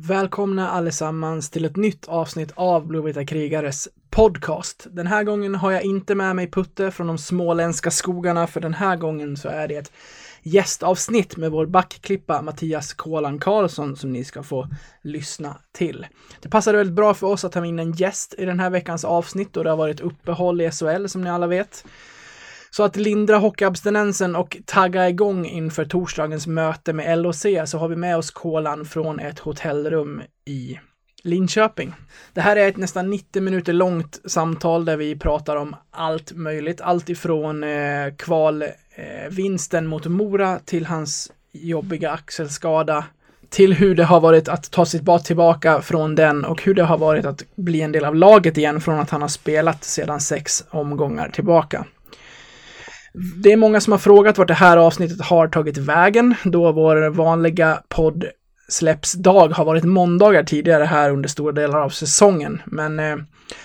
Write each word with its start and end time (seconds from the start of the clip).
Välkomna 0.00 0.70
allesammans 0.70 1.50
till 1.50 1.64
ett 1.64 1.76
nytt 1.76 2.08
avsnitt 2.08 2.52
av 2.54 2.86
Blåvita 2.86 3.24
krigares 3.24 3.88
podcast. 4.10 4.86
Den 4.90 5.06
här 5.06 5.24
gången 5.24 5.54
har 5.54 5.72
jag 5.72 5.82
inte 5.82 6.14
med 6.14 6.36
mig 6.36 6.50
Putte 6.50 6.90
från 6.90 7.06
de 7.06 7.18
småländska 7.18 7.90
skogarna, 7.90 8.46
för 8.46 8.60
den 8.60 8.74
här 8.74 8.96
gången 8.96 9.36
så 9.36 9.48
är 9.48 9.68
det 9.68 9.76
ett 9.76 9.92
gästavsnitt 10.42 11.36
med 11.36 11.50
vår 11.50 11.66
backklippa 11.66 12.42
Mattias 12.42 12.92
Kålan 12.94 13.38
Karlsson 13.38 13.96
som 13.96 14.12
ni 14.12 14.24
ska 14.24 14.42
få 14.42 14.68
lyssna 15.02 15.56
till. 15.72 16.06
Det 16.40 16.48
passade 16.48 16.78
väldigt 16.78 16.96
bra 16.96 17.14
för 17.14 17.26
oss 17.26 17.44
att 17.44 17.54
ha 17.54 17.66
in 17.66 17.78
en 17.78 17.92
gäst 17.92 18.34
i 18.38 18.44
den 18.44 18.60
här 18.60 18.70
veckans 18.70 19.04
avsnitt 19.04 19.56
och 19.56 19.64
det 19.64 19.70
har 19.70 19.76
varit 19.76 20.00
uppehåll 20.00 20.60
i 20.60 20.70
SHL 20.70 21.06
som 21.06 21.22
ni 21.22 21.30
alla 21.30 21.46
vet. 21.46 21.84
Så 22.70 22.82
att 22.82 22.96
lindra 22.96 23.36
hockeyabstinensen 23.36 24.36
och 24.36 24.56
tagga 24.66 25.08
igång 25.08 25.46
inför 25.46 25.84
torsdagens 25.84 26.46
möte 26.46 26.92
med 26.92 27.18
LOC 27.18 27.46
så 27.66 27.78
har 27.78 27.88
vi 27.88 27.96
med 27.96 28.16
oss 28.16 28.30
Kolan 28.30 28.84
från 28.84 29.20
ett 29.20 29.38
hotellrum 29.38 30.22
i 30.44 30.78
Linköping. 31.22 31.94
Det 32.32 32.40
här 32.40 32.56
är 32.56 32.68
ett 32.68 32.76
nästan 32.76 33.10
90 33.10 33.42
minuter 33.42 33.72
långt 33.72 34.20
samtal 34.24 34.84
där 34.84 34.96
vi 34.96 35.16
pratar 35.16 35.56
om 35.56 35.76
allt 35.90 36.32
möjligt. 36.32 36.80
Allt 36.80 37.08
ifrån 37.08 37.64
eh, 37.64 38.14
kvalvinsten 38.18 39.84
eh, 39.84 39.90
mot 39.90 40.06
Mora 40.06 40.58
till 40.64 40.86
hans 40.86 41.32
jobbiga 41.52 42.10
axelskada 42.10 43.04
till 43.48 43.74
hur 43.74 43.94
det 43.94 44.04
har 44.04 44.20
varit 44.20 44.48
att 44.48 44.70
ta 44.70 44.86
sitt 44.86 45.02
bad 45.02 45.24
tillbaka 45.24 45.82
från 45.82 46.14
den 46.14 46.44
och 46.44 46.62
hur 46.62 46.74
det 46.74 46.84
har 46.84 46.98
varit 46.98 47.26
att 47.26 47.42
bli 47.56 47.80
en 47.80 47.92
del 47.92 48.04
av 48.04 48.14
laget 48.14 48.58
igen 48.58 48.80
från 48.80 49.00
att 49.00 49.10
han 49.10 49.22
har 49.22 49.28
spelat 49.28 49.84
sedan 49.84 50.20
sex 50.20 50.64
omgångar 50.70 51.28
tillbaka. 51.28 51.84
Det 53.14 53.52
är 53.52 53.56
många 53.56 53.80
som 53.80 53.92
har 53.92 53.98
frågat 53.98 54.38
vart 54.38 54.48
det 54.48 54.54
här 54.54 54.76
avsnittet 54.76 55.20
har 55.20 55.48
tagit 55.48 55.78
vägen, 55.78 56.34
då 56.44 56.72
vår 56.72 57.10
vanliga 57.10 57.82
podd 57.88 58.24
släppsdag 58.68 59.48
har 59.48 59.64
varit 59.64 59.84
måndagar 59.84 60.42
tidigare 60.42 60.84
här 60.84 61.10
under 61.10 61.28
stora 61.28 61.52
delar 61.52 61.78
av 61.78 61.88
säsongen. 61.88 62.62
Men 62.64 62.98
eh, 62.98 63.16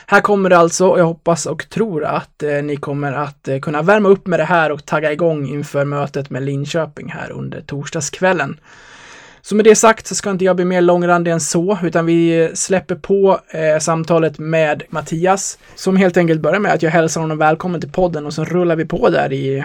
här 0.07 0.21
kommer 0.21 0.49
det 0.49 0.57
alltså 0.57 0.87
och 0.87 0.99
jag 0.99 1.05
hoppas 1.05 1.45
och 1.45 1.69
tror 1.69 2.05
att 2.05 2.43
eh, 2.43 2.63
ni 2.63 2.75
kommer 2.75 3.13
att 3.13 3.47
eh, 3.47 3.59
kunna 3.59 3.81
värma 3.81 4.09
upp 4.09 4.27
med 4.27 4.39
det 4.39 4.43
här 4.43 4.71
och 4.71 4.85
tagga 4.85 5.11
igång 5.11 5.47
inför 5.47 5.85
mötet 5.85 6.29
med 6.29 6.43
Linköping 6.43 7.09
här 7.09 7.31
under 7.31 7.61
torsdagskvällen. 7.61 8.59
Så 9.45 9.55
med 9.55 9.65
det 9.65 9.75
sagt 9.75 10.07
så 10.07 10.15
ska 10.15 10.31
inte 10.31 10.45
jag 10.45 10.55
bli 10.55 10.65
mer 10.65 10.81
långrandig 10.81 11.31
än 11.31 11.39
så, 11.39 11.79
utan 11.83 12.05
vi 12.05 12.51
släpper 12.53 12.95
på 12.95 13.39
eh, 13.49 13.79
samtalet 13.79 14.39
med 14.39 14.83
Mattias, 14.89 15.57
som 15.75 15.97
helt 15.97 16.17
enkelt 16.17 16.41
börjar 16.41 16.59
med 16.59 16.73
att 16.73 16.81
jag 16.83 16.91
hälsar 16.91 17.21
honom 17.21 17.37
välkommen 17.37 17.81
till 17.81 17.91
podden 17.91 18.25
och 18.25 18.33
så 18.33 18.45
rullar 18.45 18.75
vi 18.75 18.85
på 18.85 19.09
där 19.09 19.33
i, 19.33 19.63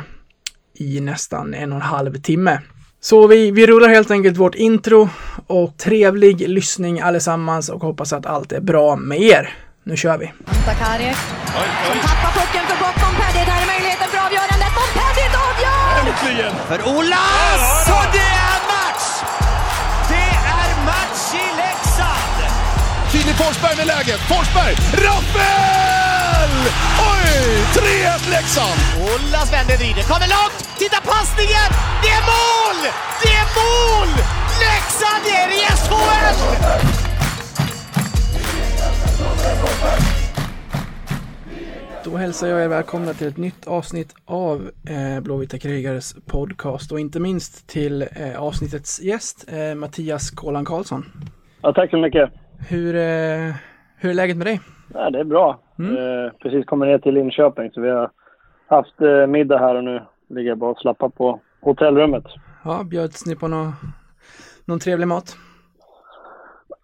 i 0.74 1.00
nästan 1.00 1.54
en 1.54 1.72
och 1.72 1.76
en 1.76 1.82
halv 1.82 2.20
timme. 2.20 2.60
Så 3.00 3.26
vi, 3.26 3.50
vi 3.50 3.66
rullar 3.66 3.88
helt 3.88 4.10
enkelt 4.10 4.36
vårt 4.36 4.54
intro 4.54 5.08
och 5.46 5.76
trevlig 5.76 6.48
lyssning 6.48 7.00
allesammans 7.00 7.68
och 7.68 7.82
hoppas 7.82 8.12
att 8.12 8.26
allt 8.26 8.52
är 8.52 8.60
bra 8.60 8.96
med 8.96 9.20
er. 9.20 9.54
Nu 9.84 9.96
kör 9.96 10.18
vi! 10.18 10.32
Sakari 10.66 11.14
som 11.86 11.98
tappar 12.08 12.40
pucken 12.40 12.64
för 12.68 12.84
gott. 12.84 12.96
Montpellier, 13.02 13.46
där 13.46 13.62
är 13.62 13.66
möjligheten 13.74 14.08
för 14.12 14.18
avgörandet. 14.26 14.70
Montpellier 14.78 15.30
avgör! 15.48 16.10
Äntligen! 16.10 16.52
För 16.68 16.96
Olas! 16.96 17.88
Och 17.88 18.12
det 18.12 18.18
är 18.18 18.57
Filip 23.12 23.36
Forsberg 23.42 23.76
med 23.80 23.86
läget. 23.94 24.20
Forsberg! 24.32 24.74
Rappel! 25.06 26.52
Oj! 27.12 27.30
3-1 27.74 28.30
Leksand! 28.34 28.80
Olas 29.10 29.52
vänder, 29.52 29.76
vrider, 29.80 30.04
kommer 30.10 30.28
långt! 30.36 30.58
Titta 30.82 31.00
passningen! 31.12 31.68
Det 32.02 32.10
är 32.18 32.24
mål! 32.34 32.78
Det 33.22 33.32
är 33.42 33.48
mål! 33.60 34.10
Leksand 34.64 35.24
är 35.40 35.48
i 35.58 35.60
SHL! 35.82 36.36
Då 42.04 42.16
hälsar 42.16 42.48
jag 42.48 42.64
er 42.64 42.68
välkomna 42.68 43.12
till 43.14 43.26
ett 43.26 43.36
nytt 43.36 43.66
avsnitt 43.66 44.14
av 44.24 44.70
eh, 44.88 45.20
Blåvita 45.20 45.58
krigares 45.58 46.16
podcast 46.26 46.92
och 46.92 47.00
inte 47.00 47.20
minst 47.20 47.66
till 47.66 48.02
eh, 48.02 48.42
avsnittets 48.42 49.00
gäst 49.00 49.44
eh, 49.48 49.74
Mattias 49.74 50.30
Kolan 50.30 50.64
Karlsson. 50.64 51.04
Ja, 51.62 51.72
tack 51.72 51.91
så 51.91 51.97
mycket. 51.97 52.30
Hur, 52.69 52.94
eh, 52.96 53.54
hur 53.96 54.10
är 54.10 54.14
läget 54.14 54.36
med 54.36 54.46
dig? 54.46 54.60
Ja, 54.94 55.10
det 55.10 55.20
är 55.20 55.24
bra. 55.24 55.60
Mm. 55.78 55.96
Eh, 55.96 56.32
precis 56.32 56.64
kommer 56.64 56.86
ner 56.86 56.98
till 56.98 57.14
Linköping 57.14 57.70
så 57.70 57.80
vi 57.80 57.91
har 57.91 58.10
haft 58.66 59.00
eh, 59.00 59.26
middag 59.26 59.58
här 59.58 59.74
och 59.74 59.84
nu 59.84 60.02
ligger 60.28 60.48
jag 60.48 60.58
bara 60.58 60.70
och 60.70 60.78
slappar 60.78 61.08
på 61.08 61.41
hotellrummet. 61.60 62.24
Ja, 62.64 62.82
bjöds 62.84 63.26
ni 63.26 63.36
på 63.36 63.48
nå 63.48 63.72
någon 64.64 64.80
trevlig 64.80 65.08
mat? 65.08 65.36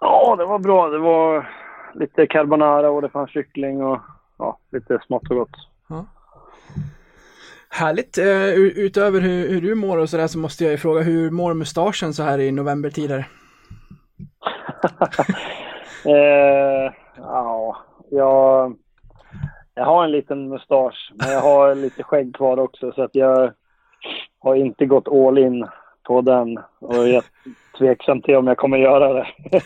Ja, 0.00 0.36
det 0.38 0.44
var 0.44 0.58
bra. 0.58 0.88
Det 0.88 0.98
var 0.98 1.48
lite 1.94 2.26
carbonara 2.26 2.90
och 2.90 3.02
det 3.02 3.08
fanns 3.08 3.30
kyckling 3.30 3.82
och 3.82 4.00
ja, 4.38 4.58
lite 4.72 4.98
smått 5.06 5.30
och 5.30 5.36
gott. 5.36 5.56
Härligt! 7.74 8.18
Eh, 8.18 8.54
utöver 8.54 9.20
hur, 9.20 9.48
hur 9.48 9.60
du 9.60 9.74
mår 9.74 9.98
och 9.98 10.10
sådär 10.10 10.26
så 10.26 10.38
måste 10.38 10.64
jag 10.64 10.70
ju 10.70 10.78
fråga 10.78 11.02
hur 11.02 11.30
mår 11.30 11.54
mustaschen 11.54 12.14
så 12.14 12.22
här 12.22 12.38
i 12.38 12.52
novembertider? 12.52 13.28
eh, 16.06 16.92
ja, 17.16 17.76
jag, 18.10 18.76
jag 19.74 19.84
har 19.84 20.04
en 20.04 20.10
liten 20.10 20.48
mustasch, 20.48 21.12
men 21.14 21.32
jag 21.32 21.40
har 21.40 21.74
lite 21.74 22.02
skägg 22.02 22.34
kvar 22.34 22.58
också 22.58 22.92
så 22.92 23.02
att 23.02 23.14
jag 23.14 23.52
har 24.38 24.54
inte 24.54 24.86
gått 24.86 25.08
all 25.08 25.38
in 25.38 25.66
på 26.02 26.20
den 26.20 26.58
och 26.78 26.94
jag 26.94 27.08
är 27.08 27.24
tveksam 27.78 28.22
till 28.22 28.36
om 28.36 28.46
jag 28.46 28.56
kommer 28.56 28.78
göra 28.78 29.12
det. 29.12 29.26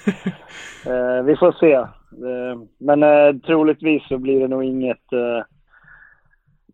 eh, 0.87 1.23
vi 1.25 1.37
får 1.37 1.53
se. 1.61 1.73
Eh, 1.73 2.61
men 2.79 3.03
eh, 3.03 3.41
troligtvis 3.47 4.03
så 4.09 4.19
blir 4.19 4.41
det 4.41 4.49
nog 4.49 4.65
inget... 4.65 5.13
Eh, 5.13 5.45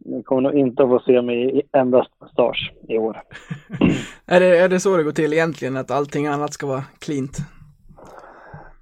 ni 0.07 0.23
kommer 0.23 0.43
nog 0.43 0.55
inte 0.55 0.83
att 0.83 0.89
få 0.89 1.03
se 1.07 1.23
mig 1.23 1.59
i 1.59 1.63
endast 1.73 2.11
mustasch 2.21 2.73
i 2.89 2.99
år. 2.99 3.23
Är 4.27 4.41
det, 4.41 4.59
är 4.59 4.69
det 4.69 4.81
så 4.81 4.97
det 4.97 5.03
går 5.03 5.13
till 5.13 5.33
egentligen, 5.33 5.77
att 5.77 5.91
allting 5.91 6.27
annat 6.27 6.53
ska 6.53 6.67
vara 6.67 6.85
cleant? 6.99 7.39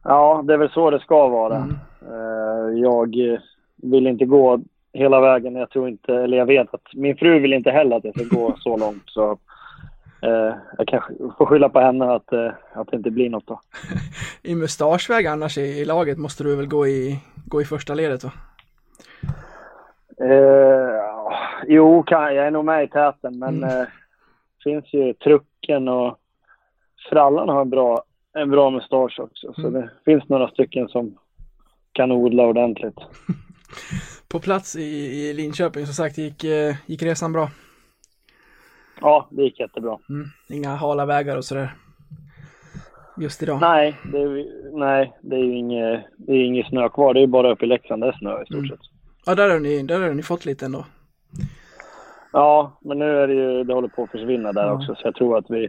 Ja, 0.05 0.43
det 0.45 0.53
är 0.53 0.59
väl 0.59 0.71
så 0.71 0.91
det 0.91 1.01
ska 1.01 1.29
vara. 1.29 1.57
Mm. 1.57 1.77
Eh, 2.03 2.81
Jag 2.81 3.17
vill 3.77 4.07
inte 4.07 4.25
gå 4.25 4.61
hela 4.93 5.21
vägen. 5.21 5.55
Jag 5.57 5.71
tror 5.71 5.89
inte, 5.89 6.15
eller 6.15 6.37
jag 6.37 6.47
vet 6.47 6.75
att 6.75 6.95
min 6.95 7.17
fru 7.17 7.39
vill 7.39 7.53
inte 7.53 7.71
heller 7.71 7.97
att 7.97 8.05
jag 8.05 8.15
ska 8.15 8.37
gå 8.37 8.55
så 8.59 8.77
långt. 8.77 9.03
Så 9.07 9.31
eh, 10.23 10.55
jag 10.79 10.87
kanske 10.87 11.13
får 11.39 11.47
skylla 11.47 11.69
på 11.69 11.81
henne 11.81 12.13
att, 12.13 12.33
eh, 12.33 12.51
att 12.73 12.89
det 12.91 12.97
inte 12.97 13.11
blir 13.11 13.31
något 13.31 13.47
då. 13.47 13.61
I 14.43 14.55
mustaschväg 14.55 15.27
annars 15.27 15.59
i, 15.59 15.61
i 15.61 15.85
laget 15.85 16.19
måste 16.19 16.45
du 16.45 16.57
väl 16.57 16.67
gå 16.67 16.87
i, 16.87 17.19
gå 17.47 17.61
i 17.61 17.65
första 17.65 17.95
ledet 17.95 18.25
va? 18.25 18.31
Eh, 20.21 21.33
jo, 21.67 22.03
kan, 22.03 22.35
jag 22.35 22.47
är 22.47 22.51
nog 22.51 22.65
med 22.65 22.85
i 22.85 22.89
täten, 22.89 23.39
men 23.39 23.65
Mm. 23.65 23.81
eh, 23.81 23.87
finns 24.65 24.93
ju 24.95 25.13
trucken 25.15 25.89
och 25.89 26.17
frallan 27.11 27.49
har 27.49 27.61
en 27.61 27.71
bra, 27.71 28.03
en 28.35 28.51
bra 28.51 28.71
mustasch 28.71 29.21
också. 29.21 29.53
Så 29.55 29.67
Mm. 29.69 29.73
det 29.73 29.91
finns 30.05 30.29
några 30.29 30.49
stycken 30.49 30.89
som 30.89 31.19
kan 31.93 32.13
odla 32.13 32.43
ordentligt. 32.47 32.97
På 34.29 34.41
plats 34.41 34.77
i, 34.77 34.83
i 34.83 35.33
Linköping, 35.35 35.87
som 35.87 35.95
sagt, 35.95 36.19
gick, 36.19 36.45
eh, 36.45 36.75
gick 36.87 37.03
resan 37.03 37.33
bra. 37.33 37.51
Ja, 39.01 39.29
det 39.31 39.43
gick 39.43 39.61
jättebra. 39.61 39.99
Mm. 40.09 40.27
Inga 40.49 40.75
hala 40.75 41.07
vägar 41.07 41.37
och 41.37 41.45
sådär. 41.45 41.75
Just 43.19 43.43
idag. 43.43 43.59
Nej, 43.61 43.97
det 44.13 44.19
är, 44.23 44.47
nej, 44.79 45.13
det 45.23 45.37
är 45.37 45.41
ju 45.45 45.57
inget, 45.57 46.05
det 46.17 46.33
är 46.33 46.45
inget 46.45 46.67
snö 46.67 46.89
kvar. 46.89 47.15
Det 47.15 47.21
är 47.21 47.27
bara 47.27 47.53
uppe 47.53 47.65
i 47.65 47.69
Leksand 47.69 48.03
det 48.03 48.09
är 48.09 48.13
snö 48.13 48.43
i 48.43 48.47
stort 48.47 48.57
Mm. 48.57 48.69
sett. 48.69 48.81
Ja, 49.27 49.35
där 49.35 49.51
har 49.51 49.59
ni, 49.59 49.83
där 49.83 50.01
har 50.01 50.15
ni 50.15 50.23
fått 50.23 50.45
lite 50.45 50.65
ändå. 50.65 50.85
Ja, 52.33 52.79
men 52.81 52.99
nu 52.99 53.19
är 53.19 53.29
det 53.29 53.35
ju, 53.35 53.65
det 53.65 53.75
håller 53.75 53.89
på 53.89 54.03
att 54.03 54.11
försvinna 54.11 54.53
där 54.53 54.67
Ja. 54.67 54.73
också. 54.73 54.95
Så 54.95 55.01
jag 55.07 55.15
tror 55.15 55.39
att 55.39 55.51
vi, 55.51 55.69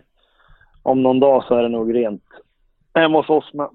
om 0.83 1.03
någon 1.03 1.19
dag 1.19 1.43
så 1.43 1.55
är 1.55 1.63
det 1.63 1.69
nog 1.69 1.95
rent 1.95 2.23
hemma 3.01 3.17
hos 3.17 3.29
oss 3.29 3.53
med. 3.53 3.69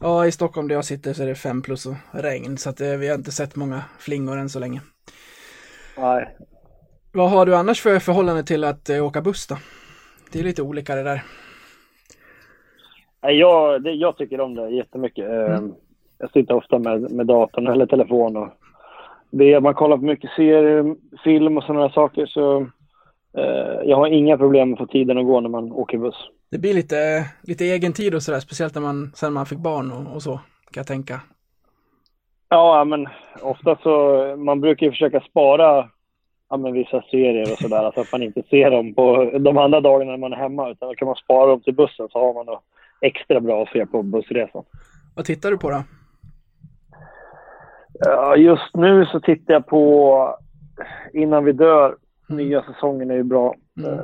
Ja, 0.00 0.26
i 0.26 0.32
Stockholm 0.32 0.68
där 0.68 0.74
jag 0.74 0.84
sitter 0.84 1.12
så 1.12 1.22
är 1.22 1.26
det 1.26 1.34
fem 1.34 1.62
plus 1.62 1.86
och 1.86 1.94
regn, 2.12 2.58
så 2.58 2.70
att 2.70 2.80
eh, 2.80 2.88
vi 2.90 3.08
har 3.08 3.14
inte 3.14 3.32
sett 3.32 3.56
många 3.56 3.84
flingor 3.98 4.38
än 4.38 4.48
så 4.48 4.58
länge. 4.58 4.80
Nej, 5.96 6.36
Vad 7.12 7.30
har 7.30 7.46
du 7.46 7.56
annars 7.56 7.80
för 7.82 7.98
förhållande 7.98 8.42
till 8.44 8.64
att 8.64 8.88
eh, 8.90 9.06
åka 9.06 9.20
buss 9.22 9.46
då? 9.46 9.56
Det 10.32 10.38
är 10.40 10.44
lite 10.44 10.62
olika 10.62 10.94
det 10.94 11.02
där. 11.02 11.22
Nej, 13.22 13.38
jag, 13.38 13.82
det, 13.82 13.90
jag 13.92 14.16
tycker 14.16 14.40
om 14.40 14.54
det 14.54 14.70
jättemycket. 14.70 15.24
Eh, 15.30 15.58
Mm. 15.58 15.74
Jag 16.18 16.32
sitter 16.32 16.54
ofta 16.54 16.78
med, 16.78 17.10
med 17.10 17.26
datorn 17.26 17.66
eller 17.66 17.86
telefon 17.86 18.36
och 18.36 18.48
det, 19.30 19.60
man 19.60 19.74
kollar 19.74 19.96
på 19.96 20.04
mycket 20.04 20.30
serier, 20.30 20.96
film 21.24 21.56
och 21.58 21.64
sådana 21.64 21.90
saker 21.90 22.26
så 22.26 22.60
eh, 23.38 23.80
jag 23.84 23.96
har 23.96 24.06
inga 24.06 24.38
problem 24.38 24.68
med 24.70 24.74
att 24.74 24.88
få 24.88 24.92
tiden 24.92 25.18
att 25.18 25.26
gå 25.26 25.40
när 25.40 25.48
man 25.48 25.72
åker 25.72 25.98
buss. 25.98 26.28
Det 26.50 26.58
blir 26.58 26.74
lite, 26.74 27.26
lite 27.42 27.64
egen 27.64 27.92
tid 27.92 28.14
och 28.14 28.22
sådär, 28.22 28.40
speciellt 28.40 28.74
när 28.74 28.82
man, 28.82 29.12
sen 29.14 29.32
man 29.32 29.46
fick 29.46 29.58
barn 29.58 29.92
och, 29.92 30.14
och 30.14 30.22
så, 30.22 30.32
kan 30.70 30.80
jag 30.80 30.86
tänka. 30.86 31.20
Ja, 32.48 32.84
men 32.84 33.08
ofta 33.42 33.76
så, 33.82 34.24
man 34.36 34.60
brukar 34.60 34.86
ju 34.86 34.92
försöka 34.92 35.20
spara 35.20 35.88
ja, 36.50 36.56
men 36.56 36.72
vissa 36.72 37.02
serier 37.10 37.52
och 37.52 37.58
sådär, 37.58 37.92
så 37.94 38.00
att 38.00 38.12
man 38.12 38.22
inte 38.22 38.42
ser 38.50 38.70
dem 38.70 38.94
på 38.94 39.30
de 39.38 39.58
andra 39.58 39.80
dagarna 39.80 40.10
när 40.10 40.18
man 40.18 40.32
är 40.32 40.36
hemma, 40.36 40.70
utan 40.70 40.88
då 40.88 40.94
kan 40.94 41.06
man 41.06 41.16
spara 41.16 41.50
dem 41.50 41.60
till 41.60 41.74
bussen 41.74 42.08
så 42.08 42.18
har 42.18 42.34
man 42.34 42.46
då 42.46 42.60
extra 43.00 43.40
bra 43.40 43.62
att 43.62 43.68
se 43.68 43.86
på 43.86 44.02
bussresan. 44.02 44.64
Vad 45.16 45.24
tittar 45.24 45.50
du 45.50 45.58
på 45.58 45.70
då? 45.70 45.82
Ja, 47.92 48.36
just 48.36 48.74
nu 48.74 49.06
så 49.06 49.20
tittar 49.20 49.54
jag 49.54 49.66
på 49.66 50.36
Innan 51.12 51.44
vi 51.44 51.52
dör. 51.52 51.96
Nya 52.28 52.62
säsongen 52.62 53.10
är 53.10 53.14
ju 53.14 53.22
bra. 53.22 53.54
Mm. 53.78 53.90
Uh, 53.90 54.00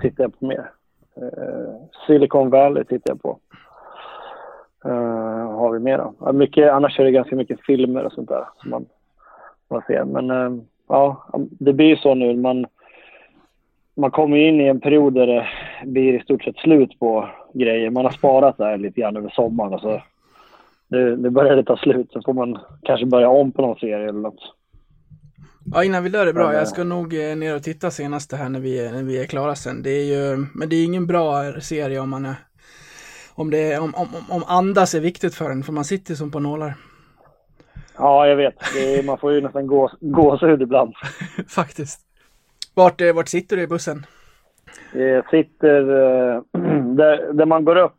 tittar 0.00 0.24
jag 0.24 0.38
på 0.38 0.46
mer? 0.46 0.70
Eh, 1.16 1.74
Silicon 2.06 2.50
Valley 2.50 2.84
tittar 2.84 3.10
jag 3.10 3.22
på. 3.22 3.38
Uh, 4.84 5.50
har 5.50 5.72
vi 5.72 5.78
mer 5.78 5.98
då? 5.98 6.32
Mycket, 6.32 6.72
annars 6.72 7.00
är 7.00 7.04
det 7.04 7.10
ganska 7.10 7.36
mycket 7.36 7.60
filmer 7.60 8.04
och 8.04 8.12
sånt 8.12 8.28
där 8.28 8.44
som 8.56 8.70
man, 8.70 8.86
man 9.70 9.82
ser. 9.86 10.04
Men 10.04 10.30
uh, 10.30 10.62
ja, 10.88 11.26
det 11.38 11.72
blir 11.72 11.86
ju 11.86 11.96
så 11.96 12.14
nu. 12.14 12.36
Man, 12.36 12.66
man 13.94 14.10
kommer 14.10 14.36
in 14.36 14.60
i 14.60 14.64
en 14.64 14.80
period 14.80 15.14
där 15.14 15.26
det 15.26 15.46
blir 15.84 16.14
i 16.14 16.22
stort 16.22 16.44
sett 16.44 16.56
slut 16.56 16.98
på 16.98 17.28
grejer. 17.52 17.90
Man 17.90 18.04
har 18.04 18.12
sparat 18.12 18.58
där 18.58 18.78
lite 18.78 19.00
grann 19.00 19.16
över 19.16 19.28
sommaren 19.28 19.74
och 19.74 19.80
så 19.80 20.02
nu, 20.88 21.16
nu 21.16 21.30
börjar 21.30 21.56
det 21.56 21.64
ta 21.64 21.76
slut. 21.76 22.12
Så 22.12 22.22
får 22.22 22.32
man 22.32 22.58
kanske 22.82 23.06
börja 23.06 23.28
om 23.28 23.52
på 23.52 23.62
någon 23.62 23.78
serie 23.78 24.08
eller 24.08 24.20
något. 24.20 24.54
Ja, 25.64 25.84
innan 25.84 26.02
vi 26.02 26.08
dör 26.08 26.26
är 26.26 26.32
bra. 26.32 26.54
Jag 26.54 26.68
ska 26.68 26.84
nog 26.84 27.14
eh, 27.14 27.36
ner 27.36 27.56
och 27.56 27.62
titta 27.62 27.90
senast 27.90 28.32
här 28.32 28.48
när 28.48 28.60
vi, 28.60 28.78
är- 28.86 28.92
när 28.92 29.02
vi 29.02 29.18
är 29.22 29.26
klara 29.26 29.54
sen. 29.54 29.82
Det 29.82 29.90
är 29.90 30.04
ju, 30.04 30.46
men 30.54 30.68
det 30.68 30.76
är 30.76 30.84
ingen 30.84 31.06
bra 31.06 31.52
serie 31.60 32.00
om 32.00 32.10
man 32.10 32.24
är, 32.26 32.34
om 33.34 33.50
det 33.50 33.72
är, 33.72 33.80
om, 33.80 33.94
om, 33.94 34.08
om 34.28 34.44
andas 34.46 34.94
är 34.94 35.00
viktigt 35.00 35.34
för 35.34 35.50
en, 35.50 35.62
för 35.62 35.72
man 35.72 35.84
sitter 35.84 36.14
som 36.14 36.30
på 36.30 36.40
nålar. 36.40 36.74
Ja, 37.98 38.26
jag 38.26 38.36
vet. 38.36 38.54
Det 38.74 38.98
är, 38.98 39.02
man 39.02 39.18
får 39.18 39.32
ju 39.32 39.40
nästan 39.40 39.66
gås, 39.66 39.92
gåshud 40.00 40.62
ibland. 40.62 40.94
Faktiskt. 41.48 42.00
Vart, 42.74 43.00
eh, 43.00 43.12
vart 43.14 43.28
sitter 43.28 43.56
du 43.56 43.62
i 43.62 43.66
bussen? 43.66 44.06
Jag 44.92 45.30
sitter... 45.30 45.80
eh, 45.80 46.42
där, 46.96 47.32
där 47.32 47.46
man 47.46 47.64
går 47.64 47.76
upp 47.76 47.98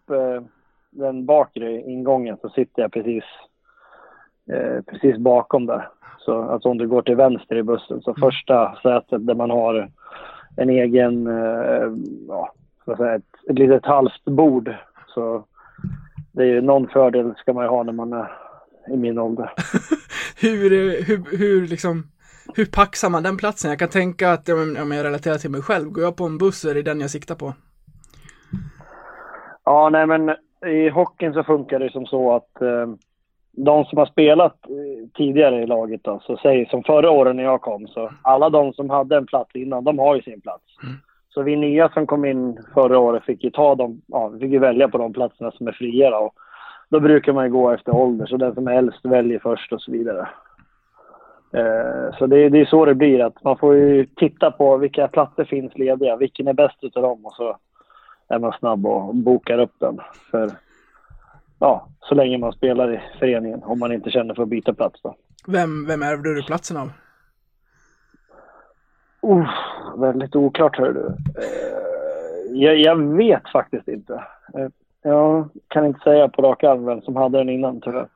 den 0.92 1.25
bakre 1.25 1.81
ingången 1.81 2.38
så 2.42 2.50
sitter 2.50 2.81
jag 2.81 2.92
precis, 2.92 3.24
precis 4.86 5.18
bakom 5.18 5.65
där. 5.65 5.88
Så 6.25 6.41
alltså 6.41 6.69
om 6.69 6.77
du 6.77 6.87
går 6.87 7.01
till 7.01 7.15
vänster 7.15 7.55
i 7.55 7.63
bussen 7.63 8.01
så 8.01 8.13
första 8.13 8.75
sätet 8.83 9.27
där 9.27 9.35
man 9.35 9.49
har 9.49 9.89
en 10.57 10.69
egen, 10.69 11.27
eh, 11.27 11.91
ja, 12.27 12.53
säga, 12.85 13.15
ett, 13.15 13.49
ett 13.49 13.59
litet 13.59 13.85
halvt 13.85 14.25
bord. 14.25 14.75
Så 15.07 15.45
det 16.31 16.43
är 16.43 16.47
ju 16.47 16.61
någon 16.61 16.87
fördel 16.87 17.33
ska 17.37 17.53
man 17.53 17.63
ju 17.63 17.69
ha 17.69 17.83
när 17.83 17.93
man 17.93 18.13
är 18.13 18.31
i 18.87 18.97
min 18.97 19.19
ålder. 19.19 19.51
Hur, 20.41 20.73
eh, 20.73 21.05
hur, 21.05 21.37
hur 21.37 21.67
liksom, 21.67 22.03
hur 22.55 22.65
paxar 22.65 23.09
man 23.09 23.23
den 23.23 23.37
platsen? 23.37 23.69
Jag 23.69 23.79
kan 23.79 23.89
tänka 23.89 24.31
att 24.31 24.49
om 24.49 24.91
jag 24.91 25.05
relaterar 25.05 25.37
till 25.37 25.51
mig 25.51 25.61
själv, 25.61 25.89
går 25.89 26.03
jag 26.03 26.15
på 26.15 26.25
en 26.25 26.37
buss 26.37 26.59
så 26.59 26.69
är 26.69 26.73
det 26.73 26.81
den 26.81 27.01
jag 27.01 27.09
siktar 27.09 27.35
på. 27.35 27.53
Ja, 29.65 29.89
nej 29.89 30.07
men 30.07 30.29
i 30.65 30.89
hockeyn 30.89 31.33
så 31.33 31.43
funkar 31.43 31.79
det 31.79 31.91
som 31.91 32.05
så 32.05 32.35
att 32.35 32.61
eh, 32.61 32.87
de 33.55 33.85
som 33.85 33.97
har 33.97 34.05
spelat 34.05 34.69
eh, 34.69 35.07
tidigare 35.13 35.61
i 35.61 35.67
laget 35.67 36.03
då, 36.03 36.19
så 36.23 36.38
säg 36.38 36.65
som 36.65 36.83
förra 36.83 37.11
året 37.11 37.35
när 37.35 37.44
jag 37.44 37.61
kom, 37.61 37.88
så 37.88 38.11
alla 38.21 38.50
de 38.50 38.73
som 38.73 38.89
hade 38.89 39.17
en 39.17 39.25
plats 39.25 39.55
innan, 39.55 39.83
de 39.83 40.00
har 40.00 40.15
ju 40.15 40.21
sin 40.21 40.41
plats. 40.41 40.63
Så 41.29 41.41
vi 41.41 41.55
nya 41.55 41.89
som 41.89 42.07
kom 42.07 42.25
in 42.25 42.57
förra 42.73 43.00
året 43.00 43.23
fick 43.23 43.44
ju 43.44 43.50
ta 43.50 43.75
dem, 43.75 44.01
ja, 44.07 44.27
vi 44.27 44.39
fick 44.39 44.51
ju 44.51 44.59
välja 44.59 44.88
på 44.88 44.97
de 44.97 45.13
platserna 45.13 45.51
som 45.51 45.67
är 45.67 45.71
fria 45.71 46.09
då. 46.09 46.17
Och 46.17 46.33
Då 46.89 47.00
brukar 47.00 47.33
man 47.33 47.45
ju 47.45 47.51
gå 47.51 47.71
efter 47.71 47.95
ålder, 47.95 48.25
så 48.25 48.38
den 48.38 48.53
som 48.53 48.67
är 48.67 48.73
äldst 48.73 49.05
väljer 49.05 49.39
först 49.39 49.73
och 49.73 49.81
så 49.81 49.91
vidare. 49.91 50.27
Eh, 51.53 52.17
så 52.17 52.27
det, 52.27 52.50
det 52.50 52.59
är 52.59 52.65
så 52.65 52.85
det 52.85 52.95
blir, 52.95 53.25
att 53.25 53.44
man 53.44 53.57
får 53.57 53.75
ju 53.75 54.05
titta 54.05 54.51
på 54.51 54.77
vilka 54.77 55.07
platser 55.07 55.45
finns 55.45 55.77
lediga, 55.77 56.15
vilken 56.15 56.47
är 56.47 56.53
bäst 56.53 56.77
utav 56.81 57.03
dem 57.03 57.25
och 57.25 57.33
så 57.33 57.57
är 58.27 58.39
man 58.39 58.53
snabb 58.59 58.85
och 58.85 59.15
bokar 59.15 59.59
upp 59.59 59.73
den. 59.79 60.00
För, 60.31 60.50
ja, 61.63 61.88
så 62.00 62.15
länge 62.15 62.38
man 62.38 62.54
spelar 62.54 62.94
i 62.94 63.01
föreningen, 63.19 63.63
om 63.63 63.80
man 63.80 63.92
inte 63.92 64.12
känner 64.12 64.33
för 64.36 64.44
att 64.44 64.50
byta 64.50 64.74
plats 64.74 65.01
då. 65.04 65.15
Vem, 65.48 65.86
vem 65.88 66.04
ärvde 66.04 66.36
du 66.36 66.44
platsen 66.44 66.77
av? 66.77 66.92
Uh, 69.25 69.50
väldigt 69.98 70.36
oklart 70.36 70.77
hör 70.77 70.94
du. 70.94 71.06
Eh, 71.42 72.62
jag, 72.63 72.77
jag 72.77 72.95
vet 72.95 73.50
faktiskt 73.51 73.88
inte. 73.88 74.13
Eh, 74.57 74.68
jag 75.01 75.50
kan 75.68 75.86
inte 75.86 76.00
säga 76.00 76.27
på 76.27 76.42
rak 76.42 76.63
arm 76.63 76.86
vem 76.86 77.01
som 77.01 77.15
hade 77.15 77.38
den 77.38 77.50
innan 77.50 77.81
tyvärr. 77.81 78.07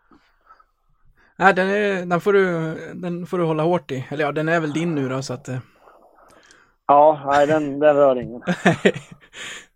Nej, 1.35 1.53
den, 1.53 1.67
är, 1.69 2.05
den, 2.05 2.21
får 2.21 2.33
du, 2.33 2.75
den 2.93 3.25
får 3.25 3.37
du 3.37 3.43
hålla 3.43 3.63
hårt 3.63 3.91
i. 3.91 4.07
Eller 4.09 4.23
ja, 4.23 4.31
den 4.31 4.49
är 4.49 4.59
väl 4.59 4.73
din 4.73 4.95
nu 4.95 5.09
då, 5.09 5.21
så 5.21 5.33
att... 5.33 5.47
eh, 5.47 5.57
Ja, 6.87 7.21
nej 7.25 7.47
den, 7.47 7.79
den 7.79 7.95
rör 7.95 8.21
ingen. 8.21 8.41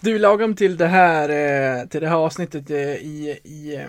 Du, 0.00 0.18
lagom 0.18 0.54
till 0.54 0.76
det 0.76 0.86
här, 0.86 1.28
eh, 1.28 1.86
till 1.88 2.00
det 2.00 2.08
här 2.08 2.16
avsnittet 2.16 2.70
eh, 2.70 2.78
i, 2.96 3.38
i 3.44 3.86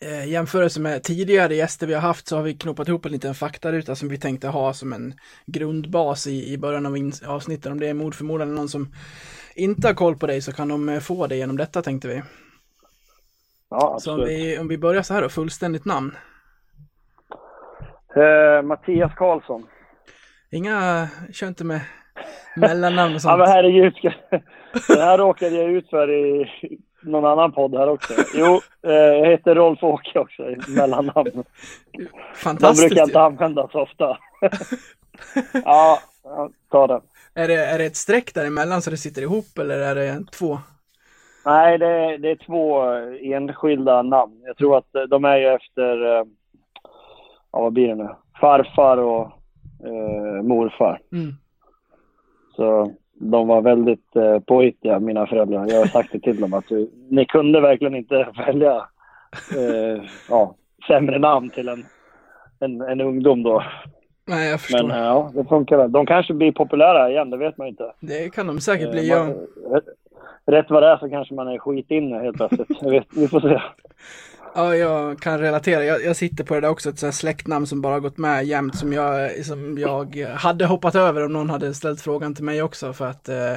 eh, 0.00 0.28
jämförelse 0.28 0.80
med 0.80 1.02
tidigare 1.02 1.54
gäster 1.54 1.86
vi 1.86 1.94
har 1.94 2.00
haft 2.00 2.28
så 2.28 2.36
har 2.36 2.42
vi 2.42 2.54
knoppat 2.54 2.88
ihop 2.88 3.06
en 3.06 3.12
liten 3.12 3.34
faktaruta 3.34 3.94
som 3.94 4.08
vi 4.08 4.18
tänkte 4.18 4.48
ha 4.48 4.72
som 4.72 4.92
en 4.92 5.14
grundbas 5.46 6.26
i, 6.26 6.52
i 6.52 6.58
början 6.58 6.86
av 6.86 6.96
in- 6.96 7.12
avsnittet. 7.26 7.72
Om 7.72 7.80
det 7.80 7.88
är 7.88 7.94
mord 7.94 8.14
eller 8.20 8.46
någon 8.46 8.68
som 8.68 8.94
inte 9.54 9.88
har 9.88 9.94
koll 9.94 10.16
på 10.16 10.26
dig 10.26 10.40
så 10.40 10.52
kan 10.52 10.68
de 10.68 11.00
få 11.00 11.26
det 11.26 11.36
genom 11.36 11.56
detta 11.56 11.82
tänkte 11.82 12.08
vi. 12.08 12.22
Ja, 13.70 13.98
Så 14.00 14.14
om 14.14 14.24
vi, 14.24 14.58
om 14.58 14.68
vi 14.68 14.78
börjar 14.78 15.02
så 15.02 15.14
här 15.14 15.22
då, 15.22 15.28
fullständigt 15.28 15.84
namn. 15.84 16.16
Eh, 18.16 18.62
Mattias 18.62 19.14
Karlsson. 19.14 19.66
Inga, 20.50 21.08
kör 21.32 21.48
inte 21.48 21.64
med 21.64 21.80
mellannamn 22.56 23.14
och 23.14 23.20
Ja 23.24 23.36
men 23.36 23.46
sånt. 23.46 23.48
herregud, 23.48 23.94
det 24.88 25.00
här 25.02 25.18
råkade 25.18 25.56
jag 25.56 25.70
ut 25.70 25.90
för 25.90 26.10
i 26.10 26.48
någon 27.02 27.24
annan 27.24 27.52
podd 27.52 27.74
här 27.74 27.88
också. 27.88 28.14
Jo, 28.34 28.60
eh, 28.86 28.92
jag 28.92 29.26
heter 29.26 29.54
Rolf 29.54 29.82
Åke 29.82 30.18
också 30.18 30.42
i 30.42 30.56
mellannamn. 30.68 31.10
De 31.32 31.44
Fantastiskt. 32.34 32.88
brukar 32.88 33.02
inte 33.04 33.20
användas 33.20 33.74
ofta. 33.74 34.18
ja, 35.64 35.98
ta 36.70 36.86
det. 36.86 37.00
Är 37.34 37.48
det, 37.48 37.54
är 37.66 37.78
det 37.78 37.84
ett 37.86 37.96
streck 37.96 38.34
däremellan 38.34 38.82
så 38.82 38.90
det 38.90 38.96
sitter 38.96 39.22
ihop 39.22 39.58
eller 39.58 39.78
är 39.78 39.94
det 39.94 40.24
två? 40.32 40.58
Nej, 41.46 41.78
det 41.78 41.86
är, 41.86 42.18
det 42.18 42.30
är 42.30 42.36
två 42.46 42.82
enskilda 43.36 44.02
namn. 44.02 44.40
Jag 44.46 44.56
tror 44.56 44.78
att 44.78 44.86
de 45.10 45.24
är 45.24 45.36
ju 45.36 45.46
efter, 45.46 46.04
eh, 46.18 46.24
ja 47.52 47.60
vad 47.60 47.72
blir 47.72 47.88
det 47.88 47.94
nu? 47.94 48.08
Farfar 48.40 48.96
och 48.96 49.22
eh, 49.84 50.42
morfar. 50.42 51.00
Mm. 51.12 51.34
Så 52.60 52.92
de 53.14 53.48
var 53.48 53.62
väldigt 53.62 54.16
eh, 54.16 54.38
påhittiga, 54.40 54.98
mina 55.00 55.26
föräldrar. 55.26 55.66
Jag 55.68 55.78
har 55.78 55.86
sagt 55.86 56.12
det 56.12 56.20
till 56.20 56.40
dem 56.40 56.54
att 56.54 56.70
eh, 56.70 56.78
ni 57.10 57.24
kunde 57.24 57.60
verkligen 57.60 57.94
inte 57.94 58.28
välja 58.46 58.76
eh, 59.56 60.02
ja, 60.30 60.54
sämre 60.88 61.18
namn 61.18 61.50
till 61.50 61.68
en, 61.68 61.84
en, 62.60 62.80
en 62.80 63.00
ungdom 63.00 63.42
då. 63.42 63.62
Nej, 64.26 64.50
jag 64.50 64.60
förstår. 64.60 64.82
Men 64.88 64.96
eh, 64.96 65.02
ja, 65.04 65.30
det 65.34 65.44
funkar 65.44 65.76
väl. 65.76 65.92
De 65.92 66.06
kanske 66.06 66.34
blir 66.34 66.52
populära 66.52 67.10
igen, 67.10 67.30
det 67.30 67.36
vet 67.36 67.56
man 67.58 67.66
inte. 67.68 67.92
Det 68.00 68.32
kan 68.34 68.46
de 68.46 68.60
säkert 68.60 68.86
Eh, 68.86 68.90
bli. 68.92 69.10
man- 69.10 69.46
Jag, 69.72 69.82
rätt- 70.54 70.70
vad 70.70 70.82
det 70.82 70.88
är 70.88 70.96
så 70.96 71.08
kanske 71.10 71.34
man 71.34 71.48
är 71.48 71.58
skitinne 71.58 72.18
helt 72.18 72.36
plötsligt. 72.36 72.68
Vi 73.16 73.28
får 73.28 73.40
se. 73.40 73.60
Ja, 74.54 74.76
jag 74.76 75.20
kan 75.20 75.38
relatera. 75.38 75.84
Jag, 75.84 76.04
jag 76.04 76.16
sitter 76.16 76.44
på 76.44 76.54
det 76.54 76.60
där 76.60 76.68
också, 76.68 76.90
ett 76.90 76.98
sånt 76.98 77.14
släktnamn 77.14 77.66
som 77.66 77.80
bara 77.80 78.00
gått 78.00 78.18
med 78.18 78.46
jämt 78.46 78.78
som 78.78 78.92
jag, 78.92 79.44
som 79.44 79.78
jag 79.78 80.16
hade 80.16 80.66
hoppat 80.66 80.94
över 80.94 81.24
om 81.24 81.32
någon 81.32 81.50
hade 81.50 81.74
ställt 81.74 82.00
frågan 82.00 82.34
till 82.34 82.44
mig 82.44 82.62
också 82.62 82.92
för 82.92 83.06
att 83.06 83.28
eh, 83.28 83.54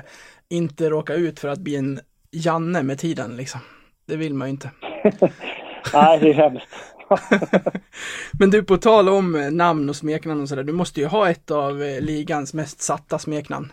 inte 0.50 0.90
råka 0.90 1.14
ut 1.14 1.40
för 1.40 1.48
att 1.48 1.60
bli 1.60 1.76
en 1.76 2.00
Janne 2.32 2.84
med 2.84 3.00
tiden 3.00 3.36
liksom. 3.38 3.60
Det 4.06 4.16
vill 4.16 4.34
man 4.34 4.48
ju 4.48 4.52
inte. 4.52 4.72
Nej, 5.94 6.20
det 6.20 6.30
är 6.30 6.34
hemskt. 6.34 6.68
Men 8.40 8.50
du, 8.50 8.64
på 8.64 8.78
tal 8.78 9.10
om 9.10 9.36
eh, 9.36 9.52
namn 9.52 9.90
och 9.90 9.96
smeknamn 9.96 10.42
och 10.42 10.50
sådär, 10.50 10.64
du 10.64 10.74
måste 10.74 11.00
ju 11.00 11.06
ha 11.06 11.30
ett 11.30 11.52
av 11.52 11.84
eh, 11.84 12.02
ligans 12.02 12.54
mest 12.54 12.82
satta 12.82 13.20
smeknamn. 13.20 13.72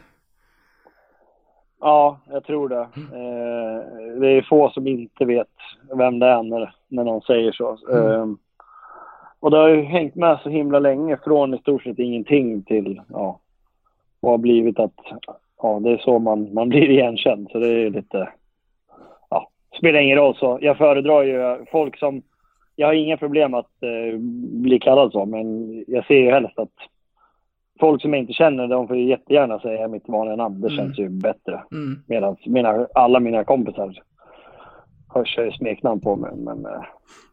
Ja, 1.80 2.18
jag 2.30 2.44
tror 2.44 2.68
det. 2.68 2.80
Eh, 2.96 4.20
det 4.20 4.28
är 4.28 4.42
få 4.48 4.70
som 4.70 4.86
inte 4.86 5.24
vet 5.24 5.48
vem 5.96 6.18
det 6.18 6.26
är 6.26 6.42
när, 6.42 6.74
när 6.88 7.04
någon 7.04 7.22
säger 7.22 7.52
så. 7.52 7.78
Eh, 7.92 8.26
och 9.40 9.50
det 9.50 9.56
har 9.56 9.68
ju 9.68 9.82
hängt 9.82 10.14
med 10.14 10.38
så 10.42 10.48
himla 10.48 10.78
länge 10.78 11.16
från 11.24 11.54
i 11.54 11.58
stort 11.58 11.82
sett 11.82 11.98
ingenting 11.98 12.62
till, 12.62 13.00
ja, 13.08 13.40
och 14.20 14.30
har 14.30 14.38
blivit 14.38 14.78
att, 14.78 15.00
ja, 15.62 15.80
det 15.80 15.90
är 15.90 15.98
så 15.98 16.18
man, 16.18 16.54
man 16.54 16.68
blir 16.68 16.90
igenkänd. 16.90 17.48
Så 17.50 17.58
det 17.58 17.68
är 17.68 17.90
lite, 17.90 18.28
ja, 19.30 19.48
spelar 19.78 20.00
ingen 20.00 20.18
roll 20.18 20.36
så. 20.36 20.58
Jag 20.62 20.78
föredrar 20.78 21.22
ju 21.22 21.64
folk 21.72 21.98
som, 21.98 22.22
jag 22.76 22.86
har 22.86 22.94
inga 22.94 23.16
problem 23.16 23.54
att 23.54 23.82
eh, 23.82 24.18
bli 24.62 24.78
kallad 24.78 25.12
så, 25.12 25.26
men 25.26 25.74
jag 25.86 26.06
ser 26.06 26.18
ju 26.18 26.30
helst 26.30 26.58
att 26.58 26.74
folk 27.80 28.02
som 28.02 28.12
jag 28.12 28.22
inte 28.22 28.32
känner, 28.32 28.66
de 28.68 28.88
får 28.88 28.96
ju 28.96 29.08
jättegärna 29.08 29.60
säga 29.60 29.88
mitt 29.88 30.08
vanliga 30.08 30.36
namn. 30.36 30.60
Det 30.60 30.68
Mm. 30.68 30.76
känns 30.78 30.98
ju 30.98 31.08
bättre. 31.08 31.62
Mm. 31.72 32.02
Medan 32.06 32.36
mina, 32.46 32.86
alla 32.94 33.20
mina 33.20 33.44
kompisar 33.44 33.94
har 35.08 35.24
ju 35.38 35.52
smeknamn 35.52 36.00
på 36.00 36.16
mig. 36.16 36.32
Men 36.36 36.66
eh, 36.66 36.82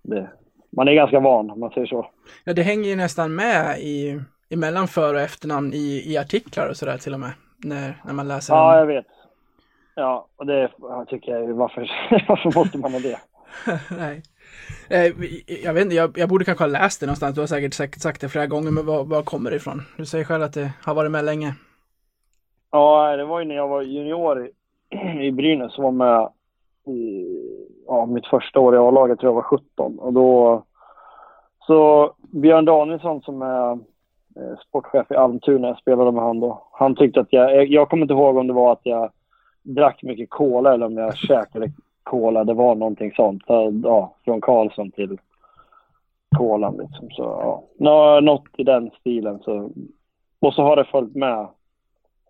det, 0.03 0.29
man 0.71 0.87
är 0.87 0.93
ganska 0.93 1.19
van 1.19 1.49
om 1.51 1.59
man 1.59 1.69
säger 1.69 1.87
så. 1.87 2.07
Ja, 2.43 2.53
det 2.53 2.61
hänger 2.61 2.89
ju 2.89 2.95
nästan 2.95 3.35
med 3.35 3.79
i, 3.79 4.19
emellan 4.49 4.87
för 4.87 5.13
och 5.13 5.19
efternamn 5.21 5.73
i, 5.73 6.03
i 6.13 6.17
artiklar 6.17 6.69
och 6.69 6.77
sådär 6.77 6.97
till 6.97 7.13
och 7.13 7.19
med. 7.19 7.31
När, 7.63 8.01
när 8.05 8.13
man 8.13 8.27
läser 8.27 8.53
Ja, 8.53 8.71
om- 8.73 8.79
jag 8.79 8.85
vet. 8.85 9.05
Ja, 9.95 10.27
och 10.37 10.45
det 10.45 10.69
jag 10.79 11.07
tycker 11.07 11.31
jag 11.31 11.53
varför, 11.53 11.91
varför 12.27 12.59
måste 12.59 12.77
man 12.77 12.91
ha 12.93 12.99
det? 12.99 13.19
Nej. 13.97 14.21
Eh, 14.89 15.05
jag 15.63 15.73
vet 15.73 15.83
inte, 15.83 15.95
jag, 15.95 16.17
jag, 16.17 16.29
borde 16.29 16.45
kanske 16.45 16.63
ha 16.63 16.69
läst 16.69 16.99
det 16.99 17.05
någonstans. 17.05 17.35
Du 17.35 17.41
har 17.41 17.47
säkert 17.47 17.73
sagt, 17.73 18.01
sagt 18.01 18.21
det 18.21 18.29
flera 18.29 18.47
gånger, 18.47 18.71
men 18.71 18.85
var, 18.85 19.03
var 19.03 19.23
kommer 19.23 19.49
det 19.49 19.55
ifrån? 19.55 19.81
Du 19.97 20.05
säger 20.05 20.25
själv 20.25 20.43
att 20.43 20.53
det 20.53 20.71
har 20.83 20.95
varit 20.95 21.11
med 21.11 21.25
länge. 21.25 21.53
Ja, 22.71 23.17
det 23.17 23.25
var 23.25 23.39
ju 23.39 23.45
när 23.45 23.55
jag 23.55 23.67
var 23.67 23.81
junior 23.81 24.47
i, 24.47 25.27
i 25.27 25.31
Brynäs, 25.31 25.77
var 25.77 25.91
med 25.91 26.29
i 26.85 27.25
ja, 27.87 28.05
mitt 28.05 28.27
första 28.27 28.59
år 28.59 28.75
i 28.75 28.77
A-laget, 28.77 29.19
tror 29.19 29.29
jag 29.29 29.35
var 29.35 29.41
17. 29.41 29.99
Och 29.99 30.13
då 30.13 30.63
så 31.67 32.13
Björn 32.21 32.65
Danielsson 32.65 33.21
som 33.21 33.41
är 33.41 33.71
eh, 34.35 34.57
sportchef 34.67 35.11
i 35.11 35.15
Almtuna, 35.15 35.67
jag 35.67 35.77
spelade 35.77 36.11
med 36.11 36.23
han 36.23 36.39
då. 36.39 36.67
Han 36.71 36.95
tyckte 36.95 37.19
att 37.19 37.33
jag, 37.33 37.67
jag 37.67 37.89
kommer 37.89 38.01
inte 38.01 38.13
ihåg 38.13 38.37
om 38.37 38.47
det 38.47 38.53
var 38.53 38.71
att 38.71 38.81
jag 38.83 39.11
drack 39.63 40.03
mycket 40.03 40.29
cola 40.29 40.73
eller 40.73 40.85
om 40.85 40.97
jag 40.97 41.17
käkade 41.27 41.71
cola. 42.09 42.43
Det 42.43 42.53
var 42.53 42.75
någonting 42.75 43.11
sånt. 43.15 43.43
Ja, 43.83 44.15
från 44.25 44.41
Karlsson 44.41 44.91
till 44.91 45.17
kolan 46.37 46.77
liksom. 46.77 47.09
Så 47.09 47.23
ja, 47.77 48.19
något 48.19 48.43
i 48.57 48.63
den 48.63 48.91
stilen. 48.99 49.39
Så, 49.39 49.71
och 50.39 50.53
så 50.53 50.63
har 50.63 50.75
det 50.75 50.85
följt 50.85 51.15
med 51.15 51.47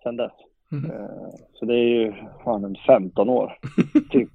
sen 0.03 0.17
dess. 0.17 0.31
Mm. 0.72 0.91
Så 1.53 1.65
det 1.65 1.74
är 1.74 1.86
ju 1.86 2.13
fan 2.43 2.63
en 2.63 2.75
15 2.88 3.29
år, 3.29 3.60
typ. 4.10 4.31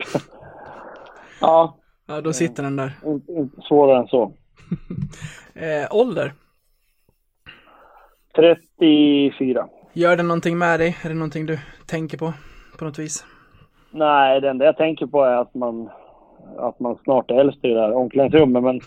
ja. 1.40 1.76
Ja, 2.06 2.20
då 2.20 2.32
sitter 2.32 2.62
den 2.62 2.76
där. 2.76 2.92
Inte 3.28 3.62
svårare 3.62 3.99
än 3.99 4.06
så. 4.06 4.22
eh, 5.54 5.96
ålder? 5.96 6.32
34. 8.37 9.68
Gör 9.92 10.16
det 10.16 10.22
någonting 10.22 10.58
med 10.58 10.80
dig? 10.80 10.96
Är 11.02 11.08
det 11.08 11.14
någonting 11.14 11.46
du 11.46 11.58
tänker 11.87 12.18
på, 12.18 12.32
på 12.78 12.84
något 12.84 12.99
vis? 12.99 13.25
Nej, 13.92 14.40
det 14.40 14.50
enda 14.50 14.64
jag 14.64 14.76
tänker 14.76 15.06
på 15.06 15.25
är 15.25 15.37
att 15.37 15.54
man, 15.54 15.90
att 16.58 16.80
man 16.80 16.99
snart 17.04 17.30
är 17.30 17.34
äldst 17.34 17.64
i 17.64 17.68
det 17.68 17.75
där 17.75 17.92
omklädningsrummet. 17.92 18.62
Men 18.62 18.80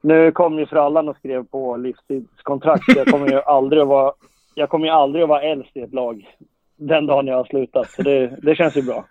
nu 0.00 0.32
kom 0.32 0.58
ju 0.58 0.66
Frallan 0.66 1.08
och 1.08 1.16
skrev 1.16 1.44
på 1.44 1.76
livstidskontrakt. 1.76 2.96
Jag 2.96 3.06
kommer 3.06 3.28
ju 3.28 3.40
aldrig 3.40 3.82
att 3.82 3.88
vara, 3.88 4.12
jag 4.54 4.68
kommer 4.68 4.86
ju 4.86 4.92
aldrig 4.92 5.22
att 5.22 5.28
vara 5.28 5.42
äldst 5.42 5.76
i 5.76 5.80
ett 5.80 5.94
lag 5.94 6.36
den 6.76 7.06
dagen 7.06 7.26
jag 7.26 7.36
har 7.36 7.44
slutat. 7.44 7.90
Så 7.90 8.02
det, 8.02 8.26
det 8.42 8.54
känns 8.54 8.76
ju 8.76 8.82
bra. 8.82 9.04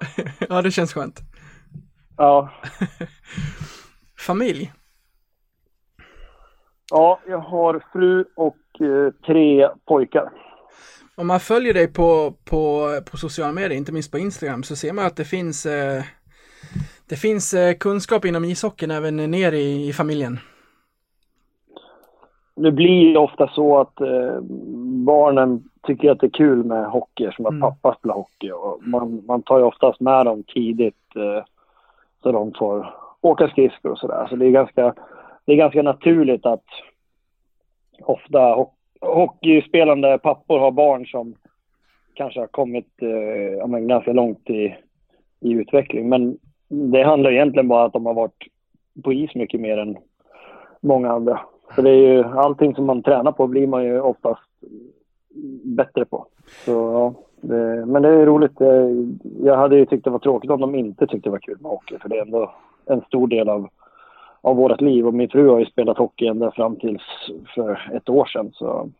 ja, 0.48 0.62
det 0.62 0.70
känns 0.70 0.94
skönt. 0.94 1.20
Ja. 2.16 2.48
Familj? 4.26 4.72
Ja, 6.90 7.20
jag 7.28 7.38
har 7.38 7.82
fru 7.92 8.24
och 8.36 8.80
eh, 8.80 9.12
tre 9.26 9.68
pojkar. 9.86 10.30
Om 11.18 11.26
man 11.26 11.40
följer 11.40 11.74
dig 11.74 11.92
på, 11.92 12.34
på, 12.50 12.88
på 13.10 13.16
sociala 13.16 13.52
medier, 13.52 13.78
inte 13.78 13.92
minst 13.92 14.12
på 14.12 14.18
Instagram, 14.18 14.62
så 14.62 14.76
ser 14.76 14.92
man 14.92 15.06
att 15.06 15.16
det 15.16 15.24
finns, 15.24 15.66
eh, 15.66 16.02
det 17.08 17.16
finns 17.16 17.54
eh, 17.54 17.74
kunskap 17.74 18.24
inom 18.24 18.44
ishockeyn 18.44 18.90
även 18.90 19.16
ner 19.16 19.52
i, 19.52 19.88
i 19.88 19.92
familjen. 19.92 20.38
Det 22.56 22.72
blir 22.72 23.16
ofta 23.16 23.48
så 23.48 23.78
att 23.80 24.00
eh, 24.00 24.40
barnen 25.06 25.64
tycker 25.86 26.10
att 26.10 26.20
det 26.20 26.26
är 26.26 26.30
kul 26.30 26.64
med 26.64 26.86
hockey, 26.86 27.30
som 27.36 27.46
att 27.46 27.50
mm. 27.50 27.60
pappa 27.60 27.94
spelar 27.98 28.14
hockey. 28.14 28.50
Och 28.50 28.80
man, 28.82 29.22
man 29.26 29.42
tar 29.42 29.58
ju 29.58 29.64
oftast 29.64 30.00
med 30.00 30.26
dem 30.26 30.42
tidigt 30.42 31.16
eh, 31.16 31.44
så 32.22 32.32
de 32.32 32.52
får 32.58 32.94
åka 33.20 33.48
skridskor 33.48 33.90
och 33.90 33.98
sådär. 33.98 34.26
Så 34.30 34.36
det 34.36 34.46
är 34.46 34.50
ganska, 34.50 34.94
det 35.44 35.52
är 35.52 35.56
ganska 35.56 35.82
naturligt 35.82 36.46
att 36.46 36.64
ofta 38.00 38.38
ho 38.38 38.72
hockeyspelande 39.14 40.18
pappor 40.18 40.58
har 40.58 40.70
barn 40.70 41.06
som 41.06 41.34
kanske 42.14 42.40
har 42.40 42.46
kommit 42.46 43.02
eh, 43.02 43.68
men, 43.68 43.88
ganska 43.88 44.12
långt 44.12 44.50
i, 44.50 44.76
i 45.40 45.52
utveckling. 45.52 46.08
Men 46.08 46.38
det 46.68 47.02
handlar 47.02 47.30
egentligen 47.30 47.68
bara 47.68 47.80
om 47.80 47.86
att 47.86 47.92
de 47.92 48.06
har 48.06 48.14
varit 48.14 48.44
på 49.04 49.12
is 49.12 49.34
mycket 49.34 49.60
mer 49.60 49.78
än 49.78 49.96
många 50.80 51.12
andra. 51.12 51.40
För 51.74 51.82
det 51.82 51.90
är 51.90 52.12
ju 52.12 52.24
allting 52.24 52.74
som 52.74 52.86
man 52.86 53.02
tränar 53.02 53.32
på 53.32 53.46
blir 53.46 53.66
man 53.66 53.84
ju 53.84 54.00
oftast 54.00 54.42
bättre 55.64 56.04
på. 56.04 56.26
Så, 56.64 56.72
ja, 56.72 57.14
det, 57.40 57.86
men 57.86 58.02
det 58.02 58.08
är 58.08 58.26
roligt. 58.26 58.60
Jag 59.44 59.56
hade 59.56 59.76
ju 59.76 59.86
tyckt 59.86 60.04
det 60.04 60.10
var 60.10 60.18
tråkigt 60.18 60.50
om 60.50 60.60
de 60.60 60.74
inte 60.74 61.06
tyckte 61.06 61.28
det 61.28 61.32
var 61.32 61.38
kul 61.38 61.58
med 61.60 61.70
hockey, 61.70 61.98
för 61.98 62.08
det 62.08 62.18
är 62.18 62.22
ändå 62.22 62.54
en 62.86 63.00
stor 63.00 63.26
del 63.28 63.48
av, 63.48 63.68
av 64.46 64.56
vårt 64.56 64.80
liv. 64.80 65.06
Och 65.06 65.14
min 65.14 65.28
fru 65.28 65.48
har 65.48 65.58
ju 65.58 65.66
spelat 65.66 65.98
hockey 65.98 66.26
ända 66.26 66.50
fram 66.50 66.76
tills 66.76 67.02
för 67.54 67.90
ett 67.94 68.08
år 68.08 68.26
sedan. 68.26 68.50
Så 68.54 68.90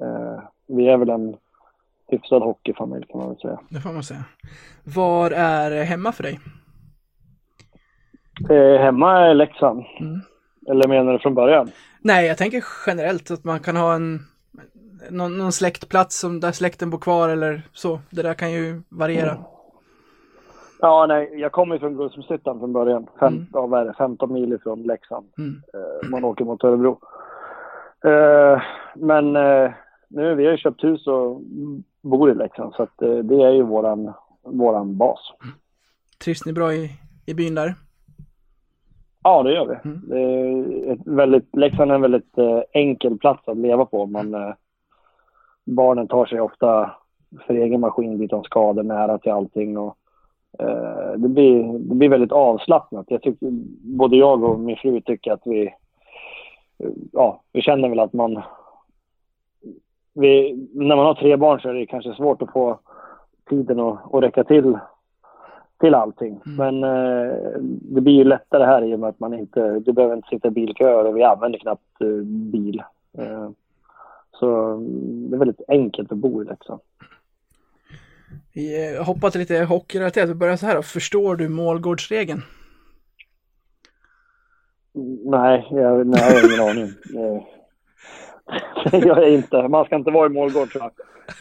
eh, 0.00 0.42
vi 0.66 0.88
är 0.88 0.96
väl 0.96 1.10
en 1.10 1.36
hyfsad 2.08 2.42
hockeyfamilj 2.42 3.06
kan 3.06 3.18
man 3.18 3.28
väl 3.28 3.38
säga. 3.38 3.60
Det 3.68 3.80
får 3.80 3.92
man 3.92 4.02
säga. 4.02 4.24
Var 4.84 5.30
är 5.30 5.84
hemma 5.84 6.12
för 6.12 6.22
dig? 6.22 6.40
Eh, 8.50 8.80
hemma 8.80 9.20
är 9.20 9.34
Leksand. 9.34 9.84
Mm. 10.00 10.20
Eller 10.68 10.88
menar 10.88 11.12
du 11.12 11.18
från 11.18 11.34
början? 11.34 11.70
Nej, 12.00 12.26
jag 12.26 12.38
tänker 12.38 12.64
generellt 12.86 13.30
att 13.30 13.44
man 13.44 13.60
kan 13.60 13.76
ha 13.76 13.94
en 13.94 14.20
någon, 15.10 15.38
någon 15.38 15.52
släktplats 15.52 16.20
som 16.20 16.40
där 16.40 16.52
släkten 16.52 16.90
bor 16.90 16.98
kvar 16.98 17.28
eller 17.28 17.62
så. 17.72 18.00
Det 18.10 18.22
där 18.22 18.34
kan 18.34 18.52
ju 18.52 18.82
variera. 18.88 19.30
Mm. 19.30 19.42
Ja, 20.84 21.06
nej, 21.06 21.30
jag 21.36 21.52
kommer 21.52 21.78
från 21.78 21.96
Guldsmedshyttan 21.96 22.58
från 22.58 22.72
början. 22.72 23.06
Fem, 23.20 23.34
mm. 23.34 23.46
ja, 23.52 23.66
vad 23.66 23.80
är 23.80 23.84
det, 23.84 23.94
15 23.98 24.32
mil 24.32 24.52
ifrån 24.52 24.82
Leksand. 24.82 25.26
Mm. 25.38 25.62
Eh, 25.74 26.10
man 26.10 26.24
åker 26.24 26.44
mot 26.44 26.64
Örebro. 26.64 26.98
Eh, 28.04 28.62
men 28.94 29.36
eh, 29.36 29.70
nu, 30.08 30.34
vi 30.34 30.44
har 30.44 30.52
ju 30.52 30.58
köpt 30.58 30.84
hus 30.84 31.06
och 31.06 31.40
bor 32.02 32.30
i 32.30 32.34
Leksand 32.34 32.74
så 32.74 32.82
att, 32.82 32.98
det 32.98 33.42
är 33.42 33.50
ju 33.50 33.62
våran, 33.62 34.12
våran 34.42 34.96
bas. 34.96 35.18
Trivs 36.24 36.46
ni 36.46 36.52
bra 36.52 36.72
i, 36.72 36.90
i 37.26 37.34
byn 37.34 37.54
där? 37.54 37.74
Ja, 39.22 39.42
det 39.42 39.52
gör 39.52 39.66
vi. 39.66 39.90
Mm. 39.90 40.00
Det 40.08 40.20
är 40.20 40.92
ett 40.92 41.06
väldigt, 41.06 41.56
Leksand 41.56 41.90
är 41.90 41.94
en 41.94 42.02
väldigt 42.02 42.38
enkel 42.72 43.18
plats 43.18 43.48
att 43.48 43.56
leva 43.56 43.84
på. 43.84 44.06
Man, 44.06 44.34
eh, 44.34 44.54
barnen 45.64 46.08
tar 46.08 46.26
sig 46.26 46.40
ofta 46.40 46.90
för 47.46 47.54
egen 47.54 47.80
maskin 47.80 48.18
dit 48.18 48.30
de 48.30 48.44
skador 48.44 48.82
nära 48.82 49.18
till 49.18 49.32
allting. 49.32 49.78
Och, 49.78 49.96
det, 51.16 51.28
blir, 51.28 51.78
det 51.78 51.94
blir 51.94 52.08
väldigt 52.08 52.32
avslappnat. 52.32 53.06
Jag 53.08 53.22
tycker, 53.22 53.48
både 53.96 54.16
jag 54.16 54.44
och 54.44 54.60
min 54.60 54.76
fru 54.76 55.00
tycker 55.00 55.32
att 55.32 55.42
vi, 55.44 55.74
ja, 57.12 57.42
vi 57.52 57.62
känner 57.62 57.88
väl 57.88 58.00
att 58.00 58.12
man, 58.12 58.42
vi, 60.14 60.52
när 60.74 60.96
man 60.96 61.06
har 61.06 61.14
tre 61.14 61.36
barn 61.36 61.60
så 61.60 61.68
är 61.68 61.74
det 61.74 61.86
kanske 61.86 62.14
svårt 62.14 62.42
att 62.42 62.52
få 62.52 62.78
tiden 63.48 63.80
att, 63.80 64.14
att 64.14 64.22
räcka 64.22 64.44
till 64.44 64.78
till 65.82 65.94
allting. 65.94 66.40
Mm. 66.46 66.56
Men 66.56 66.84
eh, 66.84 67.34
det 67.64 68.00
blir 68.00 68.14
ju 68.14 68.24
lättare 68.24 68.64
här 68.64 68.84
i 68.84 68.94
och 68.94 69.00
med 69.00 69.08
att 69.08 69.20
man 69.20 69.34
inte, 69.34 69.80
du 69.80 69.92
behöver 69.92 70.16
inte 70.16 70.28
sitta 70.28 70.48
i 70.48 70.50
bilköer 70.50 71.04
och 71.04 71.16
vi 71.16 71.22
använder 71.22 71.58
knappt 71.58 72.00
eh, 72.00 72.24
bil. 72.52 72.82
Eh, 73.18 73.50
så 74.32 74.76
det 75.30 75.36
är 75.36 75.38
väldigt 75.38 75.68
enkelt 75.68 76.12
att 76.12 76.18
bo 76.18 76.42
i 76.42 76.44
Leksand. 76.44 76.80
Vi 78.54 78.94
eh, 78.94 79.04
hoppar 79.04 79.30
till 79.30 79.40
lite 79.40 79.58
hockeyrelaterat. 79.58 80.28
Vi 80.28 80.34
börjar 80.34 80.56
så 80.56 80.66
här. 80.66 80.82
Förstår 80.82 81.36
du 81.36 81.48
målgårdsregeln? 81.48 82.42
Nej, 85.24 85.66
jag, 85.70 86.06
nej, 86.06 86.20
jag 86.22 86.40
har 86.40 86.48
ingen 86.48 86.70
aning. 86.70 86.92
Gör 89.06 89.20
jag 89.20 89.30
inte. 89.30 89.68
Man 89.68 89.84
ska 89.84 89.96
inte 89.96 90.10
vara 90.10 90.26
i 90.26 90.28
målgård 90.28 90.70
tror 90.72 90.82
jag. 90.82 90.92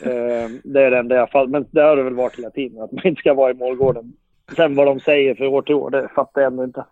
Eh, 0.02 0.50
det 0.64 0.82
är 0.82 0.92
det 0.92 1.00
enda 1.00 1.16
jag 1.16 1.32
fall. 1.32 1.48
Men 1.48 1.68
det 1.72 1.82
har 1.82 1.96
det 1.96 2.04
väl 2.04 2.14
varit 2.14 2.38
hela 2.38 2.50
tiden, 2.50 2.82
att 2.82 2.92
man 2.92 3.08
inte 3.08 3.20
ska 3.20 3.34
vara 3.34 3.52
i 3.52 3.54
målgården. 3.54 4.14
Sen 4.56 4.76
vad 4.76 4.88
de 4.88 5.00
säger 5.00 5.36
för 5.36 5.46
år 5.46 5.62
till 5.62 5.76
år, 5.76 5.90
det 5.90 6.10
fattar 6.16 6.42
jag 6.42 6.52
ändå 6.52 6.64
inte. 6.64 6.86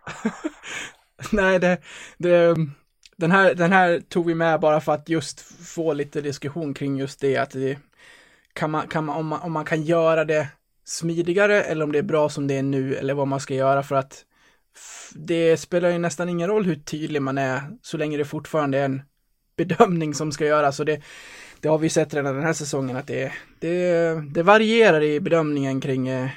nej, 1.32 1.60
det, 1.60 1.78
det, 2.18 2.56
den 3.18 3.32
här, 3.32 3.54
den 3.54 3.72
här 3.72 4.00
tog 4.00 4.26
vi 4.26 4.36
med 4.36 4.60
bara 4.60 4.80
för 4.80 4.92
att 4.92 5.10
just 5.10 5.40
få 5.76 5.94
lite 5.94 6.22
diskussion 6.22 6.74
kring 6.74 6.98
just 6.98 7.22
det 7.22 7.38
att 7.38 7.52
det, 7.52 7.78
kan 8.54 8.72
man, 8.72 8.88
kan 8.88 9.06
man, 9.06 9.18
om, 9.18 9.28
man, 9.28 9.42
om 9.42 9.52
man 9.52 9.66
kan 9.66 9.82
göra 9.82 10.26
det 10.26 10.48
smidigare 10.84 11.64
eller 11.64 11.84
om 11.84 11.92
det 11.92 12.00
är 12.00 12.04
bra 12.04 12.30
som 12.30 12.48
det 12.48 12.58
är 12.58 12.64
nu 12.64 12.96
eller 12.96 13.14
vad 13.14 13.28
man 13.28 13.40
ska 13.40 13.54
göra 13.54 13.84
för 13.84 13.96
att 13.96 14.26
det 15.16 15.58
spelar 15.58 15.90
ju 15.90 15.98
nästan 15.98 16.30
ingen 16.30 16.48
roll 16.48 16.66
hur 16.66 16.76
tydlig 16.76 17.22
man 17.22 17.38
är 17.38 17.62
så 17.82 17.98
länge 17.98 18.18
det 18.18 18.26
fortfarande 18.26 18.78
är 18.78 18.86
en 18.86 19.02
bedömning 19.58 20.14
som 20.14 20.32
ska 20.32 20.46
göras 20.46 20.80
och 20.80 20.86
det, 20.86 21.02
det 21.62 21.68
har 21.68 21.78
vi 21.78 21.90
sett 21.90 22.14
redan 22.14 22.36
den 22.36 22.44
här 22.44 22.54
säsongen 22.54 22.98
att 22.98 23.08
det, 23.08 23.32
det, 23.60 24.14
det 24.34 24.44
varierar 24.44 25.02
i 25.02 25.20
bedömningen 25.20 25.82
kring, 25.82 26.08
eh, 26.08 26.30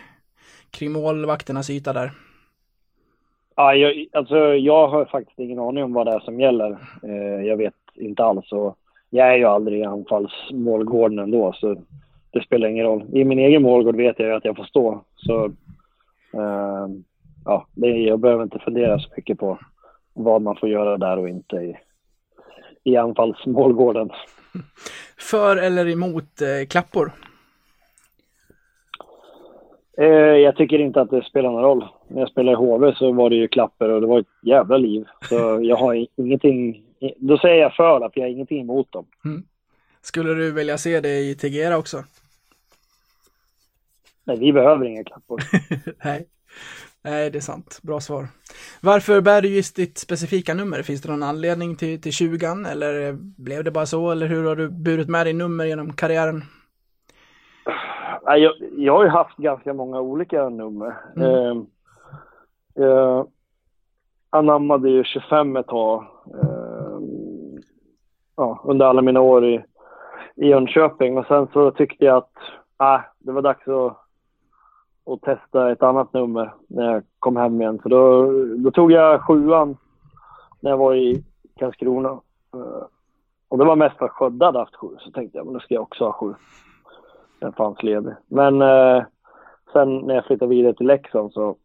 kring 0.71 0.93
målvakternas 0.93 1.71
yta 1.71 1.93
där. 1.93 2.11
Ja, 3.57 3.75
jag, 3.75 4.07
alltså, 4.13 4.37
jag 4.55 4.89
har 4.89 5.05
faktiskt 5.05 5.39
ingen 5.39 5.59
aning 5.59 5.85
om 5.85 5.93
vad 5.93 6.07
det 6.07 6.13
är 6.13 6.21
som 6.21 6.41
gäller. 6.41 6.71
Eh, 7.03 7.47
jag 7.47 7.57
vet 7.57 7.75
inte 7.95 8.25
alls. 8.25 8.53
Och 8.53 8.79
jag 9.15 9.33
är 9.33 9.37
ju 9.37 9.45
aldrig 9.45 9.81
i 9.81 9.85
anfallsmålgården 9.85 11.19
ändå, 11.19 11.53
så 11.53 11.77
det 12.31 12.43
spelar 12.43 12.69
ingen 12.69 12.87
roll. 12.87 13.05
I 13.13 13.25
min 13.25 13.39
egen 13.39 13.63
målgård 13.63 13.97
vet 13.97 14.19
jag 14.19 14.29
ju 14.29 14.35
att 14.35 14.45
jag 14.45 14.57
får 14.57 14.65
stå. 14.65 15.05
Så 15.17 15.45
eh, 16.35 16.89
ja, 17.45 17.67
det, 17.75 17.89
jag 17.89 18.19
behöver 18.19 18.43
inte 18.43 18.59
fundera 18.59 18.99
så 18.99 19.09
mycket 19.17 19.39
på 19.39 19.59
vad 20.15 20.43
man 20.43 20.57
får 20.57 20.69
göra 20.69 20.97
där 20.97 21.19
och 21.19 21.29
inte 21.29 21.57
i, 21.57 21.77
i 22.85 22.97
anfallsmålgården. 22.97 24.11
För 25.19 25.57
eller 25.57 25.89
emot 25.89 26.41
eh, 26.41 26.67
klappor? 26.69 27.13
Eh, 29.99 30.07
jag 30.37 30.57
tycker 30.57 30.79
inte 30.79 31.01
att 31.01 31.11
det 31.11 31.23
spelar 31.23 31.51
någon 31.51 31.63
roll. 31.63 31.87
När 32.09 32.21
jag 32.21 32.31
spelade 32.31 32.53
i 32.53 32.67
HV 32.67 32.95
så 32.95 33.13
var 33.13 33.31
det 33.31 33.37
ju 33.37 33.49
klapper 33.49 33.89
och 33.89 34.01
det 34.01 34.07
var 34.07 34.21
ett 34.21 34.27
jävla 34.43 34.77
liv. 34.77 35.05
Så 35.29 35.61
jag 35.63 35.77
har 35.77 36.07
ingenting... 36.17 36.83
Då 37.17 37.39
säger 37.39 37.63
jag 37.63 37.75
för 37.75 38.01
att 38.01 38.17
jag 38.17 38.25
har 38.25 38.31
ingenting 38.31 38.61
emot 38.61 38.93
dem. 38.93 39.07
Skulle 40.01 40.35
du 40.35 40.53
vilja 40.53 40.79
se 40.79 41.01
det 41.01 41.19
i 41.19 41.35
Tegera 41.35 41.79
också? 41.79 42.05
Nej, 44.25 44.39
vi 44.39 44.53
behöver 44.53 44.85
inga 44.85 45.05
klappor. 45.05 45.41
Nej. 46.05 46.27
Nej, 47.05 47.31
det 47.31 47.39
är 47.39 47.41
sant. 47.41 47.81
Bra 47.83 48.01
svar. 48.01 48.27
Varför 48.83 49.21
bär 49.21 49.43
du 49.43 49.49
just 49.49 49.77
ditt 49.77 49.99
specifika 49.99 50.55
nummer? 50.55 50.83
Finns 50.83 51.03
det 51.03 51.11
någon 51.11 51.23
anledning 51.23 51.77
till, 51.77 52.01
till 52.01 52.13
20 52.13 52.47
eller 52.47 53.13
blev 53.43 53.65
det 53.65 53.71
bara 53.71 53.87
så? 53.87 54.11
Eller 54.11 54.27
hur 54.27 54.45
har 54.45 54.57
du 54.57 54.69
burit 54.69 55.09
med 55.09 55.27
dig 55.27 55.33
nummer 55.33 55.65
genom 55.65 55.93
karriären? 55.93 56.43
Jag, 58.25 58.53
jag 58.77 58.93
har 58.93 59.05
ju 59.05 59.11
haft 59.11 59.37
ganska 59.37 59.73
många 59.73 60.01
olika 60.01 60.49
nummer. 60.49 60.97
Mm. 61.17 61.27
Eh, 61.27 61.65
jag 62.75 63.29
anammade 64.31 64.91
ju 64.91 65.05
25 65.05 65.57
ett 65.57 65.67
tag. 65.67 66.05
Eh, 66.43 66.72
ja, 68.37 68.61
under 68.65 68.87
alla 68.87 69.03
mina 69.03 69.21
år 69.21 69.45
i, 69.45 69.65
i 70.35 70.49
Jönköping. 70.49 71.19
Och 71.19 71.27
sen 71.27 71.49
så 71.53 71.71
tyckte 71.71 72.05
jag 72.05 72.17
att 72.17 72.33
ah, 72.77 73.01
det 73.19 73.33
var 73.33 73.43
dags 73.43 73.69
att, 73.69 73.97
att 75.07 75.23
testa 75.23 75.73
ett 75.73 75.83
annat 75.83 76.13
nummer 76.13 76.55
när 76.67 76.93
jag 76.93 77.03
kom 77.19 77.37
hem 77.37 77.61
igen. 77.61 77.81
Så 77.83 77.89
då, 77.89 78.33
då 78.57 78.71
tog 78.71 78.93
jag 78.93 79.23
sjuan 79.23 79.77
när 80.61 80.71
jag 80.71 80.79
var 80.79 80.95
i 80.95 81.25
Karlskrona. 81.59 82.09
Eh, 82.55 82.85
och 83.49 83.59
det 83.59 83.65
var 83.65 83.77
mest 83.77 83.99
för 83.99 84.05
att 84.05 84.11
Skövde 84.11 84.45
hade 84.45 84.59
haft 84.59 84.77
sju. 84.77 84.89
Så 84.99 85.11
tänkte 85.11 85.39
jag, 85.39 85.45
men 85.45 85.55
då 85.55 85.61
ska 85.61 85.75
jag 85.75 85.83
också 85.83 86.05
ha 86.05 86.13
sju. 86.13 86.35
Den 87.39 87.53
fanns 87.53 87.83
ledig. 87.83 88.15
Men 88.29 88.63
eh, 88.63 89.03
sen 89.73 89.99
när 89.99 90.15
jag 90.15 90.25
flyttade 90.25 90.49
vidare 90.49 90.75
till 90.75 90.87
Leksand 90.87 91.33
så 91.33 91.57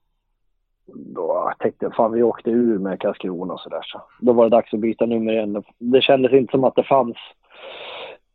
då 0.87 1.53
tänkte 1.59 1.85
jag 1.85 1.95
fan 1.95 2.11
vi 2.11 2.23
åkte 2.23 2.49
ur 2.49 2.79
med 2.79 3.01
Karlskrona 3.01 3.53
och 3.53 3.59
sådär. 3.59 3.81
Så 3.83 4.01
då 4.19 4.33
var 4.33 4.43
det 4.43 4.55
dags 4.55 4.73
att 4.73 4.79
byta 4.79 5.05
nummer 5.05 5.33
igen. 5.33 5.63
Det 5.77 6.01
kändes 6.01 6.33
inte 6.33 6.51
som 6.51 6.63
att 6.63 6.75
det 6.75 6.83
fanns 6.83 7.17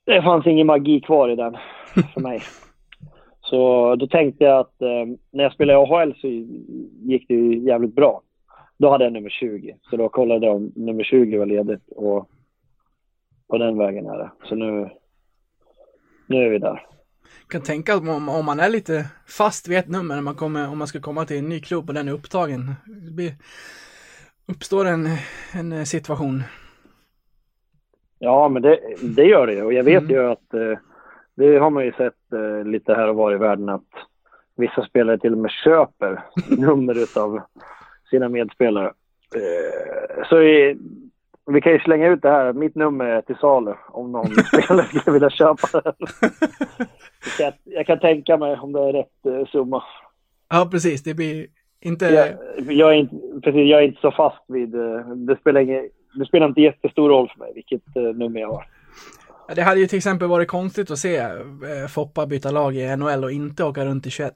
det 0.05 0.23
fanns 0.23 0.47
ingen 0.47 0.67
magi 0.67 1.01
kvar 1.01 1.29
i 1.29 1.37
den 1.37 1.57
för 2.15 2.21
mig. 2.21 2.41
Så 3.41 3.95
då 3.97 4.07
tänkte 4.07 4.45
jag 4.45 4.59
att 4.59 4.83
eh, 4.83 5.07
när 5.31 5.45
jag 5.45 5.53
spelade 5.53 5.79
i 5.79 5.83
AHL 5.83 6.15
så 6.21 6.29
gick 7.09 7.29
det 7.29 7.35
ju 7.35 7.59
jävligt 7.59 7.95
bra. 7.95 8.23
Då 8.79 8.91
hade 8.91 9.05
jag 9.05 9.13
nummer 9.13 9.31
20. 9.31 9.77
Så 9.91 9.97
då 9.97 10.09
kollade 10.09 10.47
jag 10.47 10.57
om 10.57 10.73
nummer 10.77 11.05
20 11.05 11.39
var 11.39 11.47
ledigt 11.47 11.89
och 11.97 12.29
på 13.49 13.59
den 13.59 13.79
vägen 13.79 14.07
är 14.07 14.19
det. 14.19 14.31
Så 14.45 14.55
nu, 14.55 14.91
nu 16.27 16.45
är 16.45 16.51
vi 16.51 16.59
där. 16.59 16.87
Kan 17.49 17.61
tänka 17.63 17.97
om, 17.97 18.29
om 18.29 18.45
man 18.45 18.61
är 18.61 18.69
lite 18.69 19.07
fast 19.27 19.69
vid 19.69 19.79
ett 19.79 19.89
nummer 19.89 20.15
när 20.15 20.23
man 20.23 20.35
kommer, 20.35 20.69
om 20.69 20.79
man 20.79 20.87
ska 20.87 21.01
komma 21.01 21.25
till 21.25 21.39
en 21.39 21.49
ny 21.49 21.61
klubb 21.61 21.89
och 21.89 21.95
den 21.95 22.09
är 22.09 22.13
upptagen, 22.13 22.75
blir, 23.13 23.33
uppstår 24.49 24.85
en, 24.85 25.09
en 25.53 25.87
situation. 25.87 26.43
Ja, 28.19 28.49
men 28.49 28.63
det, 28.63 28.79
det 29.03 29.25
gör 29.25 29.47
det. 29.47 29.63
Och 29.63 29.73
jag 29.73 29.85
vet 29.85 30.03
Mm. 30.03 30.15
ju 30.15 30.31
att 30.31 30.55
eh, 30.55 30.79
det 31.37 31.59
har 31.59 31.71
man 31.71 31.85
ju 31.85 31.93
sett 31.93 32.33
eh, 32.33 32.65
lite 32.65 32.95
här 32.95 33.09
och 33.09 33.17
var 33.17 33.35
i 33.35 33.39
världen 33.39 33.69
att 33.69 33.89
vissa 34.57 34.85
spelare 34.85 35.19
till 35.19 35.33
och 35.33 35.39
med 35.39 35.51
köper 35.51 36.25
nummer 36.49 36.99
utav 37.03 37.41
sina 38.11 38.29
medspelare. 38.29 38.93
Eh, 39.35 40.25
så 40.29 40.43
i, 40.43 40.77
vi 41.47 41.61
kan 41.61 41.73
ju 41.73 41.79
slänga 41.79 42.09
ut 42.09 42.23
det 42.23 42.31
här. 42.31 42.53
Mitt 42.53 42.75
nummer 42.75 43.05
är 43.05 43.23
till 43.23 43.37
salu 43.37 43.75
om 43.89 44.13
någon 44.13 44.27
spelare 44.45 44.87
skulle 44.87 45.13
vilja 45.15 45.31
köpa 45.31 45.81
det. 45.81 45.95
Jag 47.25 47.53
kan, 47.53 47.53
jag 47.65 47.87
kan 47.87 47.99
tänka 48.01 48.37
mig 48.37 48.57
om 48.57 48.73
det 48.73 48.81
är 48.81 48.93
rätt 48.93 49.27
eh, 49.27 49.47
summa. 49.47 49.83
Ja, 50.49 50.69
precis, 50.71 51.03
det 51.03 51.15
blir 51.15 51.47
inte, 51.81 52.07
Jag, 52.07 52.73
jag, 52.73 52.91
är 52.91 52.95
inte, 52.97 53.17
precis, 53.43 53.71
jag 53.71 53.81
är 53.83 53.85
inte 53.87 54.01
så 54.01 54.11
fast 54.11 54.45
vid... 54.49 54.75
eh, 54.75 55.07
Det 55.17 55.37
spelar, 55.41 55.61
ingen, 55.61 55.89
det 56.15 56.27
spelar 56.27 56.49
inte 56.49 56.61
jättestor 56.61 57.09
roll 57.09 57.29
för 57.33 57.39
mig 57.39 57.53
vilket 57.55 57.97
eh, 57.97 58.03
nummer 58.03 58.41
jag 58.41 58.49
har. 58.53 58.67
Det 59.55 59.63
hade 59.63 59.81
ju 59.81 59.87
till 59.87 59.99
exempel 59.99 60.29
varit 60.29 60.49
konstigt 60.49 60.91
att 60.91 60.99
se 60.99 61.29
Foppa 61.89 62.27
byta 62.27 62.51
lag 62.51 62.77
i 62.77 62.97
NHL 62.97 63.25
och 63.25 63.33
inte 63.33 63.65
åka 63.65 63.85
runt 63.85 64.07
i 64.07 64.11
21. 64.11 64.33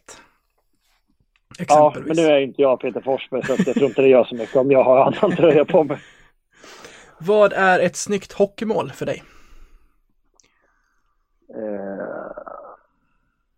Ja, 1.69 1.95
men 2.07 2.17
nu 2.17 2.23
är 2.23 2.39
inte 2.39 2.63
jag 2.63 2.81
Peter 2.81 3.01
Forsberg 3.01 3.43
så 3.47 3.53
jag 3.67 3.75
tror 3.75 3.87
inte 3.87 4.03
det 4.03 4.09
gör 4.09 4.25
så 4.25 4.35
mycket 4.35 4.57
om 4.57 4.71
jag 4.71 4.85
har 4.85 4.99
annan 4.99 5.37
tröja 5.37 5.65
på 5.65 5.85
mig. 5.85 5.99
Vad 7.19 7.53
är 7.53 7.81
ett 7.81 7.97
snyggt 7.97 8.33
hockeymål 8.33 8.91
för 8.91 9.07
dig? 9.07 9.23
Eh, 11.55 12.16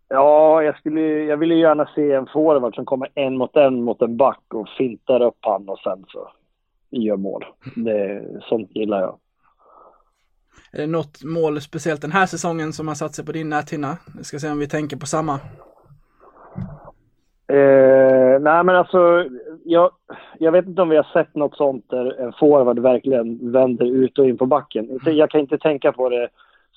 ja, 0.09 0.63
jag, 0.63 0.77
skulle, 0.77 1.01
jag 1.01 1.37
vill 1.37 1.51
ju 1.51 1.59
gärna 1.59 1.89
se 1.95 2.11
en 2.11 2.27
forward 2.27 2.75
som 2.75 2.85
kommer 2.85 3.09
en 3.15 3.37
mot 3.37 3.55
en 3.55 3.83
mot 3.83 4.01
en 4.01 4.17
back 4.17 4.43
och 4.53 4.69
fintar 4.77 5.21
upp 5.21 5.37
han 5.41 5.69
och 5.69 5.79
sen 5.79 6.05
så 6.07 6.31
gör 6.89 7.17
mål. 7.17 7.45
Det, 7.75 8.23
sånt 8.41 8.75
gillar 8.75 9.01
jag. 9.01 9.17
Är 10.71 10.77
det 10.77 10.87
något 10.87 11.23
mål 11.23 11.61
speciellt 11.61 12.01
den 12.01 12.11
här 12.11 12.25
säsongen 12.25 12.73
som 12.73 12.87
har 12.87 12.95
satt 12.95 13.15
sig 13.15 13.25
på 13.25 13.31
din 13.31 13.49
näthinna? 13.49 13.97
Vi 14.17 14.23
ska 14.23 14.39
se 14.39 14.51
om 14.51 14.59
vi 14.59 14.67
tänker 14.67 14.97
på 14.97 15.05
samma. 15.05 15.33
Eh, 17.47 18.39
nej, 18.39 18.63
men 18.63 18.69
alltså, 18.75 19.25
jag, 19.63 19.91
jag 20.39 20.51
vet 20.51 20.65
inte 20.65 20.81
om 20.81 20.89
vi 20.89 20.95
har 20.95 21.07
sett 21.13 21.35
något 21.35 21.55
sånt 21.55 21.89
där 21.89 22.21
en 22.21 22.33
forward 22.39 22.79
verkligen 22.79 23.51
vänder 23.51 23.85
ut 23.85 24.19
och 24.19 24.27
in 24.27 24.37
på 24.37 24.45
backen. 24.45 24.99
Jag 25.05 25.29
kan 25.29 25.41
inte 25.41 25.57
tänka 25.57 25.91
på 25.91 26.09
det 26.09 26.29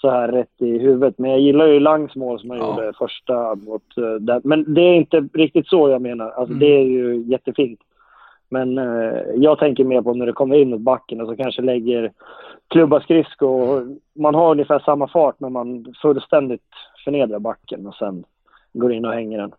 så 0.03 0.11
här 0.11 0.29
rätt 0.29 0.63
i 0.63 0.79
huvudet, 0.79 1.19
men 1.19 1.31
jag 1.31 1.41
gillar 1.41 1.67
ju 1.67 1.81
Langs 1.81 2.17
mål 2.17 2.41
som 2.41 2.51
han 2.51 2.59
Ja. 2.59 2.67
gjorde 2.71 2.93
första 2.99 3.55
mot 3.55 3.99
uh, 3.99 4.15
den. 4.15 4.41
Men 4.45 4.75
det 4.75 4.81
är 4.81 4.95
inte 4.95 5.29
riktigt 5.35 5.67
så 5.69 5.89
jag 5.89 6.03
menar. 6.03 6.25
Alltså, 6.27 6.53
Mm. 6.55 6.59
Det 6.59 6.67
är 6.67 6.85
ju 6.85 7.17
jättefint. 7.27 7.81
Men 8.49 8.79
eh, 8.79 9.19
jag 9.35 9.59
tänker 9.59 9.85
mer 9.85 10.03
på 10.03 10.15
när 10.15 10.27
det 10.27 10.33
kommer 10.33 10.57
in 10.57 10.71
mot 10.71 10.81
backen 10.81 11.21
och 11.21 11.29
så 11.29 11.37
kanske 11.37 11.63
lägger 11.63 12.13
klubba 12.69 13.01
skridsko. 13.01 13.81
Man 14.15 14.35
har 14.35 14.51
ungefär 14.51 14.79
samma 14.79 15.09
fart 15.09 15.41
men 15.41 15.53
man 15.53 15.95
fullständigt 16.03 16.63
förnedrar 17.05 17.39
backen 17.39 17.87
och 17.87 17.95
sen 17.95 18.25
går 18.73 18.93
in 18.93 19.05
och 19.05 19.13
hänger 19.13 19.39
den. 19.39 19.53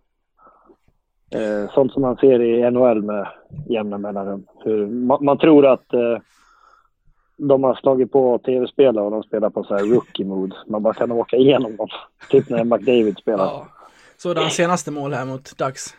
Eh, 1.36 1.70
sånt 1.74 1.92
som 1.94 2.02
man 2.02 2.16
ser 2.16 2.42
i 2.42 2.72
NHL 2.72 3.02
med 3.02 3.28
jämna 3.70 3.98
mellanrum. 3.98 4.44
Hur 4.64 4.88
man, 4.88 5.26
man 5.26 5.38
tror 5.38 5.66
att 5.66 5.94
eh, 5.94 6.18
de 7.38 7.64
har 7.64 7.76
slagit 7.76 8.12
på 8.12 8.38
tv-spelare 8.38 9.06
och 9.06 9.12
de 9.12 9.24
spelar 9.24 9.50
på 9.50 9.64
så 9.64 9.76
här 9.76 9.84
rookie 9.84 10.26
mode. 10.26 10.56
Man 10.68 10.84
bara 10.84 10.94
kan 10.94 11.12
åka 11.12 11.38
igenom 11.38 11.76
dem. 11.76 11.88
Typ 12.30 12.50
när 12.50 12.64
McDavid 12.64 13.18
spelar. 13.18 13.46
Ja. 13.46 13.68
Så 14.18 14.34
hans 14.36 14.54
senaste 14.54 14.92
mål 14.92 15.14
här 15.14 15.26
mot 15.26 15.58
Dags. 15.58 15.96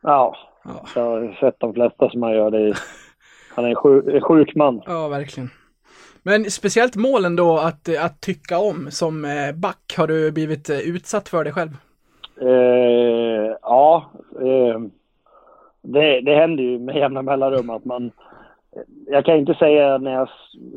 Ja, 0.00 0.36
Ja, 0.68 0.86
jag 0.94 1.02
har 1.02 1.36
sett 1.40 1.60
de 1.60 1.74
flesta 1.74 2.10
som 2.10 2.22
han 2.22 2.32
gör 2.32 2.50
det. 2.50 2.74
Han 3.54 3.64
är 3.64 3.68
en 3.68 3.74
sjuk, 3.74 4.24
sjuk 4.24 4.54
man. 4.54 4.82
ja 4.86 5.08
verkligen. 5.08 5.50
Men 6.22 6.50
speciellt 6.50 6.96
målen 6.96 7.36
då 7.36 7.58
att, 7.58 7.96
att 7.98 8.20
tycka 8.20 8.58
om 8.58 8.90
som 8.90 9.24
eh, 9.24 9.52
back. 9.54 9.94
Har 9.96 10.06
du 10.06 10.32
blivit 10.32 10.70
eh, 10.70 10.78
utsatt 10.78 11.28
för 11.28 11.44
det 11.44 11.52
själv? 11.52 11.70
Eh, 12.40 13.56
ja, 13.62 14.10
eh, 14.40 14.80
det, 15.82 16.20
det 16.20 16.34
händer 16.34 16.64
ju 16.64 16.78
med 16.78 16.96
jämna 16.96 17.22
mellanrum 17.22 17.70
att 17.70 17.84
man... 17.84 18.10
Jag 19.06 19.24
kan 19.24 19.36
inte 19.36 19.54
säga 19.54 19.98
när 19.98 20.12
jag 20.12 20.28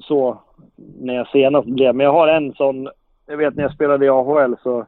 så, 0.02 0.38
när 1.00 1.14
jag 1.16 1.28
senast 1.28 1.68
blev, 1.68 1.96
men 1.96 2.04
jag 2.04 2.14
har 2.14 2.28
en 2.28 2.54
sån... 2.54 2.90
Jag 3.28 3.38
vet 3.38 3.56
när 3.56 3.64
jag 3.64 3.74
spelade 3.74 4.06
i 4.06 4.10
AHL 4.10 4.56
så 4.64 4.86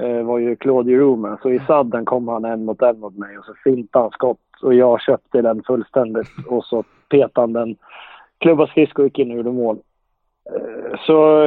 eh, 0.00 0.22
var 0.22 0.38
ju 0.38 0.56
Claude 0.56 1.16
med. 1.16 1.38
Så 1.42 1.50
i 1.50 1.58
sadden 1.66 2.04
kom 2.04 2.28
han 2.28 2.44
en 2.44 2.64
mot 2.64 2.82
en 2.82 3.00
mot 3.00 3.16
mig 3.16 3.38
och 3.38 3.44
så 3.44 3.54
fintade 3.64 4.02
han 4.02 4.10
skott 4.10 4.38
och 4.62 4.74
jag 4.74 5.00
köpte 5.00 5.42
den 5.42 5.62
fullständigt 5.62 6.28
och 6.48 6.64
så 6.64 6.84
petade 7.08 7.40
han 7.40 7.52
den. 7.52 7.76
Klubba 8.38 8.66
skridskor 8.66 9.04
gick 9.04 9.18
in 9.18 9.30
och 9.30 9.36
gjorde 9.36 9.52
mål. 9.52 9.78
Eh, 10.54 10.98
Så 10.98 11.44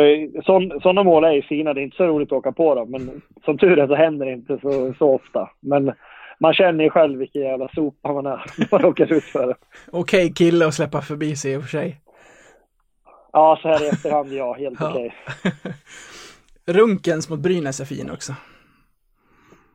sådana 0.82 1.04
mål 1.04 1.24
är 1.24 1.32
ju 1.32 1.42
fina. 1.42 1.74
Det 1.74 1.82
är 1.82 1.84
inte 1.84 1.98
så 1.98 2.06
roligt 2.08 2.32
att 2.32 2.38
åka 2.38 2.52
på 2.52 2.76
dem, 2.76 2.92
men 2.92 3.22
som 3.46 3.58
tur 3.58 3.80
är 3.80 3.88
så 3.88 3.96
händer 3.96 4.26
det 4.26 4.32
inte 4.32 4.58
så, 4.62 4.94
så 4.98 5.16
ofta. 5.16 5.50
Men 5.60 5.94
man 6.44 6.54
känner 6.54 6.84
ju 6.84 6.90
själv 6.90 7.20
vilken 7.20 7.42
jävla 7.42 7.68
sopa 7.68 8.14
man 8.14 8.26
är 8.26 8.46
när 8.58 8.68
man 8.72 8.86
åker 8.86 9.14
ut 9.14 9.24
för 9.24 9.48
det. 9.48 9.56
Okej 9.92 10.34
kille 10.34 10.68
att 10.68 10.74
släppa 10.74 11.02
förbi 11.02 11.36
sig 11.36 11.52
i 11.54 11.58
och 11.58 11.62
för 11.62 11.70
sig. 11.70 12.02
Ja, 13.34 13.60
så 13.62 13.68
här 13.68 13.84
i 13.84 13.88
efterhand, 13.88 14.34
ja, 14.34 14.54
helt 14.54 14.80
Ja. 14.80 14.90
okej. 14.92 15.16
Runkens 16.66 17.30
mot 17.30 17.40
Brynäs 17.40 17.80
är 17.80 17.86
fin 17.86 18.12
också. 18.12 18.34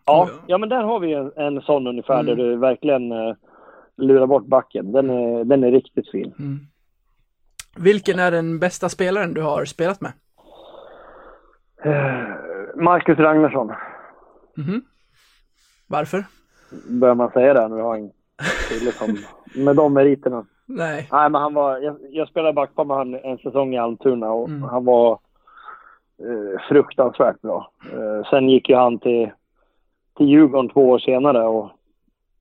Ja, 0.05 0.31
ja, 0.47 0.59
men 0.59 0.69
där 0.69 0.83
har 0.83 1.01
vi 1.01 1.13
en, 1.15 1.33
en 1.37 1.61
sån 1.61 1.87
ungefär 1.87 2.23
där 2.23 2.37
du 2.37 2.57
verkligen 2.57 3.13
eh, 3.13 3.35
lurar 3.97 4.27
bort 4.27 4.47
backen. 4.47 4.93
Den 4.93 5.11
är, 5.11 5.45
den 5.45 5.65
är 5.65 5.71
riktigt 5.71 6.11
fin. 6.11 6.35
Mm. 6.39 6.59
Vilken 7.77 8.19
är 8.19 8.31
den 8.31 8.59
bästa 8.59 8.89
spelaren 8.89 9.35
du 9.35 9.43
har 9.43 9.65
spelat 9.65 10.01
med? 10.01 10.13
Eh, 11.85 12.29
Marcus 12.83 13.19
Ragnarsson, 13.19 13.73
Mhm. 14.57 14.83
Varför? 15.87 16.25
Bör 16.89 17.15
man 17.15 17.31
säga 17.31 17.55
det 17.55 17.69
när 17.69 17.77
vi 17.77 17.83
har 17.83 17.95
en 17.97 18.11
kille 18.69 18.93
som, 18.93 19.19
med 19.65 19.77
de 19.77 19.95
meriterna. 19.95 20.47
Nej. 20.67 21.09
Nej, 21.13 21.31
men 21.31 21.41
han 21.41 21.55
var, 21.55 21.79
jag, 21.79 21.97
jag 22.11 22.29
spelade 22.29 22.53
backpar 22.53 22.85
med 22.85 22.97
han 22.97 23.15
en 23.15 23.39
säsong 23.39 23.75
i 23.75 23.79
Almtuna 23.79 24.31
och 24.33 24.49
Mm. 24.49 24.63
han 24.63 24.85
var 24.85 25.13
eh, 26.19 26.61
fruktansvärt 26.69 27.41
bra. 27.41 27.71
Eh, 27.93 28.31
sen 28.31 28.49
gick 28.49 28.69
ju 28.69 28.75
han 28.75 28.99
till, 28.99 29.31
till 30.17 30.27
Djurgården 30.29 30.69
två 30.71 30.89
år 30.89 30.99
senare 30.99 31.45
och 31.45 31.71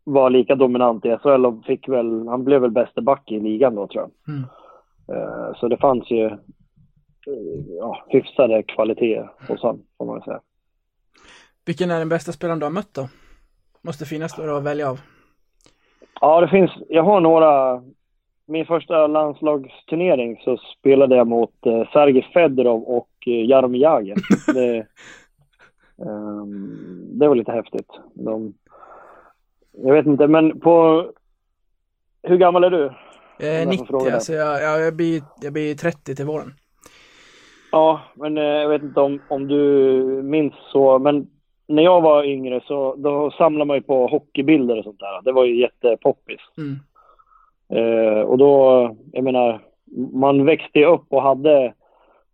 var 0.04 0.30
lika 0.30 0.56
dominant 0.56 1.06
i 1.06 1.18
SHL 1.24 1.46
och 1.46 1.66
fick 1.66 1.90
väl, 1.90 2.28
han 2.28 2.44
blev 2.44 2.62
väl 2.62 2.72
bästa 2.72 3.02
back 3.02 3.32
i 3.32 3.40
ligan 3.40 3.76
då 3.76 3.88
tror 3.88 4.04
jag. 4.04 4.36
Mm. 4.36 4.44
Eh, 5.12 5.56
Så 5.56 5.68
det 5.68 5.78
fanns 5.78 6.12
ju 6.12 6.26
eh, 6.26 6.34
ja, 7.80 8.06
hyfsade 8.08 8.64
kvaliteter 8.64 9.32
hos 9.48 9.62
honom, 9.62 9.82
får 9.98 10.06
man 10.06 10.22
säga. 10.22 10.40
Vilken 11.66 11.92
är 11.92 12.00
den 12.00 12.10
bästa 12.10 12.32
spelaren 12.32 12.60
du 12.60 12.66
har 12.66 12.72
mött 12.72 12.94
då? 12.94 13.08
Måste 13.82 14.06
finnas 14.06 14.36
då 14.36 14.56
att 14.56 14.64
välja 14.64 14.90
av. 14.90 15.00
Ja, 16.22 16.42
det 16.42 16.48
finns, 16.48 16.72
jag 16.90 17.04
har 17.04 17.20
några, 17.20 17.84
min 18.46 18.66
första 18.66 19.08
landslagsturnering 19.08 20.38
så 20.44 20.58
spelade 20.58 21.16
jag 21.16 21.28
mot 21.28 21.66
eh, 21.66 21.92
Sergej 21.94 22.30
Fedorov 22.34 22.84
och 22.84 23.10
eh, 23.26 23.50
Jaromir 23.50 23.82
Jagr. 23.82 24.16
Det, 24.54 24.78
ehm, 26.06 27.20
det 27.20 27.28
var 27.28 27.36
lite 27.36 27.52
häftigt. 27.52 27.90
De, 28.14 28.54
jag 29.72 29.94
vet 29.94 30.06
inte, 30.06 30.28
men 30.28 30.60
på... 30.60 31.06
Hur 32.24 32.38
gammal 32.38 32.64
är 32.64 32.70
du? 32.70 32.94
Jag 33.40 33.50
är 33.50 33.54
jag 33.54 33.64
får 33.64 33.72
90, 33.72 33.86
fråga 33.86 34.14
alltså 34.14 34.34
jag, 34.34 34.64
jag, 34.64 34.82
jag, 34.82 34.96
blir, 34.96 35.22
jag 35.42 35.54
blir 35.54 35.76
30 35.76 36.16
till 36.16 36.26
våren. 36.26 36.54
Ja, 37.72 38.02
men 38.16 38.38
eh, 38.38 38.44
jag 38.44 38.70
vet 38.70 38.84
inte 38.84 39.00
om, 39.00 39.22
om 39.30 39.48
du 39.48 39.62
minns 40.24 40.54
så, 40.72 41.00
men 41.00 41.28
när 41.68 41.84
jag 41.84 42.02
var 42.02 42.24
yngre 42.24 42.62
så 42.68 42.96
då 42.98 43.32
samlade 43.32 43.66
man 43.68 43.78
ju 43.78 43.82
på 43.82 44.08
hockeybilder 44.08 44.78
och 44.78 44.84
sånt 44.84 45.00
där. 45.00 45.22
Det 45.24 45.32
var 45.32 45.46
ju 45.46 45.62
jättepoppis. 45.62 46.40
Mm. 46.58 46.80
Eh, 47.70 48.22
och 48.22 48.38
då, 48.38 48.96
jag 49.12 49.24
menar, 49.24 49.60
man 50.14 50.46
växte 50.46 50.80
ju 50.80 50.86
upp 50.86 51.06
och 51.10 51.22
hade 51.22 51.66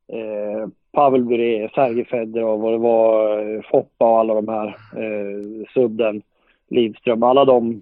eh, 0.07 0.67
Pavel 0.91 1.23
Bure, 1.23 1.69
Sergej 1.75 2.05
Fedorov 2.05 2.65
och 2.65 2.71
det 2.71 2.77
var 2.77 3.39
eh, 3.39 3.61
Foppa 3.71 4.05
och 4.05 4.19
alla 4.19 4.33
de 4.33 4.47
här, 4.47 4.67
eh, 4.67 5.67
Sudden, 5.73 6.21
Lidström, 6.69 7.23
alla 7.23 7.45
de. 7.45 7.81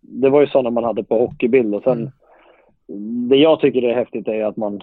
Det 0.00 0.30
var 0.30 0.40
ju 0.40 0.46
sådana 0.46 0.70
man 0.70 0.84
hade 0.84 1.04
på 1.04 1.18
hockeybild 1.18 1.74
och 1.74 1.82
sen 1.82 2.10
det 3.28 3.36
jag 3.36 3.60
tycker 3.60 3.82
är 3.82 3.94
häftigt 3.94 4.28
är 4.28 4.44
att 4.44 4.56
man 4.56 4.82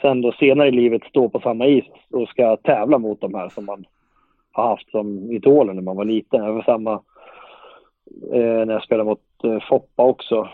sen 0.00 0.20
då 0.20 0.32
senare 0.32 0.68
i 0.68 0.72
livet 0.72 1.04
står 1.04 1.28
på 1.28 1.40
samma 1.40 1.66
is 1.66 1.84
och 2.10 2.28
ska 2.28 2.56
tävla 2.56 2.98
mot 2.98 3.20
de 3.20 3.34
här 3.34 3.48
som 3.48 3.64
man 3.64 3.84
har 4.54 4.68
haft 4.68 4.90
som 4.90 5.30
idoler 5.30 5.72
när 5.72 5.82
man 5.82 5.96
var 5.96 6.04
liten. 6.04 6.44
Det 6.44 6.52
var 6.52 6.62
samma 6.62 6.92
eh, 8.32 8.66
när 8.66 8.72
jag 8.72 8.82
spelade 8.82 9.08
mot 9.08 9.20
eh, 9.44 9.58
Foppa 9.68 10.02
också. 10.02 10.48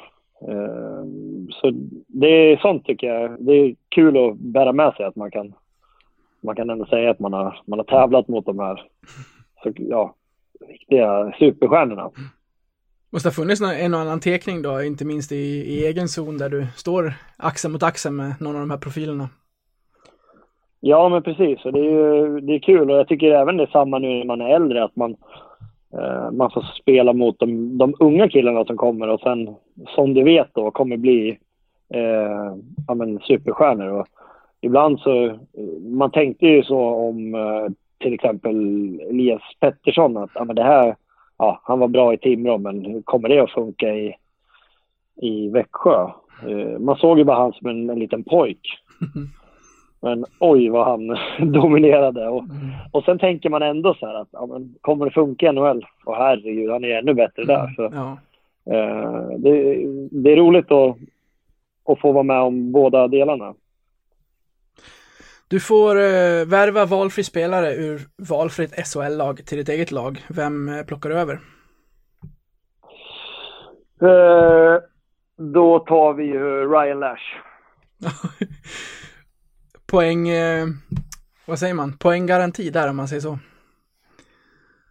Eh, 0.48 1.04
så 1.50 1.70
det 2.06 2.26
är 2.26 2.56
sånt 2.56 2.84
tycker 2.86 3.06
jag. 3.06 3.36
Det 3.44 3.52
är 3.52 3.74
kul 3.88 4.16
att 4.16 4.36
bära 4.36 4.72
med 4.72 4.94
sig 4.94 5.06
att 5.06 5.16
man 5.16 5.30
kan, 5.30 5.54
man 6.40 6.56
kan 6.56 6.70
ändå 6.70 6.84
säga 6.84 7.10
att 7.10 7.18
man 7.18 7.32
har, 7.32 7.60
man 7.66 7.78
har 7.78 7.84
tävlat 7.84 8.28
mot 8.28 8.46
de 8.46 8.58
här 8.58 8.86
så, 9.62 9.72
ja, 9.76 10.14
riktiga 10.68 11.32
superstjärnorna. 11.38 12.10
Måste 13.12 13.28
ha 13.28 13.32
funnits 13.32 13.60
en 13.60 13.94
och 13.94 14.00
annan 14.00 14.20
tekning 14.20 14.62
då, 14.62 14.82
inte 14.82 15.04
minst 15.04 15.32
i, 15.32 15.36
i 15.36 15.86
egen 15.86 16.08
zon 16.08 16.38
där 16.38 16.48
du 16.48 16.66
står 16.76 17.12
axel 17.36 17.70
mot 17.70 17.82
axel 17.82 18.12
med 18.12 18.34
någon 18.40 18.54
av 18.54 18.60
de 18.60 18.70
här 18.70 18.78
profilerna. 18.78 19.28
Ja, 20.80 21.08
men 21.08 21.22
precis. 21.22 21.64
Och 21.64 21.72
det 21.72 21.78
är 21.78 21.90
ju 21.90 22.40
det 22.40 22.54
är 22.54 22.58
kul 22.58 22.90
och 22.90 22.96
jag 22.96 23.08
tycker 23.08 23.30
även 23.30 23.56
det 23.56 23.62
är 23.62 23.70
samma 23.72 23.98
nu 23.98 24.08
när 24.08 24.24
man 24.24 24.40
är 24.40 24.54
äldre 24.54 24.84
att 24.84 24.96
man, 24.96 25.16
eh, 25.92 26.30
man 26.30 26.50
får 26.50 26.62
spela 26.80 27.12
mot 27.12 27.38
de, 27.38 27.78
de 27.78 27.94
unga 28.00 28.28
killarna 28.28 28.64
som 28.64 28.76
kommer 28.76 29.08
och 29.08 29.20
sen 29.20 29.54
som 29.88 30.14
du 30.14 30.24
vet 30.24 30.54
då 30.54 30.70
kommer 30.70 30.96
bli 30.96 31.38
eh, 31.94 32.56
ja, 32.86 32.94
men 32.94 33.18
superstjärnor. 33.18 33.88
Och 33.88 34.06
ibland 34.60 35.00
så, 35.00 35.38
man 35.80 36.10
tänkte 36.10 36.46
ju 36.46 36.62
så 36.62 36.78
om 36.78 37.34
eh, 37.34 37.66
till 37.98 38.14
exempel 38.14 38.56
Elias 39.00 39.42
Pettersson 39.60 40.16
att 40.16 40.30
ja, 40.34 40.44
men 40.44 40.56
det 40.56 40.62
här, 40.62 40.96
ja, 41.38 41.60
han 41.64 41.78
var 41.78 41.88
bra 41.88 42.14
i 42.14 42.18
Timrå 42.18 42.58
men 42.58 42.84
hur 42.84 43.02
kommer 43.02 43.28
det 43.28 43.40
att 43.40 43.50
funka 43.50 43.94
i, 43.94 44.14
i 45.22 45.48
Växjö? 45.48 46.10
Eh, 46.48 46.78
man 46.78 46.96
såg 46.96 47.18
ju 47.18 47.24
bara 47.24 47.36
han 47.36 47.52
som 47.52 47.68
en, 47.68 47.90
en 47.90 47.98
liten 47.98 48.24
pojk. 48.24 48.60
Men 50.02 50.24
oj 50.38 50.68
vad 50.68 50.86
han 50.86 51.16
dominerade. 51.52 52.28
Och, 52.28 52.44
och 52.92 53.04
sen 53.04 53.18
tänker 53.18 53.50
man 53.50 53.62
ändå 53.62 53.94
så 53.94 54.06
här 54.06 54.14
att 54.14 54.28
ja, 54.32 54.46
men, 54.46 54.74
kommer 54.80 55.04
det 55.04 55.10
funka 55.10 55.46
i 55.46 55.52
NHL? 55.52 55.86
Och 56.04 56.16
herregud, 56.16 56.70
han 56.70 56.84
är 56.84 56.98
ännu 56.98 57.14
bättre 57.14 57.44
där. 57.44 57.72
Så, 57.76 57.90
Ja. 57.92 58.18
eh, 58.74 59.28
det, 59.38 59.52
det 60.10 60.32
är 60.32 60.36
roligt 60.36 60.70
att, 60.72 60.96
att 61.88 62.00
få 62.00 62.12
vara 62.12 62.22
med 62.22 62.40
om 62.40 62.72
båda 62.72 63.08
delarna. 63.08 63.54
Du 65.48 65.60
får 65.60 65.96
eh, 65.96 66.44
värva 66.46 66.86
valfri 66.86 67.24
spelare 67.24 67.74
ur 67.74 68.00
valfritt 68.28 68.86
SHL-lag 68.86 69.46
till 69.46 69.58
ditt 69.58 69.68
eget 69.68 69.90
lag. 69.90 70.18
Vem 70.28 70.68
eh, 70.68 70.84
plockar 70.84 71.10
du 71.10 71.16
över? 71.18 71.40
Eh, 74.02 74.80
då 75.36 75.78
tar 75.78 76.12
vi 76.14 76.24
ju 76.24 76.68
Ryan 76.72 77.00
Lash. 77.00 77.22
Poäng, 79.90 80.28
eh, 80.28 80.66
vad 81.46 81.58
säger 81.58 81.74
man? 81.74 81.92
Poänggaranti 81.98 82.70
där 82.70 82.90
om 82.90 82.96
man 82.96 83.08
säger 83.08 83.20
så. 83.22 83.38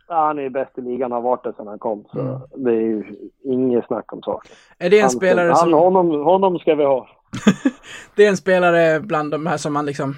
Ja, 0.08 0.26
han 0.26 0.38
är 0.40 0.42
ju 0.44 0.50
bäst 0.50 0.78
i 0.78 0.82
ligan, 0.82 1.12
har 1.12 1.22
varit 1.22 1.44
det 1.44 1.54
sedan 1.54 1.68
han 1.68 1.80
kom. 1.80 2.06
Så 2.12 2.20
Mm. 2.20 2.42
det 2.56 2.72
är 2.72 2.82
ju 2.82 3.04
inget 3.44 3.86
snack 3.86 4.14
om 4.14 4.22
saken. 4.22 4.52
Är 4.78 4.90
det 4.90 4.98
en 4.98 5.02
Han, 5.02 5.10
spelare 5.12 5.48
han, 5.48 5.58
som... 5.58 5.74
honom, 5.74 6.24
honom 6.24 6.60
ska 6.60 6.76
vi 6.76 6.84
ha. 6.84 7.08
Det 8.16 8.26
är 8.26 8.30
en 8.30 8.38
spelare 8.38 9.00
bland 9.00 9.32
de 9.32 9.46
här 9.46 9.58
som 9.58 9.74
man 9.74 9.86
liksom, 9.86 10.16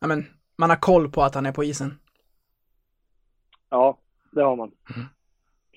ja 0.00 0.06
men, 0.06 0.26
man 0.58 0.70
har 0.70 0.76
koll 0.76 1.10
på 1.10 1.22
att 1.22 1.34
han 1.34 1.46
är 1.46 1.52
på 1.52 1.64
isen. 1.64 1.98
Ja, 3.70 3.98
det 4.30 4.42
har 4.42 4.56
man. 4.56 4.70
Mm. 4.96 5.06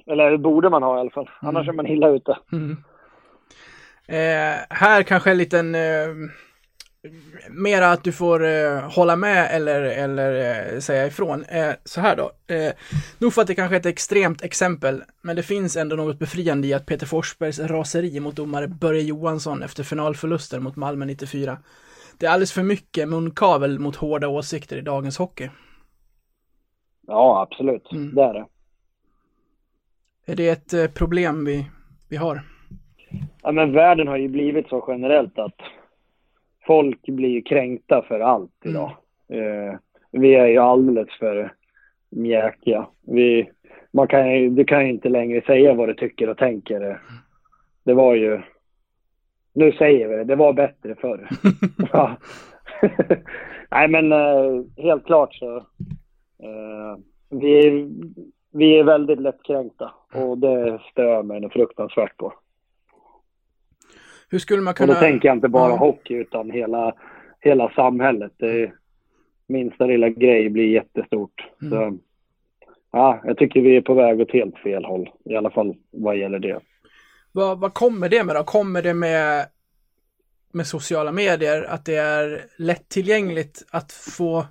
Eller 0.06 0.32
det 0.32 0.38
borde 0.38 0.70
man 0.70 0.84
ha 0.84 0.98
i 0.98 1.00
alla 1.00 1.10
fall. 1.10 1.30
Annars 1.40 1.68
är 1.68 1.74
man 1.74 1.88
illa 1.88 2.10
ute. 2.10 2.38
Mm. 2.52 2.78
Eh, 4.08 4.60
här 4.70 5.04
kanske 5.04 5.32
en 5.32 5.38
liten, 5.38 5.76
eh, 5.76 6.08
mera 7.50 7.92
att 7.92 8.04
du 8.04 8.12
får 8.12 8.46
eh, 8.46 8.80
hålla 8.80 9.16
med 9.16 9.48
eller, 9.52 9.82
eller 9.82 10.74
eh, 10.74 10.80
säga 10.80 11.08
ifrån. 11.08 11.44
Eh, 11.44 11.72
så 11.84 12.02
här 12.02 12.16
då, 12.16 12.54
eh, 12.56 12.74
nog 13.18 13.34
för 13.34 13.42
att 13.42 13.48
det 13.48 13.56
kanske 13.56 13.76
är 13.76 13.80
ett 13.80 13.86
extremt 13.86 14.44
exempel, 14.44 15.04
men 15.22 15.36
det 15.36 15.44
finns 15.44 15.78
ändå 15.78 15.96
något 15.96 16.20
befriande 16.20 16.68
i 16.68 16.74
att 16.74 16.86
Peter 16.86 17.06
Forsbergs 17.06 17.60
raseri 17.60 18.20
mot 18.20 18.36
domare 18.36 18.68
Börje 18.68 19.02
Johansson 19.02 19.64
efter 19.64 19.84
finalförlusten 19.84 20.64
mot 20.64 20.76
Malmö 20.76 21.06
94. 21.06 21.58
Det 22.20 22.26
är 22.26 22.30
alldeles 22.30 22.54
för 22.54 22.64
mycket 22.64 23.10
munkavel 23.10 23.80
mot 23.80 23.96
hårda 23.96 24.28
åsikter 24.28 24.78
i 24.78 24.82
dagens 24.82 25.18
hockey. 25.18 25.50
Ja, 27.08 27.48
absolut. 27.50 27.92
Mm. 27.92 28.16
Det 28.16 28.24
är 28.24 28.34
det. 28.34 28.46
Är 30.26 30.36
det 30.36 30.50
ett 30.50 30.74
eh, 30.74 30.88
problem 30.88 31.46
vi, 31.46 31.66
vi 32.10 32.18
har? 32.18 32.42
Ja, 33.42 33.52
men 33.52 33.72
världen 33.72 34.08
har 34.08 34.18
ju 34.18 34.28
blivit 34.28 34.68
så 34.68 34.86
generellt 34.88 35.40
att 35.40 35.56
folk 36.68 37.02
blir 37.08 37.42
kränkta 37.42 38.02
för 38.08 38.20
allt 38.20 38.52
idag. 38.66 38.92
Eh, 39.30 39.76
vi 40.12 40.36
är 40.36 40.46
ju 40.48 40.58
alldeles 40.58 41.10
för 41.20 41.54
mjäkiga. 42.10 42.88
Vi, 43.08 43.50
man 43.94 44.08
kan, 44.08 44.32
ju- 44.32 44.50
du 44.50 44.66
kan 44.66 44.86
ju 44.86 44.90
inte 44.94 45.10
längre 45.10 45.42
säga 45.42 45.74
vad 45.74 45.90
du 45.90 45.94
tycker 45.94 46.30
och 46.30 46.38
tänker. 46.38 47.02
Det 47.84 47.94
var 47.94 48.16
ju... 48.16 48.42
Nu 49.54 49.72
säger 49.72 50.08
vi 50.08 50.16
det, 50.16 50.24
det 50.24 50.36
var 50.36 50.54
bättre 50.54 50.96
förr. 50.96 51.30
ja. 51.94 52.16
Nej 53.72 53.88
men 53.88 54.12
eh, 54.12 54.64
helt 54.78 55.06
klart 55.06 55.34
så... 55.36 55.58
Eh, 56.44 56.98
vi, 57.30 57.68
är, 57.68 57.90
vi 58.52 58.80
är 58.80 58.84
väldigt 58.84 59.20
lättkränkta 59.22 59.92
och 60.14 60.38
det 60.38 60.80
stör 60.92 61.24
mig 61.24 61.50
fruktansvärt 61.50 62.18
på. 62.18 62.34
Hur 64.30 64.40
skulle 64.40 64.62
man 64.62 64.72
Och 64.72 64.78
kunna... 64.78 64.94
då 64.94 65.00
tänker 65.00 65.28
jag 65.28 65.38
inte 65.38 65.48
bara 65.48 65.70
Ja. 65.70 65.78
hockey 65.78 66.14
utan 66.14 66.52
hela, 66.52 66.94
hela 67.40 67.70
samhället. 67.70 68.32
Det 68.38 68.72
minsta 69.48 69.86
lilla 69.86 70.10
grej 70.10 70.50
blir 70.50 70.68
jättestort. 70.74 71.48
Mm. 71.62 71.72
Så, 71.72 71.98
ja, 72.92 73.22
jag 73.24 73.38
tycker 73.38 73.62
vi 73.62 73.78
är 73.78 73.82
på 73.82 73.94
väg 73.94 74.22
åt 74.22 74.32
helt 74.34 74.58
fel 74.58 74.86
håll. 74.86 75.10
I 75.26 75.36
alla 75.36 75.50
fall 75.50 75.76
vad 75.92 76.18
gäller 76.18 76.40
det. 76.40 76.60
Vad, 77.32 77.60
vad 77.60 77.74
kommer 77.74 78.10
det 78.10 78.24
med 78.24 78.36
då? 78.36 78.44
Kommer 78.44 78.82
det 78.82 78.94
med, 78.94 79.46
med 80.52 80.68
sociala 80.68 81.12
medier? 81.12 81.64
Att 81.64 81.86
det 81.86 81.96
är 81.96 82.46
lättillgängligt 82.58 83.66
att 83.72 83.92
få... 83.92 84.46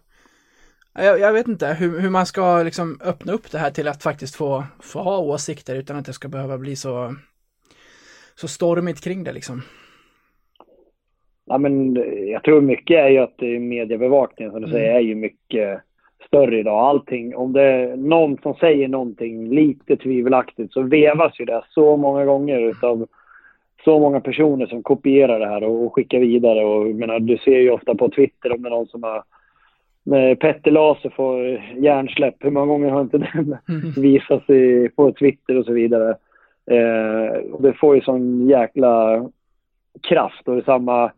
Jag, 0.98 1.20
jag 1.20 1.32
vet 1.32 1.48
inte 1.48 1.66
hur, 1.66 2.00
hur 2.00 2.10
man 2.10 2.26
ska 2.26 2.62
liksom 2.62 3.00
öppna 3.04 3.32
upp 3.32 3.50
det 3.50 3.58
här 3.58 3.70
till 3.70 3.88
att 3.88 4.02
faktiskt 4.02 4.36
få, 4.36 4.64
få 4.80 4.98
ha 4.98 5.18
åsikter 5.18 5.76
utan 5.76 5.96
att 5.96 6.06
det 6.06 6.12
ska 6.12 6.28
behöva 6.28 6.58
bli 6.58 6.76
så, 6.76 7.14
så 8.36 8.48
stormigt 8.48 9.04
kring 9.04 9.24
det 9.24 9.32
liksom. 9.32 9.62
Ja, 11.46 11.58
men 11.58 11.94
jag 12.30 12.42
tror 12.42 12.60
mycket 12.60 12.96
är 12.96 13.08
ju 13.08 13.18
att 13.18 13.40
mediebevakningen 13.60 14.52
som 14.52 14.62
du 14.62 14.70
säger 14.70 14.94
är 14.94 15.00
ju 15.00 15.14
mycket 15.14 15.80
större 16.26 16.58
idag. 16.58 16.78
Allting, 16.78 17.36
om 17.36 17.52
det 17.52 17.62
är 17.62 17.96
någon 17.96 18.38
som 18.42 18.54
säger 18.54 18.88
någonting 18.88 19.48
lite 19.48 19.96
tvivelaktigt 19.96 20.72
så 20.72 20.82
vevas 20.82 21.40
ju 21.40 21.44
det 21.44 21.62
så 21.70 21.96
många 21.96 22.24
gånger 22.24 22.60
utav 22.60 23.06
så 23.84 23.98
många 23.98 24.20
personer 24.20 24.66
som 24.66 24.82
kopierar 24.82 25.40
det 25.40 25.46
här 25.46 25.64
och, 25.64 25.84
och 25.84 25.94
skickar 25.94 26.18
vidare. 26.18 26.64
Och, 26.64 26.88
jag 26.88 26.96
menar, 26.96 27.20
du 27.20 27.38
ser 27.38 27.58
ju 27.58 27.70
ofta 27.70 27.94
på 27.94 28.08
Twitter 28.08 28.52
om 28.52 28.62
det 28.62 28.68
är 28.68 28.70
någon 28.70 28.86
som 28.86 29.02
har 29.02 29.22
när 30.02 30.34
Petter 30.34 30.70
Laser 30.70 31.10
får 31.10 31.62
hjärnsläpp. 31.76 32.34
Hur 32.40 32.50
många 32.50 32.66
gånger 32.66 32.90
har 32.90 33.00
inte 33.00 33.18
den 33.18 33.56
visats 33.96 34.50
i, 34.50 34.90
på 34.96 35.12
Twitter 35.12 35.56
och 35.56 35.64
så 35.64 35.72
vidare? 35.72 36.14
Eh, 36.70 37.52
och 37.52 37.62
det 37.62 37.72
får 37.72 37.94
ju 37.94 38.00
sån 38.00 38.48
jäkla 38.48 39.24
kraft 40.02 40.48
och 40.48 40.54
det 40.54 40.60
är 40.60 40.64
samma, 40.64 41.12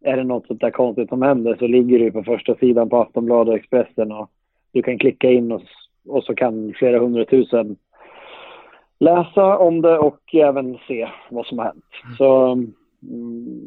är 0.00 0.16
det 0.16 0.24
något 0.24 0.46
sånt 0.46 0.60
där 0.60 0.70
konstigt 0.70 1.08
som 1.08 1.22
händer 1.22 1.56
så 1.58 1.66
ligger 1.66 1.98
det 1.98 2.10
på 2.10 2.22
första 2.22 2.54
sidan 2.54 2.88
på 2.88 2.96
Aftonbladet 2.96 3.52
och 3.52 3.58
Expressen 3.58 4.12
och 4.12 4.30
du 4.72 4.82
kan 4.82 4.98
klicka 4.98 5.30
in 5.30 5.52
och, 5.52 5.62
och 6.08 6.24
så 6.24 6.34
kan 6.34 6.72
flera 6.76 6.98
hundratusen 6.98 7.76
läsa 8.98 9.58
om 9.58 9.80
det 9.82 9.98
och 9.98 10.34
även 10.34 10.78
se 10.88 11.08
vad 11.30 11.46
som 11.46 11.58
har 11.58 11.64
hänt. 11.64 11.84
Så 12.18 12.52
mm, 13.02 13.64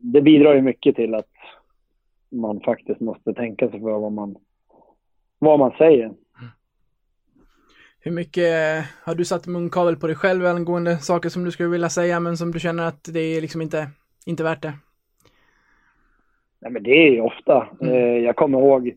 det 0.00 0.22
bidrar 0.22 0.54
ju 0.54 0.62
mycket 0.62 0.96
till 0.96 1.14
att 1.14 1.30
man 2.30 2.60
faktiskt 2.60 3.00
måste 3.00 3.34
tänka 3.34 3.70
sig 3.70 3.80
för 3.80 3.98
vad 3.98 4.12
man, 4.12 4.36
vad 5.38 5.58
man 5.58 5.72
säger. 5.78 6.12
Hur 8.06 8.12
mycket 8.12 8.84
har 9.04 9.14
du 9.14 9.24
satt 9.24 9.46
munkavel 9.46 9.96
på 9.96 10.06
dig 10.06 10.16
själv 10.16 10.46
angående 10.46 10.96
saker 10.96 11.28
som 11.28 11.44
du 11.44 11.50
skulle 11.50 11.68
vilja 11.68 11.88
säga 11.88 12.20
men 12.20 12.36
som 12.36 12.52
du 12.52 12.60
känner 12.60 12.88
att 12.88 13.04
det 13.12 13.20
är 13.20 13.40
liksom 13.40 13.62
inte, 13.62 13.88
inte 14.26 14.42
värt 14.42 14.62
det? 14.62 14.72
Nej, 16.60 16.72
men 16.72 16.82
det 16.82 16.90
är 16.90 17.10
ju 17.10 17.20
ofta. 17.20 17.68
Mm. 17.80 17.94
Eh, 17.94 18.24
jag 18.24 18.36
kommer 18.36 18.58
ihåg 18.58 18.94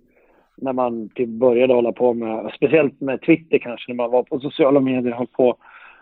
när 0.57 0.73
man 0.73 1.09
typ 1.09 1.29
började 1.29 1.73
hålla 1.73 1.91
på 1.91 2.13
med, 2.13 2.51
speciellt 2.55 3.01
med 3.01 3.21
Twitter 3.21 3.57
kanske, 3.57 3.91
när 3.91 3.95
man 3.95 4.11
var 4.11 4.23
på 4.23 4.39
sociala 4.39 4.79
medier 4.79 5.11
och 5.11 5.17
höll 5.17 5.27
på 5.27 5.57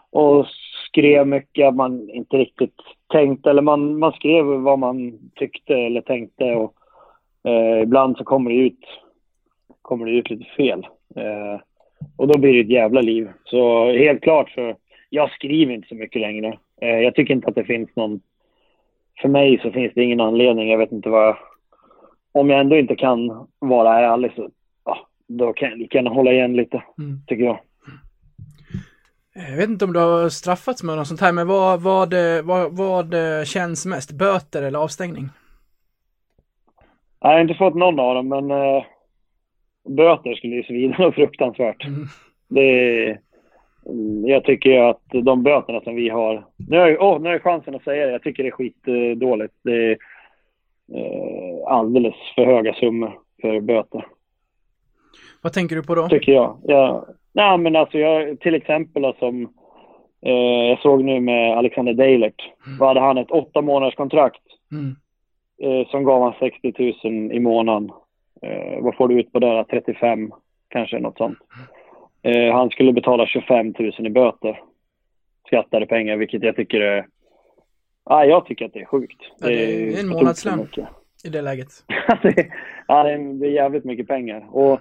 och 0.09 0.45
skrev 0.87 1.27
mycket 1.27 1.75
man 1.75 2.09
inte 2.09 2.37
riktigt 2.37 2.75
tänkte, 3.07 3.49
eller 3.49 3.61
man, 3.61 3.99
man 3.99 4.11
skrev 4.11 4.45
vad 4.45 4.79
man 4.79 5.19
tyckte 5.35 5.73
eller 5.73 6.01
tänkte 6.01 6.43
och 6.43 6.73
eh, 7.43 7.81
ibland 7.81 8.17
så 8.17 8.23
kommer 8.23 8.49
det 8.49 8.57
ut, 8.57 8.85
kommer 9.81 10.05
det 10.05 10.11
ut 10.11 10.29
lite 10.29 10.45
fel. 10.57 10.87
Eh, 11.15 11.59
och 12.15 12.27
då 12.27 12.39
blir 12.39 12.53
det 12.53 12.59
ett 12.59 12.69
jävla 12.69 13.01
liv. 13.01 13.29
Så 13.45 13.91
helt 13.91 14.23
klart 14.23 14.49
så, 14.49 14.75
jag 15.09 15.31
skriver 15.31 15.73
inte 15.73 15.87
så 15.87 15.95
mycket 15.95 16.21
längre. 16.21 16.57
Eh, 16.81 16.99
jag 16.99 17.15
tycker 17.15 17.33
inte 17.33 17.47
att 17.47 17.55
det 17.55 17.63
finns 17.63 17.89
någon, 17.95 18.21
för 19.21 19.29
mig 19.29 19.59
så 19.63 19.71
finns 19.71 19.93
det 19.95 20.03
ingen 20.03 20.21
anledning, 20.21 20.69
jag 20.69 20.77
vet 20.77 20.91
inte 20.91 21.09
vad, 21.09 21.35
om 22.31 22.49
jag 22.49 22.59
ändå 22.59 22.77
inte 22.77 22.95
kan 22.95 23.47
vara 23.59 23.99
ärlig 23.99 24.31
så, 24.35 24.49
ja, 24.85 25.07
då 25.27 25.53
kan 25.53 25.69
jag 25.69 25.77
lika 25.77 25.97
gärna 25.97 26.09
hålla 26.09 26.31
igen 26.31 26.55
lite, 26.55 26.83
mm. 26.97 27.21
tycker 27.27 27.43
jag. 27.43 27.59
Jag 29.49 29.57
vet 29.57 29.69
inte 29.69 29.85
om 29.85 29.93
du 29.93 29.99
har 29.99 30.29
straffats 30.29 30.83
med 30.83 30.97
något 30.97 31.07
sånt 31.07 31.21
här, 31.21 31.33
men 31.33 31.47
vad, 31.47 31.81
vad, 31.81 32.13
vad, 32.43 32.77
vad 32.77 33.15
känns 33.47 33.85
mest? 33.85 34.11
Böter 34.11 34.63
eller 34.63 34.79
avstängning? 34.79 35.29
Jag 37.19 37.29
har 37.29 37.39
inte 37.39 37.53
fått 37.53 37.75
någon 37.75 37.99
av 37.99 38.15
dem, 38.15 38.27
men 38.27 38.51
böter 39.87 40.35
skulle 40.35 40.55
ju 40.55 40.63
svida 40.63 40.97
något 40.97 41.15
fruktansvärt. 41.15 41.85
Mm. 41.85 42.05
Det, 42.49 43.17
jag 44.25 44.43
tycker 44.43 44.79
att 44.79 45.01
de 45.23 45.43
böterna 45.43 45.81
som 45.81 45.95
vi 45.95 46.09
har... 46.09 46.45
Nu 46.69 46.77
har, 46.77 46.87
jag, 46.87 47.01
oh, 47.01 47.21
nu 47.21 47.25
har 47.25 47.33
jag 47.33 47.43
chansen 47.43 47.75
att 47.75 47.83
säga 47.83 48.05
det. 48.05 48.11
Jag 48.11 48.23
tycker 48.23 48.43
det 48.43 48.49
är 48.49 48.51
skitdåligt. 48.51 49.53
Det 49.63 49.71
är 49.71 49.97
eh, 50.95 51.67
alldeles 51.67 52.15
för 52.35 52.45
höga 52.45 52.73
summor 52.73 53.19
för 53.41 53.59
böter. 53.59 54.05
Vad 55.41 55.53
tänker 55.53 55.75
du 55.75 55.83
på 55.83 55.95
då? 55.95 56.07
Tycker 56.07 56.31
jag. 56.31 56.57
jag 56.63 57.05
nej, 57.33 57.57
men 57.57 57.75
alltså 57.75 57.97
jag, 57.97 58.39
till 58.39 58.55
exempel 58.55 59.13
som 59.19 59.41
eh, 60.25 60.69
jag 60.69 60.79
såg 60.79 61.03
nu 61.03 61.19
med 61.19 61.57
Alexander 61.57 61.93
Deilert. 61.93 62.51
Mm. 62.65 62.77
Vad 62.77 62.87
hade 62.87 62.99
han? 62.99 63.17
Ett 63.17 63.31
åtta 63.31 63.61
månaders 63.61 63.95
kontrakt. 63.95 64.41
Mm. 64.71 64.95
Eh, 65.63 65.87
som 65.87 66.03
gav 66.03 66.21
han 66.21 66.33
60 66.39 66.93
000 67.03 67.31
i 67.31 67.39
månaden. 67.39 67.91
Eh, 68.41 68.81
vad 68.81 68.95
får 68.95 69.07
du 69.07 69.19
ut 69.19 69.31
på 69.31 69.39
det? 69.39 69.65
35 69.69 70.31
kanske, 70.69 70.99
något 70.99 71.17
sånt. 71.17 71.37
Eh, 72.21 72.53
han 72.53 72.69
skulle 72.69 72.93
betala 72.93 73.27
25 73.27 73.73
000 73.79 74.07
i 74.07 74.09
böter. 74.09 74.61
Skattade 75.47 75.85
pengar, 75.85 76.17
vilket 76.17 76.43
jag 76.43 76.55
tycker 76.55 76.81
är... 76.81 77.05
Ah, 78.03 78.23
jag 78.23 78.45
tycker 78.45 78.65
att 78.65 78.73
det 78.73 78.81
är 78.81 78.85
sjukt. 78.85 79.21
Ja, 79.39 79.47
det 79.47 79.93
är 79.93 79.99
en 79.99 80.07
månadslön 80.07 80.67
i 81.25 81.29
det 81.29 81.41
läget. 81.41 81.67
ja, 82.87 83.03
det 83.03 83.13
är, 83.13 83.39
det 83.39 83.47
är 83.47 83.51
jävligt 83.51 83.83
mycket 83.83 84.07
pengar. 84.07 84.47
Och 84.51 84.79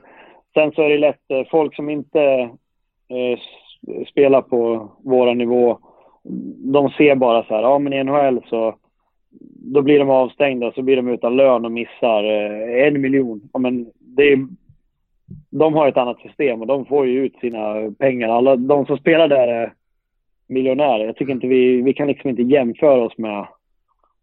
sen 0.55 0.73
så 0.73 0.83
är 0.83 0.89
det 0.89 0.99
lätt, 0.99 1.31
eh, 1.31 1.43
folk 1.51 1.77
som 1.77 1.91
inte 1.91 2.21
eh, 3.09 3.39
spelar 4.11 4.43
på 4.43 4.91
våra 5.05 5.35
nivå, 5.35 5.79
de 6.73 6.91
ser 6.91 7.15
bara 7.15 7.45
så 7.45 7.55
här, 7.55 7.63
ja 7.63 7.79
men 7.79 7.93
i 7.93 8.05
NHL 8.05 8.41
så 8.47 8.79
då 9.73 9.83
blir 9.83 9.99
de 9.99 10.11
avstängda, 10.11 10.73
så 10.73 10.83
blir 10.83 10.97
de 10.97 11.09
utan 11.09 11.37
lön 11.37 11.65
och 11.65 11.73
missar 11.73 12.25
eh, 12.25 12.87
en 12.87 13.01
miljon. 13.01 13.41
Ja, 13.53 13.59
men 13.59 13.87
det 13.99 14.33
är, 14.33 14.47
de 15.51 15.75
har 15.75 15.89
ett 15.89 15.97
annat 15.97 16.21
system 16.21 16.61
och 16.61 16.67
de 16.67 16.87
får 16.87 17.07
ju 17.07 17.27
ut 17.27 17.37
sina 17.41 17.93
pengar. 17.99 18.29
Alla 18.29 18.57
de 18.57 18.87
som 18.87 18.99
spelar 18.99 19.29
där 19.29 19.49
är 19.49 19.73
miljonärer. 20.49 21.07
Jag 21.07 21.17
tycker 21.17 21.33
inte 21.33 21.47
vi, 21.47 21.83
vi 21.83 21.95
kan 21.95 22.09
liksom 22.09 22.31
inte 22.31 22.43
jämföra 22.43 23.05
oss 23.05 23.19
med, 23.19 23.47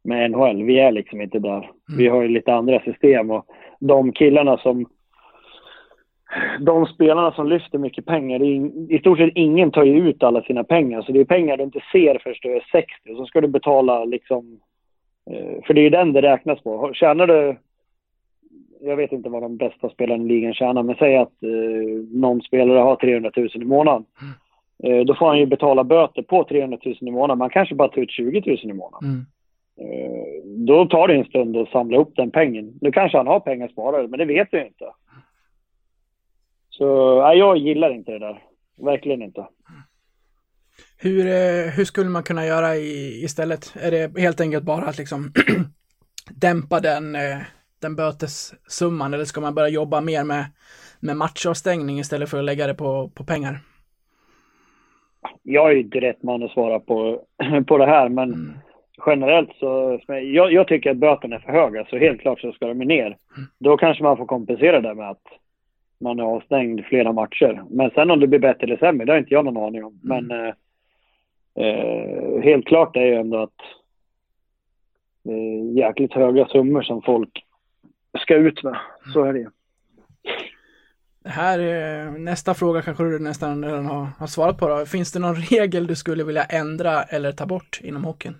med 0.04 0.32
NHL. 0.32 0.64
Vi 0.64 0.80
är 0.80 0.92
liksom 0.92 1.22
inte 1.22 1.40
där. 1.40 1.58
Mm. 1.58 1.98
Vi 1.98 2.08
har 2.08 2.22
ju 2.22 2.28
lite 2.28 2.54
andra 2.54 2.80
system 2.80 3.32
och 3.32 3.46
de 3.80 4.12
killarna 4.12 4.58
som 4.58 4.86
de 6.60 6.86
spelarna 6.86 7.32
som 7.32 7.50
lyfter 7.50 7.78
mycket 7.78 8.06
pengar, 8.06 8.40
det 8.40 8.46
är, 8.46 8.92
i 8.96 9.00
stort 9.00 9.18
sett 9.18 9.32
ingen 9.36 9.72
tar 9.72 9.84
ju 9.84 10.10
ut 10.10 10.24
alla 10.24 10.42
sina 10.42 10.64
pengar. 10.64 11.02
Så 11.02 11.12
det 11.12 11.20
är 11.20 11.26
pengar 11.26 11.58
du 11.58 11.64
inte 11.64 11.84
ser 11.92 12.20
förrän 12.24 12.36
du 12.42 12.56
är 12.56 12.66
60 12.72 13.12
och 13.12 13.18
så 13.18 13.26
ska 13.26 13.42
du 13.42 13.48
betala 13.48 14.06
liksom 14.06 14.60
för 15.66 15.74
det 15.74 15.82
är 15.82 15.84
ju 15.84 15.90
den 15.90 16.14
det 16.14 16.22
räknas 16.22 16.62
på. 16.62 16.94
Tjänar 16.94 17.28
du, 17.28 17.58
jag 18.82 18.96
vet 18.96 19.12
inte 19.12 19.30
vad 19.30 19.42
de 19.42 19.58
bästa 19.58 19.90
spelarna 19.90 20.24
i 20.24 20.28
ligan 20.28 20.54
tjänar, 20.54 20.84
men 20.84 20.96
säg 20.96 21.18
att 21.18 21.44
eh, 21.44 22.20
någon 22.20 22.42
spelare 22.42 22.80
har 22.80 22.96
300 22.96 23.32
000 23.36 23.50
i 23.54 23.66
månaden. 23.66 24.06
Mm. 24.22 25.00
Eh, 25.00 25.06
då 25.06 25.16
får 25.16 25.28
han 25.28 25.40
ju 25.40 25.46
betala 25.46 25.84
böter 25.84 26.22
på 26.22 26.44
300 26.44 26.78
000 26.86 26.96
i 27.02 27.12
månaden. 27.12 27.38
Man 27.38 27.50
kanske 27.50 27.76
bara 27.76 27.88
tar 27.88 28.02
ut 28.02 28.12
20 28.12 28.44
000 28.46 28.58
i 28.64 28.74
månaden. 28.74 29.10
Mm. 29.10 29.26
Eh, 29.82 30.44
då 30.46 30.86
tar 30.86 31.08
det 31.08 31.16
en 31.16 31.26
stund 31.26 31.58
att 31.58 31.70
samla 31.70 31.98
upp 31.98 32.16
den 32.16 32.32
pengen. 32.32 32.74
Nu 32.82 32.92
kanske 32.92 33.18
han 33.18 33.28
har 33.28 33.40
pengar 33.40 33.68
sparade, 33.68 34.08
men 34.08 34.20
det 34.20 34.26
vet 34.26 34.48
jag 34.52 34.68
inte. 34.68 34.86
Så 36.70 37.20
nej, 37.22 37.38
jag 37.38 37.58
gillar 37.58 37.94
inte 37.94 38.12
det 38.12 38.20
där. 38.20 38.44
Verkligen 38.78 39.22
inte. 39.22 39.48
Hur, 41.04 41.26
eh, 41.28 41.72
hur 41.76 41.86
skulle 41.86 42.10
man 42.10 42.24
kunna 42.24 42.46
göra 42.46 42.76
i, 42.76 43.24
istället? 43.24 43.76
Är 43.82 43.92
det 43.92 44.22
helt 44.22 44.42
enkelt 44.42 44.64
bara 44.64 44.86
att 44.86 44.98
liksom 44.98 45.32
dämpa 46.42 46.80
den, 46.80 47.16
eh, 47.16 47.38
den 47.82 47.96
bötessumman 47.96 49.14
eller 49.14 49.26
ska 49.26 49.42
man 49.42 49.56
börja 49.56 49.70
jobba 49.70 50.02
mer 50.02 50.24
med, 50.24 50.46
med 51.00 51.18
matchavstängning 51.18 52.00
istället 52.00 52.30
för 52.30 52.38
att 52.38 52.46
lägga 52.46 52.68
det 52.68 52.74
på, 52.74 53.10
på 53.16 53.24
pengar? 53.24 53.60
Jag 55.44 55.72
är 55.72 55.76
inte 55.76 56.00
rätt 56.00 56.24
man 56.24 56.44
att 56.44 56.52
svara 56.52 56.80
på, 56.80 57.22
på 57.68 57.78
det 57.78 57.86
här, 57.86 58.10
men 58.10 58.34
mm. 58.34 58.54
generellt 59.06 59.50
så, 59.60 60.00
jag, 60.08 60.54
jag, 60.54 60.68
tycker 60.68 60.92
att 60.92 60.98
böterna 60.98 61.36
är 61.36 61.40
för 61.40 61.52
höga, 61.52 61.86
så 61.86 61.98
helt 61.98 62.22
klart 62.22 62.40
så 62.40 62.52
ska 62.52 62.68
de 62.68 62.74
ner. 62.74 63.06
Mm. 63.06 63.50
Då 63.60 63.78
kanske 63.78 64.04
man 64.04 64.18
får 64.18 64.26
kompensera 64.26 64.82
det 64.82 64.96
med 64.96 65.10
att 65.10 65.28
man 66.00 66.20
är 66.20 66.24
avstängd 66.24 66.86
flera 66.86 67.12
matcher. 67.12 67.64
Men 67.70 67.90
sen 67.90 68.12
om 68.12 68.20
det 68.20 68.28
blir 68.28 68.40
bättre 68.40 68.64
eller 68.64 68.78
sämre, 68.78 69.06
det 69.06 69.12
har 69.12 69.20
inte 69.20 69.34
jag 69.34 69.46
någon 69.46 69.64
aning 69.64 69.84
om. 69.84 70.00
Mm. 70.04 70.28
Men 70.28 70.54
eh, 71.56 72.42
helt 72.44 72.66
klart 72.68 72.96
är 72.96 73.06
ju 73.06 73.16
ändå 73.16 73.38
att 73.38 73.60
det 75.24 75.34
är 75.34 75.78
jäkligt 75.78 76.14
höga 76.14 76.48
summor 76.48 76.82
som 76.82 77.02
folk 77.02 77.46
ska 78.20 78.36
ut 78.36 78.64
med. 78.64 78.80
Så 79.14 79.24
är 79.24 79.34
det 79.34 79.40
ju. 79.40 79.50
Det 81.24 81.30
här 81.30 81.60
är, 81.60 82.12
nästa 82.12 82.54
fråga 82.54 82.82
kanske 82.82 83.04
du 83.04 83.20
nästan 83.20 83.66
redan 83.66 83.86
har, 83.86 84.08
har 84.20 84.28
svarat 84.28 84.58
på 84.58 84.68
då. 84.68 84.86
Finns 84.86 85.12
det 85.12 85.20
någon 85.20 85.36
regel 85.36 85.88
du 85.88 85.96
skulle 85.96 86.24
vilja 86.24 86.44
ändra 86.44 87.04
eller 87.04 87.32
ta 87.32 87.46
bort 87.46 87.80
inom 87.84 88.04
hockeyn? 88.04 88.36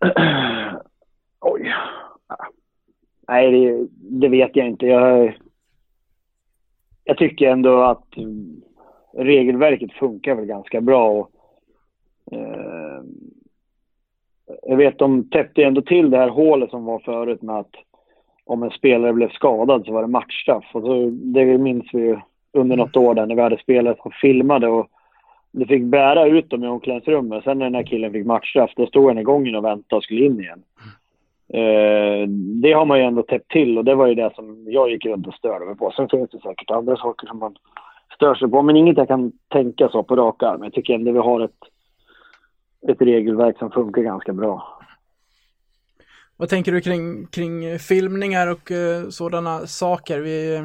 Oj. 1.40 1.74
Nej, 3.28 3.50
det, 3.50 3.86
det, 4.20 4.28
vet 4.28 4.56
jag 4.56 4.66
inte. 4.66 4.86
Jag, 4.86 5.38
jag 7.04 7.18
tycker 7.18 7.50
ändå 7.50 7.82
att 7.82 8.06
regelverket 9.16 9.92
funkar 9.92 10.34
väl 10.34 10.46
ganska 10.46 10.80
bra. 10.80 11.10
Och, 11.10 11.30
eh, 12.32 13.02
jag 14.62 14.76
vet 14.76 14.98
de 14.98 15.30
täppte 15.30 15.62
ändå 15.62 15.82
till 15.82 16.10
det 16.10 16.18
här 16.18 16.28
hålet 16.28 16.70
som 16.70 16.84
var 16.84 16.98
förut 16.98 17.42
med 17.42 17.58
att 17.58 17.74
om 18.44 18.62
en 18.62 18.70
spelare 18.70 19.12
blev 19.12 19.30
skadad 19.30 19.84
så 19.86 19.92
var 19.92 20.02
det 20.02 20.08
matchstraff. 20.08 20.64
Och 20.72 20.82
så, 20.82 21.10
det 21.10 21.58
minns 21.58 21.86
vi 21.92 22.00
ju 22.00 22.18
under 22.52 22.76
något 22.76 22.96
år 22.96 23.14
där 23.14 23.26
när 23.26 23.34
vi 23.34 23.42
hade 23.42 23.58
spelare 23.58 23.96
som 24.02 24.10
filmade 24.10 24.68
och 24.68 24.88
det 25.52 25.66
fick 25.66 25.82
bära 25.82 26.26
ut 26.26 26.50
dem 26.50 26.64
i 26.64 26.66
omklädningsrummet. 26.66 27.44
Sen 27.44 27.58
när 27.58 27.66
den 27.66 27.74
här 27.74 27.82
killen 27.82 28.12
fick 28.12 28.26
matchstraff, 28.26 28.70
då 28.76 28.86
stod 28.86 29.08
han 29.08 29.18
i 29.18 29.22
gången 29.22 29.54
och 29.54 29.64
väntade 29.64 29.96
och 29.96 30.02
skulle 30.02 30.24
in 30.24 30.40
igen. 30.40 30.62
Eh, 31.48 32.28
det 32.62 32.72
har 32.72 32.84
man 32.84 32.98
ju 32.98 33.04
ändå 33.04 33.22
täppt 33.22 33.50
till 33.50 33.78
och 33.78 33.84
det 33.84 33.94
var 33.94 34.06
ju 34.06 34.14
det 34.14 34.34
som 34.34 34.64
jag 34.68 34.90
gick 34.90 35.06
runt 35.06 35.26
och 35.26 35.34
störde 35.34 35.66
mig 35.66 35.76
på. 35.76 35.90
Sen 35.90 36.08
finns 36.08 36.30
det 36.30 36.40
säkert 36.40 36.70
andra 36.70 36.96
saker 36.96 37.26
som 37.26 37.38
man 37.38 37.56
stör 38.16 38.34
sig 38.34 38.50
på. 38.50 38.62
Men 38.62 38.76
inget 38.76 38.96
jag 38.96 39.08
kan 39.08 39.32
tänka 39.48 39.88
så 39.88 40.02
på 40.02 40.16
rak 40.16 40.42
arm. 40.42 40.62
Jag 40.62 40.72
tycker 40.72 40.94
ändå 40.94 41.12
vi 41.12 41.18
har 41.18 41.40
ett, 41.40 41.60
ett 42.88 43.02
regelverk 43.02 43.58
som 43.58 43.70
funkar 43.70 44.02
ganska 44.02 44.32
bra. 44.32 44.78
Vad 46.36 46.48
tänker 46.48 46.72
du 46.72 46.80
kring, 46.80 47.26
kring 47.26 47.78
filmningar 47.78 48.46
och 48.46 48.70
uh, 48.70 49.08
sådana 49.08 49.66
saker? 49.66 50.20
Vi, 50.20 50.62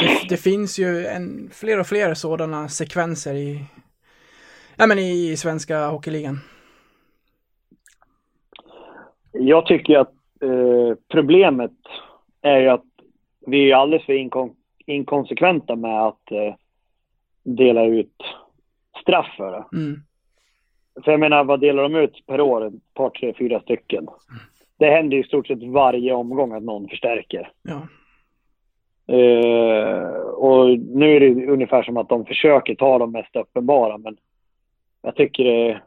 det, 0.00 0.28
det, 0.28 0.36
finns 0.36 0.78
ju 0.78 1.06
en, 1.06 1.50
fler 1.52 1.80
och 1.80 1.86
fler 1.86 2.14
sådana 2.14 2.68
sekvenser 2.68 3.34
i, 3.34 3.64
ja, 4.76 4.86
men 4.86 4.98
i, 4.98 5.30
i 5.30 5.36
svenska 5.36 5.86
hockeyligan. 5.88 6.38
Jag 9.32 9.66
tycker 9.66 9.98
att 9.98 10.14
eh, 10.40 10.98
problemet 11.08 11.72
är 12.42 12.58
ju 12.58 12.68
att 12.68 12.84
vi 13.46 13.70
är 13.70 13.76
alldeles 13.76 14.06
för 14.06 14.12
inkon 14.12 14.55
inkonsekventa 14.86 15.76
med 15.76 16.02
att 16.02 16.32
eh, 16.32 16.54
dela 17.42 17.84
ut 17.84 18.22
straff 19.02 19.34
för 19.36 19.52
det. 19.52 19.76
Mm. 19.76 20.00
För 21.04 21.10
jag 21.10 21.20
menar, 21.20 21.44
vad 21.44 21.60
delar 21.60 21.82
de 21.82 21.94
ut 21.94 22.26
per 22.26 22.40
år? 22.40 22.66
Ett 22.66 22.94
par, 22.94 23.10
tre, 23.10 23.34
fyra 23.38 23.60
stycken. 23.60 23.98
Mm. 23.98 24.42
Det 24.78 24.90
händer 24.90 25.16
ju 25.16 25.22
i 25.22 25.26
stort 25.26 25.46
sett 25.46 25.62
varje 25.62 26.12
omgång 26.12 26.52
att 26.52 26.62
någon 26.62 26.88
förstärker. 26.88 27.52
Ja. 27.62 27.88
Uh, 29.12 30.18
och 30.20 30.78
nu 30.78 31.16
är 31.16 31.20
det 31.20 31.46
ungefär 31.46 31.82
som 31.82 31.96
att 31.96 32.08
de 32.08 32.24
försöker 32.24 32.74
ta 32.74 32.98
de 32.98 33.12
mest 33.12 33.36
uppenbara, 33.36 33.98
men 33.98 34.16
jag 35.02 35.16
tycker 35.16 35.44
det, 35.44 35.82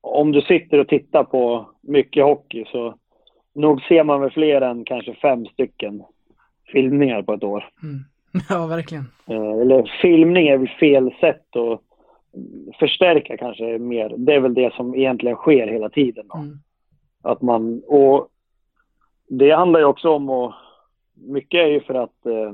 om 0.00 0.32
du 0.32 0.40
sitter 0.40 0.78
och 0.78 0.88
tittar 0.88 1.24
på 1.24 1.70
mycket 1.80 2.24
hockey 2.24 2.64
så 2.64 2.94
nog 3.54 3.82
ser 3.82 4.04
man 4.04 4.20
väl 4.20 4.30
fler 4.30 4.60
än 4.60 4.84
kanske 4.84 5.14
fem 5.14 5.46
stycken 5.46 6.02
filmningar 6.72 7.22
på 7.22 7.32
ett 7.32 7.44
år. 7.44 7.64
Mm. 7.82 8.04
Ja, 8.48 8.66
verkligen. 8.66 9.04
Uh, 9.30 9.60
eller 9.60 9.98
filmning 10.02 10.48
är 10.48 10.58
väl 10.58 10.68
fel 10.68 11.10
sätt 11.20 11.56
att 11.56 11.80
förstärka 12.78 13.36
kanske 13.36 13.78
mer. 13.78 14.14
Det 14.16 14.34
är 14.34 14.40
väl 14.40 14.54
det 14.54 14.74
som 14.74 14.94
egentligen 14.94 15.36
sker 15.36 15.66
hela 15.66 15.88
tiden. 15.88 16.26
Mm. 16.34 16.58
Att 17.22 17.42
man, 17.42 17.82
och 17.86 18.28
det 19.28 19.50
handlar 19.50 19.80
ju 19.80 19.86
också 19.86 20.10
om 20.10 20.28
att, 20.28 20.54
mycket 21.14 21.58
är 21.58 21.66
ju 21.66 21.80
för 21.80 21.94
att, 21.94 22.26
eh, 22.26 22.52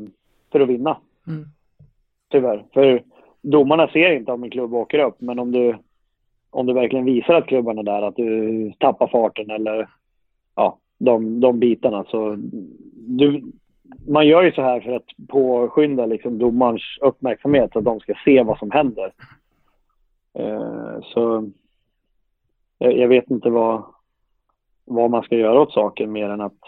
för 0.52 0.60
att 0.60 0.68
vinna. 0.68 0.96
Mm. 1.26 1.44
Tyvärr. 2.30 2.64
För 2.72 3.02
domarna 3.42 3.88
ser 3.88 4.10
inte 4.10 4.32
om 4.32 4.44
en 4.44 4.50
klubb 4.50 4.74
åker 4.74 4.98
upp, 4.98 5.20
men 5.20 5.38
om 5.38 5.52
du, 5.52 5.76
om 6.50 6.66
du 6.66 6.72
verkligen 6.72 7.04
visar 7.04 7.34
att 7.34 7.46
klubban 7.46 7.78
är 7.78 7.82
där, 7.82 8.02
att 8.02 8.16
du 8.16 8.72
tappar 8.78 9.06
farten 9.06 9.50
eller 9.50 9.88
ja, 10.54 10.78
de, 10.98 11.40
de 11.40 11.58
bitarna. 11.58 12.04
Så 12.04 12.36
du, 12.94 13.42
man 14.08 14.26
gör 14.26 14.42
ju 14.42 14.52
så 14.52 14.62
här 14.62 14.80
för 14.80 14.92
att 14.92 15.28
påskynda 15.28 16.06
liksom 16.06 16.38
domarens 16.38 16.82
uppmärksamhet 17.00 17.72
så 17.72 17.78
att 17.78 17.84
de 17.84 18.00
ska 18.00 18.14
se 18.24 18.42
vad 18.42 18.58
som 18.58 18.70
händer. 18.70 19.12
Eh, 20.34 21.00
så 21.02 21.50
jag, 22.78 22.98
jag, 22.98 23.08
vet 23.08 23.30
inte 23.30 23.50
vad, 23.50 23.84
vad 24.84 25.10
man 25.10 25.22
ska 25.22 25.36
göra 25.36 25.60
åt 25.60 25.72
saken 25.72 26.12
mer 26.12 26.28
än 26.28 26.40
att 26.40 26.60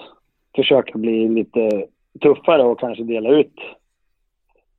försöka 0.57 0.99
bli 0.99 1.29
lite 1.29 1.87
tuffare 2.21 2.63
och 2.63 2.81
kanske 2.81 3.05
dela 3.05 3.29
ut 3.29 3.55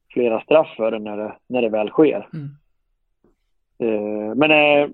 flera 0.10 0.42
straff 0.42 0.68
för 0.78 0.92
det 0.92 1.00
när 1.00 1.18
det, 1.18 1.36
när 1.48 1.62
det 1.62 1.70
väl 1.70 1.90
sker. 1.90 2.28
Mm. 2.34 2.50
Eh, 3.78 4.36
men 4.36 4.52
eh, 4.52 4.90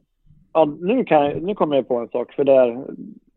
ja, 0.53 0.65
nu, 0.79 1.05
kan, 1.05 1.31
nu 1.31 1.55
kommer 1.55 1.75
jag 1.75 1.87
på 1.87 1.97
en 1.97 2.09
sak. 2.09 2.33
För 2.33 2.43
där, 2.43 2.85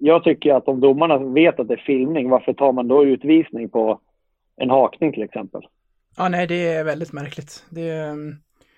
jag 0.04 0.24
tycker 0.24 0.54
att 0.54 0.68
om 0.68 0.80
domarna 0.80 1.18
vet 1.18 1.60
att 1.60 1.68
det 1.68 1.74
är 1.74 1.84
filmning, 1.86 2.30
varför 2.30 2.52
tar 2.52 2.72
man 2.72 2.88
då 2.88 3.04
utvisning 3.04 3.68
på 3.68 4.00
en 4.56 4.70
hakning 4.70 5.12
till 5.12 5.22
exempel? 5.22 5.66
Ja, 6.16 6.28
nej, 6.28 6.46
det 6.46 6.66
är 6.66 6.84
väldigt 6.84 7.12
märkligt. 7.12 7.64
Det, 7.70 8.14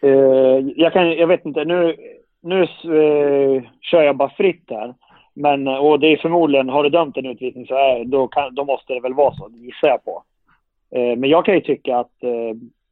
Uh, 0.04 0.72
jag, 0.76 0.92
kan, 0.92 1.12
jag 1.12 1.26
vet 1.26 1.44
inte, 1.44 1.64
nu, 1.64 1.96
nu 2.42 2.62
uh, 2.62 3.62
kör 3.80 4.02
jag 4.02 4.16
bara 4.16 4.30
fritt 4.30 4.64
här. 4.70 4.94
Men, 5.34 5.68
och 5.68 6.00
det 6.00 6.06
är 6.06 6.16
förmodligen, 6.16 6.68
har 6.68 6.82
du 6.82 6.90
dömt 6.90 7.16
en 7.16 7.26
utvisning 7.26 7.66
så 7.66 7.74
är, 7.74 8.04
då, 8.04 8.28
kan, 8.28 8.54
då 8.54 8.64
måste 8.64 8.94
det 8.94 9.00
väl 9.00 9.14
vara 9.14 9.34
så, 9.34 9.50
gissar 9.54 9.88
jag 9.88 10.04
på. 10.04 10.22
Uh, 10.96 11.16
men 11.16 11.30
jag 11.30 11.44
kan 11.44 11.54
ju 11.54 11.60
tycka 11.60 11.96
att 11.96 12.12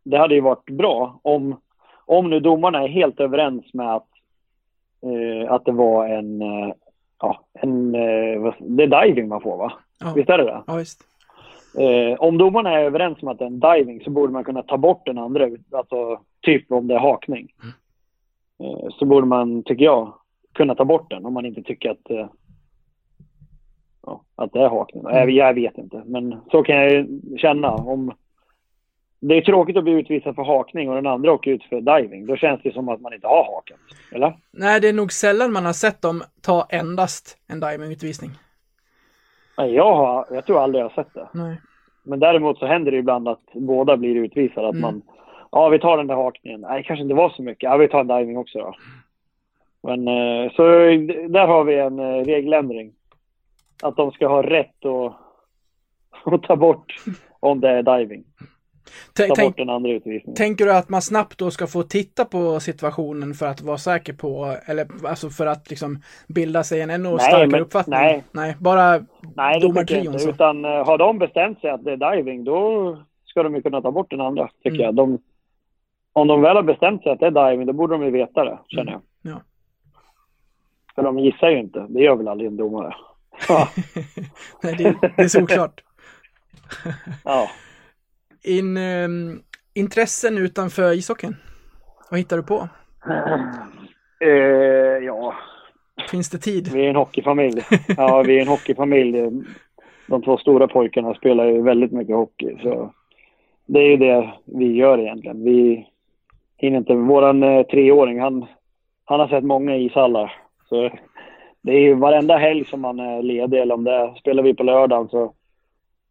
det 0.04 0.16
hade 0.16 0.34
ju 0.34 0.40
varit 0.40 0.70
bra 0.70 1.20
om, 1.22 1.60
om 2.06 2.30
nu 2.30 2.40
domarna 2.40 2.82
är 2.82 2.88
helt 2.88 3.20
överens 3.20 3.74
med 3.74 3.94
att, 3.94 4.08
att 5.48 5.64
det 5.64 5.72
var 5.72 6.06
en, 6.06 6.42
ja, 7.22 7.44
en, 7.52 7.92
det 7.92 8.82
är 8.82 9.04
diving 9.06 9.28
man 9.28 9.40
får 9.40 9.56
va? 9.56 9.72
Ja. 10.00 10.12
Visst 10.16 10.30
är 10.30 10.38
det 10.38 10.44
det? 10.44 10.62
Ja, 10.66 10.76
visst. 10.76 11.04
Eh, 11.78 12.20
om 12.20 12.38
domarna 12.38 12.70
är 12.70 12.84
överens 12.84 13.22
om 13.22 13.28
att 13.28 13.38
det 13.38 13.44
är 13.44 13.46
en 13.46 13.60
diving 13.60 14.00
så 14.04 14.10
borde 14.10 14.32
man 14.32 14.44
kunna 14.44 14.62
ta 14.62 14.76
bort 14.76 15.06
den 15.06 15.18
andra, 15.18 15.48
alltså 15.70 16.20
typ 16.40 16.72
om 16.72 16.88
det 16.88 16.94
är 16.94 16.98
hakning. 16.98 17.52
Mm. 17.62 17.74
Eh, 18.74 18.88
så 18.90 19.04
borde 19.04 19.26
man, 19.26 19.62
tycker 19.62 19.84
jag, 19.84 20.14
kunna 20.52 20.74
ta 20.74 20.84
bort 20.84 21.10
den 21.10 21.26
om 21.26 21.34
man 21.34 21.46
inte 21.46 21.62
tycker 21.62 21.90
att, 21.90 22.10
eh, 22.10 22.26
ja, 24.06 24.22
att 24.36 24.52
det 24.52 24.60
är 24.60 24.68
hakning. 24.68 25.02
Mm. 25.02 25.16
Jag, 25.16 25.30
jag, 25.30 25.54
vet 25.54 25.78
inte, 25.78 26.02
men 26.06 26.36
så 26.50 26.62
kan 26.62 26.76
jag 26.76 27.06
känna. 27.38 27.70
Om, 27.70 28.12
det 29.24 29.36
är 29.36 29.40
tråkigt 29.40 29.76
att 29.76 29.84
bli 29.84 29.92
utvisad 29.92 30.34
för 30.34 30.42
hakning 30.42 30.88
och 30.88 30.94
den 30.94 31.06
andra 31.06 31.32
åker 31.32 31.50
ut 31.50 31.64
för 31.64 31.80
diving. 31.80 32.26
Då 32.26 32.36
känns 32.36 32.60
det 32.62 32.72
som 32.72 32.88
att 32.88 33.00
man 33.00 33.14
inte 33.14 33.26
har 33.26 33.44
hakat, 33.44 33.78
eller? 34.12 34.36
Nej, 34.50 34.80
det 34.80 34.88
är 34.88 34.92
nog 34.92 35.12
sällan 35.12 35.52
man 35.52 35.64
har 35.64 35.72
sett 35.72 36.02
dem 36.02 36.22
ta 36.40 36.66
endast 36.70 37.38
en 37.48 37.60
divingutvisning. 37.60 38.30
Nej, 39.58 39.74
jag, 39.74 39.94
har, 39.94 40.26
jag 40.30 40.46
tror 40.46 40.62
aldrig 40.62 40.84
jag 40.84 40.88
har 40.88 41.04
sett 41.04 41.14
det. 41.14 41.28
Nej. 41.34 41.60
Men 42.02 42.20
däremot 42.20 42.58
så 42.58 42.66
händer 42.66 42.92
det 42.92 42.98
ibland 42.98 43.28
att 43.28 43.42
båda 43.52 43.96
blir 43.96 44.16
utvisade. 44.16 44.68
Att 44.68 44.74
mm. 44.74 44.82
man, 44.82 45.02
ja 45.50 45.68
vi 45.68 45.78
tar 45.78 45.96
den 45.96 46.06
där 46.06 46.14
hakningen. 46.14 46.60
Nej, 46.60 46.84
kanske 46.84 47.02
inte 47.02 47.14
var 47.14 47.30
så 47.30 47.42
mycket. 47.42 47.62
Ja, 47.62 47.76
vi 47.76 47.88
tar 47.88 48.00
en 48.00 48.06
diving 48.06 48.36
också 48.38 48.58
då. 48.58 48.74
Men 49.82 50.08
eh, 50.08 50.52
så 50.52 50.62
där 51.28 51.46
har 51.46 51.64
vi 51.64 51.78
en 51.78 51.98
eh, 51.98 52.24
regeländring. 52.24 52.92
Att 53.82 53.96
de 53.96 54.10
ska 54.10 54.28
ha 54.28 54.42
rätt 54.42 54.84
att, 54.84 55.14
att 56.34 56.42
ta 56.42 56.56
bort 56.56 56.94
om 57.40 57.60
det 57.60 57.68
är 57.68 57.82
diving. 57.82 58.24
Ta 59.14 59.44
bort 59.44 59.56
den 59.56 59.70
andra 59.70 59.90
utvisningen. 59.90 60.36
Tänker 60.36 60.64
du 60.64 60.72
att 60.72 60.88
man 60.88 61.02
snabbt 61.02 61.38
då 61.38 61.50
ska 61.50 61.66
få 61.66 61.82
titta 61.82 62.24
på 62.24 62.60
situationen 62.60 63.34
för 63.34 63.46
att 63.46 63.60
vara 63.60 63.78
säker 63.78 64.12
på, 64.12 64.56
eller 64.66 64.86
alltså 65.06 65.30
för 65.30 65.46
att 65.46 65.70
liksom 65.70 66.02
bilda 66.28 66.64
sig 66.64 66.80
en 66.80 66.90
ännu 66.90 67.08
nej, 67.08 67.20
starkare 67.20 67.46
men, 67.46 67.60
uppfattning? 67.60 67.98
Nej, 67.98 68.24
nej 68.32 68.56
bara 68.58 69.04
nej, 69.36 69.60
det 69.60 69.74
tycker 69.74 69.96
jag 69.96 70.04
inte. 70.04 70.30
Utan 70.30 70.64
uh, 70.64 70.70
har 70.70 70.98
de 70.98 71.18
bestämt 71.18 71.60
sig 71.60 71.70
att 71.70 71.84
det 71.84 71.92
är 71.92 72.16
diving, 72.16 72.44
då 72.44 72.98
ska 73.24 73.42
de 73.42 73.54
ju 73.54 73.62
kunna 73.62 73.82
ta 73.82 73.90
bort 73.90 74.10
den 74.10 74.20
andra, 74.20 74.48
tycker 74.62 74.70
mm. 74.70 74.80
jag. 74.80 74.94
De, 74.94 75.18
om 76.12 76.28
de 76.28 76.42
väl 76.42 76.56
har 76.56 76.62
bestämt 76.62 77.02
sig 77.02 77.12
att 77.12 77.20
det 77.20 77.26
är 77.26 77.50
diving, 77.50 77.66
då 77.66 77.72
borde 77.72 77.94
de 77.94 78.04
ju 78.04 78.10
veta 78.10 78.44
det, 78.44 78.58
känner 78.68 78.92
jag. 78.92 79.00
Mm. 79.24 79.36
Ja. 79.36 79.42
För 80.94 81.02
de 81.02 81.18
gissar 81.18 81.48
ju 81.48 81.58
inte. 81.58 81.86
Det 81.88 82.00
gör 82.00 82.16
väl 82.16 82.28
aldrig 82.28 82.48
en 82.50 82.56
domare? 82.56 82.94
nej, 84.62 84.74
det, 84.78 84.96
det 85.16 85.22
är 85.22 85.28
såklart. 85.28 85.80
ja 87.24 87.48
in, 88.44 88.76
um, 88.76 89.42
intressen 89.74 90.38
utanför 90.38 90.92
ishockeyn? 90.92 91.36
Vad 92.10 92.20
hittar 92.20 92.36
du 92.36 92.42
på? 92.42 92.68
Uh, 94.24 95.04
ja. 95.04 95.34
Finns 96.10 96.30
det 96.30 96.38
tid? 96.38 96.68
Vi 96.72 96.84
är 96.84 96.90
en 96.90 96.96
hockeyfamilj. 96.96 97.62
Ja, 97.96 98.22
vi 98.22 98.36
är 98.36 98.42
en 98.42 98.48
hockeyfamilj. 98.48 99.30
De 100.06 100.22
två 100.22 100.36
stora 100.36 100.68
pojkarna 100.68 101.14
spelar 101.14 101.44
ju 101.44 101.62
väldigt 101.62 101.92
mycket 101.92 102.16
hockey. 102.16 102.56
Så 102.62 102.92
det 103.66 103.78
är 103.78 103.88
ju 103.88 103.96
det 103.96 104.32
vi 104.44 104.72
gör 104.72 104.98
egentligen. 104.98 105.44
Vi 105.44 105.88
hinner 106.56 106.78
inte. 106.78 106.94
Våran 106.94 107.42
eh, 107.42 107.62
treåring, 107.62 108.20
han, 108.20 108.46
han 109.04 109.20
har 109.20 109.28
sett 109.28 109.44
många 109.44 109.76
ishallar. 109.76 110.32
Så 110.68 110.90
det 111.62 111.72
är 111.72 111.80
ju 111.80 111.94
varenda 111.94 112.36
helg 112.36 112.64
som 112.64 112.80
man 112.80 113.00
är 113.00 113.22
ledig, 113.22 113.60
eller 113.60 113.74
om 113.74 113.84
det 113.84 113.92
är, 113.92 114.14
spelar 114.14 114.42
vi 114.42 114.54
på 114.54 114.62
lördagen 114.62 115.08
så 115.08 115.34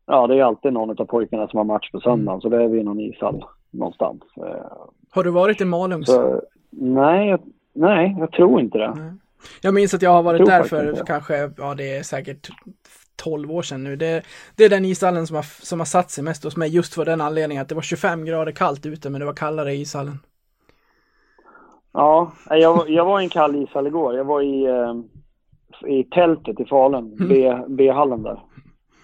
Ja, 0.05 0.27
det 0.27 0.39
är 0.39 0.43
alltid 0.43 0.73
någon 0.73 0.89
av 1.01 1.05
pojkarna 1.05 1.47
som 1.47 1.57
har 1.57 1.63
match 1.63 1.91
på 1.91 1.99
söndagen, 1.99 2.27
mm. 2.27 2.41
så 2.41 2.49
det 2.49 2.63
är 2.63 2.67
vi 2.67 2.79
i 2.79 2.83
någon 2.83 2.99
ishall 2.99 3.45
någonstans. 3.71 4.21
Eh, 4.37 4.71
har 5.11 5.23
du 5.23 5.31
varit 5.31 5.61
i 5.61 5.65
Malung? 5.65 6.03
nej, 6.69 7.29
jag, 7.29 7.39
nej, 7.73 8.15
jag 8.19 8.31
tror 8.31 8.61
inte 8.61 8.77
det. 8.77 8.93
Nej. 8.95 9.13
Jag 9.61 9.73
minns 9.73 9.93
att 9.93 10.01
jag 10.01 10.11
har 10.11 10.23
varit 10.23 10.45
där 10.45 10.63
för 10.63 11.05
kanske, 11.05 11.51
ja 11.57 11.75
det 11.75 11.97
är 11.97 12.03
säkert 12.03 12.49
12 13.23 13.51
år 13.51 13.61
sedan 13.61 13.83
nu. 13.83 13.95
Det, 13.95 14.23
det 14.55 14.65
är 14.65 14.69
den 14.69 14.85
ishallen 14.85 15.27
som 15.27 15.35
har, 15.35 15.65
som 15.65 15.79
har 15.79 15.85
satt 15.85 16.11
sig 16.11 16.23
mest 16.23 16.43
hos 16.43 16.57
mig 16.57 16.75
just 16.75 16.93
för 16.93 17.05
den 17.05 17.21
anledningen 17.21 17.61
att 17.61 17.69
det 17.69 17.75
var 17.75 17.81
25 17.81 18.25
grader 18.25 18.51
kallt 18.51 18.85
ute 18.85 19.09
men 19.09 19.19
det 19.19 19.25
var 19.25 19.33
kallare 19.33 19.73
i 19.73 19.81
ishallen. 19.81 20.19
Ja, 21.93 22.31
jag, 22.49 22.89
jag 22.89 23.05
var 23.05 23.21
i 23.21 23.23
en 23.23 23.29
kall 23.29 23.55
ishall 23.55 23.87
igår. 23.87 24.15
Jag 24.15 24.23
var 24.23 24.41
i, 24.41 24.65
eh, 24.65 24.93
i 25.89 26.03
tältet 26.03 26.59
i 26.59 26.65
Falun, 26.65 27.17
mm. 27.19 27.75
B-hallen 27.75 28.23
där. 28.23 28.39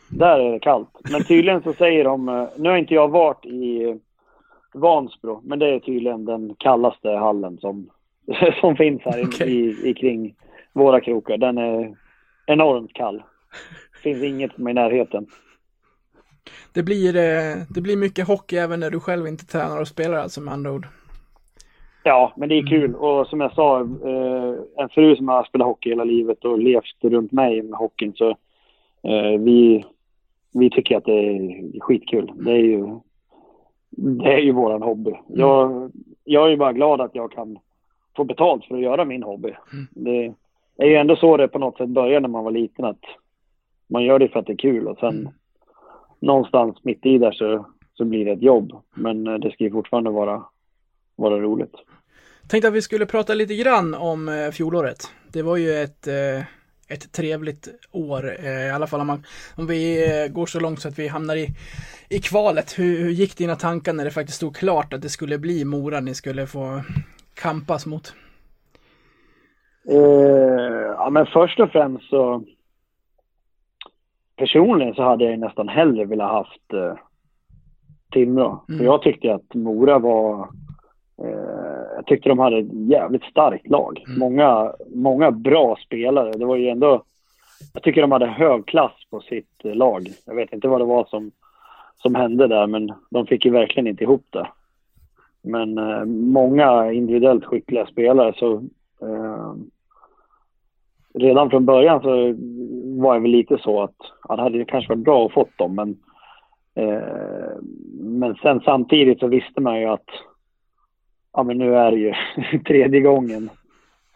Där 0.10 0.40
är 0.40 0.52
det 0.52 0.60
kallt. 0.60 0.90
Men 1.12 1.24
tydligen 1.24 1.64
så 1.64 1.74
säger 1.74 2.04
de, 2.04 2.30
eh, 2.30 2.48
nu 2.58 2.70
har 2.70 2.78
inte 2.78 2.94
jag 2.94 3.08
varit 3.08 3.46
i 3.46 4.00
Vansbro, 4.74 5.42
men 5.44 5.60
det 5.60 5.76
är 5.76 5.80
tydligen 5.80 6.26
den 6.26 6.56
kallaste 6.58 7.10
hallen 7.10 7.58
som, 7.58 7.90
som 8.62 8.76
finns 8.76 9.02
här 9.06 9.24
okay. 9.28 9.50
i, 9.50 9.90
i, 9.90 9.94
kring 9.94 10.36
våra 10.74 11.02
krokar. 11.02 11.38
Den 11.38 11.58
är 11.58 11.96
enormt 12.46 12.94
kall. 12.94 13.24
Det 13.94 14.00
finns 14.02 14.24
inget 14.24 14.54
som 14.54 14.68
är 14.68 14.72
i 14.72 14.74
närheten. 14.74 15.28
Det 16.74 16.84
blir, 16.84 17.16
eh, 17.16 17.56
det 17.70 17.82
blir 17.82 17.98
mycket 17.98 18.28
hockey 18.28 18.58
även 18.58 18.80
när 18.80 18.90
du 18.90 19.00
själv 19.00 19.28
inte 19.28 19.46
tränar 19.46 19.82
och 19.82 19.88
spelar 19.88 20.18
alltså 20.18 20.42
med 20.42 20.54
andra 20.54 20.72
ord. 20.72 20.88
Ja, 22.04 22.34
men 22.38 22.50
det 22.50 22.56
är 22.56 22.68
kul. 22.68 22.96
Och 22.96 23.28
som 23.28 23.42
jag 23.42 23.54
sa, 23.54 23.80
eh, 23.82 24.84
en 24.84 24.90
fru 24.90 25.16
som 25.16 25.28
har 25.28 25.44
spelat 25.44 25.68
hockey 25.68 25.90
hela 25.90 26.04
livet 26.04 26.46
och 26.46 26.60
levt 26.60 27.04
runt 27.04 27.32
mig 27.32 27.62
med 27.62 27.80
hockeyn 27.80 28.14
så 28.14 28.38
vi, 29.40 29.86
vi 30.52 30.70
tycker 30.70 30.98
att 30.98 31.06
det 31.06 31.12
är 31.12 31.80
skitkul. 31.80 32.32
Det 32.36 32.52
är 32.52 32.64
ju, 32.64 33.00
det 33.90 34.34
är 34.34 34.40
ju 34.40 34.52
våran 34.52 34.82
hobby. 34.82 35.12
Jag, 35.28 35.92
jag 36.24 36.46
är 36.46 36.50
ju 36.50 36.58
bara 36.58 36.74
glad 36.74 37.02
att 37.02 37.16
jag 37.16 37.32
kan 37.32 37.60
få 38.16 38.24
betalt 38.24 38.66
för 38.66 38.76
att 38.76 38.82
göra 38.82 39.06
min 39.06 39.24
hobby. 39.24 39.54
Det 39.90 40.34
är 40.78 40.86
ju 40.86 40.96
ändå 40.96 41.16
så 41.16 41.38
det 41.38 41.48
på 41.48 41.60
något 41.60 41.78
sätt 41.78 41.90
började 41.90 42.20
när 42.20 42.30
man 42.30 42.44
var 42.44 42.52
liten 42.52 42.86
att 42.86 43.02
man 43.90 44.04
gör 44.04 44.20
det 44.20 44.28
för 44.28 44.40
att 44.40 44.46
det 44.46 44.54
är 44.54 44.58
kul 44.58 44.88
och 44.88 44.98
sen 45.00 45.30
någonstans 46.20 46.78
mitt 46.84 47.06
i 47.06 47.18
där 47.18 47.32
så, 47.32 47.66
så 47.94 48.06
blir 48.06 48.26
det 48.26 48.32
ett 48.32 48.42
jobb. 48.42 48.72
Men 48.96 49.28
eh, 49.28 49.34
det 49.34 49.52
ska 49.52 49.64
ju 49.64 49.72
fortfarande 49.72 50.10
vara, 50.10 50.44
vara 51.16 51.40
roligt. 51.40 51.74
Tänkte 52.48 52.68
att 52.68 52.74
vi 52.74 52.82
skulle 52.82 53.06
prata 53.06 53.34
lite 53.34 53.56
grann 53.56 53.94
om 53.94 54.30
eh, 54.30 54.52
fjolåret. 54.52 54.98
Det 55.34 55.42
var 55.42 55.58
ju 55.58 55.72
ett, 55.72 56.08
eh, 56.08 56.44
ett 56.88 57.12
trevligt 57.12 57.68
år, 57.92 58.36
eh, 58.40 58.68
i 58.68 58.72
alla 58.72 58.88
fall 58.88 59.02
om, 59.02 59.08
man, 59.08 59.24
om 59.56 59.68
vi 59.68 60.12
eh, 60.24 60.32
går 60.32 60.46
så 60.46 60.60
långt 60.60 60.80
så 60.80 60.88
att 60.88 61.00
vi 61.00 61.08
hamnar 61.08 61.36
i, 61.36 61.48
i 62.10 62.20
kvalet. 62.20 62.80
Hur, 62.80 63.00
hur 63.00 63.10
gick 63.10 63.38
dina 63.38 63.56
tankar 63.56 63.94
när 63.94 64.06
det 64.06 64.12
faktiskt 64.12 64.38
stod 64.38 64.56
klart 64.56 64.94
att 64.94 65.02
det 65.02 65.10
skulle 65.10 65.38
bli 65.38 65.66
Mora 65.66 66.00
ni 66.00 66.16
skulle 66.16 66.48
få 66.48 66.82
kampas 67.34 67.86
mot? 67.86 68.14
Eh, 69.90 69.98
ja, 70.98 71.10
men 71.10 71.26
först 71.26 71.60
och 71.60 71.72
främst 71.72 72.10
så 72.10 72.44
personligen 74.38 74.94
så 74.94 75.04
hade 75.04 75.24
jag 75.24 75.40
nästan 75.40 75.70
hellre 75.70 76.06
velat 76.06 76.32
haft 76.32 76.74
eh, 76.74 76.94
Timrå. 78.12 78.64
Mm. 78.70 78.78
För 78.78 78.86
jag 78.86 79.02
tyckte 79.02 79.34
att 79.34 79.54
Mora 79.54 80.00
var 80.00 80.50
jag 81.96 82.06
tyckte 82.06 82.30
de 82.30 82.40
hade 82.40 82.58
ett 82.58 82.90
jävligt 82.90 83.24
starkt 83.24 83.68
lag. 83.68 84.04
Mm. 84.08 84.20
Många, 84.20 84.74
många 84.96 85.32
bra 85.32 85.78
spelare. 85.86 86.32
Det 86.32 86.46
var 86.46 86.56
ju 86.56 86.70
ändå 86.70 87.04
jag 87.74 87.84
tycker 87.84 88.02
de 88.02 88.12
hade 88.12 88.26
hög 88.26 88.66
klass 88.66 88.92
på 89.10 89.20
sitt 89.22 89.66
eh, 89.66 89.76
lag. 89.76 90.08
Jag 90.26 90.36
vet 90.36 90.54
inte 90.54 90.68
vad 90.68 90.82
det 90.82 90.86
var 90.86 91.06
som, 91.06 91.32
som 92.02 92.16
hände 92.16 92.48
där, 92.48 92.68
men 92.68 92.94
de 93.10 93.28
fick 93.28 93.46
ju 93.46 93.52
verkligen 93.52 93.88
inte 93.88 94.04
ihop 94.04 94.26
det. 94.30 94.48
Men 95.42 95.78
eh, 95.78 96.06
många 96.06 96.92
individuellt 96.92 97.46
skickliga 97.46 97.86
spelare 97.86 98.34
så 98.36 98.54
eh, 99.02 99.54
redan 101.14 101.50
från 101.50 101.66
början 101.66 102.02
så 102.02 102.10
var 103.02 103.14
det 103.14 103.20
väl 103.22 103.32
lite 103.32 103.58
så 103.58 103.84
att 103.84 103.96
ja, 104.28 104.36
det 104.36 104.42
hade 104.42 104.66
kanske 104.66 104.94
varit 104.94 105.06
bra 105.06 105.26
att 105.26 105.34
fått 105.34 105.58
dem, 105.58 105.76
men 105.76 105.98
eh, 106.76 107.58
men 108.00 108.36
sen 108.36 108.60
samtidigt 108.60 109.20
så 109.20 109.28
visste 109.28 109.62
man 109.62 109.80
ju 109.80 109.86
att 109.86 110.10
ja, 111.38 111.44
men 111.44 111.58
nu 111.58 111.76
är 111.76 111.92
det 111.92 111.98
ju 111.98 112.14
tredje 112.68 113.02
gången. 113.02 113.50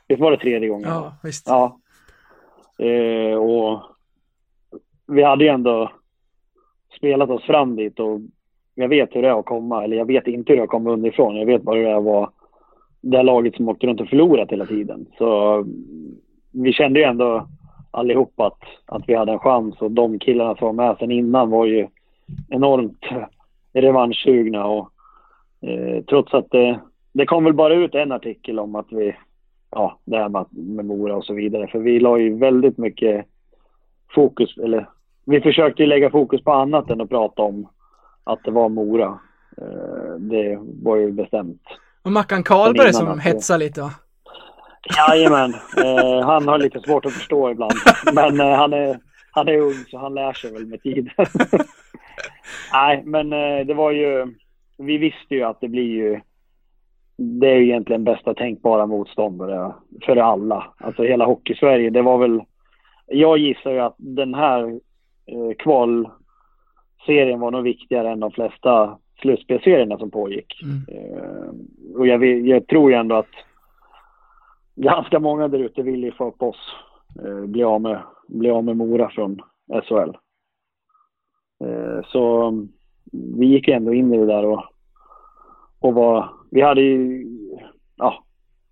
Visst 0.07 0.21
var 0.21 0.31
det 0.31 0.37
tredje 0.37 0.69
gången? 0.69 0.89
Ja, 0.89 1.13
visst. 1.23 1.47
Ja. 1.47 1.77
Eh, 2.85 3.35
och 3.35 3.81
vi 5.07 5.23
hade 5.23 5.43
ju 5.43 5.49
ändå 5.49 5.91
spelat 6.97 7.29
oss 7.29 7.43
fram 7.43 7.75
dit 7.75 7.99
och 7.99 8.19
jag 8.75 8.87
vet 8.87 9.15
hur 9.15 9.21
det 9.21 9.27
är 9.27 9.39
att 9.39 9.45
komma, 9.45 9.83
eller 9.83 9.97
jag 9.97 10.05
vet 10.05 10.27
inte 10.27 10.51
hur 10.51 10.57
det 10.57 10.61
är 10.61 10.63
att 10.63 10.69
komma 10.69 10.91
underifrån. 10.91 11.35
Jag 11.35 11.45
vet 11.45 11.61
bara 11.61 11.75
hur 11.75 11.83
det 11.83 11.91
är 11.91 11.97
att 11.97 12.03
vara 12.03 12.29
det 13.01 13.23
laget 13.23 13.55
som 13.55 13.69
åkte 13.69 13.87
runt 13.87 14.01
och 14.01 14.09
förlorat 14.09 14.51
hela 14.51 14.65
tiden. 14.65 15.05
Så 15.17 15.63
vi 16.51 16.73
kände 16.73 16.99
ju 16.99 17.05
ändå 17.05 17.47
allihop 17.91 18.39
att, 18.39 18.59
att 18.85 19.03
vi 19.07 19.15
hade 19.15 19.31
en 19.31 19.39
chans 19.39 19.81
och 19.81 19.91
de 19.91 20.19
killarna 20.19 20.55
som 20.55 20.65
var 20.65 20.85
med 20.85 20.95
sen 20.99 21.11
innan 21.11 21.49
var 21.49 21.65
ju 21.65 21.87
enormt 22.49 23.05
revanschsugna 23.73 24.65
och 24.65 24.89
eh, 25.61 26.03
trots 26.03 26.33
att 26.33 26.51
det, 26.51 26.79
det 27.13 27.25
kom 27.25 27.43
väl 27.43 27.53
bara 27.53 27.73
ut 27.73 27.95
en 27.95 28.11
artikel 28.11 28.59
om 28.59 28.75
att 28.75 28.87
vi 28.91 29.15
ja, 29.71 29.99
det 30.05 30.17
här 30.17 30.29
med, 30.29 30.45
med 30.51 30.85
Mora 30.85 31.15
och 31.15 31.25
så 31.25 31.33
vidare. 31.33 31.67
För 31.67 31.79
vi 31.79 31.99
la 31.99 32.17
ju 32.17 32.37
väldigt 32.37 32.77
mycket 32.77 33.25
fokus, 34.15 34.57
eller 34.57 34.89
vi 35.25 35.41
försökte 35.41 35.83
ju 35.83 35.87
lägga 35.89 36.09
fokus 36.09 36.43
på 36.43 36.51
annat 36.51 36.89
än 36.89 37.01
att 37.01 37.09
prata 37.09 37.41
om 37.41 37.67
att 38.23 38.43
det 38.43 38.51
var 38.51 38.69
Mora. 38.69 39.19
Eh, 39.57 40.13
Det 40.19 40.59
var 40.83 40.95
ju 40.95 41.11
bestämt. 41.11 41.61
Och 42.03 42.11
Mackan 42.11 42.43
Karlberg 42.43 42.93
som 42.93 43.07
att- 43.07 43.23
hetsar 43.23 43.57
lite 43.57 43.81
va? 43.81 43.91
Jajamän, 44.97 45.53
eh, 45.77 46.25
han 46.25 46.47
har 46.47 46.57
lite 46.57 46.79
svårt 46.79 47.05
att 47.05 47.13
förstå 47.13 47.51
ibland. 47.51 47.73
Men 48.13 48.39
eh, 48.39 48.55
han, 48.57 48.73
är, 48.73 48.99
han 49.31 49.47
är 49.47 49.57
ung 49.57 49.73
så 49.91 49.97
han 49.97 50.13
lär 50.13 50.33
sig 50.33 50.53
väl 50.53 50.65
med 50.65 50.81
tiden. 50.81 51.13
Nej, 52.73 53.03
men 53.05 53.33
eh, 53.33 53.65
det 53.65 53.73
var 53.73 53.91
ju, 53.91 54.35
vi 54.77 54.97
visste 54.97 55.35
ju 55.35 55.43
att 55.43 55.61
det 55.61 55.67
blir 55.67 55.83
ju, 55.91 56.19
det 57.21 57.47
är 57.47 57.61
egentligen 57.61 58.03
bästa 58.03 58.33
tänkbara 58.33 58.85
motståndare 58.85 59.73
för 60.05 60.15
alla. 60.15 60.73
Alltså 60.77 61.03
hela 61.03 61.25
Hockeysverige, 61.25 61.89
det 61.89 62.01
var 62.01 62.17
väl, 62.17 62.41
jag 63.07 63.37
gissar 63.37 63.71
ju 63.71 63.79
att 63.79 63.95
den 63.97 64.33
här 64.33 64.79
eh, 65.25 65.55
kvalserien 65.57 67.39
var 67.39 67.51
nog 67.51 67.63
viktigare 67.63 68.11
än 68.11 68.19
de 68.19 68.31
flesta 68.31 68.97
slutspelserierna 69.21 69.97
som 69.97 70.11
pågick. 70.11 70.61
Mm. 70.63 70.85
Eh, 70.87 71.49
och 71.95 72.07
jag, 72.07 72.25
jag 72.25 72.67
tror 72.67 72.91
ju 72.91 72.97
ändå 72.97 73.15
att 73.15 73.35
ganska 74.75 75.19
många 75.19 75.47
där 75.47 75.59
ute 75.59 75.81
vill 75.81 76.03
ju 76.03 76.11
få 76.11 76.27
upp 76.27 76.43
oss. 76.43 76.75
Eh, 77.25 77.45
bli, 77.45 77.63
av 77.63 77.81
med, 77.81 77.99
bli 78.27 78.49
av 78.49 78.63
med 78.63 78.77
Mora 78.77 79.09
från 79.09 79.41
SHL. 79.83 80.17
Eh, 81.63 82.05
så 82.05 82.53
vi 83.37 83.45
gick 83.45 83.67
ju 83.67 83.73
ändå 83.73 83.93
in 83.93 84.13
i 84.13 84.17
det 84.17 84.25
där 84.25 84.45
och, 84.45 84.63
och 85.81 85.93
var, 85.93 86.29
vi 86.51 86.61
hade 86.61 86.81
ju, 86.81 87.25
ja, 87.95 88.23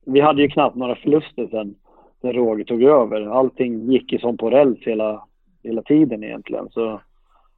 vi 0.06 0.20
hade 0.20 0.42
ju 0.42 0.50
knappt 0.50 0.76
några 0.76 0.96
förluster 0.96 1.48
sen, 1.52 1.76
sen 2.22 2.34
Roger 2.34 2.64
tog 2.64 2.84
över. 2.84 3.22
Allting 3.22 3.92
gick 3.92 4.12
ju 4.12 4.20
som 4.20 4.38
på 4.38 4.50
räls 4.50 4.80
hela, 4.82 5.24
hela 5.64 5.82
tiden 5.82 6.24
egentligen. 6.24 6.70
Så 6.72 7.02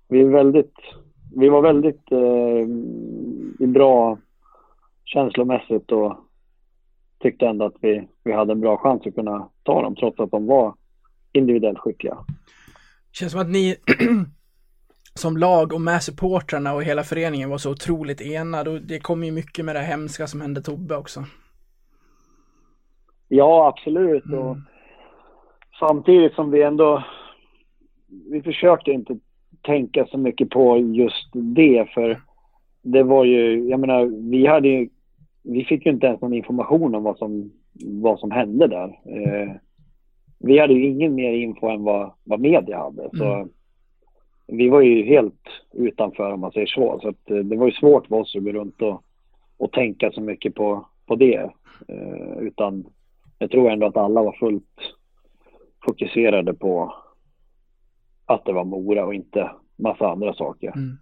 vi 0.08 0.22
är 0.22 0.26
väldigt, 0.26 0.74
vi 1.36 1.50
var 1.50 1.62
väldigt 1.62 2.12
eh, 2.12 2.68
bra 3.68 4.18
känslomässigt 5.06 5.92
och 5.92 6.18
tyckte 7.20 7.48
ändå 7.48 7.66
att 7.66 7.76
vi, 7.82 8.08
vi 8.24 8.32
hade 8.32 8.52
en 8.52 8.62
bra 8.62 8.78
chans 8.78 9.08
att 9.08 9.16
kunna 9.16 9.50
ta 9.64 9.82
dem 9.82 9.96
trots 9.96 10.20
att 10.20 10.32
de 10.32 10.46
var 10.46 10.74
individuellt 11.32 11.80
skickliga. 11.80 12.18
Känns 13.12 13.32
som 13.32 13.42
att 13.42 13.50
ni 13.50 13.76
som 15.14 15.38
lag 15.38 15.74
och 15.74 15.82
med 15.82 16.04
supportrarna 16.04 16.74
och 16.74 16.84
hela 16.84 17.04
föreningen 17.04 17.50
var 17.50 17.58
så 17.58 17.72
otroligt 17.72 18.22
enade 18.22 18.70
och 18.70 18.82
det 18.82 19.00
kom 19.00 19.24
ju 19.24 19.32
mycket 19.32 19.66
med 19.66 19.76
det 19.76 19.82
hemska 19.82 20.28
som 20.28 20.42
hände 20.42 20.62
Tobbe 20.62 20.96
också. 20.96 21.24
Ja, 23.28 23.68
absolut. 23.68 24.24
Och 24.24 24.58
samtidigt 25.80 26.34
som 26.34 26.52
vi 26.52 26.64
ändå... 26.64 27.04
Vi 28.32 28.42
försökte 28.42 28.92
inte 28.92 29.18
tänka 29.62 30.06
så 30.06 30.18
mycket 30.18 30.50
på 30.50 30.78
just 30.78 31.30
det 31.34 31.90
för 31.94 32.22
det 32.82 33.04
var 33.04 33.26
ju, 33.26 33.70
jag 33.70 33.80
menar, 33.80 34.30
vi 34.32 34.48
hade 34.48 34.68
ju, 34.68 34.90
vi 35.44 35.66
fick 35.66 35.86
ju 35.86 35.92
inte 35.92 36.08
ens 36.08 36.22
någon 36.22 36.34
information 36.34 36.96
om 36.96 37.04
vad 37.04 37.18
som, 37.18 37.52
vad 38.02 38.20
som 38.20 38.32
hände 38.32 38.68
där. 38.68 38.88
Eh, 38.88 39.52
vi 40.40 40.60
hade 40.60 40.74
ju 40.74 40.86
ingen 40.86 41.16
mer 41.16 41.34
info 41.34 41.68
än 41.68 41.84
vad, 41.84 42.12
vad 42.24 42.40
media 42.40 42.78
hade. 42.78 43.10
Så 43.18 43.48
vi 44.52 44.70
var 44.70 44.82
ju 44.82 45.06
helt 45.06 45.48
utanför 45.74 46.32
om 46.32 46.40
man 46.40 46.52
säger 46.52 46.68
så. 46.68 47.00
Så 47.02 47.08
eh, 47.08 47.44
det 47.44 47.58
var 47.58 47.66
ju 47.66 47.72
svårt 47.72 48.08
för 48.08 48.16
oss 48.16 48.36
att 48.36 48.44
gå 48.44 48.52
runt 48.52 48.82
och, 48.82 49.04
och 49.58 49.72
tänka 49.72 50.12
så 50.12 50.22
mycket 50.22 50.56
på, 50.56 50.86
på 51.06 51.16
det. 51.16 51.50
Eh, 51.88 52.38
utan 52.40 52.86
jag 53.40 53.52
tror 53.52 53.72
ändå 53.72 53.88
att 53.88 53.98
alla 53.98 54.24
var 54.24 54.32
fullt 54.40 54.96
fokuserade 55.86 56.54
på 56.54 56.96
att 58.26 58.46
det 58.46 58.54
var 58.54 58.64
Mora 58.66 59.06
och 59.06 59.14
inte 59.14 59.52
massa 59.76 60.08
andra 60.08 60.34
saker. 60.34 60.74
Mm. 60.76 60.98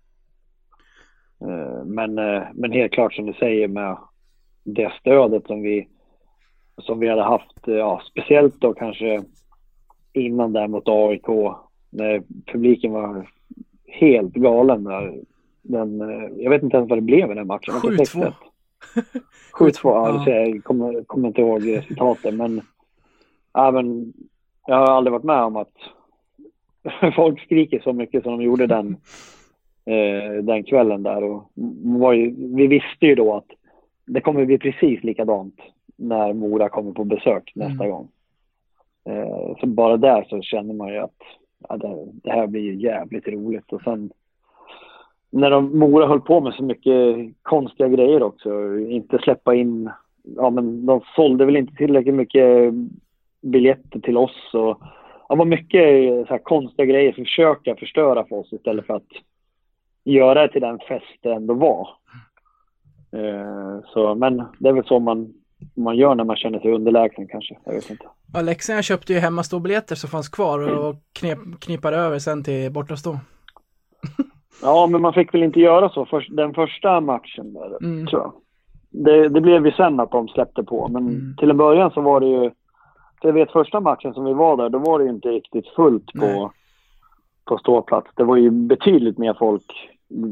Eh, 1.42 1.86
Men, 1.86 2.20
eh, 2.20 2.44
men 2.54 2.72
helt 2.72 2.92
klart 2.92 3.14
som 3.14 3.26
du 3.26 3.34
säger 3.34 3.68
med 3.68 3.98
det 4.64 4.92
stödet 5.00 5.48
som 5.48 5.62
vi, 5.62 5.88
som 6.78 7.00
vi 7.00 7.08
hade 7.08 7.24
haft, 7.24 7.68
eh, 7.68 7.76
ja, 7.76 8.02
speciellt 8.12 8.62
då 8.62 8.74
kanske 8.74 9.24
innan 10.14 10.54
där 10.54 10.68
mot 10.68 10.88
AIK, 10.88 11.28
när 11.90 12.24
publiken 12.46 12.92
var 12.92 13.30
helt 13.92 14.34
galen 14.34 14.84
där. 14.84 15.20
Den, 15.62 16.02
eh, 16.02 16.30
jag 16.38 16.50
vet 16.50 16.64
inte 16.64 16.78
ens 16.78 16.90
vad 16.90 16.98
det 16.98 17.02
blev 17.02 17.32
i 17.32 17.36
den 17.36 17.48
matchen. 17.48 17.74
Var 17.84 17.92
det 17.98 17.98
7-2. 17.98 18.34
6-1? 18.94 19.22
7-2, 19.54 19.72
ja, 19.84 20.24
ser 20.26 20.32
jag 20.32 20.64
kommer, 20.64 21.04
kommer 21.04 21.28
inte 21.28 21.42
ihåg 21.42 21.68
resultatet 21.68 22.34
men, 22.34 22.62
ja, 23.54 23.72
men 23.72 24.14
jag 24.68 24.76
har 24.76 24.86
aldrig 24.88 25.12
varit 25.12 25.24
med 25.24 25.44
om 25.44 25.56
att 25.56 25.74
folk 27.16 27.42
skriker 27.42 27.80
så 27.80 27.94
mycket 27.94 28.24
som 28.24 28.32
de 28.38 28.44
gjorde 28.44 28.68
den, 28.68 28.88
eh, 29.86 30.44
den 30.44 30.64
kvällen 30.64 31.04
där. 31.04 31.24
Och 31.24 32.16
ju, 32.16 32.36
vi 32.56 32.68
visste 32.68 33.06
ju 33.06 33.16
då 33.16 33.36
att 33.36 33.48
det 34.06 34.22
kommer 34.22 34.46
bli 34.46 34.58
precis 34.58 35.04
likadant 35.04 35.56
när 35.96 36.34
Mora 36.34 36.70
kommer 36.70 36.92
på 36.92 37.04
besök 37.04 37.52
nästa 37.56 37.84
Mm. 37.84 37.90
gång. 37.90 38.08
Eh, 39.10 39.58
så 39.60 39.68
bara 39.68 39.98
där 39.98 40.26
så 40.30 40.42
känner 40.42 40.74
man 40.74 40.88
ju 40.94 40.98
att 40.98 41.22
ja, 41.70 41.78
det, 41.78 42.08
det 42.24 42.32
här 42.32 42.48
blir 42.48 42.62
ju 42.62 42.76
jävligt 42.76 43.28
roligt. 43.28 43.74
Och 43.74 43.82
sen 43.82 44.12
när 45.32 45.50
de, 45.50 45.80
Mora 45.80 46.08
höll 46.08 46.22
på 46.22 46.42
med 46.42 46.54
så 46.54 46.64
mycket 46.64 47.18
konstiga 47.42 47.90
grejer 47.90 48.24
också, 48.24 48.78
inte 48.78 49.18
släppa 49.18 49.56
in, 49.56 49.90
ja 50.24 50.50
men 50.50 50.86
de 50.86 51.02
sålde 51.16 51.46
väl 51.46 51.58
inte 51.58 51.76
tillräckligt 51.76 52.16
mycket 52.16 52.74
biljetter 53.42 54.00
till 54.00 54.18
oss 54.18 54.54
och 54.54 54.82
det 55.30 55.36
var 55.36 55.46
mycket 55.46 55.82
så 56.28 56.34
här 56.34 56.44
konstiga 56.44 56.86
grejer 56.86 57.14
som 57.14 57.24
försöka 57.26 57.76
förstöra 57.76 58.26
för 58.26 58.36
oss 58.36 58.54
istället 58.54 58.86
för 58.86 58.94
att 58.96 59.12
göra 60.04 60.42
det 60.42 60.54
till 60.54 60.62
den 60.62 60.80
fest 60.80 61.18
det 61.22 61.34
ändå 61.34 61.54
var. 61.54 61.90
Eh, 63.12 63.80
så, 63.94 64.16
men 64.16 64.44
det 64.60 64.70
är 64.70 64.74
väl 64.74 64.86
så 64.86 65.00
man, 65.00 65.34
man 65.76 65.98
gör 65.98 66.16
när 66.16 66.24
man 66.24 66.36
känner 66.36 66.60
sig 66.60 66.72
underlägsen 66.72 67.28
kanske. 67.28 67.58
Jag 67.66 67.74
vet 67.74 67.90
inte. 67.90 68.06
Ja, 68.34 68.42
Leksand 68.42 68.84
köpte 68.84 69.14
ju 69.14 69.20
hemmaståbiljetter 69.20 69.96
som 69.96 70.10
fanns 70.10 70.30
kvar 70.30 70.78
och 70.80 70.96
knep, 71.20 71.40
knipade 71.60 71.98
över 71.98 72.20
sen 72.20 72.44
till 72.44 72.72
bortastå. 72.72 73.18
Ja, 74.62 74.88
men 74.88 75.02
man 75.02 75.14
fick 75.14 75.34
väl 75.34 75.44
inte 75.44 75.60
göra 75.60 75.90
så 75.90 76.06
för, 76.06 76.26
den 76.30 76.54
första 76.54 77.02
matchen 77.02 77.54
där, 77.54 77.78
Mm. 77.84 78.08
tror 78.08 78.22
jag. 78.22 78.34
Det, 78.90 79.30
det 79.30 79.42
blev 79.42 79.66
ju 79.66 79.72
sen 79.72 80.00
att 80.00 80.12
de 80.12 80.28
släppte 80.28 80.64
på, 80.64 80.88
men 80.88 81.08
Mm. 81.08 81.36
till 81.38 81.50
en 81.50 81.58
början 81.58 81.92
så 81.92 82.02
var 82.02 82.20
det 82.20 82.28
ju... 82.28 82.52
Jag 83.22 83.34
vet 83.34 83.52
första 83.52 83.80
matchen 83.80 84.14
som 84.14 84.26
vi 84.26 84.34
var 84.34 84.58
där, 84.58 84.70
då 84.70 84.78
var 84.80 85.00
det 85.00 85.06
ju 85.06 85.12
inte 85.12 85.28
riktigt 85.30 85.68
fullt 85.76 86.10
Nej. 86.14 86.34
på, 86.36 86.52
på 87.46 87.58
ståplats. 87.58 88.08
Det 88.16 88.24
var 88.24 88.36
ju 88.38 88.50
betydligt 88.50 89.18
mer 89.18 89.34
folk 89.40 89.90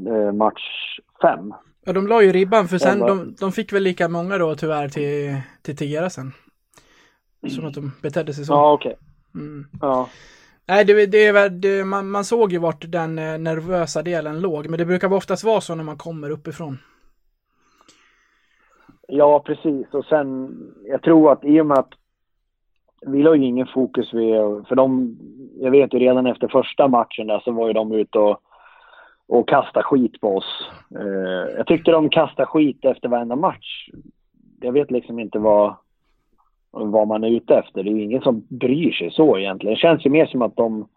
eh, 0.08 0.32
match 0.34 1.00
fem. 1.22 1.54
Ja, 1.88 1.94
de 1.94 2.08
la 2.08 2.22
ju 2.22 2.32
ribban 2.32 2.68
för 2.68 2.78
sen, 2.78 3.00
de, 3.00 3.36
de 3.40 3.52
fick 3.52 3.74
väl 3.74 3.84
lika 3.84 4.10
många 4.10 4.38
då 4.38 4.56
tyvärr 4.56 4.88
till, 4.90 5.42
till 5.62 5.78
Tera 5.78 6.10
sen. 6.10 6.32
Som 7.50 7.66
att 7.66 7.74
de 7.74 7.92
betedde 8.02 8.34
sig 8.34 8.46
så. 8.46 8.54
Ja, 8.54 8.72
okej. 8.72 8.98
Mm. 9.36 9.66
Ja. 9.82 10.10
Nej, 10.68 10.86
det, 10.86 11.06
det 11.06 11.26
är 11.26 11.50
det, 11.50 11.84
man, 11.86 12.10
man 12.10 12.26
såg 12.26 12.52
ju 12.52 12.58
vart 12.58 12.92
den 12.92 13.20
eh, 13.20 13.38
nervösa 13.38 14.02
delen 14.02 14.42
låg, 14.42 14.70
men 14.70 14.80
det 14.80 14.86
brukar 14.86 15.14
oftast 15.14 15.44
vara 15.44 15.62
så 15.62 15.76
när 15.76 15.84
man 15.84 15.98
kommer 15.98 16.30
uppifrån. 16.30 16.78
ja, 19.08 19.40
precis. 19.40 19.88
Och 19.94 20.06
sen, 20.06 20.58
jag 20.86 21.02
tror 21.02 21.32
att 21.32 21.46
i 21.46 21.62
och 21.62 21.66
med 21.66 21.78
att 21.78 21.94
vi 23.06 23.24
la 23.24 23.36
ju 23.36 23.46
ingen 23.46 23.68
fokus 23.68 24.14
vid, 24.14 24.36
för 24.68 24.76
de, 24.76 25.18
jag 25.60 25.72
vet 25.72 25.94
ju 25.94 26.00
redan 26.00 26.28
efter 26.28 26.48
första 26.48 26.88
matchen 26.88 27.28
där 27.28 27.40
så 27.40 27.52
var 27.52 27.68
ju 27.68 27.74
de 27.74 27.92
ute 27.92 28.20
och, 28.20 28.42
och 29.28 29.50
kasta 29.50 29.84
skit 29.84 30.22
på 30.22 30.38
oss. 30.38 30.70
Eh, 30.96 31.56
jag 31.58 31.68
tyckte 31.68 31.92
de 31.92 32.10
kastade 32.10 32.46
skit 32.46 32.86
efter 32.86 33.10
varenda 33.10 33.36
match. 33.36 33.90
Jag 34.62 34.72
vet 34.72 34.92
liksom 34.92 35.20
inte 35.20 35.40
vad, 35.40 35.76
vad 36.72 37.08
man 37.08 37.24
är 37.24 37.30
ute 37.30 37.56
efter. 37.56 37.84
Det 37.84 37.90
är 37.90 37.94
ju 37.94 38.04
ingen 38.04 38.22
som 38.22 38.46
bryr 38.50 38.92
sig 38.92 39.12
så 39.12 39.38
egentligen. 39.38 39.74
Det 39.74 39.80
känns 39.80 40.06
ju 40.06 40.10
mer 40.10 40.26
som 40.26 40.42
att 40.42 40.56
de, 40.56 40.88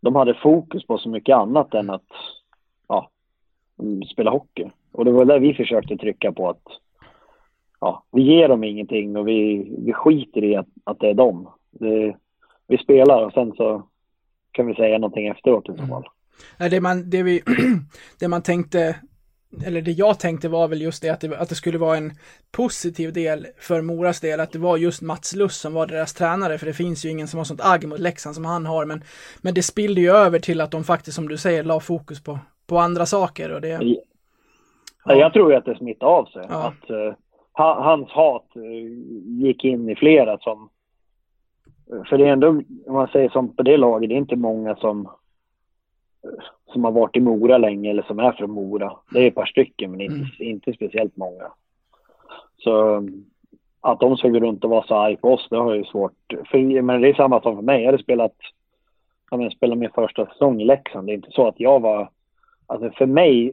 de 0.00 0.16
hade 0.16 0.34
fokus 0.34 0.86
på 0.86 0.98
så 0.98 1.08
mycket 1.08 1.36
annat 1.36 1.74
än 1.74 1.90
att 1.90 2.08
ja, 2.88 3.10
spela 4.12 4.30
hockey. 4.30 4.70
Och 4.92 5.04
det 5.04 5.12
var 5.12 5.24
där 5.24 5.38
vi 5.38 5.54
försökte 5.54 5.96
trycka 5.96 6.32
på 6.32 6.48
att 6.48 6.62
ja, 7.80 8.02
vi 8.12 8.22
ger 8.22 8.48
dem 8.48 8.64
ingenting 8.64 9.16
och 9.16 9.28
vi, 9.28 9.70
vi 9.78 9.92
skiter 9.92 10.44
i 10.44 10.56
att, 10.56 10.68
att 10.84 11.00
det 11.00 11.08
är 11.08 11.14
dem. 11.14 11.48
Det, 11.70 12.16
vi 12.66 12.78
spelar 12.78 13.24
och 13.24 13.32
sen 13.32 13.52
så 13.52 13.82
kan 14.52 14.66
vi 14.66 14.74
säga 14.74 14.98
någonting 14.98 15.26
efteråt 15.26 15.68
i 15.68 15.76
så 15.76 15.86
fall. 15.86 16.04
Nej, 16.58 16.70
det 16.70 16.80
man, 16.80 17.10
det 17.10 17.22
vi, 17.22 17.42
det 18.20 18.28
man 18.28 18.42
tänkte, 18.42 18.96
eller 19.66 19.82
det 19.82 19.90
jag 19.90 20.18
tänkte 20.18 20.48
var 20.48 20.68
väl 20.68 20.82
just 20.82 21.02
det 21.02 21.10
att, 21.10 21.20
det 21.20 21.38
att 21.38 21.48
det 21.48 21.54
skulle 21.54 21.78
vara 21.78 21.96
en 21.96 22.12
positiv 22.52 23.12
del 23.12 23.46
för 23.60 23.82
Moras 23.82 24.20
del, 24.20 24.40
att 24.40 24.52
det 24.52 24.58
var 24.58 24.76
just 24.76 25.02
Mats 25.02 25.36
Luss 25.36 25.56
som 25.56 25.74
var 25.74 25.86
deras 25.86 26.14
tränare, 26.14 26.58
för 26.58 26.66
det 26.66 26.72
finns 26.72 27.04
ju 27.04 27.10
ingen 27.10 27.28
som 27.28 27.38
har 27.38 27.44
sånt 27.44 27.64
agg 27.64 27.88
mot 27.88 27.98
Leksand 27.98 28.34
som 28.34 28.44
han 28.44 28.66
har, 28.66 28.84
men, 28.84 29.02
men 29.42 29.54
det 29.54 29.62
spillde 29.62 30.00
ju 30.00 30.10
över 30.10 30.38
till 30.38 30.60
att 30.60 30.70
de 30.70 30.84
faktiskt, 30.84 31.14
som 31.14 31.28
du 31.28 31.36
säger, 31.36 31.64
la 31.64 31.80
fokus 31.80 32.24
på, 32.24 32.38
på 32.66 32.78
andra 32.78 33.06
saker 33.06 33.52
och 33.52 33.60
det... 33.60 33.68
Ja. 33.68 35.14
Jag 35.14 35.32
tror 35.32 35.50
ju 35.50 35.56
att 35.56 35.64
det 35.64 35.76
smittade 35.76 36.12
av 36.12 36.24
sig. 36.24 36.46
Ja. 36.48 36.66
Att, 36.66 36.90
eh, 36.90 37.14
ha, 37.52 37.82
hans 37.82 38.10
hat 38.10 38.56
eh, 38.56 38.62
gick 39.46 39.64
in 39.64 39.88
i 39.88 39.96
flera 39.96 40.38
som... 40.38 40.68
För 42.08 42.18
det 42.18 42.24
är 42.24 42.32
ändå, 42.32 42.48
om 42.86 42.94
man 42.94 43.08
säger 43.08 43.28
som 43.28 43.56
på 43.56 43.62
det 43.62 43.76
laget, 43.76 44.08
det 44.08 44.14
är 44.14 44.18
inte 44.18 44.36
många 44.36 44.76
som, 44.76 45.06
eh, 45.06 45.12
som 46.72 46.84
har 46.84 46.92
varit 46.92 47.16
i 47.16 47.20
Mora 47.20 47.58
länge 47.58 47.90
eller 47.90 48.02
som 48.02 48.18
är 48.18 48.32
från 48.32 48.50
Mora. 48.50 48.92
Det 49.12 49.18
är 49.18 49.28
ett 49.28 49.34
par 49.34 49.46
stycken, 49.46 49.90
men 49.90 50.00
inte, 50.00 50.44
inte 50.44 50.72
speciellt 50.72 51.16
många. 51.16 51.44
Så 52.56 53.02
att 53.80 54.00
de 54.00 54.16
ska 54.16 54.28
gå 54.28 54.40
runt 54.40 54.64
och 54.64 54.70
vara 54.70 54.86
så 54.86 54.94
arg 54.94 55.16
på 55.16 55.32
oss, 55.34 55.46
det 55.50 55.56
har 55.56 55.68
jag 55.70 55.76
ju 55.76 55.84
svårt. 55.84 56.12
För, 56.50 56.82
men 56.82 57.00
det 57.00 57.08
är 57.08 57.14
samma 57.14 57.40
som 57.42 57.56
för 57.56 57.62
mig. 57.62 57.80
Jag 57.82 57.92
hade 57.92 58.02
spelat, 58.02 58.34
ja, 59.30 59.36
men 59.36 59.50
spelat 59.50 59.78
min 59.78 59.90
första 59.90 60.26
säsong 60.26 60.60
i 60.60 60.64
Leksand. 60.64 61.06
Det 61.06 61.12
är 61.12 61.14
inte 61.14 61.30
så 61.30 61.48
att 61.48 61.60
jag 61.60 61.80
var... 61.80 62.10
Alltså 62.66 62.90
för 62.90 63.06
mig 63.06 63.52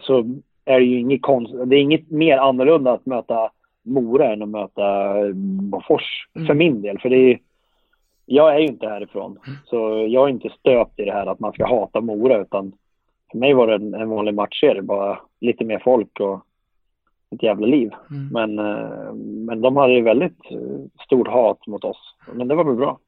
så 0.00 0.18
är 0.64 0.80
det 0.80 0.86
ju 0.86 1.00
inget 1.00 1.22
konst, 1.22 1.54
det 1.66 1.76
är 1.76 1.80
inget 1.80 2.10
mer 2.10 2.38
annorlunda 2.38 2.92
att 2.92 3.06
möta 3.06 3.50
Mora 3.82 4.32
än 4.32 4.42
att 4.42 4.48
möta 4.48 5.14
Bofors 5.70 6.26
Mm. 6.34 6.46
för 6.46 6.54
min 6.54 6.82
del. 6.82 6.98
För 6.98 7.08
det 7.08 7.16
är, 7.16 7.38
jag 8.32 8.54
är 8.54 8.58
ju 8.58 8.66
inte 8.66 8.86
härifrån. 8.86 9.38
Så 9.64 10.06
jag 10.08 10.24
är 10.24 10.28
inte 10.28 10.48
stöpt 10.58 11.00
i 11.00 11.04
det 11.04 11.12
här 11.12 11.26
att 11.26 11.40
man 11.40 11.52
ska 11.52 11.66
hata 11.66 12.00
Mora 12.00 12.40
utan 12.40 12.72
för 13.30 13.38
mig 13.38 13.54
var 13.54 13.66
det 13.66 13.74
en, 13.74 13.94
en 13.94 14.08
vanlig 14.08 14.34
matchserie. 14.34 14.82
Bara 14.82 15.20
lite 15.40 15.64
mer 15.64 15.78
folk 15.78 16.20
och 16.20 16.44
ett 17.30 17.42
jävla 17.42 17.66
liv. 17.66 17.90
Mm. 18.10 18.28
Men, 18.32 18.58
eh, 18.58 19.14
men 19.46 19.60
de 19.60 19.76
hade 19.76 19.92
ju 19.92 20.02
väldigt 20.02 20.38
eh, 20.50 21.02
stort 21.04 21.28
hat 21.28 21.66
mot 21.66 21.84
oss. 21.84 22.14
Men 22.32 22.48
det 22.48 22.54
var 22.54 22.64
väl 22.64 22.76
bra. 22.76 22.98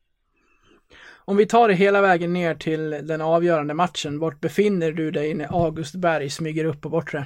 Om 1.24 1.36
vi 1.36 1.46
tar 1.46 1.68
det 1.68 1.74
hela 1.74 2.00
vägen 2.00 2.32
ner 2.32 2.54
till 2.54 2.90
den 2.90 3.20
avgörande 3.20 3.74
matchen, 3.74 4.18
vart 4.18 4.40
befinner 4.40 4.92
du 4.92 5.10
dig 5.10 5.34
när 5.34 5.64
August 5.64 5.94
Berg 5.94 6.30
smyger 6.30 6.64
upp 6.64 6.80
på 6.80 6.88
bortre? 6.88 7.24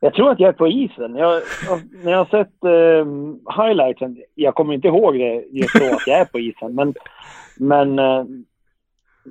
Jag 0.00 0.14
tror 0.14 0.30
att 0.30 0.40
jag 0.40 0.48
är 0.48 0.52
på 0.52 0.68
isen. 0.68 1.16
Jag, 1.16 1.42
när 2.04 2.12
jag 2.12 2.18
har 2.18 2.24
sett 2.24 2.64
eh, 2.64 3.64
highlightsen, 3.64 4.18
jag 4.34 4.54
kommer 4.54 4.74
inte 4.74 4.88
ihåg 4.88 5.14
det 5.14 5.44
just 5.50 5.74
då 5.74 5.94
att 5.94 6.06
jag 6.06 6.18
är 6.18 6.24
på 6.24 6.38
isen, 6.38 6.74
men, 6.74 6.94
men 7.56 7.98
eh, 7.98 8.24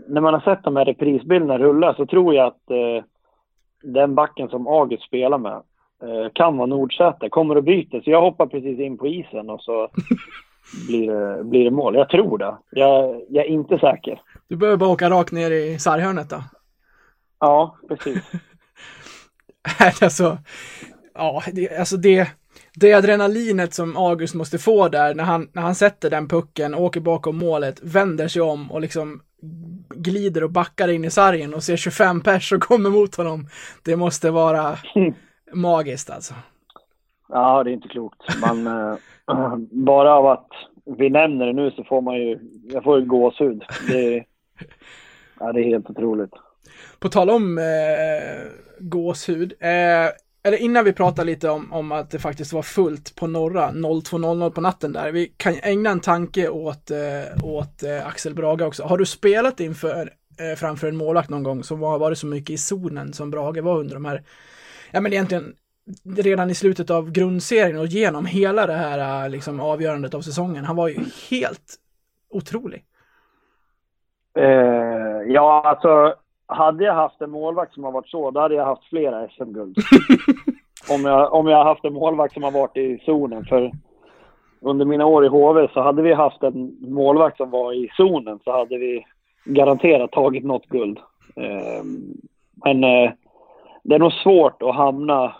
när 0.07 0.21
man 0.21 0.33
har 0.33 0.41
sett 0.41 0.63
de 0.63 0.75
här 0.75 0.85
reprisbilderna 0.85 1.57
rulla 1.57 1.93
så 1.95 2.05
tror 2.05 2.35
jag 2.35 2.47
att 2.47 2.71
eh, 2.71 3.03
den 3.83 4.15
backen 4.15 4.49
som 4.49 4.67
August 4.67 5.03
spelar 5.03 5.37
med 5.37 5.61
eh, 6.03 6.31
kan 6.33 6.57
vara 6.57 6.67
Nordsäter, 6.67 7.29
kommer 7.29 7.55
att 7.55 7.63
byta. 7.63 8.01
Så 8.01 8.11
jag 8.11 8.21
hoppar 8.21 8.47
precis 8.47 8.79
in 8.79 8.97
på 8.97 9.07
isen 9.07 9.49
och 9.49 9.61
så 9.61 9.89
blir 10.87 11.11
det, 11.11 11.43
blir 11.43 11.63
det 11.63 11.71
mål. 11.71 11.95
Jag 11.95 12.09
tror 12.09 12.37
det. 12.37 12.55
Jag, 12.71 13.21
jag 13.29 13.45
är 13.45 13.49
inte 13.49 13.79
säker. 13.79 14.21
Du 14.47 14.55
behöver 14.55 14.77
bara 14.77 14.89
åka 14.89 15.09
rakt 15.09 15.31
ner 15.31 15.51
i 15.51 15.79
sarghörnet 15.79 16.29
då. 16.29 16.43
Ja, 17.39 17.77
precis. 17.87 18.31
alltså, 20.01 20.37
ja, 21.13 21.43
det, 21.53 21.77
alltså 21.77 21.97
det, 21.97 22.27
det 22.75 22.93
adrenalinet 22.93 23.73
som 23.73 23.97
August 23.97 24.35
måste 24.35 24.57
få 24.57 24.87
där 24.87 25.15
när 25.15 25.23
han, 25.23 25.49
när 25.53 25.61
han 25.61 25.75
sätter 25.75 26.09
den 26.09 26.27
pucken, 26.27 26.75
åker 26.75 27.01
bakom 27.01 27.37
målet, 27.37 27.79
vänder 27.83 28.27
sig 28.27 28.41
om 28.41 28.71
och 28.71 28.81
liksom 28.81 29.21
glider 29.95 30.43
och 30.43 30.51
backar 30.51 30.87
in 30.87 31.05
i 31.05 31.09
sargen 31.09 31.53
och 31.53 31.63
ser 31.63 31.75
25 31.77 32.21
pers 32.21 32.49
som 32.49 32.59
kommer 32.59 32.89
mot 32.89 33.15
honom. 33.15 33.47
Det 33.85 33.95
måste 33.95 34.31
vara 34.31 34.75
magiskt 35.53 36.09
alltså. 36.09 36.33
Ja, 37.29 37.63
det 37.63 37.71
är 37.71 37.73
inte 37.73 37.87
klokt. 37.87 38.41
Man, 38.41 38.67
eh, 38.67 38.97
bara 39.71 40.13
av 40.13 40.25
att 40.25 40.49
vi 40.97 41.09
nämner 41.09 41.45
det 41.45 41.53
nu 41.53 41.71
så 41.71 41.83
får 41.83 42.01
man 42.01 42.15
ju, 42.15 42.39
jag 42.63 42.83
får 42.83 42.99
ju 42.99 43.05
gåshud. 43.05 43.63
Det, 43.89 44.23
ja, 45.39 45.53
det 45.53 45.61
är 45.61 45.65
helt 45.65 45.89
otroligt. 45.89 46.33
På 46.99 47.09
tal 47.09 47.29
om 47.29 47.57
eh, 47.57 48.51
gåshud, 48.79 49.53
eh, 49.59 50.11
eller 50.43 50.57
innan 50.57 50.85
vi 50.85 50.93
pratar 50.93 51.25
lite 51.25 51.49
om, 51.49 51.73
om 51.73 51.91
att 51.91 52.11
det 52.11 52.19
faktiskt 52.19 52.53
var 52.53 52.61
fullt 52.61 53.15
på 53.15 53.27
norra 53.27 53.71
02.00 53.71 54.49
på 54.49 54.61
natten 54.61 54.93
där. 54.93 55.11
Vi 55.11 55.33
kan 55.37 55.53
ägna 55.63 55.89
en 55.89 55.99
tanke 55.99 56.49
åt, 56.49 56.91
eh, 56.91 57.43
åt 57.43 57.83
eh, 57.83 58.07
Axel 58.07 58.33
Brage 58.33 58.61
också. 58.61 58.83
Har 58.83 58.97
du 58.97 59.05
spelat 59.05 59.59
inför, 59.59 60.13
eh, 60.39 60.55
framför 60.57 60.87
en 60.87 60.97
målvakt 60.97 61.29
någon 61.29 61.43
gång 61.43 61.63
som 61.63 61.81
har 61.81 61.99
varit 61.99 62.17
så 62.17 62.27
mycket 62.27 62.49
i 62.49 62.57
zonen 62.57 63.13
som 63.13 63.31
Brage 63.31 63.57
var 63.57 63.77
under 63.79 63.93
de 63.93 64.05
här, 64.05 64.23
ja 64.91 65.01
men 65.01 65.13
egentligen 65.13 65.53
redan 66.17 66.49
i 66.49 66.55
slutet 66.55 66.89
av 66.89 67.11
grundserien 67.11 67.79
och 67.79 67.87
genom 67.87 68.25
hela 68.25 68.67
det 68.67 68.73
här 68.73 69.23
eh, 69.23 69.29
liksom 69.29 69.59
avgörandet 69.59 70.13
av 70.13 70.21
säsongen. 70.21 70.65
Han 70.65 70.75
var 70.75 70.87
ju 70.87 70.99
helt 71.29 71.75
otrolig. 72.29 72.83
Eh, 74.37 75.21
ja, 75.27 75.63
alltså 75.65 76.15
hade 76.47 76.83
jag 76.83 76.93
haft 76.93 77.21
en 77.21 77.31
målvakt 77.31 77.73
som 77.73 77.83
har 77.83 77.91
varit 77.91 78.09
så, 78.09 78.31
då 78.31 78.39
hade 78.39 78.55
jag 78.55 78.65
haft 78.65 78.89
flera 78.89 79.27
SM-guld. 79.27 79.77
om, 80.91 81.01
jag, 81.05 81.33
om 81.33 81.47
jag 81.47 81.63
haft 81.63 81.85
en 81.85 81.93
målvakt 81.93 82.33
som 82.33 82.43
har 82.43 82.51
varit 82.51 82.77
i 82.77 83.01
zonen. 83.05 83.45
För 83.45 83.71
under 84.61 84.85
mina 84.85 85.05
år 85.05 85.25
i 85.25 85.27
HV 85.27 85.67
så 85.73 85.81
hade 85.81 86.01
vi 86.01 86.13
haft 86.13 86.43
en 86.43 86.77
målvakt 86.81 87.37
som 87.37 87.49
var 87.49 87.73
i 87.73 87.89
zonen 87.97 88.39
så 88.43 88.51
hade 88.51 88.77
vi 88.77 89.05
garanterat 89.45 90.11
tagit 90.11 90.43
något 90.43 90.65
guld. 90.65 90.99
Eh, 91.35 91.83
men 92.65 92.83
eh, 92.83 93.11
det 93.83 93.95
är 93.95 93.99
nog 93.99 94.13
svårt 94.13 94.61
att 94.61 94.75
hamna, 94.75 95.35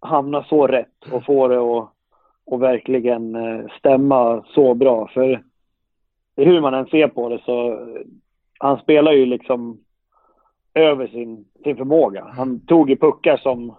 hamna 0.00 0.44
så 0.44 0.66
rätt 0.66 1.12
och 1.12 1.24
få 1.24 1.48
det 1.48 1.58
att 1.58 1.88
och 2.44 2.62
verkligen 2.62 3.34
eh, 3.34 3.66
stämma 3.78 4.44
så 4.54 4.74
bra. 4.74 5.08
För 5.08 5.42
hur 6.36 6.60
man 6.60 6.74
än 6.74 6.86
ser 6.86 7.08
på 7.08 7.28
det 7.28 7.40
så 7.44 7.86
han 8.62 8.78
spelar 8.78 9.12
ju 9.12 9.26
liksom 9.26 9.78
över 10.74 11.06
sin, 11.06 11.44
sin 11.64 11.76
förmåga. 11.76 12.24
Han 12.36 12.60
tog 12.66 12.90
ju 12.90 12.96
puckar 12.96 13.36
som 13.36 13.74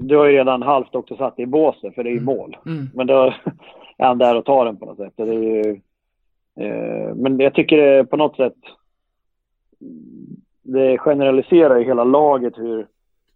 du 0.00 0.16
har 0.16 0.26
ju 0.26 0.32
redan 0.32 0.62
halvt 0.62 0.94
också 0.94 1.16
satt 1.16 1.38
i 1.38 1.46
båset 1.46 1.94
för 1.94 2.04
det 2.04 2.10
är 2.10 2.14
ju 2.14 2.20
mål. 2.20 2.56
Mm. 2.66 2.86
Men 2.94 3.06
då 3.06 3.14
är 3.96 4.06
han 4.06 4.18
där 4.18 4.36
och 4.36 4.44
tar 4.44 4.64
den 4.64 4.76
på 4.76 4.86
något 4.86 4.96
sätt. 4.96 5.12
Det 5.16 5.22
är 5.22 5.42
ju, 5.42 5.80
Eh, 6.56 7.14
men 7.14 7.38
jag 7.38 7.54
tycker 7.54 7.76
det 7.76 8.04
på 8.04 8.16
något 8.16 8.36
sätt 8.36 8.56
det 10.62 10.98
generaliserar 10.98 11.78
ju 11.78 11.84
hela 11.84 12.04
laget 12.04 12.58
hur, 12.58 12.86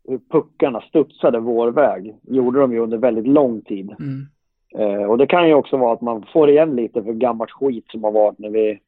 hur 0.09 0.21
puckarna 0.31 0.81
studsade 0.81 1.41
vår 1.41 1.71
väg. 1.71 2.15
gjorde 2.23 2.61
de 2.61 2.73
ju 2.73 2.79
under 2.79 2.99
väldigt 2.99 3.27
lång 3.27 3.63
tid. 3.63 3.95
Mm. 3.99 4.27
Eh, 4.75 5.05
och 5.11 5.19
det 5.19 5.27
kan 5.27 5.49
ju 5.49 5.55
också 5.55 5.77
vara 5.77 5.93
att 5.93 6.01
man 6.01 6.27
får 6.33 6.51
igen 6.51 6.77
lite 6.77 7.03
för 7.03 7.13
gammalt 7.13 7.51
skit 7.51 7.85
som 7.89 8.05
har 8.05 8.13
varit 8.13 8.39
när 8.39 8.51
vi 8.51 8.81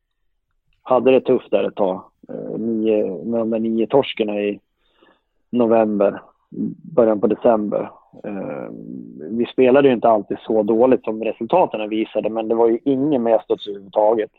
hade 0.82 1.10
det 1.10 1.20
tufft 1.20 1.50
där 1.50 1.64
ett 1.64 1.74
tag. 1.74 2.02
Eh, 2.28 2.58
nio, 2.58 3.24
med 3.24 3.40
de 3.40 3.50
där 3.50 3.58
nio 3.58 3.86
torskerna 3.86 4.40
i 4.40 4.60
november, 5.50 6.22
början 6.94 7.20
på 7.20 7.26
december. 7.26 7.90
Eh, 8.24 8.68
vi 9.30 9.46
spelade 9.46 9.88
ju 9.88 9.94
inte 9.94 10.08
alltid 10.08 10.38
så 10.40 10.62
dåligt 10.62 11.04
som 11.04 11.24
resultaten 11.24 11.88
visade, 11.88 12.30
men 12.30 12.48
det 12.48 12.54
var 12.54 12.68
ju 12.68 12.78
ingen 12.84 13.22
medstuds 13.22 13.66
överhuvudtaget. 13.66 14.30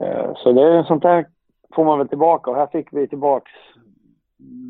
Eh, 0.00 0.32
så 0.36 0.52
det 0.52 0.62
är 0.62 0.82
sånt 0.82 1.02
där 1.02 1.26
får 1.74 1.84
man 1.84 1.98
väl 1.98 2.08
tillbaka 2.08 2.50
och 2.50 2.56
här 2.56 2.66
fick 2.66 2.92
vi 2.92 3.08
tillbaks 3.08 3.50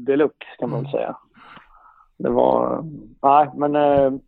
deluxe 0.07 0.49
kan 0.59 0.71
man 0.71 0.83
väl 0.83 0.91
säga. 0.91 1.17
Det 2.17 2.31
var, 2.31 2.85
nej 3.23 3.51
men 3.55 4.21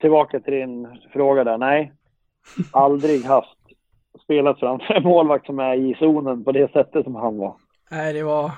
tillbaka 0.00 0.40
till 0.40 0.52
din 0.52 0.98
fråga 1.12 1.44
där. 1.44 1.58
Nej, 1.58 1.92
aldrig 2.72 3.24
haft 3.24 3.63
spelat 4.22 4.60
framför 4.60 4.94
en 4.94 5.02
målvakt 5.02 5.46
som 5.46 5.58
är 5.58 5.74
i 5.74 5.94
zonen 5.98 6.44
på 6.44 6.52
det 6.52 6.72
sättet 6.72 7.04
som 7.04 7.14
han 7.14 7.38
var. 7.38 7.54
Nej, 7.90 8.12
det 8.12 8.22
var, 8.22 8.50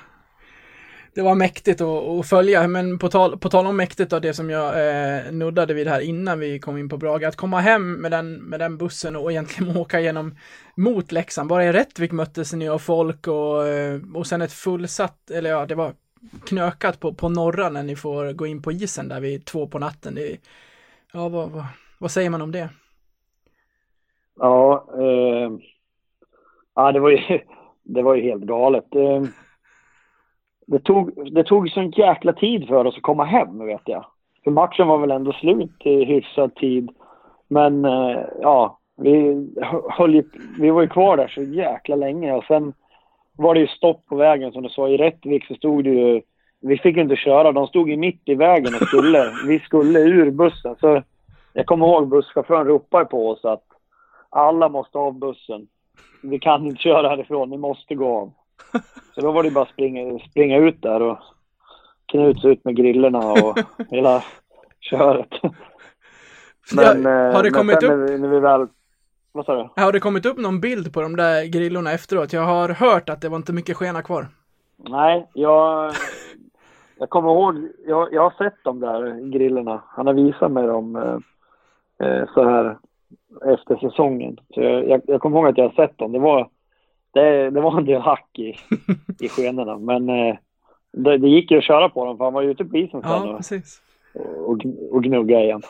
det 1.15 1.23
var 1.23 1.35
mäktigt 1.35 1.81
att, 1.81 2.29
följa, 2.29 2.69
men 2.69 2.99
på 2.99 3.09
tal, 3.09 3.39
på 3.39 3.49
tal 3.49 3.67
om 3.67 3.77
mäktigt 3.77 4.11
då, 4.11 4.19
det 4.19 4.35
som 4.35 4.51
jag 4.51 4.67
eh, 4.67 5.33
nuddade 5.33 5.75
vid 5.75 5.89
här 5.89 6.01
innan 6.01 6.41
vi 6.41 6.59
kom 6.59 6.79
in 6.79 6.89
på 6.89 6.97
Braga, 6.97 7.29
att 7.29 7.37
komma 7.37 7.61
hem 7.61 7.93
med 7.93 8.11
den, 8.11 8.35
med 8.35 8.61
den 8.61 8.79
bussen 8.79 9.17
och 9.17 9.33
egentligen 9.33 9.77
åka 9.81 10.01
genom, 10.01 10.37
mot 10.77 11.13
Leksand, 11.13 11.49
bara 11.49 11.65
i 11.65 11.73
Rättvik 11.73 12.13
möttes 12.13 12.53
ni 12.53 12.69
av 12.69 12.79
folk 12.79 13.27
och, 13.27 13.67
eh, 13.67 14.01
och 14.15 14.27
sen 14.27 14.43
ett 14.43 14.53
fullsatt, 14.53 15.31
eller 15.31 15.51
ja, 15.51 15.67
det 15.67 15.75
var 15.75 15.93
knökat 16.47 17.01
på, 17.01 17.15
på 17.15 17.29
norra 17.29 17.69
när 17.69 17.83
ni 17.83 17.97
får 17.97 18.33
gå 18.33 18.47
in 18.47 18.63
på 18.63 18.73
isen 18.73 19.09
där 19.09 19.21
vid 19.21 19.45
två 19.45 19.67
på 19.67 19.79
natten. 19.79 20.15
Det, 20.15 20.37
ja, 21.13 21.29
vad, 21.29 21.51
vad, 21.51 21.65
vad 21.99 22.11
säger 22.11 22.31
man 22.31 22.43
om 22.43 22.53
det? 22.53 22.69
Ja, 24.37 24.85
eh, 24.99 25.51
ja 26.75 26.93
det, 26.93 27.01
var 27.01 27.11
ju, 27.11 27.19
det 27.83 28.03
var 28.03 28.15
ju 28.15 28.23
helt 28.23 28.45
galet. 28.45 28.95
Eh, 28.95 29.23
det 30.67 30.79
tog, 30.79 31.33
det 31.35 31.45
tog 31.45 31.71
sån 31.71 31.91
jäkla 31.91 32.33
tid 32.33 32.69
för 32.69 32.85
oss 32.85 32.97
att 32.97 33.03
komma 33.03 33.25
hem, 33.25 33.67
vet 33.67 33.83
jag. 33.85 34.07
För 34.45 34.51
matchen 34.51 34.89
var 34.89 34.99
väl 34.99 35.11
ändå 35.11 35.33
slut 35.33 35.87
i 35.87 36.05
hyfsad 36.05 36.55
tid. 36.55 36.91
Men 37.49 37.85
eh, 37.85 38.21
ja, 38.41 38.79
vi, 38.97 39.47
höll 39.91 40.15
ju, 40.15 40.23
vi 40.59 40.71
var 40.71 40.83
ju 40.83 40.89
kvar 40.89 41.17
där 41.17 41.29
så 41.29 41.43
jäkla 41.43 41.97
länge 41.97 42.33
och 42.33 42.45
sen 42.45 42.73
var 43.37 43.55
det 43.55 43.61
ju 43.61 43.67
stopp 43.67 44.07
på 44.07 44.17
vägen 44.17 44.53
som 44.53 44.63
du 44.63 44.69
sa. 44.69 44.89
I 44.89 44.97
Rättvik 44.97 45.47
så 45.47 45.55
stod 45.55 45.85
det 45.85 45.91
ju... 45.91 46.23
Vi 46.61 46.79
fick 46.79 46.97
ju 46.97 47.03
inte 47.03 47.17
köra. 47.17 47.53
De 47.53 47.67
stod 47.67 47.89
ju 47.91 47.97
mitt 47.97 48.23
i 48.25 48.35
vägen 48.35 48.75
och 48.75 48.89
skulle... 48.89 49.33
vi 49.47 49.59
skulle 49.59 49.99
ur 49.99 50.31
bussen. 50.31 50.77
Så 50.81 51.03
jag 51.53 51.67
kommer 51.67 51.87
ihåg 51.87 52.09
busschauffören 52.09 52.67
ropade 52.67 53.05
på 53.05 53.31
oss 53.31 53.45
att 53.45 53.66
alla 54.37 54.69
måste 54.69 54.99
av 54.99 55.19
bussen. 55.19 55.67
Vi 56.23 56.39
kan 56.39 56.67
inte 56.67 56.83
köra 56.83 57.09
härifrån, 57.09 57.51
ni 57.51 57.57
måste 57.57 57.95
gå 57.95 58.17
av. 58.17 58.33
Så 59.15 59.21
då 59.21 59.33
var 59.33 59.43
det 59.43 59.51
bara 59.51 59.65
att 59.65 59.71
springa, 59.71 60.19
springa 60.19 60.57
ut 60.57 60.83
där 60.83 61.03
och 61.03 61.19
knuts 62.07 62.45
ut 62.45 62.65
med 62.65 62.77
grillorna 62.77 63.19
och 63.19 63.59
hela 63.91 64.23
köret. 64.81 65.29
Men, 66.77 67.03
ja, 67.03 67.33
har 67.33 67.43
det 67.43 67.51
kommit 67.51 67.83
upp? 67.83 67.91
När 67.91 67.97
vi, 67.97 68.19
när 68.19 68.29
vi 68.29 68.41
väl, 68.41 68.67
vad 69.33 69.47
sa 69.47 69.55
du? 69.55 69.83
Har 69.83 69.93
det 69.93 70.01
kommit 70.01 70.27
upp 70.27 70.39
någon 70.39 70.61
bild 70.61 70.93
på 70.93 71.01
de 71.01 71.17
där 71.17 71.45
grillorna 71.45 71.93
efteråt? 71.93 72.33
Jag 72.33 72.43
har 72.43 72.69
hört 72.69 73.09
att 73.09 73.21
det 73.21 73.29
var 73.29 73.37
inte 73.37 73.53
mycket 73.53 73.77
skena 73.77 74.03
kvar. 74.03 74.27
Nej, 74.77 75.27
jag, 75.33 75.93
jag 76.99 77.11
kommer 77.11 77.31
ihåg, 77.31 77.69
jag, 77.87 78.13
jag 78.13 78.23
har 78.23 78.45
sett 78.45 78.65
de 78.65 78.81
där 78.81 79.31
grillorna. 79.31 79.83
Han 79.89 80.07
har 80.07 80.15
visat 80.15 80.53
mig 80.53 80.67
dem 80.67 80.97
eh, 80.97 82.09
eh 82.09 82.25
så 82.35 82.45
här 82.45 82.77
efter 83.45 83.77
säsongen. 83.77 84.41
Så 84.55 84.61
jag, 84.61 84.89
jag, 84.89 85.01
jag 85.07 85.21
kommer 85.21 85.39
ihåg 85.39 85.49
att 85.49 85.59
jag 85.59 85.69
har 85.69 85.87
sett 85.87 85.99
dem. 85.99 86.13
Det 86.13 86.19
var, 86.19 86.49
det, 87.13 87.51
det 87.51 87.61
var 87.61 87.79
en 87.79 87.85
del 87.85 88.01
hack 88.01 88.39
i, 88.39 88.55
i 89.21 89.29
skenorna. 89.29 89.79
Men 89.79 90.09
eh, 90.09 90.37
det, 90.93 91.19
det, 91.19 91.29
gick 91.29 91.51
ju 91.51 91.59
att 91.59 91.65
köra 91.65 91.89
på 91.89 92.05
dem 92.05 92.17
för 92.17 92.25
han 92.25 92.33
var 92.33 92.43
ju 92.43 92.51
ute 92.51 92.65
på 92.65 92.77
isen 92.77 93.03
sen 93.03 93.11
ja, 93.11 93.41
och, 94.15 94.51
och, 94.51 94.61
och 94.91 95.03
gnugga 95.03 95.41
igen. 95.41 95.63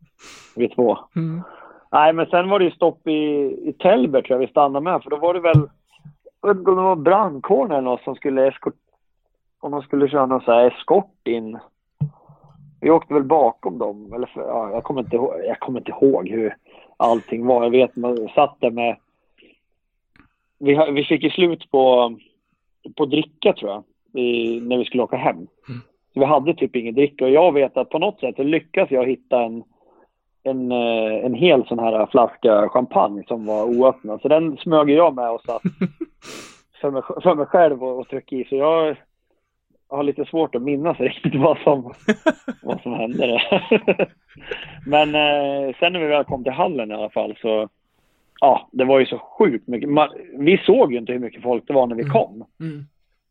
Vid 0.56 0.74
två. 0.74 0.98
Mm. 1.16 1.42
Nej, 1.92 2.12
men 2.12 2.26
sen 2.26 2.48
var 2.48 2.58
det 2.58 2.64
ju 2.64 2.70
stopp 2.70 3.06
i, 3.06 3.12
i 3.68 3.74
Tällberg 3.78 4.22
tror 4.22 4.34
jag 4.34 4.46
vi 4.46 4.50
stannade 4.50 4.84
med. 4.84 5.02
För 5.02 5.10
då 5.10 5.16
var 5.16 5.34
det 5.34 5.40
väl, 5.40 5.68
jag 6.40 6.48
vet 6.48 6.58
inte 6.58 6.70
om 6.70 6.76
det 6.76 6.82
var 6.82 6.96
brandkåren 6.96 7.70
eller 7.70 7.80
något 7.80 8.02
som 8.02 8.14
skulle 8.14 8.48
eskort, 8.48 8.74
om 9.60 9.72
de 9.72 9.82
skulle 9.82 10.08
köra 10.08 10.26
någon 10.26 10.40
så 10.40 10.52
här 10.52 10.66
eskort 10.66 11.28
in. 11.28 11.58
Vi 12.80 12.90
åkte 12.90 13.14
väl 13.14 13.24
bakom 13.24 13.78
dem, 13.78 14.12
eller 14.12 14.26
för, 14.26 14.40
ja, 14.40 14.70
jag, 14.70 14.84
kommer 14.84 15.00
inte 15.00 15.16
jag 15.46 15.60
kommer 15.60 15.80
inte 15.80 15.90
ihåg 15.90 16.28
hur 16.28 16.56
allting 17.00 17.46
var. 17.46 17.62
Jag 17.62 17.70
vet 17.70 17.96
man 17.96 18.28
satt 18.34 18.56
där 18.60 18.70
med 18.70 18.96
vi, 20.58 20.92
vi 20.92 21.04
fick 21.04 21.22
ju 21.22 21.30
slut 21.30 21.70
på, 21.70 22.14
på 22.96 23.06
dricka 23.06 23.52
tror 23.52 23.70
jag, 23.70 23.82
i, 24.22 24.60
när 24.60 24.78
vi 24.78 24.84
skulle 24.84 25.02
åka 25.02 25.16
hem. 25.16 25.36
Mm. 25.36 25.80
Så 26.14 26.20
vi 26.20 26.26
hade 26.26 26.54
typ 26.54 26.76
ingen 26.76 26.94
dricka 26.94 27.24
och 27.24 27.30
jag 27.30 27.52
vet 27.52 27.76
att 27.76 27.88
på 27.88 27.98
något 27.98 28.20
sätt 28.20 28.38
lyckas 28.38 28.90
jag 28.90 29.06
hitta 29.06 29.42
en, 29.42 29.62
en, 30.42 30.72
eh, 30.72 31.24
en 31.24 31.34
hel 31.34 31.66
sån 31.66 31.78
här 31.78 32.06
flaska 32.06 32.68
champagne 32.68 33.24
som 33.28 33.46
var 33.46 33.64
oöppnad. 33.64 34.20
Så 34.20 34.28
den 34.28 34.56
smög 34.56 34.90
jag 34.90 35.14
med 35.14 35.30
och 35.30 35.40
satt 35.40 35.62
för 36.80 36.90
mig, 36.90 37.02
för 37.22 37.34
mig 37.34 37.46
själv 37.46 37.84
och, 37.84 37.98
och 37.98 38.08
tryckte 38.08 38.36
i. 38.36 38.44
Så 38.44 38.56
jag 38.56 38.96
har 39.90 40.02
lite 40.02 40.24
svårt 40.24 40.54
att 40.54 40.62
minnas 40.62 41.00
riktigt 41.00 41.34
vad 41.34 41.58
som, 41.58 41.82
vad 42.62 42.82
som 42.82 42.92
hände 42.92 43.26
där. 43.26 43.72
Men 44.86 45.14
eh, 45.14 45.74
sen 45.78 45.92
när 45.92 46.00
vi 46.00 46.06
väl 46.06 46.24
kom 46.24 46.44
till 46.44 46.52
hallen 46.52 46.90
i 46.90 46.94
alla 46.94 47.10
fall 47.10 47.36
så 47.42 47.68
ja, 48.40 48.68
det 48.72 48.84
var 48.84 48.98
ju 48.98 49.06
så 49.06 49.18
sjukt 49.18 49.68
mycket. 49.68 49.88
Man, 49.88 50.08
vi 50.38 50.58
såg 50.58 50.92
ju 50.92 50.98
inte 50.98 51.12
hur 51.12 51.18
mycket 51.18 51.42
folk 51.42 51.66
det 51.66 51.72
var 51.72 51.86
när 51.86 51.96
vi 51.96 52.02
mm. 52.02 52.12
kom. 52.12 52.44
Mm. 52.60 52.84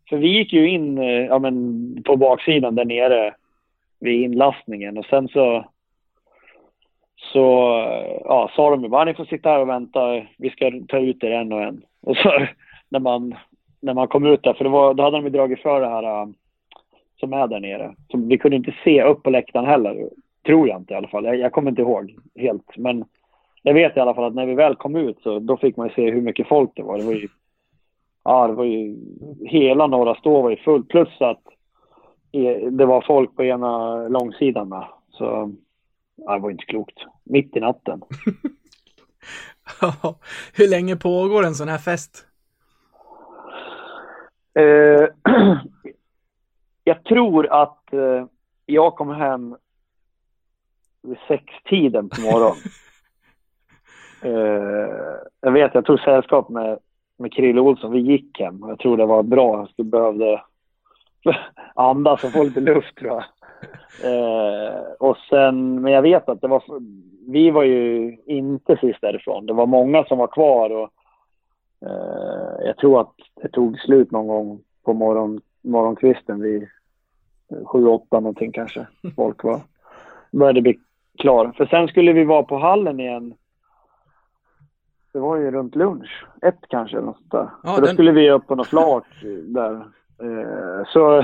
För 0.09 0.17
vi 0.17 0.37
gick 0.37 0.53
ju 0.53 0.69
in 0.69 0.97
eh, 0.97 1.25
ja, 1.25 1.39
men, 1.39 2.03
på 2.03 2.15
baksidan 2.15 2.75
där 2.75 2.85
nere 2.85 3.33
vid 3.99 4.21
inlastningen 4.23 4.97
och 4.97 5.05
sen 5.05 5.27
så 5.27 5.65
så 7.33 7.39
ja, 8.23 8.51
sa 8.55 8.69
de 8.69 8.83
ju 8.83 8.89
bara 8.89 9.05
ni 9.05 9.13
får 9.13 9.25
sitta 9.25 9.49
här 9.49 9.59
och 9.59 9.69
vänta, 9.69 10.21
vi 10.37 10.49
ska 10.49 10.71
ta 10.87 10.97
ut 10.97 11.23
er 11.23 11.31
en 11.31 11.53
och 11.53 11.61
en. 11.61 11.81
Och 12.01 12.17
så 12.17 12.31
när 12.89 12.99
man, 12.99 13.35
när 13.79 13.93
man 13.93 14.07
kom 14.07 14.25
ut 14.25 14.43
där, 14.43 14.53
för 14.53 14.63
det 14.63 14.69
var, 14.69 14.93
då 14.93 15.03
hade 15.03 15.17
de 15.17 15.23
ju 15.23 15.29
dragit 15.29 15.61
för 15.61 15.81
det 15.81 15.89
här 15.89 16.03
äh, 16.03 16.27
som 17.19 17.33
är 17.33 17.47
där 17.47 17.59
nere. 17.59 17.95
Så 18.11 18.17
vi 18.17 18.37
kunde 18.37 18.57
inte 18.57 18.75
se 18.83 19.03
upp 19.03 19.23
på 19.23 19.29
läktaren 19.29 19.65
heller, 19.65 20.09
tror 20.45 20.67
jag 20.67 20.77
inte 20.77 20.93
i 20.93 20.97
alla 20.97 21.07
fall. 21.07 21.25
Jag, 21.25 21.35
jag 21.35 21.51
kommer 21.51 21.69
inte 21.69 21.81
ihåg 21.81 22.15
helt, 22.35 22.77
men 22.77 23.05
jag 23.63 23.73
vet 23.73 23.97
i 23.97 23.99
alla 23.99 24.13
fall 24.13 24.23
att 24.23 24.35
när 24.35 24.45
vi 24.45 24.53
väl 24.53 24.75
kom 24.75 24.95
ut 24.95 25.17
så 25.23 25.39
då 25.39 25.57
fick 25.57 25.77
man 25.77 25.87
ju 25.87 25.93
se 25.93 26.11
hur 26.11 26.21
mycket 26.21 26.47
folk 26.47 26.71
det 26.75 26.83
var. 26.83 26.97
Det 26.97 27.03
var 27.03 27.13
ju, 27.13 27.27
ja, 28.23 28.47
det 28.47 28.53
var 28.53 28.63
ju, 28.63 28.97
hela 29.45 29.87
norra 29.87 30.15
stå 30.15 30.41
var 30.41 30.49
ju 30.49 30.57
fullt 30.57 30.87
plus 30.87 31.21
att 31.21 31.41
det 32.71 32.85
var 32.85 33.01
folk 33.07 33.35
på 33.35 33.43
ena 33.43 34.07
långsidan 34.07 34.69
med. 34.69 34.85
Så 35.11 35.53
ja, 36.15 36.33
det 36.33 36.39
var 36.39 36.51
inte 36.51 36.65
klokt. 36.65 36.97
Mitt 37.23 37.55
i 37.55 37.59
natten. 37.59 38.01
hur 40.53 40.69
länge 40.69 40.95
pågår 40.95 41.45
en 41.45 41.55
sån 41.55 41.67
här 41.67 41.77
fest? 41.77 42.25
Eh, 44.53 45.33
jag 46.89 47.03
tror 47.03 47.47
att 47.51 47.93
eh, 47.93 48.25
jag 48.65 48.95
kom 48.95 49.09
hem 49.09 49.55
vid 51.03 51.17
sextiden 51.27 52.09
på 52.09 52.21
morgonen. 52.21 52.57
Uh, 54.25 55.15
jag 55.41 55.51
vet, 55.51 55.75
jag 55.75 55.85
tog 55.85 55.99
sällskap 55.99 56.49
med, 56.49 56.79
med 57.17 57.33
Krille 57.33 57.61
Olsson. 57.61 57.91
Vi 57.91 57.99
gick 57.99 58.39
hem. 58.39 58.63
Jag 58.67 58.79
tror 58.79 58.97
det 58.97 59.05
var 59.05 59.23
bra. 59.23 59.67
Jag 59.75 59.85
behövde 59.85 60.41
andas 61.75 62.23
och 62.23 62.31
få 62.31 62.43
lite 62.43 62.59
luft 62.59 62.95
tror 62.95 63.11
jag. 63.11 63.23
Uh, 64.05 64.91
och 64.99 65.17
sen, 65.29 65.81
men 65.81 65.93
jag 65.93 66.01
vet 66.01 66.29
att 66.29 66.41
det 66.41 66.47
var, 66.47 66.63
vi 67.27 67.51
var 67.51 67.63
ju 67.63 68.17
inte 68.25 68.77
sist 68.77 69.01
därifrån. 69.01 69.45
Det 69.45 69.53
var 69.53 69.65
många 69.65 70.03
som 70.03 70.17
var 70.17 70.27
kvar 70.27 70.69
och 70.69 70.89
uh, 71.85 72.65
jag 72.65 72.77
tror 72.77 73.01
att 73.01 73.13
det 73.41 73.49
tog 73.49 73.79
slut 73.79 74.11
någon 74.11 74.27
gång 74.27 74.61
på 74.85 74.93
morgon, 74.93 75.41
morgonkvisten 75.61 76.41
vid 76.41 76.67
sju, 77.65 77.85
åtta 77.85 78.19
någonting 78.19 78.51
kanske. 78.51 78.87
Folk 79.15 79.43
var, 79.43 79.61
började 80.31 80.61
bli 80.61 80.79
klar. 81.17 81.53
För 81.57 81.65
sen 81.65 81.87
skulle 81.87 82.13
vi 82.13 82.23
vara 82.23 82.43
på 82.43 82.57
hallen 82.57 82.99
igen 82.99 83.33
det 85.13 85.19
var 85.19 85.37
ju 85.37 85.51
runt 85.51 85.75
lunch. 85.75 86.25
Ett 86.41 86.59
kanske 86.69 86.97
eller 86.97 87.05
något 87.05 87.17
sånt 87.17 87.31
där. 87.31 87.49
Ja, 87.63 87.75
För 87.75 87.81
då 87.81 87.85
den... 87.85 87.93
skulle 87.93 88.11
vi 88.11 88.31
upp 88.31 88.47
på 88.47 88.55
något 88.55 88.67
flak 88.67 89.05
där. 89.43 89.73
Eh, 90.21 90.85
så 90.87 91.21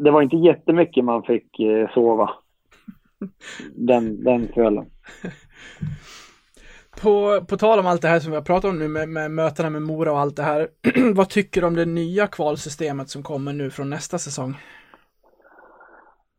det 0.00 0.10
var 0.10 0.22
inte 0.22 0.36
jättemycket 0.36 1.04
man 1.04 1.22
fick 1.22 1.60
eh, 1.60 1.90
sova 1.90 2.30
den, 3.74 4.24
den 4.24 4.48
kvällen. 4.48 4.86
På, 7.02 7.44
på 7.44 7.56
tal 7.56 7.78
om 7.78 7.86
allt 7.86 8.02
det 8.02 8.08
här 8.08 8.20
som 8.20 8.30
vi 8.30 8.36
har 8.36 8.44
pratat 8.44 8.70
om 8.70 8.78
nu 8.78 8.88
med, 8.88 9.08
med 9.08 9.30
mötena 9.30 9.70
med 9.70 9.82
Mora 9.82 10.12
och 10.12 10.18
allt 10.18 10.36
det 10.36 10.42
här. 10.42 10.68
vad 11.14 11.28
tycker 11.28 11.60
du 11.60 11.66
om 11.66 11.76
det 11.76 11.84
nya 11.84 12.26
kvalsystemet 12.26 13.08
som 13.08 13.22
kommer 13.22 13.52
nu 13.52 13.70
från 13.70 13.90
nästa 13.90 14.18
säsong? 14.18 14.50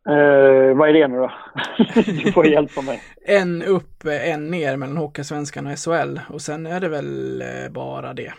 Eh, 0.10 0.78
vad 0.78 0.90
är 0.90 0.94
det 0.94 1.08
nu 1.08 1.18
då? 1.18 1.32
du 2.24 2.32
får 2.32 2.48
hjälpa 2.48 2.82
mig. 2.82 3.02
En 3.26 3.64
upp, 3.64 4.06
en 4.06 4.52
ner 4.52 4.78
mellan 4.78 4.98
Hockeysvenskan 4.98 5.68
och 5.68 5.80
SHL 5.80 6.20
och 6.30 6.42
sen 6.42 6.66
är 6.66 6.80
det 6.80 6.90
väl 6.90 7.42
eh, 7.42 7.72
bara 7.72 8.14
det. 8.14 8.34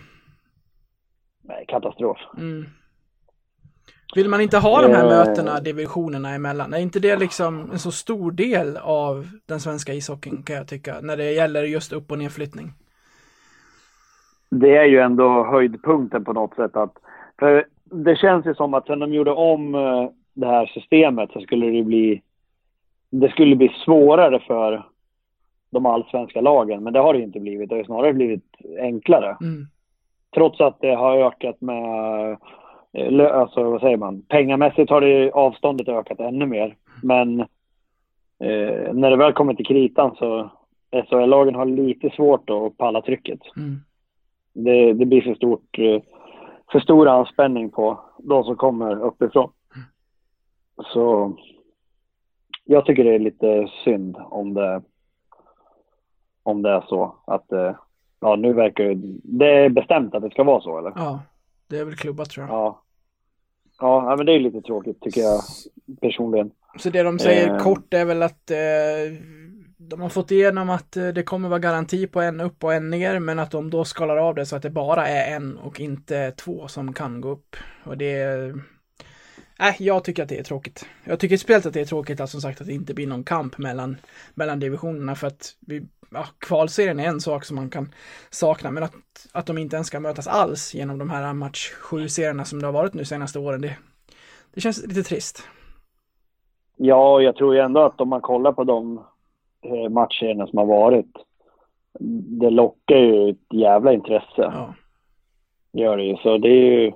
Nej, 1.44 1.64
katastrof. 1.68 2.18
Mm. 2.36 2.66
Vill 4.14 4.28
man 4.28 4.40
inte 4.40 4.58
ha 4.58 4.82
de 4.82 4.92
här 4.92 5.04
Eh. 5.04 5.08
mötena, 5.08 5.60
divisionerna 5.60 6.34
emellan? 6.34 6.74
Är 6.74 6.78
inte 6.78 7.00
det 7.00 7.16
liksom 7.16 7.70
en 7.72 7.78
så 7.78 7.90
stor 7.90 8.30
del 8.30 8.76
av 8.76 9.26
den 9.46 9.60
svenska 9.60 9.94
ishockeyn 9.94 10.42
kan 10.42 10.56
jag 10.56 10.68
tycka, 10.68 11.00
när 11.02 11.16
det 11.16 11.32
gäller 11.32 11.64
just 11.64 11.92
upp 11.92 12.10
och 12.10 12.18
nedflyttning? 12.18 12.72
det 14.50 14.76
är 14.76 14.84
ju 14.84 14.98
ändå 14.98 15.44
höjdpunkten 15.44 16.24
på 16.24 16.32
något 16.32 16.54
sätt. 16.54 16.76
Att, 16.76 16.92
för 17.38 17.64
det 17.84 18.16
känns 18.16 18.46
ju 18.46 18.54
som 18.54 18.74
att 18.74 18.86
sen 18.86 18.98
de 18.98 19.12
gjorde 19.12 19.30
om 19.30 19.74
eh, 19.74 20.08
det 20.34 20.46
här 20.46 20.66
systemet 20.66 21.30
så 21.32 21.40
skulle 21.40 21.66
det 21.66 21.82
bli... 21.82 22.22
Det 23.10 23.28
skulle 23.28 23.56
bli 23.56 23.68
svårare 23.84 24.40
för 24.46 24.82
de 25.70 25.86
allsvenska 25.86 26.40
lagen, 26.40 26.82
men 26.82 26.92
det 26.92 26.98
har 26.98 27.14
det 27.14 27.22
inte 27.22 27.40
blivit. 27.40 27.68
Det 27.68 27.76
har 27.76 27.84
snarare 27.84 28.12
blivit 28.12 28.44
enklare. 28.78 29.36
Mm. 29.40 29.66
Trots 30.34 30.60
att 30.60 30.80
det 30.80 30.94
har 30.94 31.16
ökat 31.16 31.60
med... 31.60 32.36
eh, 32.98 33.34
Alltså 33.40 33.70
vad 33.70 33.80
säger 33.80 33.96
man? 33.96 34.22
Pengamässigt 34.22 34.90
har 34.90 35.00
det 35.00 35.30
avståndet 35.32 35.88
ökat 35.88 36.20
ännu 36.20 36.46
mer. 36.46 36.76
Men 37.02 37.40
eh, 37.40 38.92
när 38.94 39.10
det 39.10 39.16
väl 39.16 39.32
kommer 39.32 39.54
till 39.54 39.66
kritan 39.66 40.16
så 40.16 40.50
SHL-lagen 41.08 41.54
har 41.54 41.64
lite 41.66 42.10
svårt 42.10 42.50
att 42.50 42.76
palla 42.76 43.02
trycket 43.02 43.40
Mm. 43.56 43.80
det, 44.52 44.92
det 44.92 45.04
blir 45.06 45.20
för 45.22 45.34
stort, 45.34 45.78
eh, 45.78 46.00
för 46.72 46.80
stor 46.80 47.08
anspänning 47.08 47.70
på 47.70 48.00
de 48.18 48.44
som 48.44 48.56
kommer 48.56 49.02
uppifrån. 49.02 49.50
Så 50.92 51.32
jag 52.64 52.86
tycker 52.86 53.04
det 53.04 53.14
är 53.14 53.18
lite 53.18 53.68
synd 53.84 54.16
om 54.30 54.54
det, 54.54 54.82
om 56.42 56.62
det 56.62 56.70
är 56.70 56.84
så 56.88 57.14
att 57.26 57.52
eh, 57.52 57.72
ja, 58.20 58.36
nu 58.36 58.52
verkar 58.52 58.84
det, 58.84 58.94
det 59.22 59.46
är 59.50 59.68
bestämt 59.68 60.14
att 60.14 60.22
det 60.22 60.30
ska 60.30 60.44
vara 60.44 60.60
så 60.60 60.78
eller? 60.78 60.92
Ja, 60.96 61.20
det 61.68 61.78
är 61.78 61.84
väl 61.84 61.96
klubbat 61.96 62.30
tror 62.30 62.46
jag. 62.46 62.54
Ja. 62.54 62.80
Ja, 63.78 64.14
men 64.16 64.26
det 64.26 64.32
är 64.32 64.40
lite 64.40 64.60
tråkigt 64.60 65.00
tycker 65.00 65.20
jag 65.20 65.42
personligen. 66.00 66.50
Så 66.78 66.90
det 66.90 67.02
de 67.02 67.18
säger 67.18 67.48
Eh. 67.50 67.58
kort 67.58 67.94
är 67.94 68.04
väl 68.04 68.22
att 68.22 68.50
eh, 68.50 68.56
de 69.76 70.00
har 70.00 70.08
fått 70.08 70.30
igenom 70.30 70.70
att 70.70 70.96
eh, 70.96 71.08
det 71.08 71.22
kommer 71.22 71.48
vara 71.48 71.58
garanti 71.58 72.06
på 72.06 72.20
en 72.20 72.40
upp 72.40 72.64
och 72.64 72.74
en 72.74 72.90
ner, 72.90 73.18
men 73.18 73.38
att 73.38 73.50
de 73.50 73.70
då 73.70 73.84
skalar 73.84 74.16
av 74.16 74.34
det 74.34 74.46
så 74.46 74.56
att 74.56 74.62
det 74.62 74.70
bara 74.70 75.08
är 75.08 75.36
en 75.36 75.56
och 75.58 75.80
inte 75.80 76.30
två 76.30 76.68
som 76.68 76.92
kan 76.92 77.20
gå 77.20 77.28
upp. 77.28 77.56
Och 77.84 77.98
det 77.98 78.12
är... 78.12 78.60
Nej, 79.60 79.76
jag 79.78 80.04
tycker 80.04 80.22
att 80.22 80.28
det 80.28 80.38
är 80.38 80.42
tråkigt. 80.44 80.86
Jag 81.04 81.18
tycker 81.18 81.36
speciellt 81.36 81.66
att 81.66 81.72
det 81.74 81.80
är 81.80 81.84
tråkigt 81.84 82.20
att 82.20 82.30
som 82.30 82.40
sagt 82.40 82.60
att 82.60 82.66
det 82.66 82.72
inte 82.72 82.94
blir 82.94 83.06
någon 83.06 83.24
kamp 83.24 83.58
mellan, 83.58 83.96
mellan 84.34 84.60
divisionerna 84.60 85.14
för 85.14 85.26
att 85.26 85.56
vi, 85.60 85.82
ja, 86.10 86.24
kvalserien 86.38 87.00
är 87.00 87.08
en 87.08 87.20
sak 87.20 87.44
som 87.44 87.56
man 87.56 87.70
kan 87.70 87.88
sakna, 88.30 88.70
men 88.70 88.82
att, 88.82 88.94
att 89.32 89.46
de 89.46 89.58
inte 89.58 89.76
ens 89.76 89.86
ska 89.86 90.00
mötas 90.00 90.26
alls 90.26 90.74
genom 90.74 90.98
de 90.98 91.10
här 91.10 91.32
match 91.32 91.72
7-serierna 91.90 92.44
som 92.44 92.60
det 92.60 92.66
har 92.66 92.72
varit 92.72 92.94
nu 92.94 93.04
senaste 93.04 93.38
åren, 93.38 93.60
det, 93.60 93.76
det 94.54 94.60
känns 94.60 94.86
lite 94.86 95.02
trist. 95.02 95.48
Ja, 96.76 97.20
jag 97.20 97.36
tror 97.36 97.54
ju 97.54 97.60
ändå 97.60 97.80
att 97.80 98.00
om 98.00 98.08
man 98.08 98.20
kollar 98.20 98.52
på 98.52 98.64
de 98.64 98.98
eh, 99.62 99.88
matcherna 99.90 100.46
som 100.46 100.58
har 100.58 100.66
varit, 100.66 101.12
det 102.40 102.50
lockar 102.50 102.96
ju 102.96 103.30
ett 103.30 103.52
jävla 103.54 103.92
intresse. 103.92 104.26
Ja. 104.36 104.74
gör 105.72 105.96
det 105.96 106.04
ju. 106.04 106.16
Så 106.16 106.38
det 106.38 106.48
är 106.48 106.80
ju 106.80 106.92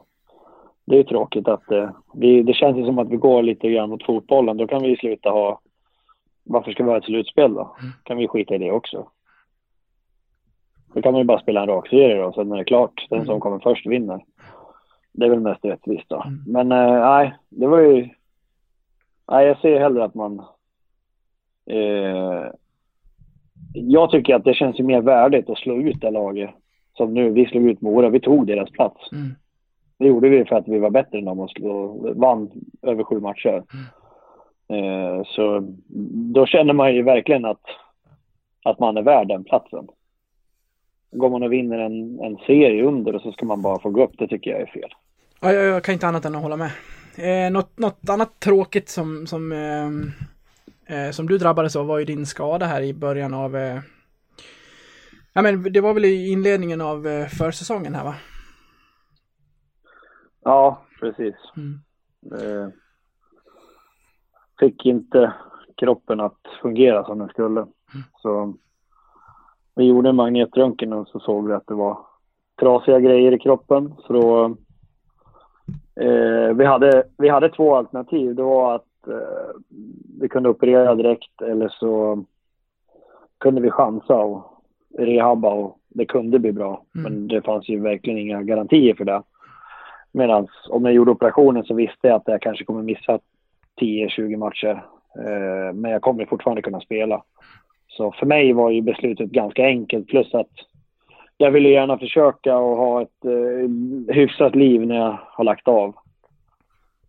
det 0.84 0.98
är 0.98 1.04
tråkigt 1.04 1.48
att 1.48 1.70
eh, 1.70 1.90
vi, 2.14 2.42
det 2.42 2.52
känns 2.52 2.76
ju 2.76 2.84
som 2.84 2.98
att 2.98 3.10
vi 3.10 3.16
går 3.16 3.42
lite 3.42 3.68
grann 3.68 3.90
mot 3.90 4.06
fotbollen. 4.06 4.56
Då 4.56 4.66
kan 4.66 4.82
vi 4.82 4.88
ju 4.88 4.96
sluta 4.96 5.30
ha... 5.30 5.60
Varför 6.44 6.72
ska 6.72 6.84
vi 6.84 6.90
ha 6.90 6.98
ett 6.98 7.04
slutspel 7.04 7.54
då? 7.54 7.76
Kan 8.02 8.16
vi 8.16 8.28
skita 8.28 8.54
i 8.54 8.58
det 8.58 8.70
också? 8.70 9.08
Då 10.94 11.02
kan 11.02 11.12
man 11.12 11.20
ju 11.20 11.24
bara 11.24 11.40
spela 11.40 11.62
en 11.62 11.68
rak 11.68 11.88
serie 11.88 12.22
då, 12.22 12.32
sen 12.32 12.52
är 12.52 12.56
det 12.56 12.64
klart. 12.64 13.06
Den 13.10 13.24
som 13.26 13.40
kommer 13.40 13.58
först 13.58 13.86
vinner. 13.86 14.24
Det 15.12 15.26
är 15.26 15.30
väl 15.30 15.40
mest 15.40 15.64
rättvist 15.64 16.08
då. 16.08 16.24
Men 16.46 16.72
eh, 16.72 17.00
nej, 17.00 17.34
det 17.48 17.66
var 17.66 17.78
ju... 17.78 18.08
Nej, 19.30 19.46
jag 19.46 19.60
ser 19.60 19.80
hellre 19.80 20.04
att 20.04 20.14
man... 20.14 20.38
Eh, 21.66 22.46
jag 23.74 24.10
tycker 24.10 24.34
att 24.34 24.44
det 24.44 24.54
känns 24.54 24.80
ju 24.80 24.84
mer 24.84 25.00
värdigt 25.00 25.50
att 25.50 25.58
slå 25.58 25.74
ut 25.74 26.00
det 26.00 26.10
laget. 26.10 26.50
Som 26.96 27.14
nu, 27.14 27.30
vi 27.30 27.46
slog 27.46 27.64
ut 27.64 27.80
Mora, 27.80 28.08
vi 28.08 28.20
tog 28.20 28.46
deras 28.46 28.70
plats. 28.70 29.12
Mm. 29.12 29.34
Det 29.98 30.06
gjorde 30.06 30.28
vi 30.28 30.44
för 30.44 30.56
att 30.56 30.68
vi 30.68 30.78
var 30.78 30.90
bättre 30.90 31.18
än 31.18 31.24
dem 31.24 31.40
och 31.40 31.50
slå, 31.50 31.98
vann 32.14 32.50
över 32.82 33.04
sju 33.04 33.20
matcher. 33.20 33.56
Eh, 33.56 33.62
så 35.26 35.74
då 36.34 36.46
känner 36.46 36.72
man 36.72 36.94
ju 36.94 37.02
verkligen 37.02 37.44
att, 37.44 37.62
att 38.64 38.78
man 38.78 38.96
är 38.96 39.02
värd 39.02 39.28
den 39.28 39.44
platsen. 39.44 39.88
Går 41.10 41.30
man 41.30 41.42
och 41.42 41.52
vinner 41.52 41.78
en, 41.78 42.20
en 42.20 42.36
serie 42.36 42.84
under 42.84 43.14
och 43.14 43.22
så 43.22 43.32
ska 43.32 43.46
man 43.46 43.62
bara 43.62 43.78
få 43.78 43.90
gå 43.90 44.04
upp, 44.04 44.18
det 44.18 44.28
tycker 44.28 44.50
jag 44.50 44.60
är 44.60 44.66
fel. 44.66 44.90
Ja, 45.40 45.52
jag, 45.52 45.64
jag 45.64 45.84
kan 45.84 45.92
inte 45.92 46.06
annat 46.06 46.24
än 46.24 46.34
att 46.34 46.42
hålla 46.42 46.56
med. 46.56 46.70
Eh, 47.18 47.52
något, 47.52 47.78
något 47.78 48.08
annat 48.08 48.40
tråkigt 48.40 48.88
som, 48.88 49.26
som, 49.26 49.52
eh, 49.52 49.86
eh, 50.96 51.10
som 51.10 51.26
du 51.26 51.38
drabbades 51.38 51.76
av 51.76 51.86
var 51.86 51.98
ju 51.98 52.04
din 52.04 52.26
skada 52.26 52.66
här 52.66 52.82
i 52.82 52.94
början 52.94 53.34
av... 53.34 53.56
Eh, 53.56 53.78
ja, 55.32 55.42
men 55.42 55.72
det 55.72 55.80
var 55.80 55.94
väl 55.94 56.04
i 56.04 56.30
inledningen 56.30 56.80
av 56.80 57.06
eh, 57.06 57.26
försäsongen 57.26 57.94
här 57.94 58.04
va? 58.04 58.14
Ja, 60.44 60.86
precis. 61.00 61.34
Mm. 61.56 62.72
Fick 64.62 64.86
inte 64.86 65.32
kroppen 65.76 66.20
att 66.20 66.38
fungera 66.62 67.04
som 67.04 67.18
den 67.18 67.28
skulle. 67.28 67.66
Så 68.18 68.54
vi 69.74 69.84
gjorde 69.84 70.08
en 70.08 70.16
magnetröntgen 70.16 70.92
och 70.92 71.08
så 71.08 71.20
såg 71.20 71.48
vi 71.48 71.54
att 71.54 71.66
det 71.66 71.74
var 71.74 71.98
trasiga 72.60 73.00
grejer 73.00 73.32
i 73.32 73.38
kroppen. 73.38 73.94
Så 74.06 74.12
då, 74.12 74.44
eh, 76.04 76.54
vi, 76.54 76.64
hade, 76.64 77.04
vi 77.18 77.28
hade 77.28 77.48
två 77.48 77.76
alternativ. 77.76 78.34
Det 78.34 78.42
var 78.42 78.74
att 78.74 79.08
eh, 79.08 79.60
vi 80.20 80.28
kunde 80.28 80.48
operera 80.48 80.94
direkt 80.94 81.42
eller 81.42 81.68
så 81.68 82.24
kunde 83.38 83.60
vi 83.60 83.70
chansa 83.70 84.16
och 84.16 84.62
rehabba 84.98 85.50
och 85.50 85.78
det 85.88 86.06
kunde 86.06 86.38
bli 86.38 86.52
bra. 86.52 86.84
Men 86.92 87.28
det 87.28 87.42
fanns 87.42 87.68
ju 87.68 87.80
verkligen 87.80 88.18
inga 88.18 88.42
garantier 88.42 88.94
för 88.94 89.04
det. 89.04 89.22
Medan 90.12 90.48
om 90.68 90.84
jag 90.84 90.94
gjorde 90.94 91.10
operationen 91.10 91.64
så 91.64 91.74
visste 91.74 92.08
jag 92.08 92.16
att 92.16 92.22
jag 92.26 92.42
kanske 92.42 92.64
kommer 92.64 92.82
missa 92.82 93.18
10-20 93.82 94.36
matcher. 94.36 94.84
Eh, 95.18 95.72
men 95.74 95.90
jag 95.90 96.02
kommer 96.02 96.26
fortfarande 96.26 96.62
kunna 96.62 96.80
spela. 96.80 97.22
Så 97.88 98.12
för 98.12 98.26
mig 98.26 98.52
var 98.52 98.70
ju 98.70 98.80
beslutet 98.80 99.30
ganska 99.30 99.64
enkelt. 99.64 100.06
Plus 100.06 100.34
att 100.34 100.50
jag 101.36 101.50
ville 101.50 101.68
gärna 101.68 101.98
försöka 101.98 102.56
och 102.58 102.76
ha 102.76 103.02
ett 103.02 103.24
eh, 103.24 104.14
hyfsat 104.14 104.54
liv 104.54 104.86
när 104.86 104.96
jag 104.96 105.18
har 105.20 105.44
lagt 105.44 105.68
av. 105.68 105.94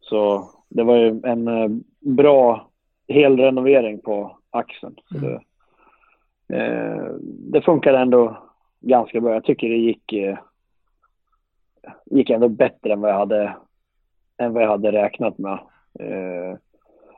Så 0.01 0.49
det 0.69 0.83
var 0.83 0.97
ju 0.97 1.21
en 1.23 1.47
eh, 1.47 1.69
bra 1.99 2.69
helrenovering 3.07 3.99
på 3.99 4.37
axeln. 4.49 4.95
Så 5.11 5.17
det, 5.17 5.41
eh, 6.57 7.13
det 7.21 7.61
funkade 7.61 7.97
ändå 7.97 8.37
ganska 8.81 9.21
bra. 9.21 9.33
Jag 9.33 9.43
tycker 9.43 9.69
det 9.69 9.75
gick, 9.75 10.13
eh, 10.13 10.37
gick 12.05 12.29
ändå 12.29 12.49
bättre 12.49 12.93
än 12.93 13.01
vad 13.01 13.11
jag 13.11 13.17
hade, 13.17 13.55
än 14.37 14.53
vad 14.53 14.63
jag 14.63 14.69
hade 14.69 14.91
räknat 14.91 15.37
med. 15.37 15.59
Eh, 15.99 16.57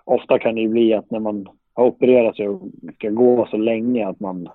ofta 0.03 0.39
kan 0.39 0.55
det 0.55 0.61
ju 0.61 0.69
bli 0.69 0.93
att 0.93 1.11
när 1.11 1.19
man 1.19 1.49
har 1.73 1.85
opererat 1.85 2.35
sig 2.35 2.47
och 2.47 2.61
ska 2.95 3.09
gå 3.09 3.47
så 3.51 3.57
länge 3.57 4.07
att 4.07 4.19
man, 4.19 4.49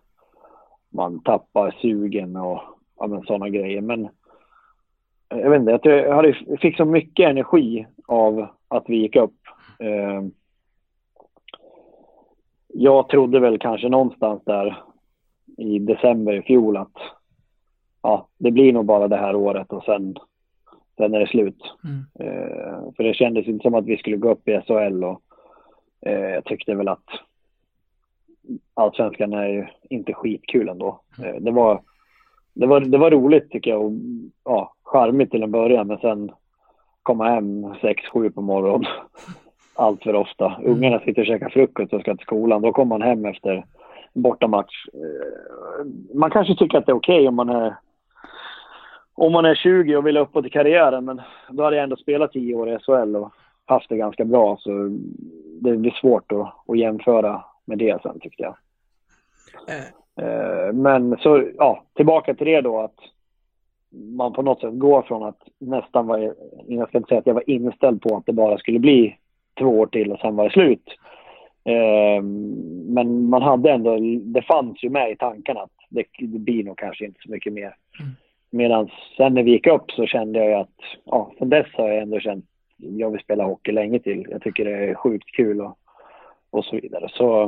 man 0.93 1.23
tappar 1.23 1.71
sugen 1.71 2.37
och 2.37 2.61
ja, 2.99 3.07
men 3.07 3.23
sådana 3.23 3.49
grejer. 3.49 3.81
Men 3.81 4.05
eh, 5.29 5.39
jag 5.39 5.51
vet 5.51 5.61
inte, 5.61 5.73
jag 5.73 5.83
tror 5.83 5.95
jag 5.95 6.15
hade, 6.15 6.37
jag 6.47 6.61
fick 6.61 6.77
så 6.77 6.85
mycket 6.85 7.31
energi 7.31 7.87
av 8.07 8.47
att 8.69 8.85
vi 8.87 8.97
gick 8.97 9.17
upp. 9.17 9.37
Eh, 9.79 10.23
jag 12.69 13.09
trodde 13.09 13.41
väl 13.41 13.59
kanske 13.59 13.89
någonstans 13.89 14.43
där 14.45 14.83
i 15.57 15.79
december 15.79 16.33
i 16.33 16.43
fjol 16.43 16.77
att 16.77 16.97
ja, 18.03 18.29
det 18.39 18.51
blir 18.51 18.73
nog 18.73 18.85
bara 18.85 19.09
det 19.09 19.17
här 19.17 19.35
året 19.35 19.73
och 19.73 19.85
sen, 19.85 20.17
sen 21.01 21.15
är 21.15 21.21
det 21.21 21.27
slut. 21.27 21.63
Mm. 21.85 22.05
Eh, 22.21 22.93
för 22.97 23.05
det 23.05 23.15
kändes 23.15 23.47
inte 23.47 23.63
som 23.63 23.75
att 23.75 23.87
vi 23.87 23.97
skulle 23.97 24.17
gå 24.17 24.31
upp 24.31 24.49
i 24.49 24.61
SHL 24.67 25.05
och 25.05 25.23
eh, 26.07 26.31
jag 26.31 26.45
tyckte 26.45 26.75
väl 26.75 26.89
att 26.89 27.07
allsvenskan 28.75 29.33
är 29.33 29.49
ju 29.49 29.67
inte 29.91 30.13
skitkul 30.13 30.69
ändå. 30.69 31.01
Eh, 31.23 31.35
det, 31.41 31.51
var, 31.51 31.83
det, 32.55 32.67
var, 32.67 32.81
det 32.81 32.99
var 32.99 33.11
roligt 33.11 33.51
tycker 33.51 33.71
jag 33.71 33.85
och 33.85 33.93
ja, 34.45 34.75
charmigt 34.83 35.31
till 35.31 35.43
en 35.43 35.51
början 35.51 35.87
men 35.87 35.99
sen 35.99 36.31
komma 37.03 37.29
hem 37.29 37.67
6-7 37.67 38.31
på 38.31 38.43
morgonen 38.43 38.87
allt 39.75 40.03
för 40.03 40.15
ofta. 40.15 40.61
Ungarna 40.65 40.99
sitter 40.99 41.23
och 41.23 41.27
käkar 41.27 41.49
frukost 41.49 41.93
och 41.93 42.01
ska 42.01 42.17
till 42.17 42.25
skolan. 42.27 42.63
Då 42.63 42.73
kommer 42.73 42.99
man 42.99 43.09
hem 43.09 43.25
efter 43.25 43.65
bortamatch. 44.13 44.87
Eh, 44.95 45.87
man 46.15 46.31
kanske 46.31 46.55
tycker 46.55 46.79
att 46.79 46.87
det 46.87 46.93
är 46.93 46.97
okej 46.97 47.15
okay 47.15 47.29
om 47.29 47.35
man 47.35 47.49
är 47.49 47.75
om 49.21 49.33
man 49.33 49.45
är 49.45 49.55
20 49.55 49.97
och 49.97 50.07
vill 50.07 50.17
uppåt 50.17 50.47
i 50.47 50.51
karriären, 50.51 51.05
men 51.05 51.21
då 51.51 51.63
hade 51.63 51.77
jag 51.77 51.83
ändå 51.83 51.97
spelat 51.97 52.33
10 52.33 52.55
år 52.55 52.71
i 52.71 52.79
SHL 52.79 53.17
och 53.17 53.33
haft 53.65 53.89
det 53.89 53.97
ganska 53.97 54.25
bra, 54.25 54.57
så 54.61 54.71
det 55.61 55.77
blir 55.77 55.91
svårt 55.91 56.33
att, 56.33 56.55
att 56.69 56.79
jämföra 56.79 57.43
med 57.65 57.79
det 57.79 58.03
sen 58.03 58.21
tyckte 58.21 58.43
jag. 58.43 58.57
Äh. 59.69 60.73
Men 60.73 61.17
så, 61.19 61.45
ja, 61.59 61.85
tillbaka 61.95 62.35
till 62.35 62.47
det 62.47 62.61
då 62.61 62.81
att 62.81 62.97
man 63.91 64.33
på 64.33 64.43
något 64.43 64.61
sätt 64.61 64.79
går 64.79 65.03
från 65.03 65.23
att 65.23 65.43
nästan 65.59 66.07
vara, 66.07 66.33
jag 66.67 66.89
ska 66.89 66.99
inte 66.99 67.09
säga 67.09 67.19
att 67.19 67.27
jag 67.27 67.35
var 67.35 67.51
inställd 67.51 68.03
på 68.03 68.17
att 68.17 68.27
det 68.27 68.33
bara 68.33 68.59
skulle 68.59 68.79
bli 68.79 69.17
två 69.59 69.81
år 69.81 69.87
till 69.87 70.13
och 70.13 70.21
sen 70.21 70.37
var 70.37 70.45
det 70.45 70.51
slut. 70.51 70.97
Ehm, 71.65 72.51
men 72.95 73.29
man 73.29 73.43
hade 73.43 73.71
ändå, 73.71 73.99
det 74.23 74.43
fanns 74.43 74.85
ju 74.85 74.91
med 74.91 75.11
i 75.11 75.17
tankarna 75.17 75.61
att 75.61 75.71
det, 75.89 76.05
det 76.19 76.39
blir 76.39 76.65
nog 76.65 76.79
kanske 76.79 77.05
inte 77.05 77.21
så 77.23 77.31
mycket 77.31 77.53
mer. 77.53 77.75
Mm. 78.01 78.13
Medan 78.51 78.91
sen 79.17 79.35
när 79.35 79.43
vi 79.43 79.51
gick 79.51 79.67
upp 79.67 79.91
så 79.91 80.07
kände 80.07 80.39
jag 80.39 80.49
ju 80.49 80.55
att, 80.55 80.77
ja, 81.05 81.33
sen 81.39 81.49
dess 81.49 81.67
har 81.73 81.89
jag 81.89 82.03
ändå 82.03 82.21
känt, 82.21 82.45
jag 82.77 83.11
vill 83.11 83.21
spela 83.21 83.45
hockey 83.45 83.73
länge 83.73 83.99
till. 83.99 84.27
Jag 84.31 84.43
tycker 84.43 84.65
det 84.65 84.77
är 84.77 84.95
sjukt 84.95 85.31
kul 85.37 85.61
och, 85.61 85.79
och 86.51 86.65
så 86.65 86.77
vidare. 86.77 87.09
Så 87.09 87.43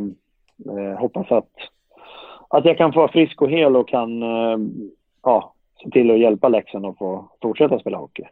eh, 0.69 0.99
hoppas 0.99 1.33
att, 1.33 1.51
att 2.49 2.65
jag 2.65 2.79
kan 2.79 2.93
få 2.93 2.99
vara 3.01 3.13
frisk 3.13 3.43
och 3.43 3.51
hel 3.51 3.77
och 3.77 3.89
kan, 3.89 4.23
eh, 4.23 4.59
ja, 5.23 5.55
se 5.83 5.91
till 5.91 6.11
att 6.11 6.19
hjälpa 6.19 6.49
Leksand 6.49 6.87
att 6.87 6.99
få 6.99 7.31
fortsätta 7.43 7.79
spela 7.79 7.99
hockey. 7.99 8.25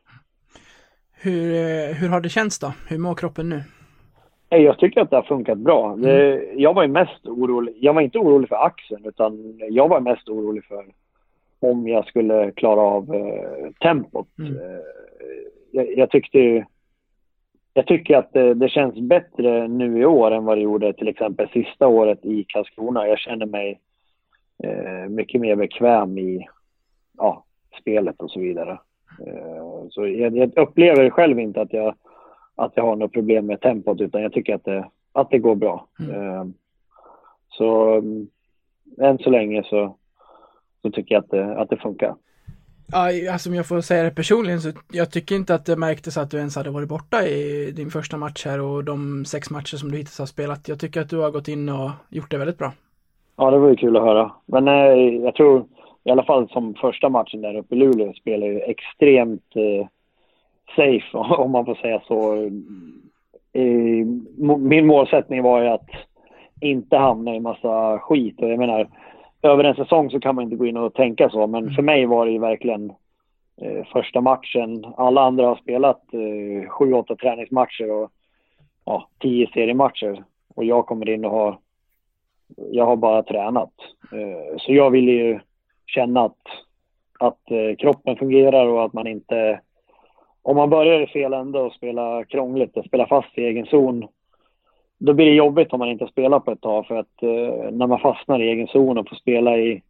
Hur, 1.22 1.54
eh, 1.54 1.94
hur 1.94 2.08
har 2.08 2.20
det 2.20 2.28
känts 2.28 2.58
då? 2.58 2.72
Hur 2.88 2.98
mår 2.98 3.14
kroppen 3.14 3.48
nu? 3.48 3.62
Jag 4.48 4.78
tycker 4.78 5.00
att 5.00 5.10
det 5.10 5.16
har 5.16 5.22
funkat 5.22 5.58
bra. 5.58 5.92
Mm. 5.92 6.40
Jag 6.56 6.74
var 6.74 6.82
ju 6.82 6.88
mest 6.88 7.26
orolig. 7.26 7.74
Jag 7.80 7.94
var 7.94 8.00
inte 8.00 8.18
orolig 8.18 8.48
för 8.48 8.66
axeln 8.66 9.04
utan 9.04 9.58
jag 9.70 9.88
var 9.88 10.00
mest 10.00 10.28
orolig 10.28 10.64
för 10.64 10.84
om 11.60 11.88
jag 11.88 12.06
skulle 12.06 12.50
klara 12.50 12.80
av 12.80 13.14
eh, 13.14 13.70
tempot. 13.80 14.28
Mm. 14.38 14.52
Eh, 14.52 14.80
jag, 15.72 15.98
jag, 15.98 16.10
tyckte 16.10 16.66
jag 17.74 17.86
tycker 17.86 18.16
att 18.16 18.32
det, 18.32 18.54
det, 18.54 18.68
känns 18.68 18.94
bättre 18.94 19.68
nu 19.68 20.00
i 20.00 20.04
år 20.04 20.30
än 20.30 20.44
vad 20.44 20.58
det 20.58 20.62
gjorde 20.62 20.92
till 20.92 21.08
exempel 21.08 21.48
sista 21.48 21.86
året 21.86 22.24
i 22.24 22.44
Karlskrona. 22.48 23.08
Jag 23.08 23.18
känner 23.18 23.46
mig 23.46 23.80
eh, 24.62 25.08
mycket 25.08 25.40
mer 25.40 25.56
bekväm 25.56 26.18
i 26.18 26.46
ja, 27.18 27.44
spelet 27.80 28.20
och 28.20 28.30
så 28.30 28.40
vidare. 28.40 28.78
Eh, 29.26 29.88
så 29.90 30.06
jag, 30.06 30.36
jag, 30.36 30.58
upplever 30.58 31.10
själv 31.10 31.40
inte 31.40 31.60
att 31.60 31.72
jag, 31.72 31.94
att 32.54 32.72
jag 32.74 32.84
har 32.84 32.96
något 32.96 33.12
problem 33.12 33.46
med 33.46 33.60
tempot 33.60 34.00
utan 34.00 34.22
jag 34.22 34.32
tycker 34.32 34.54
att 34.54 34.64
det, 34.64 34.88
att 35.12 35.30
det 35.30 35.38
går 35.38 35.54
bra. 35.54 35.86
Mm. 36.00 36.14
Eh, 36.14 36.44
så 37.48 37.94
mm, 37.94 38.28
än 38.98 39.18
så 39.18 39.30
länge 39.30 39.62
så, 39.62 39.96
så 40.82 40.90
tycker 40.90 41.14
jag 41.14 41.24
att 41.24 41.30
det, 41.30 41.60
att 41.60 41.70
det 41.70 41.76
funkar. 41.76 42.14
Ja, 42.92 43.32
alltså 43.32 43.50
om 43.50 43.54
jag 43.54 43.68
får 43.68 43.80
säga 43.80 44.02
det 44.02 44.10
personligen 44.10 44.60
så 44.60 44.68
jag 44.92 45.12
tycker 45.12 45.34
inte 45.34 45.54
att 45.54 45.66
det 45.66 45.76
märktes 45.76 46.16
att 46.16 46.30
du 46.30 46.38
ens 46.38 46.56
hade 46.56 46.70
varit 46.70 46.88
borta 46.88 47.22
i 47.26 47.70
din 47.76 47.90
första 47.90 48.16
match 48.16 48.46
här 48.46 48.60
och 48.60 48.84
de 48.84 49.24
sex 49.24 49.50
matcher 49.50 49.76
som 49.76 49.90
du 49.90 49.96
hittills 49.96 50.18
har 50.18 50.26
spelat. 50.26 50.68
Jag 50.68 50.80
tycker 50.80 51.00
att 51.00 51.10
du 51.10 51.16
har 51.16 51.30
gått 51.30 51.48
in 51.48 51.68
och 51.68 51.90
gjort 52.08 52.30
det 52.30 52.38
väldigt 52.38 52.58
bra. 52.58 52.72
Ja, 53.36 53.50
det 53.50 53.58
var 53.58 53.68
ju 53.68 53.76
kul 53.76 53.96
att 53.96 54.02
höra. 54.02 54.32
Men 54.46 54.68
eh, 54.68 55.24
jag 55.24 55.34
tror 55.34 55.66
i 56.04 56.10
alla 56.10 56.24
fall 56.24 56.48
som 56.48 56.74
första 56.74 57.08
matchen 57.08 57.40
där 57.40 57.56
uppe 57.56 57.74
i 57.74 57.78
Luleå 57.78 58.12
spelar 58.12 58.46
ju 58.46 58.60
extremt 58.60 59.56
eh, 59.56 59.86
safe 60.76 61.16
om 61.18 61.50
man 61.50 61.64
får 61.64 61.74
säga 61.74 62.02
så. 62.06 62.34
Eh, 63.52 64.06
min 64.58 64.86
målsättning 64.86 65.42
var 65.42 65.62
ju 65.62 65.68
att 65.68 65.90
inte 66.60 66.96
hamna 66.96 67.34
i 67.34 67.40
massa 67.40 67.98
skit 67.98 68.40
och 68.42 68.50
jag 68.50 68.58
menar 68.58 68.88
över 69.42 69.64
en 69.64 69.74
säsong 69.74 70.10
så 70.10 70.20
kan 70.20 70.34
man 70.34 70.44
inte 70.44 70.56
gå 70.56 70.66
in 70.66 70.76
och 70.76 70.94
tänka 70.94 71.30
så 71.30 71.46
men 71.46 71.74
för 71.74 71.82
mig 71.82 72.06
var 72.06 72.26
det 72.26 72.32
ju 72.32 72.38
verkligen 72.38 72.92
eh, 73.60 73.86
första 73.92 74.20
matchen. 74.20 74.84
Alla 74.96 75.20
andra 75.20 75.46
har 75.46 75.56
spelat 75.56 76.14
eh, 76.14 76.68
sju, 76.68 76.92
åtta 76.92 77.16
träningsmatcher 77.16 77.90
och 77.90 78.10
ja, 78.84 79.08
tio 79.18 79.50
seriematcher 79.54 80.24
och 80.54 80.64
jag 80.64 80.86
kommer 80.86 81.08
in 81.08 81.24
och 81.24 81.30
har 81.30 81.58
jag 82.56 82.86
har 82.86 82.96
bara 82.96 83.22
tränat. 83.22 83.72
Eh, 84.12 84.56
så 84.58 84.72
jag 84.72 84.90
ville 84.90 85.12
ju 85.12 85.40
känna 85.86 86.24
att, 86.24 86.38
att 87.18 87.50
eh, 87.50 87.76
kroppen 87.78 88.16
fungerar 88.16 88.66
och 88.66 88.84
att 88.84 88.92
man 88.92 89.06
inte... 89.06 89.60
Om 90.42 90.56
man 90.56 90.70
börjar 90.70 91.00
i 91.00 91.06
fel 91.06 91.32
ände 91.32 91.60
och 91.60 91.72
spelar 91.72 92.24
krångligt 92.24 92.76
och 92.76 92.84
spelar 92.84 93.06
fast 93.06 93.38
i 93.38 93.44
egen 93.44 93.66
zon, 93.66 94.08
då 95.00 95.12
blir 95.12 95.26
det 95.26 95.34
jobbigt 95.34 95.72
om 95.72 95.78
man 95.78 95.88
inte 95.88 96.06
spelar 96.06 96.40
på 96.40 96.50
ett 96.50 96.60
tag 96.60 96.86
för 96.86 96.96
att 96.96 97.22
eh, 97.22 97.70
när 97.72 97.86
man 97.86 98.00
fastnar 98.00 98.42
i 98.42 98.48
egen 98.48 98.66
zon 98.66 98.98
och 98.98 99.08
får 99.08 99.16
spela 99.16 99.58
i 99.58 99.82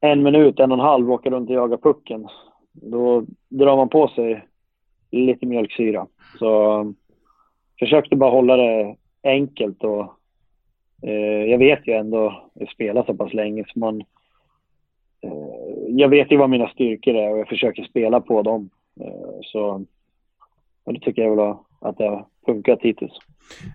en 0.00 0.22
minut, 0.22 0.60
en 0.60 0.72
och 0.72 0.78
en 0.78 0.84
halv, 0.84 1.12
åka 1.12 1.30
runt 1.30 1.50
och 1.50 1.56
jaga 1.56 1.76
pucken, 1.76 2.28
då 2.72 3.24
drar 3.48 3.76
man 3.76 3.88
på 3.88 4.08
sig 4.08 4.44
lite 5.10 5.46
mjölksyra. 5.46 6.06
Så 6.38 6.84
försökte 7.78 8.16
bara 8.16 8.30
hålla 8.30 8.56
det 8.56 8.96
enkelt 9.22 9.84
och 9.84 10.06
eh, 11.02 11.44
jag 11.44 11.58
vet 11.58 11.88
ju 11.88 11.92
ändå, 11.92 12.42
jag 12.54 12.68
spelar 12.68 13.04
så 13.04 13.14
pass 13.14 13.34
länge 13.34 13.64
så 13.68 13.78
man 13.78 14.04
Eh, 15.20 15.94
jag 15.94 16.08
vet 16.08 16.32
ju 16.32 16.36
vad 16.36 16.50
mina 16.50 16.68
styrkor 16.68 17.14
är 17.14 17.32
och 17.32 17.38
jag 17.38 17.48
försöker 17.48 17.84
spela 17.84 18.20
på 18.20 18.42
dem. 18.42 18.70
Eh, 19.00 19.38
så 19.42 19.84
och 20.84 20.92
det 20.94 21.00
tycker 21.00 21.22
jag 21.22 21.36
väl 21.36 21.54
att 21.80 21.98
det 21.98 22.24
funkat 22.48 22.78
hittills. 22.82 23.12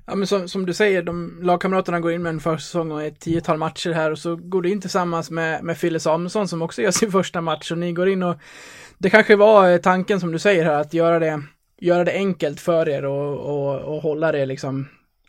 Ja 0.07 0.15
men 0.15 0.27
som, 0.27 0.47
som 0.47 0.65
du 0.65 0.73
säger, 0.73 1.03
de 1.03 1.39
lagkamraterna 1.41 1.99
går 1.99 2.11
in 2.11 2.23
med 2.23 2.29
en 2.29 2.39
försäsong 2.39 2.91
och 2.91 3.03
ett 3.03 3.19
tiotal 3.19 3.57
matcher 3.57 3.91
här 3.91 4.11
och 4.11 4.17
så 4.17 4.35
går 4.35 4.61
du 4.61 4.71
in 4.71 4.81
tillsammans 4.81 5.31
med, 5.31 5.63
med 5.63 5.77
Fille 5.77 5.99
Samuelsson 5.99 6.47
som 6.47 6.61
också 6.61 6.81
gör 6.81 6.91
sin 6.91 7.11
första 7.11 7.41
match 7.41 7.71
och 7.71 7.77
ni 7.77 7.93
går 7.93 8.09
in 8.09 8.23
och 8.23 8.35
det 8.97 9.09
kanske 9.09 9.35
var 9.35 9.77
tanken 9.77 10.19
som 10.19 10.31
du 10.31 10.39
säger 10.39 10.65
här 10.65 10.81
att 10.81 10.93
göra 10.93 11.19
det, 11.19 11.41
göra 11.79 12.03
det 12.03 12.13
enkelt 12.13 12.59
för 12.59 12.89
er 12.89 13.05
och, 13.05 13.37
och, 13.37 13.95
och 13.95 14.01
hålla 14.01 14.31
det 14.31 14.45
liksom 14.45 14.87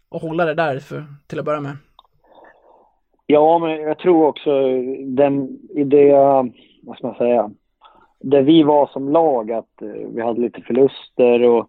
och 0.09 0.20
hålla 0.20 0.45
det 0.45 0.55
där 0.55 0.78
för, 0.78 1.05
till 1.26 1.38
att 1.38 1.45
börja 1.45 1.61
med. 1.61 1.76
Ja, 3.26 3.59
men 3.59 3.70
jag 3.70 3.99
tror 3.99 4.26
också 4.26 4.51
den, 5.05 5.59
i 5.74 5.84
det, 5.84 6.12
vad 6.82 6.97
ska 6.97 7.07
man 7.07 7.16
säga, 7.16 7.51
där 8.20 8.42
vi 8.42 8.62
var 8.62 8.86
som 8.86 9.09
lag 9.09 9.53
att 9.53 9.82
eh, 9.82 10.09
vi 10.14 10.22
hade 10.22 10.40
lite 10.40 10.61
förluster 10.61 11.42
och 11.42 11.59
eh, 11.59 11.66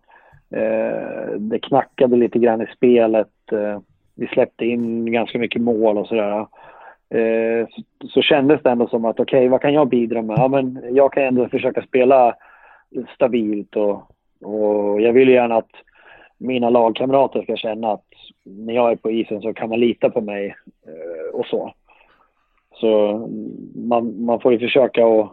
Eh, 0.52 1.32
det 1.38 1.60
knackade 1.60 2.16
lite 2.16 2.40
grann 2.40 2.62
i 2.62 2.68
spelet. 2.76 3.52
Eh, 3.52 3.80
vi 4.16 4.28
släppte 4.28 4.66
in 4.66 5.12
ganska 5.12 5.40
mycket 5.40 5.62
mål 5.62 5.98
och 5.98 6.08
sådär. 6.08 6.48
Eh, 7.10 7.68
så, 7.70 8.08
så 8.08 8.22
kändes 8.22 8.64
det 8.64 8.70
ändå 8.70 8.88
som 8.88 9.06
att 9.06 9.20
okej, 9.20 9.40
okay, 9.40 9.50
vad 9.50 9.62
kan 9.62 9.74
jag 9.74 9.90
bidra 9.90 10.22
med? 10.22 10.38
Ja, 10.38 10.48
men 10.48 10.84
jag 10.92 11.14
kan 11.14 11.24
ändå 11.24 11.50
försöka 11.50 11.82
spela 11.82 12.36
stabilt 13.16 13.76
och, 13.76 14.12
och 14.44 15.02
jag 15.02 15.14
vill 15.14 15.30
gärna 15.30 15.56
att 15.56 15.72
mina 16.38 16.70
lagkamrater 16.70 17.42
ska 17.42 17.56
känna 17.56 17.92
att 17.92 18.06
när 18.44 18.74
jag 18.74 18.92
är 18.92 18.96
på 18.96 19.12
isen 19.12 19.42
så 19.42 19.54
kan 19.54 19.70
man 19.70 19.80
lita 19.80 20.10
på 20.10 20.22
mig 20.22 20.56
eh, 20.88 21.40
och 21.40 21.46
så. 21.46 21.74
Så 22.74 23.08
mm, 23.10 23.88
man, 23.88 24.26
man 24.26 24.40
får 24.40 24.54
ju 24.54 24.60
försöka 24.60 25.06
att 25.06 25.32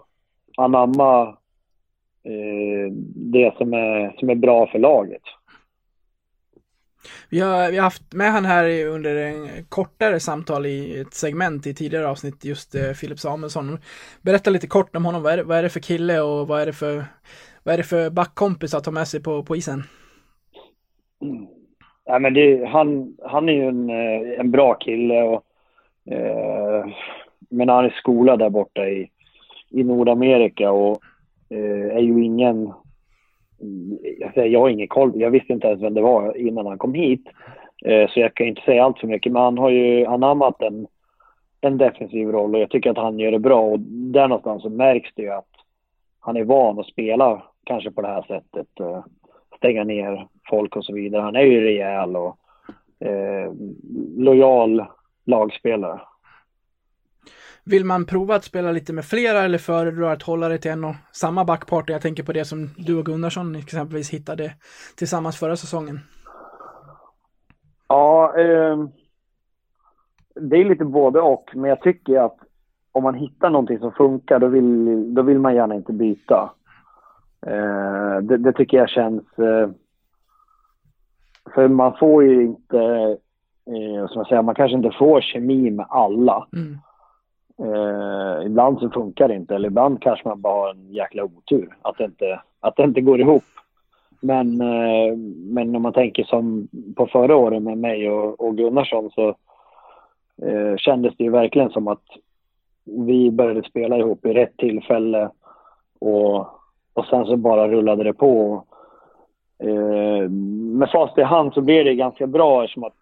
anamma 0.57 1.37
det 3.15 3.55
som 3.59 3.73
är, 3.73 4.19
som 4.19 4.31
är 4.31 4.35
bra 4.35 4.67
för 4.67 4.79
laget. 4.79 5.23
Vi 7.31 7.41
har, 7.41 7.71
vi 7.71 7.77
har 7.77 7.85
haft 7.85 8.15
med 8.15 8.33
han 8.33 8.45
här 8.45 8.87
under 8.87 9.17
en 9.17 9.49
kortare 9.69 10.21
samtal 10.21 10.67
i 10.67 11.01
ett 11.01 11.15
segment 11.15 11.67
i 11.67 11.75
tidigare 11.75 12.09
avsnitt, 12.09 12.45
just 12.45 12.75
eh, 12.75 12.91
Filip 12.91 13.19
Samuelsson. 13.19 13.79
Berätta 14.23 14.51
lite 14.51 14.67
kort 14.67 14.97
om 14.97 15.05
honom. 15.05 15.23
Vad 15.23 15.33
är, 15.33 15.37
det, 15.37 15.43
vad 15.43 15.59
är 15.59 15.63
det 15.63 15.69
för 15.69 15.81
kille 15.81 16.21
och 16.21 16.49
vad 16.49 16.63
är 16.63 16.67
det 16.67 16.73
för, 16.73 17.05
vad 17.63 17.75
är 17.75 17.79
det 17.79 17.85
för 17.85 18.11
backkompis 18.11 18.75
att 18.75 18.87
ha 18.87 18.93
med 18.93 19.09
sig 19.09 19.23
på, 19.23 19.43
på 19.43 19.57
isen? 19.57 19.83
Ja, 22.05 22.19
men 22.19 22.35
det, 22.35 22.65
han, 22.67 23.17
han 23.25 23.49
är 23.49 23.53
ju 23.53 23.69
en, 23.69 23.91
eh, 23.91 24.41
en 24.41 24.51
bra 24.51 24.75
kille 24.75 25.23
och 25.23 25.45
eh, 26.13 26.87
men 27.51 27.69
han 27.69 27.85
är 27.85 27.91
skolad 27.91 28.39
där 28.39 28.51
borta 28.51 28.89
i, 28.89 29.11
i 29.71 29.85
Nordamerika 29.85 30.71
och 30.71 30.93
eh, 30.93 31.12
Eh, 31.53 31.97
är 31.97 32.01
ju 32.01 32.25
ingen... 32.25 32.73
Jag, 34.19 34.35
säger, 34.35 34.49
jag 34.49 34.61
har 34.61 34.69
ingen 34.69 34.89
koll, 34.89 35.13
jag 35.15 35.31
visste 35.31 35.53
inte 35.53 35.67
ens 35.67 35.83
vem 35.83 35.95
det 35.95 36.01
var 36.01 36.37
innan 36.37 36.67
han 36.67 36.79
kom 36.79 36.95
hit. 36.95 37.29
Eh, 37.85 38.11
så 38.11 38.21
jag 38.21 38.35
kan 38.35 38.47
inte 38.47 38.63
säga 38.63 38.85
allt 38.85 38.99
för 38.99 39.07
mycket, 39.07 39.33
men 39.33 39.43
han 39.43 39.59
har 39.59 39.71
ju 39.71 40.07
anammat 40.07 40.63
en, 40.63 40.87
en 41.61 41.79
defensiv 41.79 42.29
roll 42.29 42.55
och 42.55 42.61
jag 42.61 42.71
tycker 42.71 42.91
att 42.91 42.97
han 42.97 43.19
gör 43.19 43.31
det 43.31 43.39
bra 43.39 43.61
och 43.61 43.81
där 43.81 44.29
någonstans 44.29 44.63
så 44.63 44.71
märks 44.71 45.11
det 45.15 45.23
ju 45.23 45.31
att 45.31 45.51
han 46.21 46.37
är 46.37 46.45
van 46.45 46.79
att 46.79 46.87
spela 46.87 47.43
kanske 47.65 47.91
på 47.91 48.03
det 48.03 48.09
här 48.09 48.23
sättet. 48.23 48.81
Eh, 48.81 49.05
stänga 49.57 49.85
ner 49.85 50.27
folk 50.49 50.77
och 50.77 50.85
så 50.85 50.95
vidare. 50.95 51.23
Han 51.23 51.37
är 51.37 51.43
ju 51.43 51.61
rejäl 51.61 52.17
och 52.17 52.37
eh, 53.01 53.53
lojal 54.17 54.85
lagspelare. 55.25 56.01
Vill 57.65 57.85
man 57.85 58.07
prova 58.07 58.35
att 58.35 58.45
spela 58.45 58.73
lite 58.73 58.93
med 58.93 59.05
flera 59.05 59.43
eller 59.43 59.59
föredrar 59.59 60.13
att 60.13 60.23
hålla 60.23 60.49
det 60.49 60.59
till 60.59 60.71
en 60.71 60.85
och 60.85 60.95
samma 61.13 61.45
backpartner? 61.45 61.95
Jag 61.95 62.03
tänker 62.03 62.23
på 62.23 62.33
det 62.33 62.45
som 62.45 62.69
du 62.77 62.99
och 62.99 63.07
Gunnarsson 63.07 63.55
exempelvis 63.55 64.11
hittade 64.11 64.53
tillsammans 64.97 65.39
förra 65.39 65.57
säsongen. 65.57 66.01
Ja, 67.89 68.35
eh, 68.39 68.77
det 70.35 70.57
är 70.57 70.65
lite 70.65 70.85
både 70.85 71.21
och, 71.21 71.51
men 71.55 71.69
jag 71.71 71.81
tycker 71.81 72.19
att 72.19 72.37
om 72.93 73.03
man 73.03 73.15
hittar 73.15 73.51
någonting 73.51 73.79
som 73.79 73.93
funkar, 73.93 74.39
då 74.39 74.47
vill, 74.47 75.15
då 75.15 75.23
vill 75.23 75.39
man 75.39 75.55
gärna 75.55 75.75
inte 75.75 75.93
byta. 75.93 76.53
Eh, 77.47 78.19
det, 78.23 78.37
det, 78.37 78.53
tycker 78.53 78.77
jag 78.77 78.89
känns... 78.89 79.39
Eh, 79.39 79.71
för 81.55 81.69
man 81.69 81.97
får 81.99 82.25
ju 82.25 82.43
inte, 82.43 82.79
eh, 83.67 84.07
som 84.09 84.19
jag 84.19 84.27
säger, 84.27 84.43
man 84.43 84.55
kanske 84.55 84.77
inte 84.77 84.97
får 84.99 85.21
kemi 85.21 85.71
med 85.71 85.87
alla. 85.89 86.47
Mm. 86.53 86.79
Eh, 87.63 88.47
ibland 88.47 88.79
så 88.79 88.91
funkar 88.91 89.29
det 89.29 89.35
inte, 89.35 89.55
eller 89.55 89.69
ibland 89.69 90.03
kanske 90.03 90.29
man 90.29 90.41
bara 90.41 90.61
har 90.61 90.71
en 90.71 90.93
jäkla 90.93 91.25
otur. 91.25 91.77
Att 91.83 91.99
det 91.99 92.05
inte, 92.05 92.41
att 92.61 92.77
det 92.77 92.85
inte 92.85 93.01
går 93.01 93.21
ihop. 93.21 93.45
Men, 94.21 94.61
eh, 94.61 95.17
men 95.37 95.77
om 95.77 95.83
man 95.83 95.93
tänker 95.93 96.25
som 96.25 96.69
på 96.97 97.07
förra 97.07 97.37
året 97.37 97.63
med 97.63 97.79
mig 97.79 98.11
och, 98.11 98.41
och 98.41 98.57
Gunnarsson 98.57 99.11
så 99.11 99.29
eh, 100.43 100.77
kändes 100.77 101.17
det 101.17 101.25
ju 101.25 101.31
verkligen 101.31 101.71
som 101.71 101.89
att 101.89 102.05
vi 102.85 103.31
började 103.31 103.63
spela 103.63 103.99
ihop 103.99 104.27
i 104.27 104.33
rätt 104.33 104.57
tillfälle 104.57 105.31
och, 105.99 106.39
och 106.95 107.07
sen 107.11 107.27
så 107.27 107.37
bara 107.37 107.69
rullade 107.69 108.05
det 108.05 108.13
på. 108.13 108.65
Eh, 109.59 110.29
med 110.79 110.91
fast 110.91 111.19
i 111.19 111.23
hand 111.23 111.55
så 111.55 111.61
blev 111.61 111.85
det 111.85 111.95
ganska 111.95 112.27
bra 112.27 112.65
eftersom 112.65 112.85
att 112.85 112.99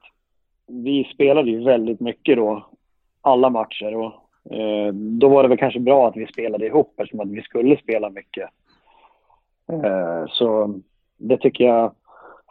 vi 0.67 1.05
spelade 1.15 1.51
ju 1.51 1.65
väldigt 1.65 2.01
mycket 2.01 2.37
då, 2.37 2.67
alla 3.21 3.51
matcher. 3.51 3.97
Och, 3.97 4.13
Eh, 4.45 4.93
då 4.95 5.29
var 5.29 5.43
det 5.43 5.49
väl 5.49 5.59
kanske 5.59 5.81
bra 5.81 6.09
att 6.09 6.17
vi 6.17 6.27
spelade 6.27 6.67
ihop 6.67 6.95
eftersom 6.97 7.21
att 7.21 7.29
vi 7.29 7.43
skulle 7.43 7.77
spela 7.77 8.11
mycket. 8.11 8.49
Eh, 9.73 10.25
så 10.29 10.75
det 11.17 11.37
tycker 11.37 11.65
jag 11.65 11.93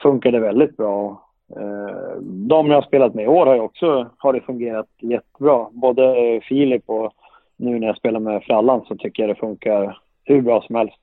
funkade 0.02 0.40
väldigt 0.40 0.78
bra. 0.78 1.26
Eh, 1.56 2.22
de 2.22 2.68
jag 2.68 2.78
har 2.78 2.88
spelat 2.88 3.16
med 3.16 3.26
i 3.26 3.28
år 3.28 3.46
har 3.46 3.56
ju 3.56 3.62
också 3.62 4.10
har 4.18 4.34
det 4.34 4.42
fungerat 4.42 4.88
jättebra. 5.00 5.68
Både 5.72 6.14
Filip 6.44 6.84
och 6.86 7.14
nu 7.58 7.80
när 7.80 7.88
jag 7.88 7.98
spelar 7.98 8.20
med 8.20 8.44
Frallan 8.44 8.86
så 8.88 8.96
tycker 8.96 9.24
jag 9.24 9.30
det 9.30 9.40
funkar 9.40 9.98
hur 10.24 10.42
bra 10.42 10.62
som 10.62 10.76
helst. 10.76 10.98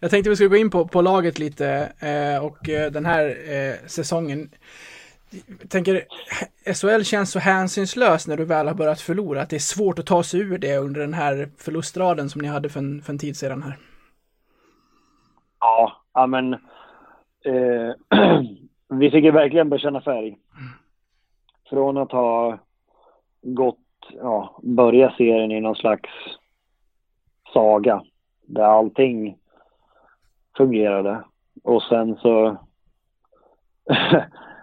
Jag 0.00 0.10
tänkte 0.10 0.30
vi 0.30 0.36
skulle 0.36 0.50
gå 0.50 0.56
in 0.56 0.70
på, 0.70 0.88
på 0.88 1.02
laget 1.02 1.38
lite 1.38 1.88
och 2.42 2.58
den 2.92 3.06
här 3.06 3.34
säsongen. 3.88 4.48
Jag 5.30 5.70
tänker, 5.70 6.04
SHL 6.74 7.02
känns 7.02 7.32
så 7.32 7.38
hänsynslös 7.38 8.28
när 8.28 8.36
du 8.36 8.44
väl 8.44 8.66
har 8.66 8.74
börjat 8.74 9.00
förlora, 9.00 9.42
att 9.42 9.50
det 9.50 9.56
är 9.56 9.60
svårt 9.60 9.98
att 9.98 10.06
ta 10.06 10.22
sig 10.22 10.40
ur 10.40 10.58
det 10.58 10.76
under 10.76 11.00
den 11.00 11.14
här 11.14 11.48
förlustraden 11.58 12.30
som 12.30 12.40
ni 12.40 12.48
hade 12.48 12.68
för 12.68 12.80
en, 12.80 13.02
för 13.02 13.12
en 13.12 13.18
tid 13.18 13.36
sedan 13.36 13.62
här. 13.62 13.76
Ja, 15.60 15.92
ja 16.14 16.26
men 16.26 16.52
eh, 17.44 17.92
vi 18.88 19.10
fick 19.10 19.24
ju 19.24 19.30
verkligen 19.30 19.68
bekänna 19.68 20.00
färg. 20.00 20.38
Från 21.70 21.96
att 21.96 22.12
ha 22.12 22.58
gått, 23.42 23.78
ja, 24.14 24.60
börja 24.62 25.10
serien 25.10 25.52
i 25.52 25.60
någon 25.60 25.76
slags 25.76 26.10
saga 27.52 28.02
där 28.46 28.64
allting 28.64 29.36
fungerade 30.56 31.24
och 31.64 31.82
sen 31.82 32.16
så 32.16 32.56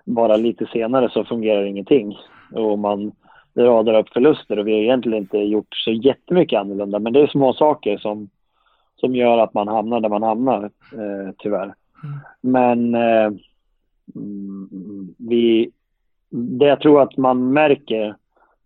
bara 0.05 0.37
lite 0.37 0.65
senare 0.65 1.09
så 1.09 1.25
fungerar 1.25 1.63
ingenting 1.63 2.17
och 2.51 2.79
man 2.79 3.11
radar 3.57 3.99
upp 3.99 4.09
förluster 4.09 4.59
och 4.59 4.67
vi 4.67 4.71
har 4.71 4.79
egentligen 4.79 5.17
inte 5.17 5.37
gjort 5.37 5.75
så 5.75 5.91
jättemycket 5.91 6.59
annorlunda 6.59 6.99
men 6.99 7.13
det 7.13 7.21
är 7.21 7.27
små 7.27 7.53
saker 7.53 7.97
som, 7.97 8.29
som 8.95 9.15
gör 9.15 9.37
att 9.37 9.53
man 9.53 9.67
hamnar 9.67 9.99
där 9.99 10.09
man 10.09 10.23
hamnar 10.23 10.63
eh, 10.63 11.33
tyvärr. 11.37 11.73
Mm. 12.03 12.19
Men 12.41 12.95
eh, 12.95 13.31
vi, 15.17 15.71
det 16.29 16.65
jag 16.65 16.79
tror 16.79 17.01
att 17.01 17.17
man 17.17 17.53
märker 17.53 18.15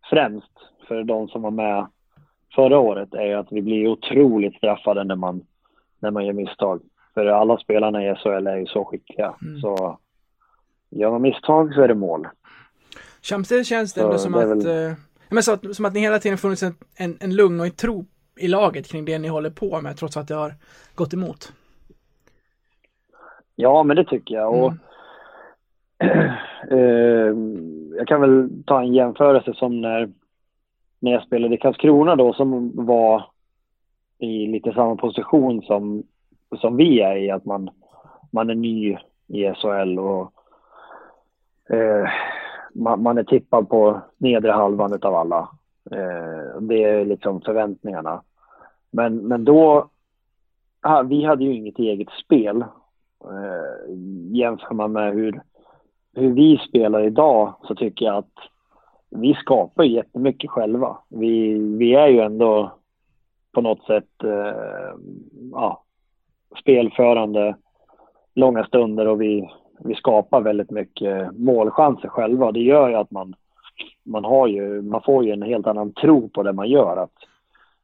främst 0.10 0.52
för 0.88 1.04
de 1.04 1.28
som 1.28 1.42
var 1.42 1.52
med 1.52 1.88
förra 2.56 2.80
året 2.80 3.14
är 3.14 3.36
att 3.36 3.52
vi 3.52 3.62
blir 3.62 3.88
otroligt 3.88 4.56
straffade 4.56 5.04
när 5.04 5.16
man, 5.16 5.42
när 6.00 6.12
man 6.12 6.26
gör 6.26 6.34
misstag. 6.34 6.82
För 7.14 7.26
alla 7.26 7.58
spelarna 7.58 8.06
i 8.06 8.16
SHL 8.16 8.48
är 8.48 8.58
ju 8.58 8.66
så 8.66 8.86
skickliga. 8.86 9.34
Mm. 9.42 9.60
Så 9.60 9.98
gör 10.90 11.12
man 11.12 11.22
misstag 11.22 11.74
så 11.74 11.82
är 11.82 11.88
det 11.88 11.96
mål. 11.96 12.28
Samtidigt 13.22 13.68
känns 13.68 13.94
det 13.94 14.02
ändå 14.02 14.18
som 14.18 14.32
det 14.32 14.52
att, 14.52 14.66
väl... 14.66 14.90
eh, 14.90 14.98
men 15.30 15.44
så 15.44 15.54
att, 15.54 15.76
som 15.76 15.86
att 15.86 15.94
ni 15.94 16.00
hela 16.00 16.20
tiden 16.20 16.38
funnits 16.38 16.64
en, 16.64 16.74
en, 16.96 17.18
en 17.22 17.36
lugn 17.36 17.60
och 17.60 17.66
en 17.66 17.72
tro 17.72 18.06
i 18.40 18.48
laget 18.48 18.88
kring 18.92 19.06
det 19.06 19.20
ni 19.20 19.28
håller 19.28 19.50
på 19.50 19.82
med 19.82 19.98
trots 19.98 20.18
att 20.18 20.28
det 20.28 20.36
har 20.36 20.54
gått 20.96 21.14
emot. 21.14 21.54
Ja, 23.56 23.84
men 23.84 23.96
det 23.96 24.06
tycker 24.06 24.36
jag. 24.36 24.54
Och, 24.54 24.74
mm. 25.98 26.30
eh, 26.72 27.34
jag 27.98 28.08
kan 28.08 28.22
väl 28.22 28.64
ta 28.66 28.82
en 28.82 28.94
jämförelse 28.94 29.54
som 29.54 29.82
när, 29.82 30.10
när 31.00 31.12
jag 31.12 31.24
spelade 31.24 31.56
i 31.56 31.58
Karlskrona 31.58 32.16
då 32.16 32.34
som 32.34 32.72
var 32.86 33.26
i 34.20 34.48
lite 34.48 34.74
samma 34.74 34.96
position 34.96 35.62
som, 35.62 36.04
som 36.62 36.78
vi 36.78 37.02
är 37.02 37.16
i. 37.16 37.32
Att 37.32 37.46
man, 37.46 37.70
man 38.32 38.50
är 38.50 38.56
ny 38.56 38.98
i 39.28 39.54
SHL 39.54 40.00
och 40.00 40.34
eh, 41.70 42.10
man, 42.74 43.04
man, 43.04 43.18
är 43.18 43.24
tippad 43.24 43.70
på 43.70 44.02
nedre 44.18 44.52
halvan 44.52 45.00
av 45.02 45.16
alla. 45.16 45.50
Eh, 45.92 46.62
det 46.62 46.84
är 46.84 47.06
liksom 47.06 47.42
förväntningarna. 47.42 48.22
Men, 48.92 49.16
men 49.18 49.46
då, 49.46 49.90
ah, 50.82 51.02
vi 51.02 51.24
hade 51.24 51.44
ju 51.44 51.54
inget 51.54 51.80
eget 51.80 52.10
spel 52.26 52.64
Eh, 53.26 53.96
jämför 54.32 54.74
man 54.76 54.92
med 54.92 55.14
hur, 55.14 55.42
hur 56.14 56.34
vi 56.34 56.58
spelar 56.58 57.04
idag 57.04 57.54
så 57.64 57.76
tycker 57.76 58.06
jag 58.06 58.18
att 58.18 58.34
vi 59.10 59.34
skapar 59.34 59.84
jättemycket 59.84 60.50
själva. 60.50 60.98
Vi, 61.10 61.54
vi 61.78 61.96
är 61.96 62.08
ju 62.08 62.20
ändå 62.20 62.72
på 63.52 63.62
något 63.62 63.84
sätt 63.84 64.24
eh, 64.24 64.94
ja, 65.52 65.84
spelförande 66.62 67.56
långa 68.34 68.64
stunder 68.64 69.08
och 69.08 69.22
vi, 69.22 69.50
vi 69.84 69.96
skapar 69.96 70.42
väldigt 70.42 70.72
mycket 70.72 71.38
målchanser 71.38 72.08
själva. 72.08 72.52
Det 72.52 72.60
gör 72.60 72.90
ju 72.90 72.96
att 72.96 73.12
man, 73.12 73.36
man, 74.06 74.26
har 74.26 74.48
ju, 74.48 74.82
man 74.82 75.02
får 75.02 75.26
ju 75.26 75.32
en 75.32 75.42
helt 75.42 75.68
annan 75.68 75.94
tro 75.94 76.30
på 76.30 76.44
det 76.44 76.54
man 76.54 76.70
gör. 76.70 76.98
Att 76.98 77.14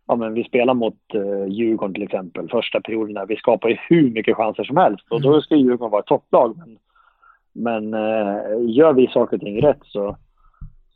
ja, 0.07 0.15
men 0.15 0.33
vi 0.33 0.43
spelar 0.43 0.73
mot 0.73 0.97
uh, 1.15 1.47
Djurgården 1.47 1.93
till 1.93 2.03
exempel, 2.03 2.49
första 2.49 2.81
perioderna. 2.81 3.25
Vi 3.25 3.35
skapar 3.35 3.69
ju 3.69 3.77
hur 3.89 4.11
mycket 4.11 4.37
chanser 4.37 4.63
som 4.63 4.77
helst 4.77 5.07
och 5.09 5.21
då 5.21 5.29
mm. 5.29 5.41
ska 5.41 5.55
Djurgården 5.55 5.91
vara 5.91 6.01
ett 6.01 6.07
topplag. 6.07 6.57
Men, 6.57 6.77
men 7.53 7.93
uh, 7.93 8.69
gör 8.69 8.93
vi 8.93 9.07
saker 9.07 9.37
och 9.37 9.41
ting 9.41 9.61
rätt 9.61 9.81
så, 9.83 10.17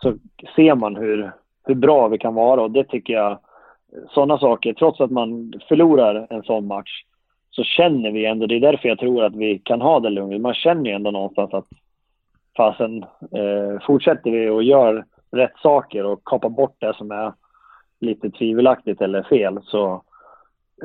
så 0.01 0.13
ser 0.55 0.75
man 0.75 0.95
hur, 0.95 1.31
hur 1.65 1.75
bra 1.75 2.07
vi 2.07 2.17
kan 2.17 2.35
vara 2.35 2.61
och 2.61 2.71
det 2.71 2.83
tycker 2.83 3.13
jag, 3.13 3.39
sådana 4.09 4.37
saker, 4.37 4.73
trots 4.73 5.01
att 5.01 5.11
man 5.11 5.53
förlorar 5.67 6.27
en 6.29 6.43
sån 6.43 6.67
match, 6.67 7.03
så 7.59 7.63
känner 7.63 8.11
vi 8.11 8.25
ändå, 8.25 8.45
det 8.45 8.55
är 8.55 8.59
därför 8.59 8.89
jag 8.89 8.99
tror 8.99 9.23
att 9.23 9.35
vi 9.35 9.59
kan 9.59 9.81
ha 9.81 9.99
det 9.99 10.09
lugnt. 10.09 10.41
Man 10.41 10.53
känner 10.53 10.89
ju 10.89 10.95
ändå 10.95 11.11
någonstans 11.11 11.53
att 11.53 11.67
fasen, 12.57 13.03
eh, 13.31 13.85
fortsätter 13.87 14.31
vi 14.31 14.49
och 14.49 14.63
gör 14.63 15.05
rätt 15.31 15.57
saker 15.63 16.05
och 16.05 16.23
kapar 16.25 16.49
bort 16.49 16.75
det 16.79 16.93
som 16.93 17.11
är 17.11 17.33
lite 17.99 18.29
tvivelaktigt 18.29 19.01
eller 19.01 19.23
fel 19.23 19.59
så, 19.63 20.03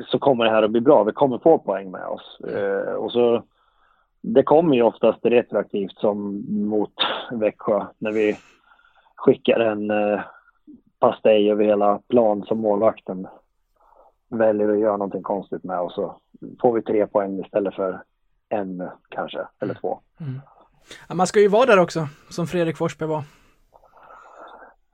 så 0.07 0.19
kommer 0.19 0.45
det 0.45 0.51
här 0.51 0.63
att 0.63 0.71
bli 0.71 0.81
bra. 0.81 1.03
Vi 1.03 1.11
kommer 1.11 1.37
få 1.37 1.57
poäng 1.57 1.91
med 1.91 2.05
oss. 2.07 2.39
Eh, 2.39 2.93
och 2.93 3.11
så, 3.11 3.43
det 4.21 4.43
kommer 4.43 4.75
ju 4.75 4.81
oftast 4.81 5.25
retroaktivt 5.25 5.97
som 5.97 6.45
mot 6.49 6.93
Växjö 7.31 7.85
när 7.97 8.11
vi 8.11 8.37
skickar 9.15 9.59
en 9.59 9.91
eh, 9.91 10.19
pastej 10.99 11.51
över 11.51 11.65
hela 11.65 11.99
plan 12.07 12.43
som 12.43 12.59
målvakten 12.59 13.27
väljer 14.29 14.69
att 14.69 14.79
göra 14.79 14.97
någonting 14.97 15.23
konstigt 15.23 15.63
med 15.63 15.79
och 15.79 15.91
så 15.91 16.15
får 16.61 16.73
vi 16.73 16.81
tre 16.81 17.07
poäng 17.07 17.39
istället 17.39 17.75
för 17.75 18.03
en 18.49 18.89
kanske, 19.09 19.39
eller 19.61 19.73
två. 19.73 19.99
Mm. 20.19 20.41
Ja, 21.07 21.15
man 21.15 21.27
ska 21.27 21.39
ju 21.39 21.47
vara 21.47 21.65
där 21.65 21.79
också, 21.79 22.07
som 22.29 22.47
Fredrik 22.47 22.77
Forsberg 22.77 23.09
var. 23.09 23.23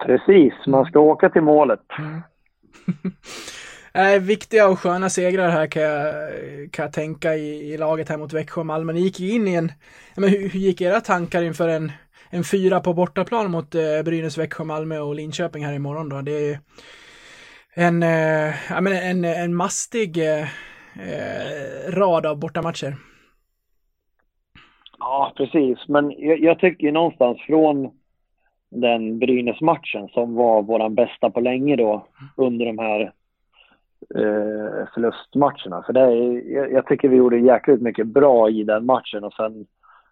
Precis, 0.05 0.53
man 0.67 0.85
ska 0.85 0.99
åka 0.99 1.29
till 1.29 1.41
målet. 1.41 1.85
Mm. 1.99 2.21
äh, 3.93 4.21
viktiga 4.27 4.67
och 4.67 4.79
sköna 4.79 5.09
segrar 5.09 5.49
här 5.49 5.67
kan 5.67 5.83
jag, 5.83 6.13
kan 6.71 6.83
jag 6.83 6.93
tänka 6.93 7.35
i, 7.35 7.73
i 7.73 7.77
laget 7.77 8.09
här 8.09 8.17
mot 8.17 8.33
Växjö 8.33 8.61
och 8.61 8.65
Malmö. 8.65 8.93
Ni 8.93 9.01
gick 9.01 9.19
ju 9.19 9.31
in 9.31 9.47
i 9.47 9.53
en, 9.53 9.71
men 10.15 10.29
hur, 10.29 10.49
hur 10.49 10.59
gick 10.59 10.81
era 10.81 11.01
tankar 11.01 11.43
inför 11.43 11.67
en, 11.67 11.91
en 12.29 12.43
fyra 12.43 12.79
på 12.79 12.93
bortaplan 12.93 13.51
mot 13.51 13.75
eh, 13.75 14.03
Brynäs, 14.05 14.37
Växjö, 14.37 14.63
Malmö 14.63 14.99
och 14.99 15.15
Linköping 15.15 15.65
här 15.65 15.73
imorgon 15.73 16.09
då? 16.09 16.21
Det 16.21 16.31
är 16.31 16.59
en, 17.73 18.03
eh, 18.03 18.53
ja, 18.69 18.81
men 18.81 18.93
en, 18.93 19.25
en 19.25 19.55
mastig 19.55 20.17
eh, 20.17 20.47
eh, 20.95 21.91
rad 21.91 22.25
av 22.25 22.39
bortamatcher. 22.39 22.95
Ja, 24.99 25.33
precis. 25.37 25.87
Men 25.87 26.11
jag, 26.17 26.39
jag 26.39 26.59
tycker 26.59 26.91
någonstans 26.91 27.41
från 27.41 27.91
den 28.69 29.19
Brynäs-matchen 29.19 30.07
som 30.07 30.35
var 30.35 30.61
vår 30.61 30.89
bästa 30.89 31.29
på 31.29 31.39
länge 31.39 31.75
då 31.75 32.07
under 32.37 32.65
de 32.65 32.77
här 32.77 33.01
eh, 34.15 34.87
förlustmatcherna. 34.93 35.83
För 35.85 35.93
det 35.93 36.13
jag, 36.51 36.71
jag, 36.71 36.87
tycker 36.87 37.09
vi 37.09 37.15
gjorde 37.15 37.37
jäkligt 37.37 37.81
mycket 37.81 38.07
bra 38.07 38.49
i 38.49 38.63
den 38.63 38.85
matchen 38.85 39.23
och 39.23 39.33
sen 39.33 39.65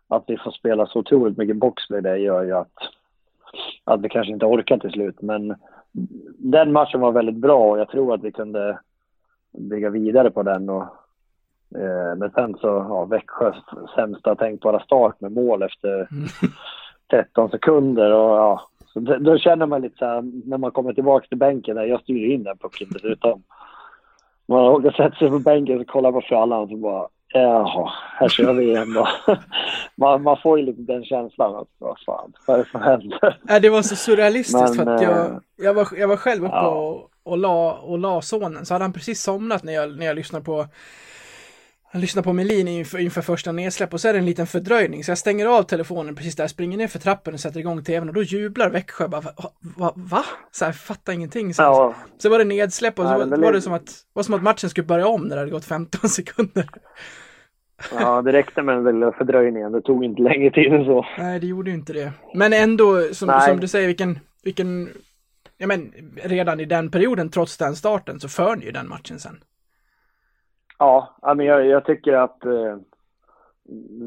att 0.07 0.23
vi 0.27 0.37
får 0.37 0.51
spela 0.51 0.85
så 0.85 0.99
otroligt 0.99 1.37
mycket 1.37 1.57
boxplay 1.57 2.01
det 2.01 2.17
gör 2.17 2.43
ju 2.43 2.53
att 2.53 2.73
att 3.83 4.01
vi 4.01 4.09
kanske 4.09 4.33
inte 4.33 4.45
orkar 4.45 4.77
till 4.77 4.91
slut. 4.91 5.21
Men 5.21 5.55
den 6.37 6.71
matchen 6.71 6.99
var 6.99 7.11
väldigt 7.11 7.35
bra 7.35 7.71
och 7.71 7.79
jag 7.79 7.89
tror 7.89 8.13
att 8.13 8.23
vi 8.23 8.31
kunde 8.31 8.79
bygga 9.57 9.89
vidare 9.89 10.31
på 10.31 10.43
den. 10.43 10.69
Och, 10.69 10.83
eh, 11.75 12.15
men 12.17 12.31
sen 12.31 12.57
så, 12.61 12.67
ja, 12.67 13.05
Växjös 13.05 13.55
sämsta 13.95 14.35
tänkbara 14.35 14.79
start 14.79 15.21
med 15.21 15.31
mål 15.31 15.63
efter 15.63 16.07
13 17.11 17.49
sekunder. 17.49 18.11
Och, 18.11 18.37
ja, 18.37 18.61
så 18.93 18.99
d- 18.99 19.17
då 19.19 19.37
känner 19.37 19.65
man 19.65 19.81
lite 19.81 19.97
så 19.97 20.05
här, 20.05 20.47
när 20.49 20.57
man 20.57 20.71
kommer 20.71 20.93
tillbaka 20.93 21.27
till 21.27 21.37
bänken, 21.37 21.75
där 21.75 21.83
jag 21.83 22.01
styr 22.01 22.33
in 22.33 22.43
den 22.43 22.57
pucken 22.57 22.87
dessutom. 22.91 23.43
Man 24.45 24.65
åker 24.65 24.91
sätta 24.91 25.15
sig 25.15 25.29
på 25.29 25.39
bänken 25.39 25.79
och 25.79 25.87
kollar 25.87 26.11
på 26.11 26.21
frallan 26.21 26.61
och 26.61 26.69
så 26.69 26.77
bara, 26.77 27.07
jaha, 27.33 27.91
här 28.19 28.29
kör 28.29 28.53
vi 28.53 28.63
igen 28.63 28.93
då. 28.93 29.07
man, 29.95 30.23
man 30.23 30.37
får 30.43 30.59
ju 30.59 30.65
lite 30.65 30.81
den 30.81 31.03
känslan 31.03 31.55
att, 31.55 31.67
vad 31.77 31.99
fan, 32.05 32.33
vad 32.47 32.59
är 32.59 32.63
det 32.63 32.69
som 32.69 32.81
händer? 32.81 33.59
Det 33.61 33.69
var 33.69 33.81
så 33.81 33.95
surrealistiskt 33.95 34.75
Men, 34.77 34.85
för 34.85 34.93
att 34.93 35.01
eh, 35.01 35.09
jag, 35.09 35.41
jag, 35.57 35.73
var, 35.73 35.87
jag 35.97 36.07
var 36.07 36.17
själv 36.17 36.43
uppe 36.43 36.55
ja. 36.55 36.67
och, 36.69 37.08
och, 37.23 37.37
la, 37.37 37.73
och 37.73 37.99
la 37.99 38.21
sonen, 38.21 38.65
så 38.65 38.73
hade 38.73 38.83
han 38.83 38.93
precis 38.93 39.21
somnat 39.21 39.63
när 39.63 39.73
jag, 39.73 39.97
när 39.97 40.05
jag 40.05 40.15
lyssnade 40.15 40.45
på 40.45 40.67
han 41.91 42.01
lyssnar 42.01 42.23
på 42.23 42.33
Melin 42.33 42.67
inför, 42.67 42.97
inför 42.97 43.21
första 43.21 43.51
nedsläpp 43.51 43.93
och 43.93 44.01
så 44.01 44.07
är 44.07 44.13
det 44.13 44.19
en 44.19 44.25
liten 44.25 44.47
fördröjning 44.47 45.03
så 45.03 45.11
jag 45.11 45.17
stänger 45.17 45.45
av 45.45 45.63
telefonen 45.63 46.15
precis 46.15 46.35
där, 46.35 46.47
springer 46.47 46.77
ner 46.77 46.87
för 46.87 46.99
trappen 46.99 47.33
och 47.33 47.39
sätter 47.39 47.59
igång 47.59 47.83
tvn 47.83 48.07
och 48.09 48.13
då 48.13 48.23
jublar 48.23 48.69
Växjö 48.69 49.07
bara 49.07 49.21
va? 49.21 49.31
va, 49.77 49.93
va? 49.95 50.25
Så 50.51 50.65
här, 50.65 50.71
fattar 50.71 51.13
ingenting. 51.13 51.53
Så, 51.53 51.61
Ja, 51.61 51.95
så 52.17 52.29
var 52.29 52.39
det 52.39 52.45
nedsläpp 52.45 52.99
och 52.99 53.05
så 53.05 53.17
Nej, 53.17 53.29
var, 53.29 53.37
var 53.37 53.53
det 53.53 53.61
som 53.61 53.73
att, 53.73 53.89
var 54.13 54.23
som 54.23 54.33
att 54.33 54.43
matchen 54.43 54.69
skulle 54.69 54.87
börja 54.87 55.07
om 55.07 55.21
när 55.21 55.35
det 55.35 55.41
hade 55.41 55.51
gått 55.51 55.65
15 55.65 56.09
sekunder. 56.09 56.69
ja, 57.99 58.21
det 58.21 58.31
räckte 58.31 58.61
med 58.61 58.75
den 58.85 58.99
lilla 58.99 59.11
fördröjningen. 59.11 59.71
Det 59.71 59.81
tog 59.81 60.05
inte 60.05 60.21
längre 60.21 60.51
tid 60.51 60.73
än 60.73 60.85
så. 60.85 61.05
Nej, 61.17 61.39
det 61.39 61.47
gjorde 61.47 61.69
ju 61.69 61.75
inte 61.75 61.93
det. 61.93 62.11
Men 62.35 62.53
ändå, 62.53 63.01
som, 63.13 63.27
Nej. 63.27 63.49
som 63.49 63.59
du 63.59 63.67
säger, 63.67 63.87
vilken, 63.87 64.19
vilken, 64.43 64.89
ja 65.59 65.67
men 65.67 65.91
redan 66.23 66.59
i 66.59 66.65
den 66.65 66.91
perioden, 66.91 67.29
trots 67.29 67.57
den 67.57 67.75
starten, 67.75 68.19
så 68.19 68.29
för 68.29 68.55
ni 68.55 68.65
ju 68.65 68.71
den 68.71 68.89
matchen 68.89 69.19
sen. 69.19 69.43
Ja, 70.79 71.15
men 71.35 71.45
jag, 71.45 71.65
jag 71.65 71.85
tycker 71.85 72.13
att 72.13 72.45
eh, 72.45 72.77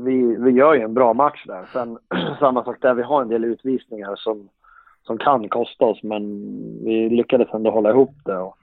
vi, 0.05 0.37
vi 0.37 0.51
gör 0.51 0.75
ju 0.75 0.81
en 0.81 0.95
bra 0.95 1.15
match 1.15 1.45
där. 1.47 1.69
Sen 1.73 1.99
samma 2.39 2.65
sak 2.65 2.77
där, 2.81 2.95
vi 2.95 3.03
har 3.03 3.23
en 3.23 3.29
del 3.29 3.45
utvisningar 3.45 4.17
som, 4.17 4.49
som 5.03 5.19
kan 5.19 5.49
kosta 5.49 5.85
oss, 5.85 6.03
men 6.03 6.23
vi 6.85 7.09
lyckades 7.09 7.55
ändå 7.55 7.71
hålla 7.71 7.91
ihop 7.91 8.15
det. 8.25 8.39
Och, 8.39 8.57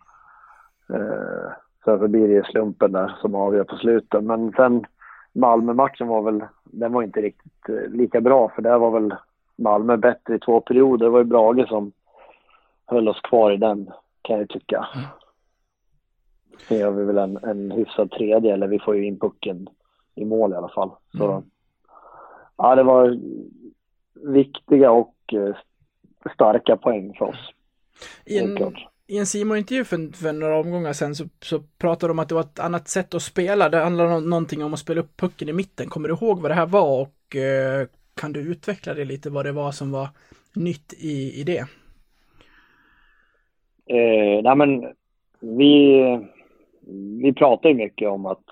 eh, 0.94 1.52
sen 1.86 2.00
så 2.00 2.08
blir 2.08 2.28
det 2.28 2.34
ju 2.34 2.44
slumpen 2.44 2.92
där 2.92 3.16
som 3.22 3.36
avgör 3.36 3.64
på 3.64 3.76
slutet. 3.76 4.24
Men 4.24 4.52
sen 4.52 4.86
Malmö-matchen 5.34 6.08
var 6.08 6.22
väl, 6.22 6.44
den 6.64 6.94
var 6.94 7.04
inte 7.04 7.22
riktigt 7.22 7.70
eh, 7.70 7.90
lika 7.90 8.22
bra, 8.22 8.52
för 8.56 8.62
där 8.62 8.78
var 8.78 8.92
väl 8.92 9.16
Malmö 9.56 9.98
bättre 9.98 10.36
i 10.36 10.40
två 10.40 10.62
perioder. 10.62 11.06
Det 11.06 11.12
var 11.12 11.20
ju 11.20 11.26
Brage 11.26 11.68
som 11.68 11.92
höll 12.90 13.08
oss 13.10 13.22
kvar 13.22 13.52
i 13.52 13.58
den, 13.58 13.92
kan 14.22 14.38
jag 14.38 14.50
tycka. 14.50 14.88
Sen 16.68 16.78
gör 16.78 16.92
vi 16.92 17.04
väl 17.04 17.18
en, 17.18 17.38
en 17.38 17.72
hyfsad 17.72 18.12
tredje, 18.12 18.54
eller 18.54 18.68
vi 18.68 18.80
får 18.80 18.96
ju 18.96 19.06
in 19.06 19.20
pucken 19.20 19.68
i 20.16 20.26
mål 20.26 20.52
i 20.52 20.56
alla 20.56 20.70
fall. 20.70 20.92
Så, 21.18 21.32
Mm. 21.32 21.44
ja, 22.58 22.76
det 22.76 22.84
var 22.84 23.20
viktiga 24.34 24.92
och 24.92 25.16
eh, 25.34 25.56
starka 26.34 26.78
poäng 26.78 27.14
för 27.18 27.26
oss. 27.26 27.50
I 28.26 28.38
en, 28.40 28.58
i 29.08 29.18
en 29.18 29.26
Simon-intervju 29.26 29.84
för, 29.86 30.18
för 30.18 30.34
några 30.34 30.60
omgångar 30.60 30.94
sen 30.94 31.16
så, 31.16 31.26
så 31.42 31.60
pratade 31.78 32.08
de 32.08 32.12
om 32.12 32.20
att 32.20 32.30
det 32.30 32.36
var 32.36 32.42
ett 32.42 32.60
annat 32.60 32.88
sätt 32.88 33.14
att 33.14 33.22
spela. 33.22 33.70
Det 33.70 33.78
handlar 33.78 34.06
om 34.06 34.30
någonting 34.30 34.64
om 34.64 34.74
att 34.74 34.80
spela 34.80 35.02
upp 35.02 35.18
pucken 35.18 35.50
i 35.50 35.54
mitten. 35.54 35.88
Kommer 35.90 36.08
du 36.10 36.14
ihåg 36.16 36.42
vad 36.42 36.52
det 36.52 36.56
här 36.56 36.66
var 36.66 37.02
och 37.02 37.36
eh, 37.36 37.88
kan 38.14 38.34
du 38.34 38.40
utveckla 38.40 38.94
det 38.94 39.06
lite 39.06 39.30
vad 39.30 39.46
det 39.46 39.52
var 39.52 39.72
som 39.72 39.92
var 39.92 40.10
nytt 40.54 40.94
i, 40.94 41.42
i 41.42 41.44
det? 41.44 41.66
Eh, 43.90 44.44
nej 44.44 44.56
men, 44.56 44.94
vi, 45.40 46.02
vi 47.22 47.34
pratar 47.34 47.70
ju 47.70 47.76
mycket 47.76 48.10
om 48.10 48.26
att, 48.26 48.44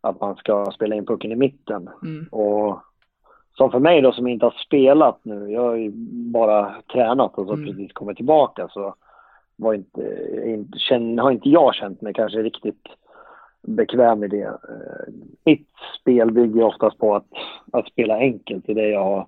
att 0.00 0.20
man 0.20 0.36
ska 0.36 0.70
spela 0.74 0.94
in 0.94 1.06
pucken 1.06 1.32
i 1.32 1.36
mitten. 1.36 1.90
Mm. 2.02 2.26
Och 2.30 2.80
som 3.56 3.70
för 3.70 3.78
mig 3.78 4.00
då 4.00 4.12
som 4.12 4.26
inte 4.26 4.46
har 4.46 4.54
spelat 4.66 5.18
nu, 5.22 5.50
jag 5.50 5.62
har 5.62 5.74
ju 5.74 5.90
bara 6.32 6.74
tränat 6.92 7.38
och 7.38 7.46
så 7.46 7.52
Mm. 7.52 7.66
precis 7.66 7.92
kommit 7.92 8.16
tillbaka 8.16 8.68
så 8.68 8.94
var 9.56 9.74
inte, 9.74 10.02
inte, 10.46 10.78
känn, 10.78 11.18
har 11.18 11.30
inte 11.30 11.48
jag 11.48 11.74
känt 11.74 12.00
mig 12.00 12.14
kanske 12.14 12.42
riktigt 12.42 12.88
bekväm 13.62 14.24
i 14.24 14.28
det. 14.28 14.44
Eh, 14.46 15.12
Mitt 15.44 15.68
spel 16.00 16.32
bygger 16.32 16.62
oftast 16.62 16.98
på 16.98 17.14
att, 17.16 17.28
att 17.72 17.86
spela 17.86 18.16
enkelt, 18.16 18.66
det 18.66 18.72
är 18.72 18.76
det 18.76 18.88
jag 18.88 19.04
har 19.04 19.26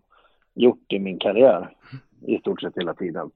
gjort 0.55 0.92
i 0.92 0.98
min 0.98 1.18
karriär 1.18 1.70
i 2.26 2.38
stort 2.38 2.61
sett 2.61 2.76
hela 2.76 2.94
tiden. 2.94 3.30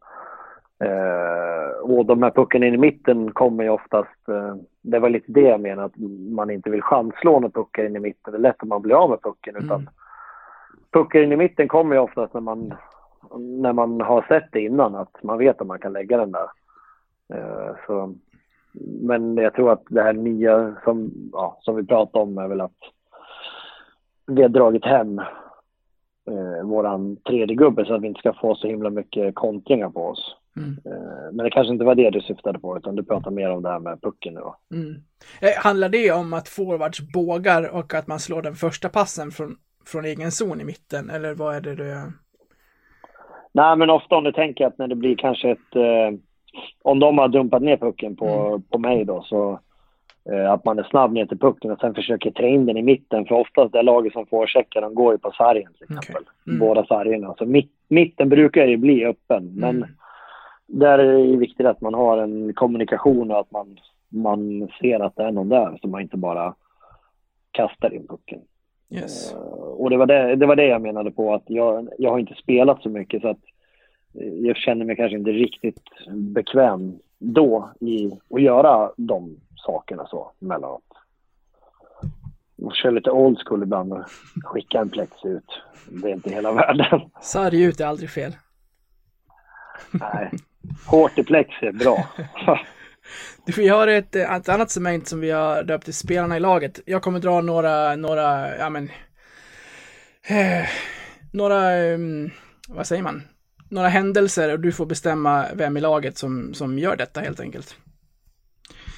Eh, 0.78 1.80
och 1.82 2.06
de 2.06 2.22
här 2.22 2.30
puckarna 2.30 2.66
in 2.66 2.74
i 2.74 2.78
mitten 2.78 3.32
kommer 3.32 3.64
ju 3.64 3.70
oftast, 3.70 4.28
eh, 4.28 4.54
det 4.82 4.98
var 4.98 5.10
lite 5.10 5.32
det 5.32 5.40
jag 5.40 5.60
menade, 5.60 5.84
att 5.84 5.96
man 6.30 6.50
inte 6.50 6.70
vill 6.70 6.82
chanslå 6.82 7.40
när 7.40 7.48
puckar 7.48 7.84
in 7.84 7.96
i 7.96 8.00
mitten. 8.00 8.32
Det 8.32 8.38
är 8.38 8.40
lätt 8.40 8.62
att 8.62 8.68
man 8.68 8.82
blir 8.82 8.94
av 8.94 9.10
med 9.10 9.22
pucken. 9.22 9.56
Utan 9.56 9.80
Mm. 9.80 9.92
puckar 10.90 11.22
in 11.22 11.32
i 11.32 11.36
mitten 11.36 11.68
kommer 11.68 11.94
ju 11.94 12.00
oftast 12.00 12.34
när 12.34 12.40
man, 12.40 12.74
när 13.38 13.72
man 13.72 14.00
har 14.00 14.22
sett 14.22 14.52
det 14.52 14.60
innan, 14.60 14.94
att 14.94 15.22
man 15.22 15.38
vet 15.38 15.60
att 15.60 15.66
man 15.66 15.78
kan 15.78 15.92
lägga 15.92 16.16
den 16.16 16.32
där. 16.32 16.48
Eh, 17.34 17.76
så, 17.86 18.14
men 19.02 19.36
jag 19.36 19.54
tror 19.54 19.72
att 19.72 19.82
det 19.88 20.02
här 20.02 20.12
nya 20.12 20.76
som, 20.84 21.10
ja, 21.32 21.58
som 21.60 21.76
vi 21.76 21.86
pratade 21.86 22.22
om 22.22 22.38
är 22.38 22.48
väl 22.48 22.60
att 22.60 22.78
vi 24.26 24.42
har 24.42 24.48
dragit 24.48 24.84
hem 24.84 25.18
eh, 26.30 26.64
våran 26.64 27.16
tredje 27.16 27.56
gubbe 27.56 27.84
så 27.84 27.94
att 27.94 28.02
vi 28.02 28.06
inte 28.06 28.20
ska 28.20 28.32
få 28.32 28.54
så 28.54 28.68
himla 28.68 28.90
mycket 28.90 29.34
kontringar 29.34 29.90
på 29.90 30.06
oss. 30.06 30.36
Mm. 30.56 30.70
Eh, 30.84 31.32
Men 31.32 31.44
det 31.44 31.50
kanske 31.50 31.72
inte 31.72 31.84
var 31.84 31.94
det 31.94 32.10
du 32.10 32.20
syftade 32.20 32.58
på, 32.58 32.76
utan 32.76 32.96
du 32.96 33.04
pratar 33.04 33.30
mer 33.30 33.50
om 33.50 33.62
det 33.62 33.68
här 33.68 33.78
med 33.78 34.02
pucken 34.02 34.34
nu 34.34 34.40
då. 34.40 34.56
Mm. 34.74 34.94
Eh, 35.40 35.62
handlar 35.64 35.88
det 35.88 36.12
om 36.12 36.32
att 36.32 36.48
forwards 36.48 37.00
bågar 37.12 37.74
och 37.74 37.94
att 37.94 38.06
man 38.06 38.18
slår 38.18 38.42
den 38.42 38.54
första 38.54 38.88
passen 38.88 39.30
från, 39.30 39.56
från 39.86 40.04
egen 40.04 40.30
zon 40.30 40.60
i 40.60 40.64
mitten? 40.64 41.10
Eller 41.10 41.34
vad 41.34 41.56
är 41.56 41.60
det 41.60 41.74
du... 41.74 41.94
Nej, 43.52 43.76
men 43.76 43.90
ofta 43.90 44.16
om 44.16 44.24
du 44.24 44.32
tänker 44.32 44.66
att 44.66 44.78
när 44.78 44.88
det 44.88 44.94
blir 44.94 45.16
kanske 45.16 45.50
ett... 45.50 45.76
Eh, 45.76 46.18
om 46.82 46.98
de 46.98 47.18
har 47.18 47.28
dumpat 47.28 47.62
ner 47.62 47.76
pucken 47.76 48.16
på, 48.16 48.62
på 48.70 48.78
mig 48.78 49.04
då, 49.04 49.22
så 49.22 49.60
eh, 50.32 50.52
att 50.52 50.64
man 50.64 50.78
är 50.78 50.82
snabb 50.90 51.12
ner 51.12 51.26
till 51.26 51.38
pucken 51.38 51.70
och 51.70 51.78
sen 51.80 51.94
försöker 51.94 52.30
trä 52.30 52.48
in 52.48 52.66
den 52.66 52.76
i 52.76 52.82
mitten. 52.82 53.24
För 53.26 53.34
oftast 53.34 53.72
det 53.72 53.82
laget 53.82 54.12
som 54.12 54.26
får 54.26 54.46
checkar, 54.46 54.80
de 54.80 54.94
går 54.94 55.12
ju 55.12 55.18
på 55.18 55.30
sargen 55.30 55.72
till 55.72 55.96
exempel. 55.96 56.24
Mm. 56.46 56.58
Båda 56.58 56.86
sargerna. 56.86 57.34
Så 57.38 57.46
mitt, 57.46 57.72
mitten 57.88 58.28
brukar 58.28 58.66
ju 58.66 58.76
bli 58.76 59.04
öppen, 59.04 59.54
men 59.54 59.76
Mm. 59.76 59.88
Där 60.66 60.98
är 60.98 61.26
det 61.26 61.36
viktigt 61.36 61.66
att 61.66 61.80
man 61.80 61.94
har 61.94 62.18
en 62.18 62.54
kommunikation 62.54 63.30
och 63.30 63.40
att 63.40 63.50
man, 63.50 63.78
man 64.08 64.68
ser 64.80 65.00
att 65.00 65.16
det 65.16 65.22
är 65.22 65.32
någon 65.32 65.48
där, 65.48 65.78
så 65.82 65.88
man 65.88 66.00
inte 66.00 66.16
bara 66.16 66.54
kastar 67.50 67.94
in 67.94 68.06
pucken. 68.08 68.40
Yes. 68.90 69.32
Eh, 69.32 69.38
Och 69.38 69.90
det 69.90 69.96
var 69.96 70.06
det, 70.06 70.36
det 70.36 70.46
var 70.46 70.56
det 70.56 70.66
jag 70.66 70.82
menade 70.82 71.10
på 71.10 71.34
att 71.34 71.42
jag, 71.46 71.88
jag 71.98 72.10
har 72.10 72.18
inte 72.18 72.34
spelat 72.34 72.82
så 72.82 72.88
mycket 72.88 73.22
så 73.22 73.28
att 73.28 73.40
eh, 74.20 74.28
jag 74.28 74.56
känner 74.56 74.84
mig 74.84 74.96
kanske 74.96 75.16
inte 75.18 75.30
riktigt 75.30 75.82
bekväm 76.34 76.98
då 77.18 77.70
i 77.80 78.12
att 78.30 78.42
göra 78.42 78.92
de 78.96 79.36
sakerna 79.56 80.06
så 80.06 80.30
emellanåt. 80.42 80.82
Och 82.62 82.74
kör 82.74 82.90
lite 82.90 83.10
old 83.10 83.38
school 83.46 83.62
ibland 83.62 83.92
och 83.92 84.04
skicka 84.44 84.80
en 84.80 84.90
plex 84.90 85.24
ut. 85.24 85.62
Det 86.02 86.08
är 86.10 86.14
inte 86.14 86.30
hela 86.30 86.52
världen. 86.54 87.00
Sarg 87.20 87.62
ut 87.62 87.80
är 87.80 87.86
aldrig 87.86 88.10
fel. 88.10 88.32
Nej. 89.92 90.30
Hårt 90.86 91.18
i 91.18 91.22
plex 91.22 91.50
är 91.62 91.72
bra. 91.72 92.08
Du, 93.46 93.52
Vi 93.52 93.68
har 93.68 93.88
ett, 93.88 94.16
eh, 94.16 94.34
ett 94.34 94.48
annat 94.48 94.70
segment 94.70 95.08
som 95.08 95.20
vi 95.20 95.30
har 95.30 95.62
döpt 95.62 95.84
till 95.84 95.94
spelarna 95.94 96.36
i 96.36 96.40
laget. 96.40 96.80
Jag 96.86 97.02
kommer 97.02 97.20
dra 97.20 97.40
några, 97.40 97.96
några, 97.96 98.56
ja 98.56 98.70
men, 98.70 98.90
eh, 100.26 100.68
några, 101.32 101.72
ehm, 101.72 102.30
vad 102.68 102.86
säger 102.86 103.02
man? 103.02 103.22
Några 103.68 103.88
händelser 103.88 104.52
och 104.52 104.60
du 104.60 104.72
får 104.72 104.86
bestämma 104.86 105.46
vem 105.54 105.76
i 105.76 105.80
laget 105.80 106.18
som, 106.18 106.54
som 106.54 106.78
gör 106.78 106.96
detta 106.96 107.20
helt 107.20 107.40
enkelt. 107.40 107.76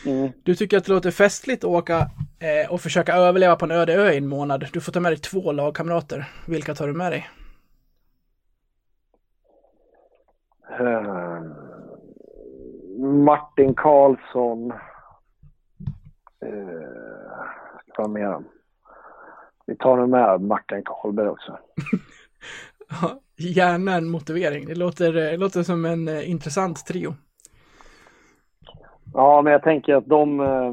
Mm. 0.07 0.32
Du 0.43 0.55
tycker 0.55 0.77
att 0.77 0.85
det 0.85 0.93
låter 0.93 1.11
festligt 1.11 1.65
att 1.65 1.70
åka 1.70 2.11
eh, 2.39 2.73
och 2.73 2.81
försöka 2.81 3.15
överleva 3.15 3.57
på 3.57 3.65
en 3.65 3.70
öde 3.70 3.95
ö 3.95 4.12
i 4.12 4.16
en 4.16 4.28
månad. 4.28 4.69
Du 4.73 4.81
får 4.81 4.93
ta 4.93 5.01
med 5.01 5.12
dig 5.12 5.19
två 5.19 5.53
lagkamrater. 5.53 6.24
Vilka 6.47 6.74
tar 6.74 6.86
du 6.86 6.93
med 6.93 7.12
dig? 7.12 7.28
Eh, 10.78 11.42
Martin 13.24 13.74
Karlsson. 13.74 14.72
Uh, 16.44 16.88
vad 17.96 18.10
mer? 18.10 18.38
Vi 19.66 19.76
tar 19.76 19.96
nog 19.96 20.09
med 20.09 20.40
Martin 20.40 20.82
Karlberg 20.84 21.28
också. 21.28 21.59
Ja, 23.02 23.20
Gärna 23.36 23.92
en 23.94 24.10
motivering. 24.10 24.66
Det 24.66 24.74
låter, 24.74 25.32
eh, 25.32 25.38
låter 25.38 25.62
som 25.62 25.84
en 25.84 26.09
eh, 26.09 26.30
intressant 26.30 26.86
trio. 26.86 27.14
Ja, 29.14 29.42
men 29.42 29.52
jag 29.52 29.62
tänker 29.62 29.94
att 29.94 30.06
de... 30.06 30.40
Eh, 30.40 30.72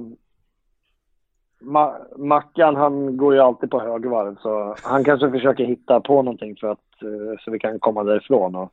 Ma- 1.62 2.18
Mackan, 2.18 2.76
han 2.76 3.18
går 3.18 3.34
ju 3.34 3.40
alltid 3.40 3.72
på 3.72 3.80
högvarv 3.80 4.36
så 4.42 4.76
han 4.84 5.04
kanske 5.04 5.32
försöker 5.32 5.66
hitta 5.66 6.00
på 6.00 6.22
någonting 6.22 6.56
för 6.56 6.68
att 6.68 7.02
eh, 7.02 7.40
så 7.40 7.52
vi 7.52 7.60
kan 7.60 7.80
komma 7.80 8.04
därifrån. 8.04 8.56
Och 8.56 8.72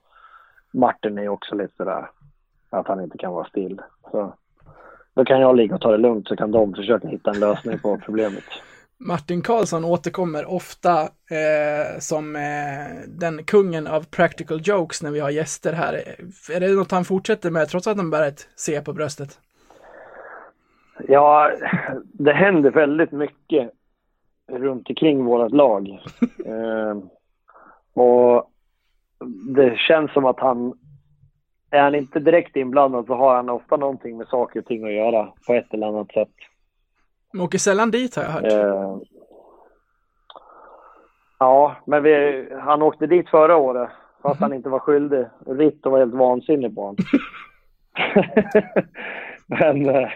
Martin 0.73 1.19
är 1.19 1.23
ju 1.23 1.29
också 1.29 1.55
lite 1.55 1.77
sådär 1.77 2.11
att 2.71 2.89
han 2.89 3.01
inte 3.01 3.19
kan 3.19 3.33
vara 3.33 3.49
still. 3.49 3.81
Så 4.11 4.35
då 5.15 5.25
kan 5.25 5.41
jag 5.41 5.57
ligga 5.57 5.75
och 5.75 5.81
ta 5.81 5.91
det 5.91 5.99
lugnt 5.99 6.29
så 6.29 6.37
kan 6.37 6.51
de 6.51 6.75
försöka 6.75 7.09
hitta 7.09 7.31
en 7.31 7.41
lösning 7.41 7.79
på 7.79 7.99
problemet. 8.05 8.45
Martin 8.99 9.43
Karlsson 9.43 9.85
återkommer 9.85 10.51
ofta 10.51 11.01
eh, 11.03 11.99
som 11.99 12.37
eh, 12.37 13.09
den 13.09 13.45
kungen 13.45 13.87
av 13.87 14.07
practical 14.11 14.61
jokes 14.65 15.03
när 15.03 15.11
vi 15.11 15.21
har 15.21 15.31
gäster 15.31 15.73
här. 15.73 15.95
Är 16.53 16.61
det 16.61 16.75
något 16.75 16.91
han 16.91 17.05
fortsätter 17.05 17.51
med 17.51 17.69
trots 17.69 17.87
att 17.87 17.97
han 17.97 18.11
bär 18.11 18.29
ett 18.29 18.49
C 18.57 18.81
på 18.81 18.93
bröstet? 18.93 19.41
Ja, 21.09 21.51
det 22.03 22.33
händer 22.33 22.71
väldigt 22.71 23.13
mycket 23.13 23.71
runt 24.53 24.89
omkring 24.89 25.25
vårt 25.25 25.53
lag. 25.53 25.89
eh, 26.47 26.97
och 27.95 28.52
det 29.55 29.79
känns 29.79 30.13
som 30.13 30.25
att 30.25 30.41
han, 30.41 30.75
är 31.71 31.83
han 31.83 31.95
inte 31.95 32.21
direkt 32.21 32.57
inblandad 32.57 33.07
så 33.07 33.15
har 33.15 33.37
han 33.37 33.49
ofta 33.49 33.77
någonting 33.77 34.17
med 34.17 34.27
saker 34.27 34.61
och 34.61 34.67
ting 34.67 34.85
att 34.85 34.93
göra 34.93 35.33
på 35.47 35.55
ett 35.55 35.75
eller 35.75 35.87
annat 35.87 36.13
sätt. 36.13 36.33
De 37.33 37.41
åker 37.41 37.59
sällan 37.59 37.91
dit 37.91 38.17
har 38.17 38.23
jag 38.23 38.31
hört. 38.31 38.45
Eh, 38.45 38.99
ja, 41.39 41.77
men 41.87 42.03
vi, 42.03 42.47
han 42.61 42.83
åkte 42.83 43.07
dit 43.07 43.29
förra 43.29 43.57
året 43.57 43.91
fast 44.23 44.41
han 44.41 44.53
inte 44.53 44.69
var 44.69 44.79
skyldig. 44.79 45.27
Ritto 45.47 45.91
var 45.91 45.99
helt 45.99 46.15
vansinnig 46.15 46.75
på 46.75 46.81
honom. 46.81 46.97
men 49.47 49.89
eh, 49.89 50.09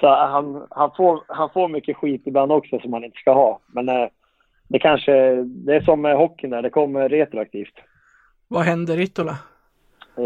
så 0.00 0.06
han, 0.06 0.66
han, 0.70 0.90
får, 0.96 1.22
han 1.28 1.50
får 1.50 1.68
mycket 1.68 1.96
skit 1.96 2.22
ibland 2.24 2.52
också 2.52 2.78
som 2.78 2.92
han 2.92 3.04
inte 3.04 3.18
ska 3.18 3.32
ha. 3.32 3.60
Men 3.66 3.88
eh, 3.88 4.08
det 4.68 4.78
kanske, 4.78 5.12
det 5.42 5.76
är 5.76 5.80
som 5.80 6.00
med 6.00 6.16
hockeyn 6.16 6.50
där, 6.50 6.62
det 6.62 6.70
kommer 6.70 7.08
retroaktivt. 7.08 7.74
Vad 8.52 8.62
hände 8.62 8.96
Rittola? 8.96 9.38
Eh, 10.16 10.24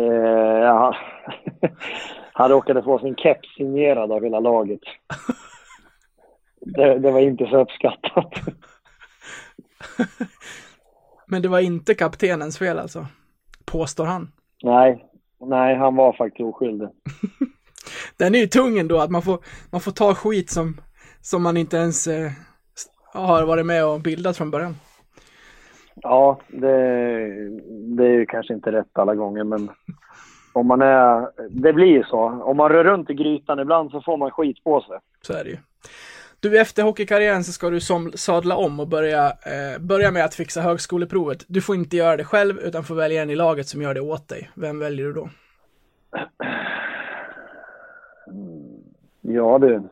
ja. 0.62 0.96
han 2.32 2.51
råkade 2.51 2.82
få 2.82 2.98
sin 2.98 3.16
keps 3.16 3.55
signerad 3.56 4.12
av 4.12 4.24
hela 4.24 4.40
laget. 4.40 4.80
Det, 6.60 6.98
det 6.98 7.10
var 7.10 7.20
inte 7.20 7.46
så 7.46 7.60
uppskattat. 7.60 8.32
Men 11.26 11.42
det 11.42 11.48
var 11.48 11.60
inte 11.60 11.94
kaptenens 11.94 12.59
fel 12.59 12.78
alltså? 12.78 13.06
Påstår 13.64 14.05
han. 14.05 14.32
Nej, 14.62 15.05
nej 15.40 15.76
han 15.76 15.96
var 15.96 16.12
faktiskt 16.12 16.46
oskyldig. 16.46 16.88
Den 18.16 18.34
är 18.34 18.38
ju 18.38 18.46
tung 18.46 18.78
ändå, 18.78 18.98
att 18.98 19.10
man 19.10 19.22
får, 19.22 19.38
man 19.70 19.80
får 19.80 19.92
ta 19.92 20.14
skit 20.14 20.51
som, 20.51 20.80
som 21.20 21.42
man 21.42 21.56
inte 21.56 21.76
ens 21.76 22.06
eh, 22.06 22.30
har 23.12 23.46
varit 23.46 23.66
med 23.66 23.86
och 23.86 24.01
bildat 24.01 24.36
från 24.36 24.51
början. 24.51 24.76
Ja, 25.94 26.38
det, 26.48 26.76
det 27.96 28.04
är 28.04 28.12
ju 28.12 28.26
kanske 28.26 28.54
inte 28.54 28.72
rätt 28.72 28.98
alla 28.98 29.14
gånger, 29.14 29.44
men 29.44 29.70
om 30.52 30.66
man 30.66 30.82
är... 30.82 31.28
Det 31.50 31.72
blir 31.72 31.86
ju 31.86 32.04
så. 32.04 32.20
Om 32.20 32.56
man 32.56 32.68
rör 32.68 32.84
runt 32.84 33.10
i 33.10 33.14
grytan 33.14 33.58
ibland 33.58 33.90
så 33.90 34.00
får 34.00 34.16
man 34.16 34.30
skit 34.30 34.64
på 34.64 34.80
sig. 34.80 34.98
Så 35.22 35.32
är 35.32 35.44
det 35.44 35.50
ju. 35.50 35.56
Du, 36.40 36.60
efter 36.60 36.82
hockeykarriären 36.82 37.44
så 37.44 37.52
ska 37.52 37.70
du 37.70 37.80
som 37.80 38.12
sadla 38.12 38.56
om 38.56 38.80
och 38.80 38.88
börja, 38.88 39.26
eh, 39.26 39.80
börja 39.80 40.10
med 40.10 40.24
att 40.24 40.34
fixa 40.34 40.60
högskoleprovet. 40.60 41.44
Du 41.48 41.60
får 41.60 41.76
inte 41.76 41.96
göra 41.96 42.16
det 42.16 42.24
själv, 42.24 42.58
utan 42.58 42.84
får 42.84 42.94
välja 42.94 43.22
en 43.22 43.30
i 43.30 43.36
laget 43.36 43.66
som 43.66 43.82
gör 43.82 43.94
det 43.94 44.00
åt 44.00 44.28
dig. 44.28 44.50
Vem 44.54 44.78
väljer 44.78 45.06
du 45.06 45.12
då? 45.12 45.28
Ja 49.20 49.58
du. 49.58 49.74
Eh, 49.74 49.82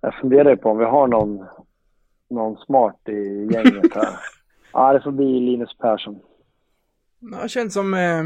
jag 0.00 0.14
funderar 0.14 0.56
på 0.56 0.70
om 0.70 0.78
vi 0.78 0.84
har 0.84 1.06
någon, 1.06 1.46
någon 2.30 2.56
smart 2.56 3.08
i 3.08 3.48
gänget 3.52 3.94
här. 3.94 4.18
ja, 4.72 4.92
det 4.92 5.00
får 5.00 5.10
bli 5.10 5.40
Linus 5.40 5.78
Persson. 5.78 6.20
Ja, 7.20 7.42
det 7.42 7.48
känns 7.48 7.74
som, 7.74 7.94
eh, 7.94 8.24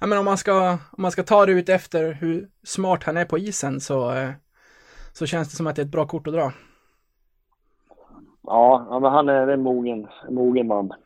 ja 0.00 0.06
men 0.06 0.18
om 0.18 0.24
man 0.24 0.38
ska, 0.38 0.70
om 0.70 1.02
man 1.02 1.10
ska 1.10 1.22
ta 1.22 1.46
det 1.46 1.52
ut 1.52 1.68
efter 1.68 2.12
hur 2.12 2.48
smart 2.62 3.04
han 3.04 3.16
är 3.16 3.24
på 3.24 3.38
isen 3.38 3.80
så, 3.80 4.12
eh, 4.12 4.30
så 5.12 5.26
känns 5.26 5.50
det 5.50 5.56
som 5.56 5.66
att 5.66 5.76
det 5.76 5.82
är 5.82 5.86
ett 5.86 5.92
bra 5.92 6.06
kort 6.06 6.26
att 6.26 6.34
dra. 6.34 6.52
Ja, 8.42 8.86
ja 8.90 9.00
men 9.00 9.12
han 9.12 9.28
är 9.28 9.48
en 9.48 9.62
mogen, 9.62 10.06
en 10.28 10.34
mogen 10.34 10.66
man. 10.66 10.92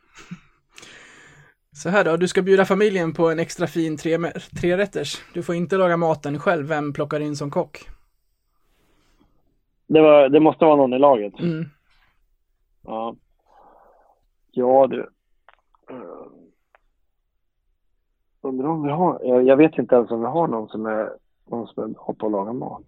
Så 1.75 1.89
här 1.89 2.03
då, 2.03 2.17
du 2.17 2.27
ska 2.27 2.41
bjuda 2.41 2.65
familjen 2.65 3.13
på 3.13 3.29
en 3.29 3.39
extra 3.39 3.67
fin 3.67 3.97
tre, 3.97 4.17
trerätters. 4.61 5.23
Du 5.33 5.43
får 5.43 5.55
inte 5.55 5.77
laga 5.77 5.97
maten 5.97 6.39
själv, 6.39 6.67
vem 6.67 6.93
plockar 6.93 7.19
in 7.19 7.35
som 7.35 7.51
kock? 7.51 7.87
Det, 9.87 10.01
var, 10.01 10.29
det 10.29 10.39
måste 10.39 10.65
vara 10.65 10.75
någon 10.75 10.93
i 10.93 10.99
laget. 10.99 11.39
Mm. 11.39 11.65
Ja. 12.83 13.15
Ja 14.51 14.87
du. 14.87 15.09
Ehm. 15.89 16.43
Undrar 18.41 18.67
om 18.67 18.83
vi 18.83 18.89
har, 18.89 19.19
jag, 19.23 19.43
jag 19.43 19.57
vet 19.57 19.77
inte 19.77 19.95
ens 19.95 20.11
om 20.11 20.19
vi 20.19 20.25
har 20.25 20.47
någon 20.47 20.69
som 20.69 20.85
är, 20.85 21.13
någon 21.45 21.67
som 21.67 21.83
är 21.83 21.87
bra 21.87 22.15
på 22.19 22.25
att 22.25 22.31
laga 22.31 22.53
mat. 22.53 22.87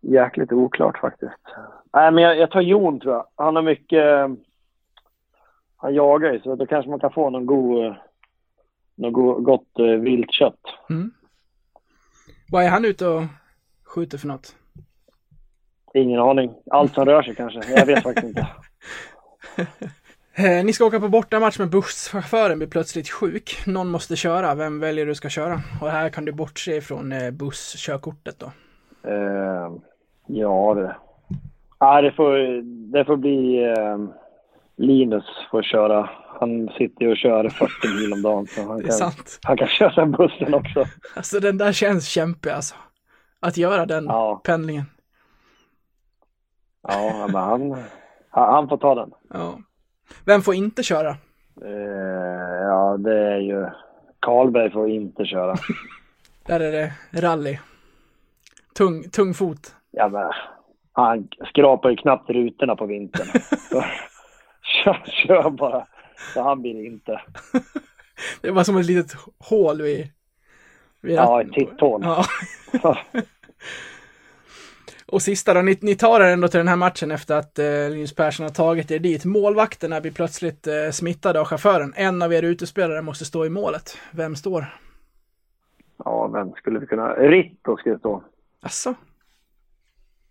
Jäkligt 0.00 0.52
oklart 0.52 0.98
faktiskt. 0.98 1.44
Nej 1.92 2.10
men 2.12 2.24
jag, 2.24 2.36
jag 2.36 2.50
tar 2.50 2.60
Jon 2.60 3.00
tror 3.00 3.14
jag. 3.14 3.26
Han 3.34 3.56
har 3.56 3.62
mycket, 3.62 4.30
han 5.76 5.94
jagar 5.94 6.32
ju 6.32 6.40
så 6.40 6.56
då 6.56 6.66
kanske 6.66 6.90
man 6.90 7.00
kan 7.00 7.12
få 7.12 7.30
någon 7.30 7.46
god, 7.46 7.94
något 8.94 9.44
gott 9.44 9.78
eh, 9.78 9.84
viltkött. 9.84 10.60
Mm. 10.90 11.10
Vad 12.52 12.64
är 12.64 12.68
han 12.68 12.84
ute 12.84 13.08
och 13.08 13.22
skjuter 13.84 14.18
för 14.18 14.28
något? 14.28 14.56
Ingen 15.94 16.20
aning. 16.20 16.50
Allt 16.70 16.94
som 16.94 17.04
rör 17.04 17.22
sig 17.22 17.34
kanske. 17.34 17.60
Jag 17.76 17.86
vet 17.86 18.02
faktiskt 18.02 18.26
inte. 18.26 18.46
Eh, 20.34 20.64
Ni 20.64 20.72
ska 20.72 20.84
åka 20.84 21.00
på 21.00 21.08
bortamatch 21.08 21.58
men 21.58 21.70
busschauffören 21.70 22.58
blir 22.58 22.68
plötsligt 22.68 23.08
sjuk. 23.08 23.66
Någon 23.66 23.88
måste 23.88 24.16
köra. 24.16 24.54
Vem 24.54 24.80
väljer 24.80 25.06
du 25.06 25.14
ska 25.14 25.28
köra? 25.28 25.60
Och 25.80 25.90
här 25.90 26.08
kan 26.08 26.24
du 26.24 26.32
bortse 26.32 26.80
från 26.80 27.12
eh, 27.12 27.30
busskörkortet 27.30 28.38
då. 28.38 28.46
Uh, 29.10 29.72
ja, 30.26 30.74
det... 30.74 30.96
Ja, 31.78 32.00
det 32.02 32.12
får, 32.12 32.62
det 32.92 33.04
får 33.04 33.16
bli 33.16 33.66
uh, 33.66 34.08
Linus 34.76 35.24
får 35.50 35.62
köra. 35.62 36.10
Han 36.40 36.68
sitter 36.78 37.04
ju 37.04 37.10
och 37.10 37.16
kör 37.16 37.48
40 37.48 37.70
mil 38.00 38.12
om 38.12 38.22
dagen. 38.22 38.46
Så 38.46 38.62
han, 38.62 38.82
kan, 39.00 39.12
han 39.42 39.56
kan 39.56 39.68
köra 39.68 40.06
bussen 40.06 40.54
också. 40.54 40.84
Alltså 41.16 41.40
den 41.40 41.58
där 41.58 41.72
känns 41.72 42.06
kämpig 42.08 42.50
alltså. 42.50 42.74
Att 43.40 43.56
göra 43.56 43.86
den 43.86 44.04
Ja. 44.04 44.40
pendlingen. 44.44 44.84
Ja, 46.88 47.26
men 47.26 47.42
han, 47.42 47.84
han 48.30 48.68
får 48.68 48.76
ta 48.76 48.94
den. 48.94 49.10
Ja. 49.30 49.58
Vem 50.24 50.42
får 50.42 50.54
inte 50.54 50.82
köra? 50.82 51.10
Uh, 51.64 51.70
ja, 52.62 52.96
det 52.96 53.18
är 53.18 53.38
ju... 53.38 53.66
Karlberg 54.20 54.70
får 54.70 54.90
inte 54.90 55.24
köra. 55.24 55.54
Där 56.46 56.60
är 56.60 56.72
det 56.72 56.92
rally. 57.20 57.58
Tung, 58.74 59.10
tung 59.10 59.34
fot. 59.34 59.74
Ja, 59.90 60.08
men 60.08 60.32
han 60.92 61.28
skrapar 61.48 61.90
ju 61.90 61.96
knappt 61.96 62.30
rutorna 62.30 62.76
på 62.76 62.86
vintern. 62.86 63.26
Så, 63.70 63.84
kör, 64.62 65.02
kör 65.06 65.50
bara. 65.50 65.86
Så 66.34 66.42
han 66.42 66.62
blir 66.62 66.86
inte. 66.86 67.20
Det 68.40 68.50
var 68.50 68.64
som 68.64 68.76
ett 68.76 68.86
litet 68.86 69.12
hål 69.38 69.82
vid... 69.82 70.08
vid 71.00 71.16
Ja, 71.16 71.42
ett 71.42 71.52
titthål. 71.52 72.02
Ja. 72.04 72.24
Och 75.12 75.22
sista 75.22 75.54
då, 75.54 75.62
ni, 75.62 75.78
ni 75.82 75.94
tar 75.94 76.20
er 76.20 76.32
ändå 76.32 76.48
till 76.48 76.58
den 76.58 76.68
här 76.68 76.76
matchen 76.76 77.10
efter 77.10 77.34
att 77.34 77.58
eh, 77.58 77.64
Linus 77.64 78.14
Persson 78.14 78.44
har 78.44 78.50
tagit 78.50 78.90
er 78.90 78.98
dit. 78.98 79.24
Målvakterna 79.24 80.00
blir 80.00 80.12
plötsligt 80.12 80.66
eh, 80.66 80.90
smittade 80.92 81.40
av 81.40 81.46
chauffören. 81.46 81.92
En 81.96 82.22
av 82.22 82.32
er 82.32 82.42
utespelare 82.42 83.02
måste 83.02 83.24
stå 83.24 83.46
i 83.46 83.50
målet. 83.50 83.98
Vem 84.10 84.36
står? 84.36 84.66
Ja, 86.04 86.28
vem 86.28 86.52
skulle 86.52 86.78
vi 86.78 86.86
kunna... 86.86 87.14
Ritto 87.14 87.76
skulle 87.76 87.98
stå. 87.98 88.22
Asså? 88.60 88.94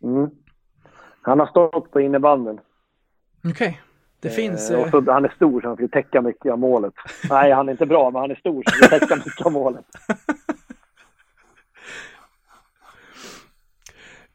Mm. 0.04 0.30
Han 1.22 1.40
har 1.40 1.48
stått 1.48 1.92
på 1.92 2.02
innebanden. 2.02 2.60
Okej. 3.50 3.82
Det 4.20 4.30
finns... 4.30 4.72
Eh, 4.72 4.80
Eh, 4.80 4.92
så, 4.92 5.12
han 5.12 5.26
är 5.26 5.34
stor 5.36 5.62
så 5.62 5.68
han 5.68 5.76
skulle 5.76 5.90
täcka 5.90 6.22
mycket 6.22 6.52
av 6.52 6.60
målet. 6.60 6.94
Nej, 7.30 7.52
han 7.52 7.68
är 7.68 7.72
inte 7.72 7.86
bra, 7.86 8.12
men 8.12 8.22
han 8.22 8.32
är 8.32 8.36
stor 8.36 8.64
så 8.64 8.72
han 8.72 8.74
skulle 8.74 9.00
täcka 9.00 9.16
mycket 9.16 9.46
av 9.46 9.52
målet. 9.52 9.86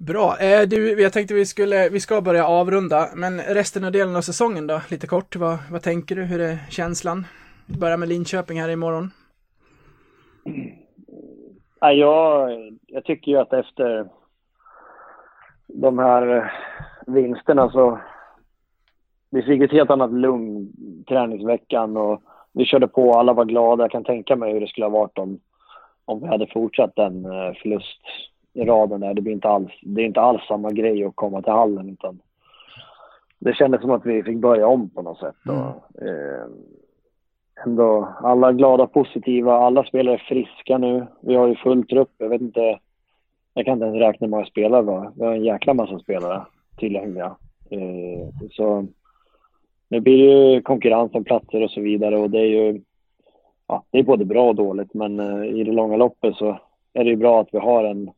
Bra. 0.06 0.36
Eh, 0.40 0.68
du, 0.68 1.02
jag 1.02 1.12
tänkte 1.12 1.35
vi 1.35 1.47
skulle, 1.47 1.89
vi 1.89 2.01
ska 2.01 2.20
börja 2.20 2.47
avrunda, 2.47 3.09
men 3.14 3.40
resten 3.40 3.85
av 3.85 3.93
delen 3.93 4.16
av 4.16 4.20
säsongen 4.20 4.66
då, 4.66 4.81
lite 4.90 5.06
kort. 5.06 5.36
Vad, 5.36 5.59
vad 5.70 5.82
tänker 5.82 6.16
du? 6.16 6.22
Hur 6.22 6.40
är 6.40 6.59
känslan? 6.70 7.26
Vi 7.66 7.78
börjar 7.78 7.97
med 7.97 8.09
Linköping 8.09 8.60
här 8.60 8.68
imorgon. 8.68 9.10
Ja, 11.81 11.93
jag, 11.93 12.51
jag 12.86 13.05
tycker 13.05 13.32
ju 13.32 13.39
att 13.39 13.52
efter 13.52 14.09
de 15.66 15.98
här 15.98 16.52
vinsterna 17.06 17.70
så... 17.70 17.98
Vi 19.31 19.43
fick 19.43 19.62
ett 19.62 19.72
helt 19.72 19.90
annat 19.90 20.12
lugn 20.12 20.72
träningsveckan 21.09 21.97
och 21.97 22.22
vi 22.52 22.64
körde 22.64 22.89
på, 22.89 23.14
alla 23.14 23.32
var 23.32 23.44
glada. 23.44 23.85
Jag 23.85 23.90
kan 23.90 24.05
tänka 24.05 24.36
mig 24.36 24.52
hur 24.52 24.60
det 24.60 24.68
skulle 24.68 24.86
ha 24.86 24.98
varit 24.98 25.18
om, 25.18 25.40
om 26.05 26.20
vi 26.20 26.26
hade 26.26 26.47
fortsatt 26.47 26.97
den 26.97 27.24
eh, 27.24 27.52
förlust 27.62 28.01
eh, 28.55 28.64
förlustraden 28.64 29.01
där. 29.01 29.14
Det, 29.14 29.22
blir 29.22 29.32
inte 29.32 29.48
alls, 29.48 29.72
det 29.82 30.02
är 30.02 30.06
inte 30.06 30.20
alls 30.20 30.43
samma 30.48 30.70
grej 30.70 31.05
att 31.05 31.16
komma 31.16 31.43
till 31.43 31.52
hallen 31.52 31.89
utan 31.89 32.20
det 33.39 33.55
kändes 33.55 33.81
som 33.81 33.90
att 33.90 34.06
vi 34.06 34.22
fick 34.22 34.39
börja 34.39 34.66
om 34.66 34.90
på 34.90 35.02
något 35.02 35.18
sätt. 35.18 35.36
Mm. 35.48 35.60
Och, 35.60 36.02
eh, 36.02 36.47
ändå 37.66 38.09
alla 38.22 38.52
glada, 38.52 38.86
positiva. 38.86 39.55
Alla 39.55 39.85
spelare 39.85 40.14
är 40.14 40.24
friska 40.28 40.78
nu. 40.78 41.06
Vi 41.20 41.35
har 41.35 41.47
ju 41.47 41.56
full 41.56 41.86
trupp. 41.86 42.10
Jag 42.18 42.28
vet 42.28 42.40
inte. 42.40 42.78
Jag 43.55 43.64
kan 43.64 43.72
inte 43.74 43.86
ens 43.86 43.98
räkna 43.98 44.26
hur 44.26 44.31
många 44.31 44.44
spelare 44.44 44.82
vi 44.82 44.90
har. 44.90 45.12
Vi 45.16 45.24
har 45.24 45.32
en 45.32 45.44
jäkla 45.44 45.74
massa 45.74 45.98
spelare 45.98 46.43
tillgängliga. 46.76 47.36
Eh, 47.70 48.28
så 48.51 48.86
nu 49.89 50.01
blir 50.01 50.18
det 50.18 50.52
ju 50.52 50.62
konkurrens 50.62 51.14
om 51.14 51.24
platser 51.24 51.62
och 51.62 51.70
så 51.70 51.81
vidare 51.81 52.16
och 52.16 52.31
det 52.31 52.39
är 52.39 52.47
ju 52.47 52.81
ja, 53.66 53.85
det 53.90 53.98
är 53.98 54.02
både 54.02 54.24
bra 54.24 54.48
och 54.48 54.55
dåligt 54.55 54.94
men 54.94 55.20
eh, 55.20 55.44
i 55.44 55.64
det 55.64 55.72
långa 55.72 55.97
loppet 55.97 56.36
så 56.36 56.59
är 56.93 57.05
det 57.05 57.10
ju 57.10 57.16
bra 57.16 57.40
att 57.40 57.48
vi 57.52 57.59
har 57.59 57.85
en, 57.85 58.10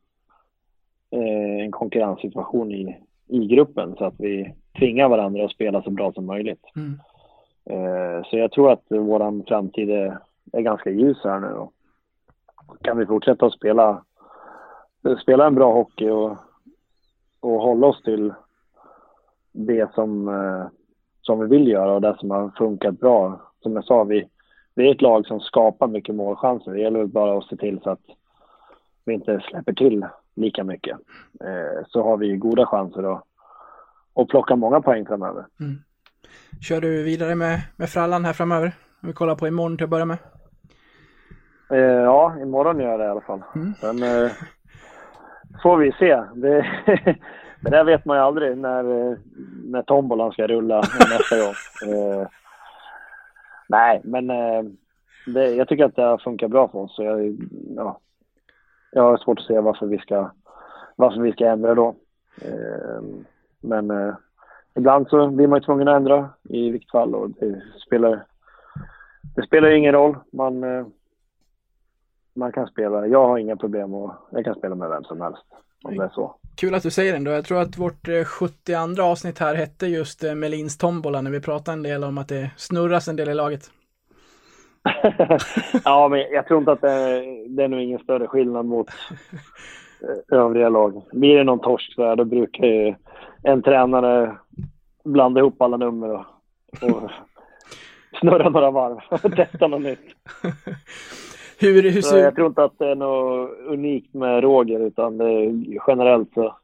en 1.17 1.73
konkurrenssituation 1.73 2.73
i, 2.73 2.97
i 3.29 3.47
gruppen 3.47 3.95
så 3.99 4.05
att 4.05 4.15
vi 4.19 4.55
tvingar 4.79 5.09
varandra 5.09 5.45
att 5.45 5.51
spela 5.51 5.83
så 5.83 5.91
bra 5.91 6.13
som 6.13 6.27
möjligt. 6.27 6.63
Mm. 6.77 7.01
Eh, 7.71 8.25
så 8.25 8.37
jag 8.37 8.53
tror 8.53 8.73
att 8.73 8.85
vår 8.89 9.47
framtid 9.49 9.91
är, 9.91 10.19
är 10.53 10.61
ganska 10.61 10.91
ljus 10.91 11.19
här 11.25 11.41
nu. 11.41 11.47
Och 11.47 11.73
kan 12.83 12.99
vi 12.99 13.07
fortsätta 13.07 13.47
att 13.47 13.53
spela, 13.53 14.03
spela 15.23 15.47
en 15.47 15.55
bra 15.55 15.73
hockey 15.73 16.09
och, 16.09 16.37
och 17.41 17.61
hålla 17.61 17.87
oss 17.87 18.03
till 18.03 18.33
det 19.53 19.95
som, 19.95 20.29
eh, 20.29 20.67
som 21.21 21.41
vi 21.41 21.47
vill 21.47 21.69
göra 21.69 21.95
och 21.95 22.01
det 22.01 22.17
som 22.19 22.31
har 22.31 22.51
funkat 22.59 23.01
bra. 23.01 23.41
Som 23.63 23.75
jag 23.75 23.85
sa, 23.85 24.05
vi, 24.05 24.29
vi 24.75 24.89
är 24.89 24.95
ett 24.95 25.03
lag 25.03 25.27
som 25.27 25.41
skapar 25.41 25.89
mycket 25.89 26.15
målchanser. 26.15 26.73
Det 26.73 26.81
gäller 26.81 27.07
bara 27.07 27.39
att 27.39 27.45
se 27.45 27.57
till 27.57 27.81
så 27.83 27.91
att 27.91 28.05
vi 29.05 29.15
inte 29.15 29.41
släpper 29.41 29.73
till 29.73 30.07
lika 30.37 30.65
mycket. 30.65 30.99
Eh, 31.41 31.87
så 31.89 32.03
har 32.03 32.17
vi 32.17 32.37
goda 32.37 32.67
chanser 32.67 33.13
att, 33.13 33.25
att 34.15 34.29
plocka 34.29 34.57
många 34.57 34.81
poäng 34.81 35.07
framöver. 35.07 35.47
Mm. 35.61 35.77
Kör 36.61 36.81
du 36.81 37.03
vidare 37.03 37.35
med, 37.35 37.61
med 37.77 37.89
frallan 37.89 38.25
här 38.25 38.33
framöver? 38.33 38.73
Om 39.03 39.09
vi 39.09 39.13
kollar 39.13 39.35
på 39.35 39.49
imorgon 39.49 39.77
till 39.77 39.85
att 39.85 39.91
börja 39.91 40.05
med. 40.05 40.19
Eh, 41.71 41.79
ja, 41.79 42.37
imorgon 42.41 42.81
gör 42.81 42.91
jag 42.91 43.01
det 43.01 43.07
i 43.07 43.09
alla 43.09 43.21
fall. 43.21 43.43
Mm. 43.55 43.75
Sen 43.75 44.03
eh, 44.03 44.31
får 45.63 45.77
vi 45.77 45.93
se. 45.93 46.23
Det, 46.35 46.67
det 47.61 47.71
där 47.71 47.85
vet 47.85 48.05
man 48.05 48.17
ju 48.17 48.23
aldrig 48.23 48.59
när, 48.59 48.83
när 49.71 49.83
tombolan 49.83 50.33
ska 50.33 50.47
rulla 50.47 50.77
nästa 51.11 51.37
gång. 51.39 51.55
Eh, 51.93 52.29
nej, 53.69 54.01
men 54.05 54.31
eh, 54.31 54.63
det, 55.27 55.51
jag 55.51 55.69
tycker 55.69 55.85
att 55.85 55.97
det 55.97 56.03
har 56.03 56.19
funkat 56.19 56.51
bra 56.51 56.69
för 56.69 56.79
oss. 56.79 56.97
Så 56.97 57.03
jag, 57.03 57.37
ja, 57.77 58.01
jag 58.91 59.03
har 59.03 59.17
svårt 59.17 59.39
att 59.39 59.47
se 59.47 59.61
varför 59.61 59.87
vi 59.87 59.99
ska, 59.99 60.31
varför 60.97 61.21
vi 61.21 61.33
ska 61.33 61.47
ändra 61.47 61.75
då. 61.75 61.95
Ehm, 62.43 63.25
men 63.61 63.91
eh, 63.91 64.15
ibland 64.75 65.09
så 65.09 65.29
blir 65.29 65.47
man 65.47 65.59
ju 65.59 65.65
tvungen 65.65 65.89
att 65.89 65.97
ändra 65.97 66.31
i 66.49 66.71
vilket 66.71 66.91
fall 66.91 67.15
och 67.15 67.31
det 67.31 67.63
spelar, 67.87 68.25
det 69.37 69.43
spelar 69.47 69.71
ingen 69.71 69.93
roll. 69.93 70.17
Man, 70.33 70.65
eh, 70.65 70.87
man 72.35 72.53
kan 72.53 72.67
spela. 72.67 73.07
Jag 73.07 73.29
har 73.29 73.39
inga 73.39 73.57
problem 73.57 73.95
och 73.95 74.13
jag 74.31 74.45
kan 74.45 74.55
spela 74.55 74.75
med 74.75 74.89
vem 74.89 75.05
som 75.05 75.21
helst 75.21 75.45
om 75.85 75.97
det 75.97 76.05
är 76.05 76.09
så. 76.09 76.35
Kul 76.57 76.75
att 76.75 76.83
du 76.83 76.91
säger 76.91 77.13
det 77.13 77.19
ändå. 77.19 77.31
Jag 77.31 77.45
tror 77.45 77.61
att 77.61 77.79
vårt 77.79 78.09
eh, 78.09 78.25
72 78.25 79.03
avsnitt 79.03 79.39
här 79.39 79.55
hette 79.55 79.87
just 79.87 80.23
Melins 80.23 80.79
tombola 80.79 81.21
när 81.21 81.31
vi 81.31 81.41
pratade 81.41 81.73
en 81.73 81.83
del 81.83 82.05
om 82.05 82.19
att 82.19 82.29
det 82.29 82.51
snurras 82.57 83.09
en 83.09 83.17
del 83.17 83.29
i 83.29 83.35
laget 83.35 83.71
ja, 85.85 86.09
men 86.09 86.21
jag 86.33 86.47
tror 86.47 86.59
inte 86.59 86.73
att 86.73 86.81
det 86.81 86.91
är, 86.91 87.49
det 87.49 87.65
är 87.65 87.69
nog 87.69 87.81
ingen 87.81 87.99
större 87.99 88.27
skillnad 88.27 88.67
mot 88.67 88.89
övriga 90.33 90.69
lag. 90.69 91.03
Blir 91.13 91.37
det 91.37 91.45
någon 91.45 91.61
torsk 91.61 91.95
så 91.95 92.05
här, 92.05 92.17
då 92.17 92.25
brukar 92.25 92.67
ju 92.67 92.95
en 93.43 93.63
tränare 93.63 94.37
blanda 95.05 95.41
ihop 95.41 95.63
alla 95.63 95.77
nummer 95.77 96.09
och, 96.09 96.25
och 96.83 97.11
snurra 98.21 98.49
några 98.49 98.71
varv 98.71 98.99
och 99.11 99.37
testa 99.37 99.67
något 99.67 99.83
nytt. 99.83 100.01
hur, 101.59 101.91
hur 101.91 102.03
så 102.03 102.17
jag 102.17 102.35
tror 102.35 102.47
inte 102.47 102.65
att 102.65 102.79
det 102.79 102.91
är 102.91 102.95
något 102.95 103.51
unikt 103.67 104.15
med 104.15 104.43
Roger 104.43 104.81
utan 104.81 105.19
det, 105.19 105.53
generellt 105.87 106.35
så 106.35 106.57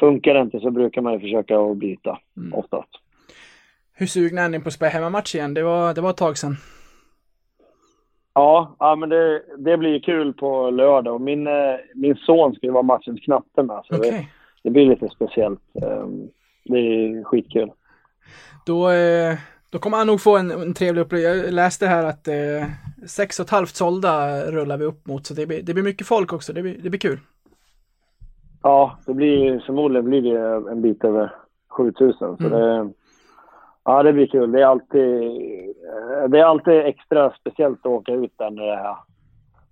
funkar 0.00 0.34
det 0.34 0.40
inte 0.40 0.60
så 0.60 0.70
brukar 0.70 1.02
man 1.02 1.12
ju 1.12 1.20
försöka 1.20 1.58
att 1.58 1.76
byta 1.76 2.18
mm. 2.36 2.54
oftast. 2.54 2.88
Hur 3.92 4.06
sugna 4.06 4.42
är 4.42 4.48
ni 4.48 4.60
på 4.60 4.68
att 4.68 4.74
spela 4.74 4.90
hemmamatch 4.90 5.34
igen? 5.34 5.54
Det 5.54 5.62
var, 5.62 5.94
det 5.94 6.00
var 6.00 6.10
ett 6.10 6.16
tag 6.16 6.38
sedan. 6.38 6.56
Ja, 8.34 8.76
ja 8.78 8.96
men 8.96 9.08
det, 9.08 9.42
det 9.56 9.76
blir 9.76 10.00
kul 10.00 10.32
på 10.32 10.70
lördag 10.70 11.14
och 11.14 11.20
min, 11.20 11.46
eh, 11.46 11.76
min 11.94 12.16
son 12.16 12.54
ska 12.54 12.66
ju 12.66 12.72
vara 12.72 12.82
matchens 12.82 13.20
knatte 13.20 13.62
med. 13.62 13.80
Så 13.84 13.96
okay. 13.98 14.10
det, 14.10 14.26
det, 14.62 14.70
blir 14.70 14.86
lite 14.86 15.08
speciellt. 15.08 15.60
Ehm, 15.82 16.28
det 16.64 16.78
är 16.78 17.24
skitkul. 17.24 17.70
Då, 18.66 18.90
eh, 18.90 19.34
då 19.70 19.78
kommer 19.78 19.96
han 19.96 20.06
nog 20.06 20.20
få 20.20 20.36
en, 20.36 20.50
en 20.50 20.74
trevlig 20.74 21.02
upplevelse. 21.02 21.44
Jag 21.44 21.54
läste 21.54 21.86
här 21.86 22.04
att 22.04 22.28
eh, 22.28 22.34
sex 23.06 23.40
och 23.40 23.44
ett 23.44 23.50
halvt 23.50 23.74
sålda 23.74 24.44
rullar 24.50 24.76
vi 24.76 24.84
upp 24.84 25.06
mot 25.06 25.26
så 25.26 25.34
det 25.34 25.46
blir, 25.46 25.62
det 25.62 25.74
blir 25.74 25.84
mycket 25.84 26.06
folk 26.06 26.32
också. 26.32 26.52
Det 26.52 26.62
blir, 26.62 26.76
det 26.82 26.90
blir 26.90 27.00
kul. 27.00 27.18
Ja, 28.62 28.98
det 29.06 29.14
blir 29.14 29.62
förmodligen 29.66 30.04
blir 30.04 30.22
det 30.22 30.70
en 30.70 30.82
bit 30.82 31.04
över 31.04 31.34
7000 31.68 32.18
så 32.18 32.46
mm. 32.46 32.50
det 32.50 32.92
Ja, 33.84 34.02
det 34.02 34.12
blir 34.12 34.26
kul. 34.26 34.52
Det 34.52 34.62
är 34.62 34.66
alltid, 34.66 35.20
det 36.28 36.38
är 36.38 36.44
alltid 36.44 36.74
extra 36.74 37.32
speciellt 37.40 37.78
att 37.78 37.86
åka 37.86 38.12
ut 38.12 38.32
där 38.38 38.50
när 38.50 38.62
det 38.62 38.72
är, 38.72 38.96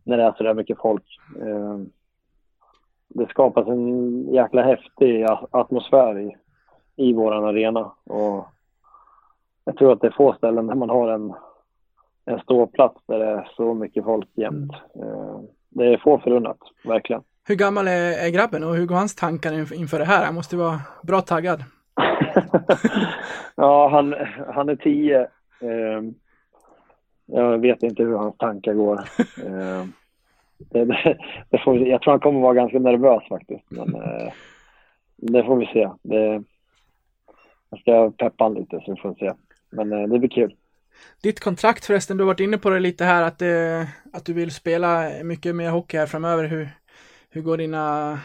när 0.05 0.17
det 0.17 0.23
är 0.23 0.33
så 0.33 0.43
där 0.43 0.55
mycket 0.55 0.79
folk. 0.79 1.05
Eh, 1.41 1.79
det 3.09 3.29
skapas 3.29 3.69
en 3.69 4.23
jäkla 4.33 4.63
häftig 4.63 5.27
atmosfär 5.51 6.19
i, 6.19 6.37
i 6.97 7.13
vår 7.13 7.49
arena. 7.49 7.93
Och 8.05 8.47
jag 9.65 9.77
tror 9.77 9.93
att 9.93 10.01
det 10.01 10.07
är 10.07 10.15
få 10.17 10.33
ställen 10.33 10.67
där 10.67 10.75
man 10.75 10.91
har 10.91 11.09
en, 11.09 11.35
en 12.25 12.41
ståplats 12.41 13.01
där 13.07 13.19
det 13.19 13.27
är 13.27 13.51
så 13.57 13.75
mycket 13.75 14.05
folk 14.05 14.29
jämt. 14.35 14.73
Eh, 14.95 15.41
det 15.69 15.85
är 15.85 15.97
få 15.97 16.19
förunnat, 16.19 16.59
verkligen. 16.85 17.23
Hur 17.49 17.55
gammal 17.55 17.89
är, 17.89 18.27
är 18.27 18.31
grabben 18.31 18.65
och 18.65 18.75
hur 18.75 18.87
går 18.87 18.97
hans 18.97 19.15
tankar 19.15 19.75
inför 19.75 19.99
det 19.99 20.05
här? 20.05 20.25
Han 20.25 20.35
måste 20.35 20.57
vara 20.57 20.81
bra 21.03 21.21
taggad. 21.21 21.65
ja, 23.57 23.89
han, 23.89 24.15
han 24.55 24.69
är 24.69 24.77
tio. 24.77 25.21
Eh, 25.61 26.03
jag 27.27 27.59
vet 27.59 27.83
inte 27.83 28.03
hur 28.03 28.17
hans 28.17 28.37
tankar 28.37 28.75
går. 28.75 29.01
Eh, 29.47 29.85
det, 30.59 30.85
det, 30.85 31.19
det 31.51 31.59
får, 31.59 31.79
jag 31.79 32.03
tror 32.03 32.13
han 32.13 32.21
kommer 32.21 32.41
vara 32.41 32.55
ganska 32.55 32.79
nervös 32.79 33.29
faktiskt. 33.29 33.65
Men 33.71 33.95
eh, 33.95 34.33
det 35.17 35.45
får 35.45 35.57
vi 35.57 35.67
se. 35.67 35.91
Det, 36.03 36.43
jag 37.71 37.81
ska 37.81 38.11
peppa 38.11 38.45
honom 38.45 38.59
lite 38.59 38.81
så 38.85 38.95
vi 38.95 39.01
får 39.01 39.15
se. 39.15 39.33
Men 39.71 39.93
eh, 39.93 40.09
det 40.09 40.19
blir 40.19 40.29
kul. 40.29 40.55
Ditt 41.23 41.41
kontrakt 41.41 41.85
förresten, 41.85 42.17
du 42.17 42.23
har 42.23 42.27
varit 42.27 42.41
inne 42.41 42.59
på 42.59 42.71
det 42.71 42.81
lite 42.81 43.05
här 43.05 43.23
att, 43.23 43.43
eh, 43.43 43.89
att 44.13 44.25
du 44.25 44.33
vill 44.33 44.51
spela 44.51 45.11
mycket 45.25 45.57
mer 45.57 45.71
hockey 45.71 45.97
här 45.99 46.07
framöver. 46.07 46.45
Hur, 46.45 46.69
hur 47.31 47.43
går 47.43 47.57
dina, 47.57 48.19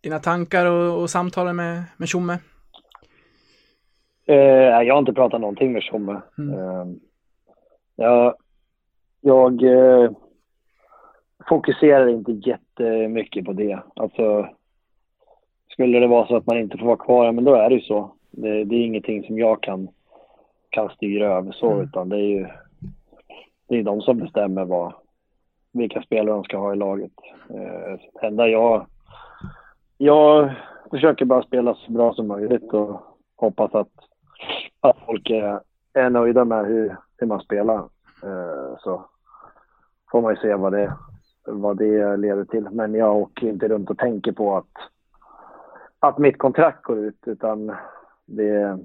dina 0.00 0.18
tankar 0.18 0.66
och, 0.66 1.02
och 1.02 1.10
samtalen 1.10 1.56
med, 1.56 1.84
med 1.96 2.08
Tjomme? 2.08 2.38
Eh, 4.26 4.82
jag 4.82 4.94
har 4.94 4.98
inte 4.98 5.12
pratat 5.12 5.40
någonting 5.40 5.72
med 5.72 5.82
Tjomme. 5.82 6.20
Mm. 6.38 6.54
Eh, 6.54 6.86
jag, 7.96 8.34
jag 9.20 9.62
eh, 9.62 10.10
fokuserar 11.48 12.08
inte 12.08 12.32
jättemycket 12.32 13.44
på 13.44 13.52
det. 13.52 13.78
Alltså, 13.96 14.48
skulle 15.70 15.98
det 15.98 16.06
vara 16.06 16.26
så 16.26 16.36
att 16.36 16.46
man 16.46 16.58
inte 16.58 16.78
får 16.78 16.86
vara 16.86 16.96
kvar, 16.96 17.32
men 17.32 17.44
då 17.44 17.54
är 17.54 17.68
det 17.68 17.74
ju 17.74 17.80
så. 17.80 18.12
Det, 18.30 18.64
det 18.64 18.76
är 18.76 18.86
ingenting 18.86 19.24
som 19.24 19.38
jag 19.38 19.62
kan, 19.62 19.88
kan 20.70 20.88
styra 20.88 21.26
över 21.26 21.52
så, 21.52 21.70
mm. 21.70 21.84
utan 21.84 22.08
det 22.08 22.16
är 22.16 22.28
ju 22.28 22.46
det 23.68 23.78
är 23.78 23.82
de 23.82 24.00
som 24.00 24.18
bestämmer 24.18 24.64
vad, 24.64 24.92
vilka 25.72 26.02
spelare 26.02 26.34
de 26.34 26.44
ska 26.44 26.58
ha 26.58 26.72
i 26.72 26.76
laget. 26.76 27.12
Eh, 27.50 27.98
det 28.20 28.26
enda 28.26 28.48
jag, 28.48 28.86
jag 29.98 30.54
försöker 30.90 31.24
bara 31.24 31.42
spela 31.42 31.74
så 31.74 31.92
bra 31.92 32.14
som 32.14 32.28
möjligt 32.28 32.72
och 32.72 33.00
hoppas 33.36 33.74
att 33.74 33.92
att 34.88 34.98
folk 35.06 35.30
är, 35.30 35.60
är 35.92 36.10
nöjda 36.10 36.44
med 36.44 36.66
hur, 36.66 36.96
hur 37.16 37.26
man 37.26 37.40
spelar. 37.40 37.76
Eh, 38.22 38.76
så 38.78 39.06
får 40.10 40.22
man 40.22 40.34
ju 40.34 40.40
se 40.40 40.54
vad 40.54 40.72
det, 40.72 40.96
vad 41.46 41.76
det 41.76 42.16
leder 42.16 42.44
till. 42.44 42.68
Men 42.70 42.94
jag 42.94 43.16
åker 43.16 43.48
inte 43.48 43.68
runt 43.68 43.90
och 43.90 43.98
tänker 43.98 44.32
på 44.32 44.56
att, 44.56 44.72
att 45.98 46.18
mitt 46.18 46.38
kontrakt 46.38 46.82
går 46.82 46.98
ut, 46.98 47.18
utan 47.26 47.72
det, 48.26 48.78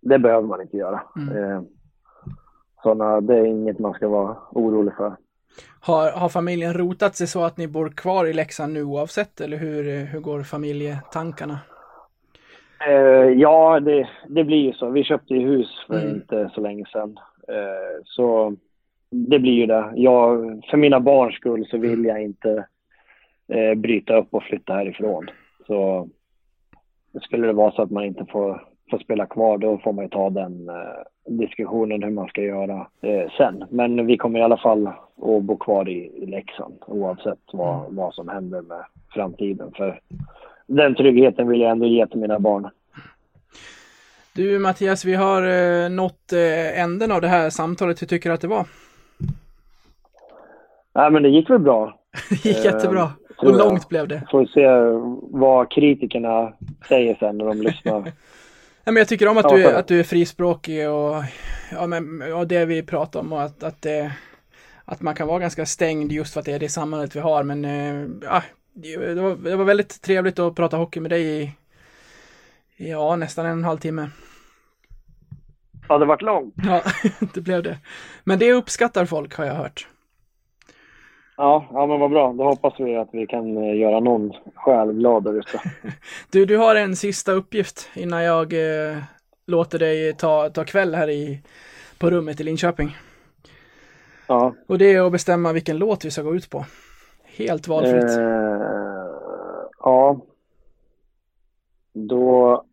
det 0.00 0.18
behöver 0.18 0.48
man 0.48 0.62
inte 0.62 0.76
göra. 0.76 1.02
Mm. 1.16 1.36
Eh, 1.36 1.62
såna, 2.82 3.20
det 3.20 3.34
är 3.34 3.44
inget 3.44 3.78
man 3.78 3.94
ska 3.94 4.08
vara 4.08 4.36
orolig 4.50 4.94
för. 4.96 5.16
Har, 5.80 6.10
har 6.10 6.28
familjen 6.28 6.74
rotat 6.74 7.16
sig 7.16 7.26
så 7.26 7.44
att 7.44 7.56
ni 7.56 7.68
bor 7.68 7.88
kvar 7.88 8.26
i 8.26 8.32
Leksand 8.32 8.72
nu 8.72 8.82
oavsett, 8.82 9.40
eller 9.40 9.56
hur, 9.56 10.04
hur 10.04 10.20
går 10.20 10.42
familjetankarna? 10.42 11.58
Eh, 12.88 13.30
ja, 13.40 13.80
det, 13.80 14.08
det 14.28 14.44
blir 14.44 14.58
ju 14.58 14.72
så. 14.72 14.90
Vi 14.90 15.04
köpte 15.04 15.34
ju 15.34 15.40
hus 15.40 15.84
för 15.86 16.00
mm. 16.00 16.14
inte 16.14 16.50
så 16.54 16.60
länge 16.60 16.84
sedan. 16.92 17.18
Eh, 17.48 18.02
så 18.04 18.56
det 19.10 19.38
blir 19.38 19.52
ju 19.52 19.66
det. 19.66 19.92
Jag, 19.94 20.60
för 20.70 20.76
mina 20.76 21.00
barns 21.00 21.34
skull 21.34 21.66
så 21.70 21.78
vill 21.78 22.04
jag 22.04 22.22
inte 22.22 22.66
eh, 23.48 23.74
bryta 23.74 24.16
upp 24.16 24.28
och 24.30 24.42
flytta 24.42 24.74
härifrån. 24.74 25.30
Så 25.66 26.08
skulle 27.22 27.46
det 27.46 27.52
vara 27.52 27.72
så 27.72 27.82
att 27.82 27.90
man 27.90 28.04
inte 28.04 28.24
får 28.24 28.74
får 28.90 28.98
spela 28.98 29.26
kvar, 29.26 29.58
då 29.58 29.78
får 29.78 29.92
man 29.92 30.04
ju 30.04 30.08
ta 30.08 30.30
den 30.30 30.68
eh, 30.68 31.32
diskussionen 31.38 32.02
hur 32.02 32.10
man 32.10 32.28
ska 32.28 32.42
göra 32.42 32.86
eh, 33.00 33.30
sen. 33.36 33.64
Men 33.70 34.06
vi 34.06 34.16
kommer 34.16 34.38
i 34.38 34.42
alla 34.42 34.56
fall 34.56 34.86
att 34.86 35.42
bo 35.42 35.56
kvar 35.56 35.88
i, 35.88 36.22
i 36.22 36.26
Leksand 36.26 36.74
oavsett 36.86 37.38
vad, 37.52 37.94
vad 37.94 38.14
som 38.14 38.28
händer 38.28 38.62
med 38.62 38.84
framtiden. 39.14 39.72
För 39.76 40.00
den 40.66 40.94
tryggheten 40.94 41.48
vill 41.48 41.60
jag 41.60 41.70
ändå 41.70 41.86
ge 41.86 42.06
till 42.06 42.18
mina 42.20 42.38
barn. 42.38 42.70
Du 44.32 44.58
Mattias, 44.58 45.04
vi 45.04 45.14
har 45.14 45.42
eh, 45.42 45.88
nått 45.90 46.32
eh, 46.32 46.80
änden 46.80 47.12
av 47.12 47.20
det 47.20 47.28
här 47.28 47.50
samtalet. 47.50 48.02
Hur 48.02 48.06
tycker 48.06 48.30
du 48.30 48.34
att 48.34 48.40
det 48.40 48.48
var? 48.48 48.66
Nej, 50.94 51.10
men 51.10 51.22
det 51.22 51.28
gick 51.28 51.50
väl 51.50 51.58
bra. 51.58 52.00
Det 52.30 52.44
gick 52.48 52.64
jättebra. 52.64 53.00
Eh, 53.02 53.08
Och 53.30 53.36
tror 53.40 53.52
jag. 53.52 53.58
långt 53.58 53.88
blev 53.88 54.08
det. 54.08 54.22
Får 54.30 54.46
se 54.46 54.66
vad 55.38 55.70
kritikerna 55.70 56.52
säger 56.88 57.14
sen 57.14 57.38
när 57.38 57.44
de 57.44 57.60
lyssnar. 57.62 58.12
Ja, 58.86 58.92
men 58.92 59.00
jag 59.00 59.08
tycker 59.08 59.28
om 59.28 59.38
att 59.38 59.44
Ja, 59.50 59.56
du, 59.56 59.64
är, 59.64 59.74
att 59.74 59.86
du 59.86 60.00
är 60.00 60.04
frispråkig 60.04 60.90
och, 60.90 61.14
ja, 61.72 61.86
men, 61.86 62.22
och 62.32 62.46
det 62.46 62.64
vi 62.64 62.82
pratar 62.82 63.20
om 63.20 63.32
och 63.32 63.42
att, 63.42 63.62
att, 63.62 63.82
det, 63.82 64.12
att 64.84 65.00
man 65.00 65.14
kan 65.14 65.28
vara 65.28 65.38
ganska 65.38 65.66
stängd 65.66 66.12
just 66.12 66.32
för 66.32 66.40
att 66.40 66.46
det 66.46 66.52
är 66.52 66.58
det 66.58 66.68
samhället 66.68 67.16
vi 67.16 67.20
har. 67.20 67.42
Men 67.42 67.64
eh, 67.64 68.08
ja, 68.22 68.42
det, 68.74 69.22
var, 69.22 69.36
det 69.36 69.56
var 69.56 69.64
väldigt 69.64 70.02
trevligt 70.02 70.38
att 70.38 70.54
prata 70.54 70.76
hockey 70.76 71.00
med 71.00 71.10
dig 71.10 71.42
i 71.42 71.54
ja, 72.90 73.16
nästan 73.16 73.46
en 73.46 73.64
halvtimme. 73.64 74.10
Ja, 75.88 75.98
det 75.98 76.06
varit 76.06 76.22
långt. 76.22 76.54
Ja, 76.64 76.82
det 77.34 77.40
blev 77.40 77.62
det. 77.62 77.78
Men 78.24 78.38
det 78.38 78.52
uppskattar 78.52 79.04
folk 79.04 79.34
har 79.34 79.44
jag 79.44 79.54
hört. 79.54 79.88
Ja, 81.36 81.68
ja, 81.72 81.86
men 81.86 82.00
vad 82.00 82.10
bra. 82.10 82.32
Då 82.32 82.44
hoppas 82.44 82.74
vi 82.78 82.96
att 82.96 83.08
vi 83.12 83.26
kan 83.26 83.56
eh, 83.56 83.76
göra 83.76 84.00
någon 84.00 84.32
själ 84.54 84.92
glad 84.92 85.24
där 85.24 85.38
ute. 85.38 85.60
Du, 86.30 86.46
du 86.46 86.56
har 86.56 86.76
en 86.76 86.96
sista 86.96 87.32
uppgift 87.32 87.90
innan 87.94 88.22
jag 88.22 88.52
eh, 88.52 88.96
låter 89.46 89.78
dig 89.78 90.12
ta, 90.12 90.50
ta 90.50 90.64
kväll 90.64 90.94
här 90.94 91.10
i, 91.10 91.40
på 91.98 92.10
rummet 92.10 92.40
i 92.40 92.44
Linköping. 92.44 92.96
Ja. 94.26 94.54
Och 94.66 94.78
det 94.78 94.92
är 94.92 95.06
att 95.06 95.12
bestämma 95.12 95.52
vilken 95.52 95.78
låt 95.78 96.04
vi 96.04 96.10
ska 96.10 96.22
gå 96.22 96.34
ut 96.34 96.50
på. 96.50 96.64
Helt 97.38 97.68
valfritt. 97.68 98.18
Eh, 98.18 98.62
ja. 99.78 100.20
Då 101.92 102.64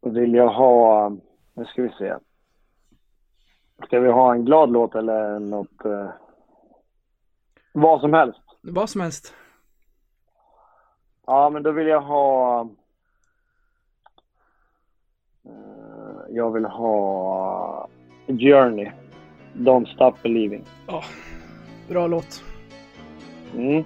vill 0.00 0.34
jag 0.34 0.48
ha... 0.48 1.08
Nu 1.54 1.64
ska 1.64 1.82
vi 1.82 1.90
se. 1.98 2.14
Ska 3.84 4.00
vi 4.00 4.10
ha 4.10 4.34
en 4.34 4.44
glad 4.44 4.72
låt 4.72 4.94
eller 4.94 5.38
något... 5.38 5.84
Eh, 5.84 6.10
vad 7.72 8.00
som 8.00 8.12
helst. 8.12 8.40
Vad 8.60 8.90
som 8.90 9.00
helst. 9.00 9.34
Ja, 11.26 11.50
men 11.50 11.62
då 11.62 11.72
vill 11.72 11.86
jag 11.86 12.00
ha... 12.00 12.60
Eh, 15.44 16.20
jag 16.28 16.50
vill 16.50 16.64
ha 16.64 17.88
Journey. 18.26 18.90
Don't 19.54 19.94
stop 19.94 20.12
believing. 20.22 20.64
Bra 21.88 22.06
låt. 22.06 22.49
Mm. 23.56 23.84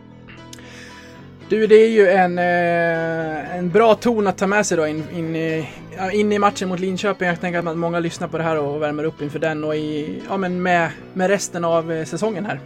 Du, 1.48 1.66
det 1.66 1.74
är 1.74 1.88
ju 1.88 2.08
en, 2.08 2.38
eh, 2.38 3.56
en 3.58 3.70
bra 3.70 3.94
ton 3.94 4.26
att 4.26 4.38
ta 4.38 4.46
med 4.46 4.66
sig 4.66 4.76
då 4.76 4.86
in, 4.86 5.04
in, 5.14 5.36
i, 5.36 5.66
in 6.12 6.32
i 6.32 6.38
matchen 6.38 6.68
mot 6.68 6.80
Linköping. 6.80 7.28
Jag 7.28 7.40
tänker 7.40 7.58
att 7.58 7.76
många 7.76 7.98
lyssnar 7.98 8.28
på 8.28 8.38
det 8.38 8.44
här 8.44 8.58
och 8.58 8.82
värmer 8.82 9.04
upp 9.04 9.22
inför 9.22 9.38
den 9.38 9.64
och 9.64 9.76
i, 9.76 10.22
ja, 10.28 10.36
men 10.36 10.62
med, 10.62 10.90
med 11.12 11.30
resten 11.30 11.64
av 11.64 11.92
eh, 11.92 12.04
säsongen 12.04 12.46
här. 12.46 12.60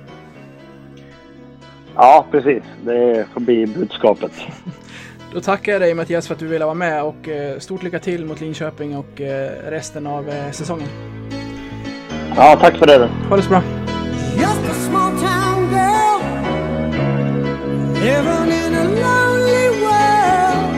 Ja, 1.95 2.27
precis. 2.31 2.63
Det 2.85 3.27
får 3.33 3.41
bli 3.41 3.67
budskapet. 3.67 4.33
Då 5.33 5.41
tackar 5.41 5.73
jag 5.73 5.81
dig 5.81 5.95
Mattias 5.95 6.27
för 6.27 6.35
att 6.35 6.41
du 6.41 6.47
ville 6.47 6.65
vara 6.65 6.75
med 6.75 7.03
och 7.03 7.29
eh, 7.29 7.59
stort 7.59 7.83
lycka 7.83 7.99
till 7.99 8.25
mot 8.25 8.41
Linköping 8.41 8.97
och 8.97 9.21
resten 9.65 10.07
av 10.07 10.31
säsongen. 10.53 10.89
Ja, 12.37 12.59
tack 12.61 12.77
för 12.77 12.87
det. 12.87 13.09
Ha 13.29 13.37
det 13.37 13.43
så 13.43 13.51
bra. 13.51 13.88
Living 18.01 18.51
in 18.63 18.75
a 18.75 18.87
lonely 19.05 19.67
world. 19.85 20.69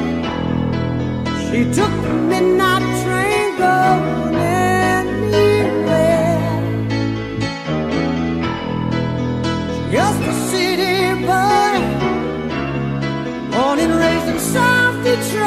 She 1.47 1.61
took 1.65 1.93
the 2.07 2.15
midnight 2.31 2.85
train 3.03 3.49
going 3.59 4.37
anywhere. 4.97 5.91
Just 9.93 10.21
a 10.33 10.35
city 10.51 10.99
boy, 11.29 11.77
born 13.53 13.77
and 13.85 13.95
raised 14.03 14.29
in 14.33 14.39
South 14.39 14.97
Detroit. 15.05 15.40